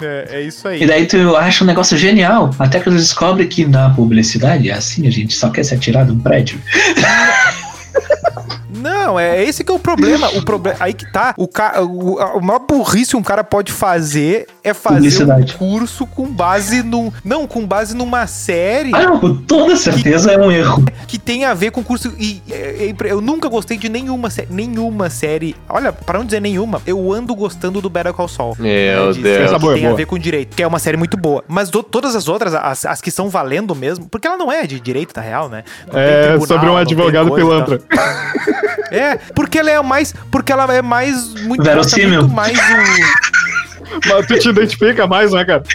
é- 0.01 0.28
é 0.38 0.41
isso 0.41 0.68
E 0.68 0.72
aí. 0.72 0.86
daí 0.88 1.06
tu 1.08 1.36
acha 1.36 1.64
um 1.64 1.68
negócio 1.68 1.97
genial, 1.97 2.51
até 2.60 2.80
que 2.80 2.86
tu 2.86 2.91
descobre 2.91 3.47
que 3.47 3.66
na 3.66 3.89
publicidade 3.89 4.70
é 4.70 4.74
assim, 4.74 5.08
a 5.08 5.12
gente 5.12 5.34
só 5.34 5.49
quer 5.49 5.64
se 5.64 5.74
atirar 5.74 6.06
de 6.06 6.12
um 6.12 6.20
prédio. 6.20 6.60
Não, 8.70 9.20
é 9.20 9.43
esse 9.43 9.64
que 9.64 9.72
é 9.72 9.76
o 9.76 9.80
problema. 9.80 10.28
O 10.36 10.43
problema 10.43 10.78
aí 10.80 10.93
que 10.93 11.10
tá. 11.12 11.34
O, 11.38 11.48
ca... 11.48 11.82
o, 11.82 12.20
a- 12.20 12.36
o 12.36 12.41
maior 12.41 12.60
burrice 12.60 13.16
um 13.16 13.24
cara 13.24 13.43
pode 13.43 13.72
fazer 13.72 14.48
é 14.64 14.74
fazer 14.74 15.24
um 15.24 15.46
curso 15.58 16.06
com 16.08 16.26
base 16.26 16.84
no. 16.84 17.14
Não, 17.24 17.48
com 17.48 17.66
base 17.66 17.96
numa 17.96 18.28
série 18.28 18.91
Ah, 18.93 19.04
não, 19.04 19.20
com 19.20 19.36
toda 19.36 19.76
certeza 19.76 20.32
é 20.32 20.38
um 20.38 20.52
erro. 20.52 20.84
que 21.08 21.18
tem 21.18 21.46
a 21.46 21.54
ver 21.54 21.72
com 21.72 21.84
curso. 21.84 22.14
E 22.18 22.41
impre- 22.89 23.10
eu 23.12 23.22
nunca 23.22 23.48
gostei 23.48 23.78
de 23.78 23.88
nenhuma, 23.89 24.30
sé- 24.30 24.48
nenhuma 24.50 25.10
série. 25.10 25.56
Olha, 25.70 25.93
para 25.93 26.20
não 26.20 26.26
dizer 26.26 26.41
nenhuma, 26.41 26.82
eu 26.86 27.12
ando 27.14 27.34
gostando 27.36 27.82
do 27.82 27.89
Better 27.89 28.14
Call 28.14 28.28
Saul. 28.28 28.56
Meu 28.60 29.14
de 29.14 29.22
Deus. 29.22 29.50
série 29.50 29.60
que 29.60 29.74
tem 29.74 29.86
a 29.88 29.93
ver 29.93 30.06
com 30.06 30.18
direito, 30.18 30.56
que 30.56 30.64
é 30.64 30.68
uma 30.68 30.80
série 30.80 30.98
muito 30.98 31.16
boa. 31.18 31.43
Mas 31.48 31.70
do- 31.70 31.84
todas 31.84 32.16
as 32.16 32.28
outras, 32.28 32.54
as, 32.54 32.86
as 32.86 33.02
que 33.02 33.12
são 33.12 33.30
valendo 33.30 33.74
mesmo, 33.76 34.08
porque 34.10 34.28
ela 34.28 34.38
não 34.38 34.52
é 34.52 34.66
de 34.68 34.80
direito, 34.80 35.14
tá 35.14 35.22
real, 35.22 35.48
né? 35.50 35.64
Não 35.86 35.93
tem 35.93 36.02
É 36.04 36.22
tribunal, 36.28 36.48
sobre 36.48 36.70
um 36.70 36.78
advogado 36.78 37.30
e 37.30 37.36
pilantra. 37.36 37.82
É, 38.92 39.18
porque 39.34 39.60
ela 39.60 39.72
é 39.72 39.82
mais. 39.82 40.14
Porque 40.32 40.52
ela 40.52 40.74
é 40.74 40.82
mais. 40.82 41.34
Muito, 41.42 41.64
Verossímil. 41.64 42.22
muito 42.22 42.34
mais 42.34 42.58
o. 42.58 43.36
Mas 44.08 44.26
tu 44.28 44.40
te 44.40 44.50
identifica 44.50 45.08
mais, 45.08 45.32
né, 45.32 45.46
cara? 45.46 45.64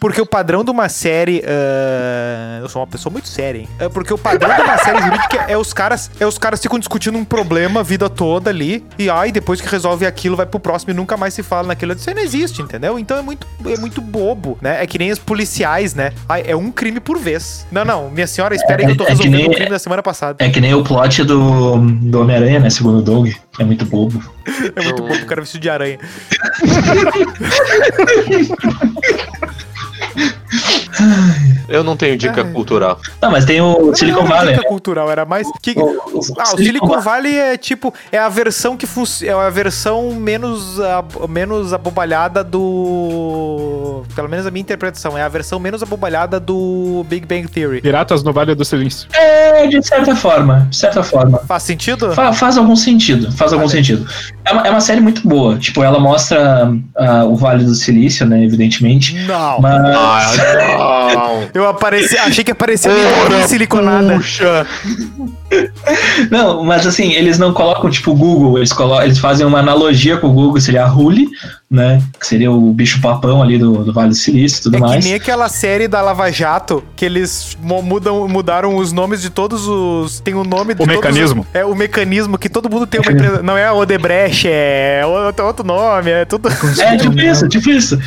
Porque 0.00 0.20
o 0.20 0.26
padrão 0.26 0.64
de 0.64 0.70
uma 0.70 0.88
série. 0.88 1.42
ah, 1.46 2.60
eu 2.62 2.68
sou 2.68 2.80
uma 2.80 2.86
pessoa 2.86 3.12
muito 3.12 3.28
séria, 3.28 3.58
hein? 3.60 3.68
É 3.78 3.88
porque 3.88 4.12
o 4.14 4.18
padrão 4.18 4.54
de 4.54 4.62
uma 4.62 4.78
série 4.78 5.02
jurídica 5.02 5.44
é 5.48 5.56
os 5.58 5.72
caras. 5.72 6.10
É 6.18 6.26
os 6.26 6.38
caras 6.38 6.60
ficam 6.60 6.78
discutindo 6.78 7.18
um 7.18 7.24
problema 7.24 7.80
a 7.80 7.82
vida 7.82 8.08
toda 8.08 8.50
ali. 8.50 8.84
E 8.98 9.10
ai, 9.10 9.30
depois 9.30 9.60
que 9.60 9.68
resolve 9.68 10.06
aquilo, 10.06 10.36
vai 10.36 10.46
pro 10.46 10.58
próximo 10.58 10.92
e 10.92 10.94
nunca 10.94 11.16
mais 11.16 11.34
se 11.34 11.42
fala 11.42 11.68
naquilo. 11.68 11.92
Isso 11.92 12.08
aí 12.08 12.14
não 12.14 12.22
existe, 12.22 12.62
entendeu? 12.62 12.98
Então 12.98 13.18
é 13.18 13.22
muito, 13.22 13.46
é 13.66 13.76
muito 13.76 14.00
bobo, 14.00 14.58
né? 14.60 14.82
É 14.82 14.86
que 14.86 14.98
nem 14.98 15.10
os 15.12 15.18
policiais, 15.18 15.94
né? 15.94 16.12
Ai, 16.28 16.44
é 16.46 16.56
um 16.56 16.70
crime 16.70 17.00
por 17.00 17.18
vez. 17.18 17.66
Não, 17.70 17.84
não, 17.84 18.10
minha 18.10 18.26
senhora, 18.26 18.54
espera 18.54 18.80
aí 18.82 18.86
que 18.86 18.92
eu 18.92 18.96
tô 18.96 19.04
É- 19.04 19.08
é 19.08 19.10
resolvendo 19.10 19.34
nem- 19.36 19.48
o 19.48 19.52
crime 19.54 19.70
da 19.70 19.78
semana 19.78 20.02
passada. 20.02 20.44
É 20.44 20.48
que 20.50 20.60
nem 20.60 20.74
o 20.74 20.82
plot 20.82 21.22
do, 21.24 21.76
do 21.78 22.20
Homem-Aranha, 22.20 22.60
né? 22.60 22.70
Segundo 22.70 22.98
o 22.98 23.02
Doug. 23.02 23.28
É 23.58 23.64
muito 23.64 23.84
bobo. 23.84 24.22
É 24.76 24.84
muito 24.84 25.02
bobo 25.02 25.14
o 25.14 25.26
cara 25.26 25.40
vestido 25.40 25.62
de 25.62 25.70
aranha. 25.70 25.98
Eu 31.68 31.82
não 31.82 31.96
tenho 31.96 32.16
dica 32.16 32.42
Ai. 32.42 32.52
cultural. 32.52 32.98
Não, 33.20 33.30
mas 33.30 33.44
tem 33.44 33.60
o 33.60 33.94
Silicon 33.94 34.20
Não 34.20 34.26
era 34.26 34.36
Valley. 34.36 34.54
dica 34.56 34.68
cultural, 34.68 35.10
era 35.10 35.24
mais. 35.24 35.46
Que... 35.62 35.72
O- 35.78 35.82
o 35.82 36.20
Ah, 36.38 36.42
o 36.54 36.56
Silicon 36.56 36.56
Silicon 36.56 37.00
Valley 37.00 37.36
é 37.38 37.56
tipo. 37.56 37.92
É 38.12 38.18
a 38.18 38.28
versão 38.28 38.76
que 38.76 38.86
funciona. 38.86 39.32
É 39.42 39.46
a 39.46 39.50
versão 39.50 40.12
menos, 40.12 40.78
ab- 40.80 41.26
menos 41.28 41.72
abobalhada 41.72 42.44
do. 42.44 44.02
Pelo 44.14 44.28
menos 44.28 44.46
a 44.46 44.50
minha 44.50 44.60
interpretação. 44.62 45.16
É 45.16 45.22
a 45.22 45.28
versão 45.28 45.58
menos 45.58 45.82
abobalhada 45.82 46.38
do 46.38 47.04
Big 47.08 47.26
Bang 47.26 47.48
Theory. 47.48 47.80
Piratas 47.80 48.22
no 48.22 48.32
Vale 48.32 48.54
do 48.54 48.64
Silêncio. 48.64 49.08
É, 49.12 49.66
de 49.66 49.82
certa 49.82 50.14
forma. 50.14 50.66
De 50.70 50.76
certa 50.76 51.02
forma. 51.02 51.38
Faz 51.46 51.62
sentido? 51.62 52.12
Fa- 52.12 52.32
faz 52.32 52.56
algum 52.58 52.76
sentido, 52.76 53.32
faz 53.32 53.52
algum 53.52 53.68
sentido. 53.68 54.06
É 54.44 54.52
uma, 54.52 54.66
é 54.66 54.70
uma 54.70 54.80
série 54.80 55.00
muito 55.00 55.26
boa. 55.26 55.56
Tipo, 55.58 55.82
ela 55.82 55.98
mostra 55.98 56.72
ah, 56.96 57.24
o 57.24 57.34
Vale 57.36 57.64
do 57.64 57.74
Silício, 57.74 58.26
né? 58.26 58.44
Evidentemente. 58.44 59.14
Não. 59.26 59.60
Mas. 59.60 59.74
Ah, 59.82 60.32
não. 60.78 60.83
Eu 61.52 61.68
apareci, 61.68 62.16
achei 62.18 62.44
que 62.44 62.50
aparecia 62.50 62.90
minha 63.28 63.46
siliconada. 63.46 64.16
Puxa. 64.16 64.66
Não, 66.30 66.64
mas 66.64 66.86
assim, 66.86 67.12
eles 67.12 67.38
não 67.38 67.52
colocam 67.52 67.90
tipo 67.90 68.10
o 68.10 68.14
Google, 68.14 68.58
eles, 68.58 68.72
colocam, 68.72 69.04
eles 69.04 69.18
fazem 69.18 69.46
uma 69.46 69.60
analogia 69.60 70.16
com 70.16 70.28
o 70.28 70.32
Google, 70.32 70.60
seria 70.60 70.84
a 70.84 70.92
Huli, 70.92 71.28
né? 71.70 72.00
Que 72.20 72.26
seria 72.26 72.52
o 72.52 72.72
bicho 72.72 73.00
papão 73.00 73.42
ali 73.42 73.58
do, 73.58 73.84
do 73.84 73.92
Vale 73.92 74.10
do 74.10 74.14
Silício 74.14 74.58
e 74.58 74.62
tudo 74.62 74.76
É 74.76 74.80
que 74.80 74.86
mais. 74.86 75.04
nem 75.04 75.14
aquela 75.14 75.48
série 75.48 75.88
da 75.88 76.00
Lava 76.00 76.30
Jato 76.30 76.84
que 76.94 77.04
eles 77.04 77.56
mudam, 77.60 78.28
mudaram 78.28 78.76
os 78.76 78.92
nomes 78.92 79.20
de 79.22 79.30
todos 79.30 79.66
os. 79.66 80.20
Tem 80.20 80.34
o 80.34 80.44
nome 80.44 80.74
de 80.74 80.82
O 80.82 80.86
todos 80.86 80.94
mecanismo. 80.94 81.40
os- 81.42 81.46
é 81.54 81.64
o 81.64 81.74
mecanismo 81.74 82.38
que 82.38 82.48
todo 82.48 82.70
mundo 82.70 82.86
tem 82.86 83.00
uma 83.00 83.10
empresa. 83.12 83.42
Não 83.42 83.56
é 83.56 83.66
a 83.66 83.72
Odebrecht, 83.72 84.46
é 84.48 85.02
outro, 85.06 85.46
outro 85.46 85.66
nome, 85.66 86.10
é 86.10 86.24
tudo. 86.24 86.48
É, 86.80 86.96
tipo 86.96 87.18
isso, 87.18 87.48
tipo 87.48 87.70
isso. 87.70 87.98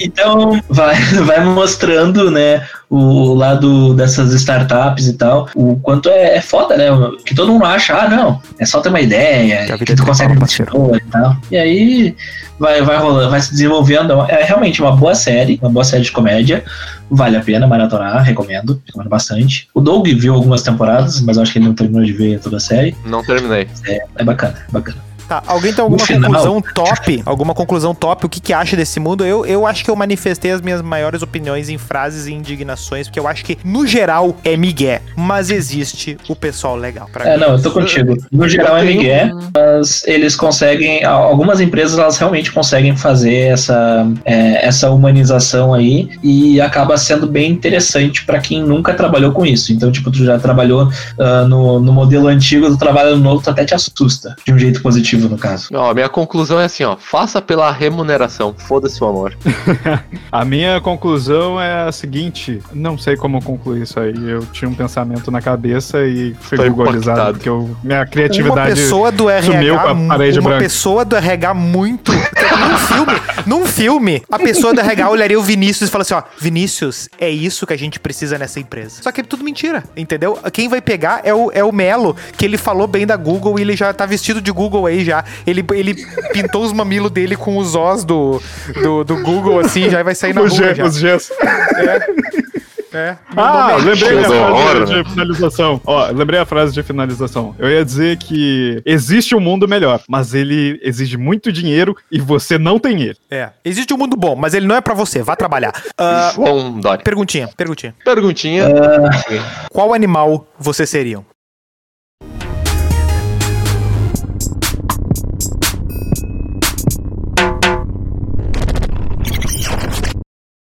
Então, 0.00 0.60
vai, 0.68 0.94
vai 1.24 1.44
mostrando, 1.44 2.30
né, 2.30 2.66
o 2.94 3.32
lado 3.32 3.94
dessas 3.94 4.34
startups 4.34 5.06
e 5.06 5.14
tal, 5.14 5.48
o 5.54 5.76
quanto 5.76 6.10
é, 6.10 6.36
é 6.36 6.40
foda, 6.42 6.76
né? 6.76 6.88
Que 7.24 7.34
todo 7.34 7.50
mundo 7.50 7.64
acha, 7.64 7.96
ah, 7.96 8.06
não, 8.06 8.38
é 8.58 8.66
só 8.66 8.82
ter 8.82 8.90
uma 8.90 9.00
ideia, 9.00 9.64
Que 9.64 9.72
a 9.72 9.76
vida 9.76 9.84
que 9.86 9.92
é 9.92 9.96
tu 9.96 10.04
consegue 10.04 10.36
tripla, 10.36 10.46
parceiro. 10.46 10.96
e 10.96 11.10
tal. 11.10 11.36
E 11.50 11.56
aí 11.56 12.14
vai, 12.58 12.82
vai 12.82 12.98
rolando, 12.98 13.30
vai 13.30 13.40
se 13.40 13.50
desenvolvendo. 13.50 14.12
É 14.28 14.44
realmente 14.44 14.82
uma 14.82 14.92
boa 14.94 15.14
série, 15.14 15.58
uma 15.62 15.70
boa 15.70 15.84
série 15.84 16.02
de 16.02 16.12
comédia. 16.12 16.62
Vale 17.10 17.38
a 17.38 17.40
pena 17.40 17.66
maratonar, 17.66 18.22
recomendo, 18.22 18.82
recomendo 18.84 19.08
bastante. 19.08 19.68
O 19.72 19.80
Doug 19.80 20.06
viu 20.08 20.34
algumas 20.34 20.62
temporadas, 20.62 21.22
mas 21.22 21.38
eu 21.38 21.42
acho 21.42 21.52
que 21.52 21.58
ele 21.58 21.66
não 21.66 21.74
terminou 21.74 22.04
de 22.04 22.12
ver 22.12 22.40
toda 22.40 22.58
a 22.58 22.60
série. 22.60 22.94
Não 23.06 23.24
terminei. 23.24 23.68
É, 23.86 24.04
é 24.16 24.24
bacana, 24.24 24.54
é 24.68 24.70
bacana. 24.72 24.98
Tá, 25.32 25.42
alguém 25.46 25.72
tem 25.72 25.82
alguma 25.82 26.06
conclusão 26.06 26.60
top? 26.60 27.22
Alguma 27.24 27.54
conclusão 27.54 27.94
top? 27.94 28.26
O 28.26 28.28
que, 28.28 28.38
que 28.38 28.52
acha 28.52 28.76
desse 28.76 29.00
mundo? 29.00 29.24
Eu, 29.24 29.46
eu 29.46 29.66
acho 29.66 29.82
que 29.82 29.90
eu 29.90 29.96
manifestei 29.96 30.50
as 30.50 30.60
minhas 30.60 30.82
maiores 30.82 31.22
opiniões 31.22 31.70
em 31.70 31.78
frases 31.78 32.26
e 32.26 32.34
indignações, 32.34 33.06
porque 33.06 33.18
eu 33.18 33.26
acho 33.26 33.42
que, 33.42 33.56
no 33.64 33.86
geral, 33.86 34.36
é 34.44 34.58
migué. 34.58 35.00
Mas 35.16 35.50
existe 35.50 36.18
o 36.28 36.36
pessoal 36.36 36.76
legal. 36.76 37.08
Pra 37.10 37.26
É, 37.26 37.34
mim. 37.38 37.40
não, 37.44 37.52
eu 37.52 37.62
tô 37.62 37.70
contigo. 37.70 38.14
No 38.30 38.46
geral 38.46 38.76
é 38.76 38.84
Miguel, 38.84 39.38
mas 39.54 40.02
eles 40.06 40.36
conseguem, 40.36 41.02
algumas 41.02 41.62
empresas 41.62 41.98
elas 41.98 42.18
realmente 42.18 42.52
conseguem 42.52 42.94
fazer 42.94 43.52
essa, 43.52 44.06
é, 44.26 44.66
essa 44.66 44.90
humanização 44.90 45.72
aí 45.72 46.10
e 46.22 46.60
acaba 46.60 46.98
sendo 46.98 47.26
bem 47.26 47.50
interessante 47.50 48.22
pra 48.26 48.38
quem 48.38 48.62
nunca 48.62 48.92
trabalhou 48.92 49.32
com 49.32 49.46
isso. 49.46 49.72
Então, 49.72 49.90
tipo, 49.90 50.10
tu 50.10 50.22
já 50.26 50.38
trabalhou 50.38 50.90
ah, 51.18 51.46
no, 51.48 51.80
no 51.80 51.90
modelo 51.90 52.28
antigo, 52.28 52.68
tu 52.68 52.76
trabalha 52.76 53.12
no 53.12 53.22
novo, 53.22 53.42
tu 53.42 53.48
até 53.48 53.64
te 53.64 53.74
assusta, 53.74 54.36
de 54.44 54.52
um 54.52 54.58
jeito 54.58 54.82
positivo 54.82 55.21
no 55.28 55.38
caso. 55.38 55.68
Ó, 55.74 55.92
minha 55.94 56.08
conclusão 56.08 56.60
é 56.60 56.64
assim, 56.64 56.84
ó. 56.84 56.96
Faça 56.96 57.40
pela 57.40 57.70
remuneração. 57.70 58.54
Foda-se 58.56 59.02
o 59.02 59.06
amor. 59.06 59.36
A 60.30 60.44
minha 60.44 60.80
conclusão 60.80 61.60
é 61.60 61.88
a 61.88 61.92
seguinte: 61.92 62.60
não 62.72 62.96
sei 62.96 63.16
como 63.16 63.42
concluir 63.42 63.82
isso 63.82 63.98
aí. 64.00 64.14
Eu 64.16 64.40
tinha 64.46 64.68
um 64.68 64.74
pensamento 64.74 65.30
na 65.30 65.40
cabeça 65.40 66.04
e 66.04 66.34
fui 66.40 66.56
Tô 66.58 66.64
googolizado, 66.64 67.34
porque 67.34 67.48
eu, 67.48 67.76
minha 67.82 68.00
Uma 68.00 68.06
criatividade. 68.06 68.70
pessoa 68.74 69.12
do 69.12 69.24
sumiu 69.42 69.74
RH, 69.74 69.82
com 69.82 70.04
a 70.04 70.08
parede 70.08 70.38
uma 70.40 70.48
branca. 70.50 70.64
pessoa 70.64 71.04
do 71.04 71.16
RH 71.16 71.54
muito. 71.54 72.12
num 72.62 72.78
filme, 72.78 73.20
num 73.46 73.66
filme, 73.66 74.22
a 74.30 74.38
pessoa 74.38 74.72
do 74.72 74.80
RH 74.80 75.10
olharia 75.10 75.38
o 75.38 75.42
Vinícius 75.42 75.88
e 75.88 75.92
falaria 75.92 76.16
assim: 76.16 76.26
ó, 76.26 76.38
Vinícius, 76.38 77.08
é 77.18 77.30
isso 77.30 77.66
que 77.66 77.72
a 77.72 77.78
gente 77.78 77.98
precisa 78.00 78.38
nessa 78.38 78.60
empresa. 78.60 79.02
Só 79.02 79.12
que 79.12 79.20
é 79.20 79.24
tudo 79.24 79.44
mentira, 79.44 79.84
entendeu? 79.96 80.38
Quem 80.52 80.68
vai 80.68 80.80
pegar 80.80 81.20
é 81.24 81.34
o, 81.34 81.50
é 81.52 81.64
o 81.64 81.72
Melo, 81.72 82.16
que 82.36 82.44
ele 82.44 82.56
falou 82.56 82.86
bem 82.86 83.06
da 83.06 83.16
Google 83.16 83.58
e 83.58 83.62
ele 83.62 83.76
já 83.76 83.92
tá 83.92 84.06
vestido 84.06 84.40
de 84.40 84.50
Google 84.50 84.86
aí 84.86 85.04
já. 85.04 85.24
Ele, 85.46 85.64
ele 85.72 85.94
pintou 86.32 86.62
os 86.64 86.72
mamilos 86.72 87.10
dele 87.10 87.36
com 87.36 87.56
os 87.56 87.74
Os 87.74 88.04
do, 88.04 88.40
do, 88.82 89.04
do 89.04 89.16
Google, 89.22 89.58
assim, 89.58 89.90
já 89.90 90.02
vai 90.02 90.14
sair 90.14 90.32
na 90.34 90.42
Os, 90.42 90.58
rua 90.58 90.72
os 90.86 90.98
Gs. 90.98 91.32
É. 91.42 92.21
Meu 92.92 93.44
Ah, 93.44 93.72
é 93.72 93.76
lembrei 93.84 94.18
a 94.18 94.24
frase 94.24 95.02
de 95.02 95.10
finalização. 95.10 95.80
Ó, 95.86 96.06
lembrei 96.10 96.40
a 96.40 96.44
frase 96.46 96.72
de 96.74 96.82
finalização. 96.82 97.54
Eu 97.58 97.70
ia 97.70 97.84
dizer 97.84 98.18
que 98.18 98.82
existe 98.84 99.34
um 99.34 99.40
mundo 99.40 99.66
melhor, 99.66 100.00
mas 100.08 100.34
ele 100.34 100.78
exige 100.82 101.16
muito 101.16 101.50
dinheiro 101.50 101.96
e 102.10 102.20
você 102.20 102.58
não 102.58 102.78
tem 102.78 103.02
ele. 103.02 103.16
É. 103.30 103.50
Existe 103.64 103.92
um 103.94 103.96
mundo 103.98 104.16
bom, 104.16 104.36
mas 104.36 104.54
ele 104.54 104.66
não 104.66 104.76
é 104.76 104.80
pra 104.80 104.94
você. 104.94 105.22
Vá 105.22 105.34
trabalhar. 105.36 105.72
Ah, 105.96 106.32
João 106.34 106.78
Dória. 106.80 107.02
perguntinha, 107.02 107.48
perguntinha. 107.56 107.94
Perguntinha. 108.04 108.64
Qual 109.70 109.94
animal 109.94 110.46
vocês 110.58 110.88
seriam? 110.88 111.24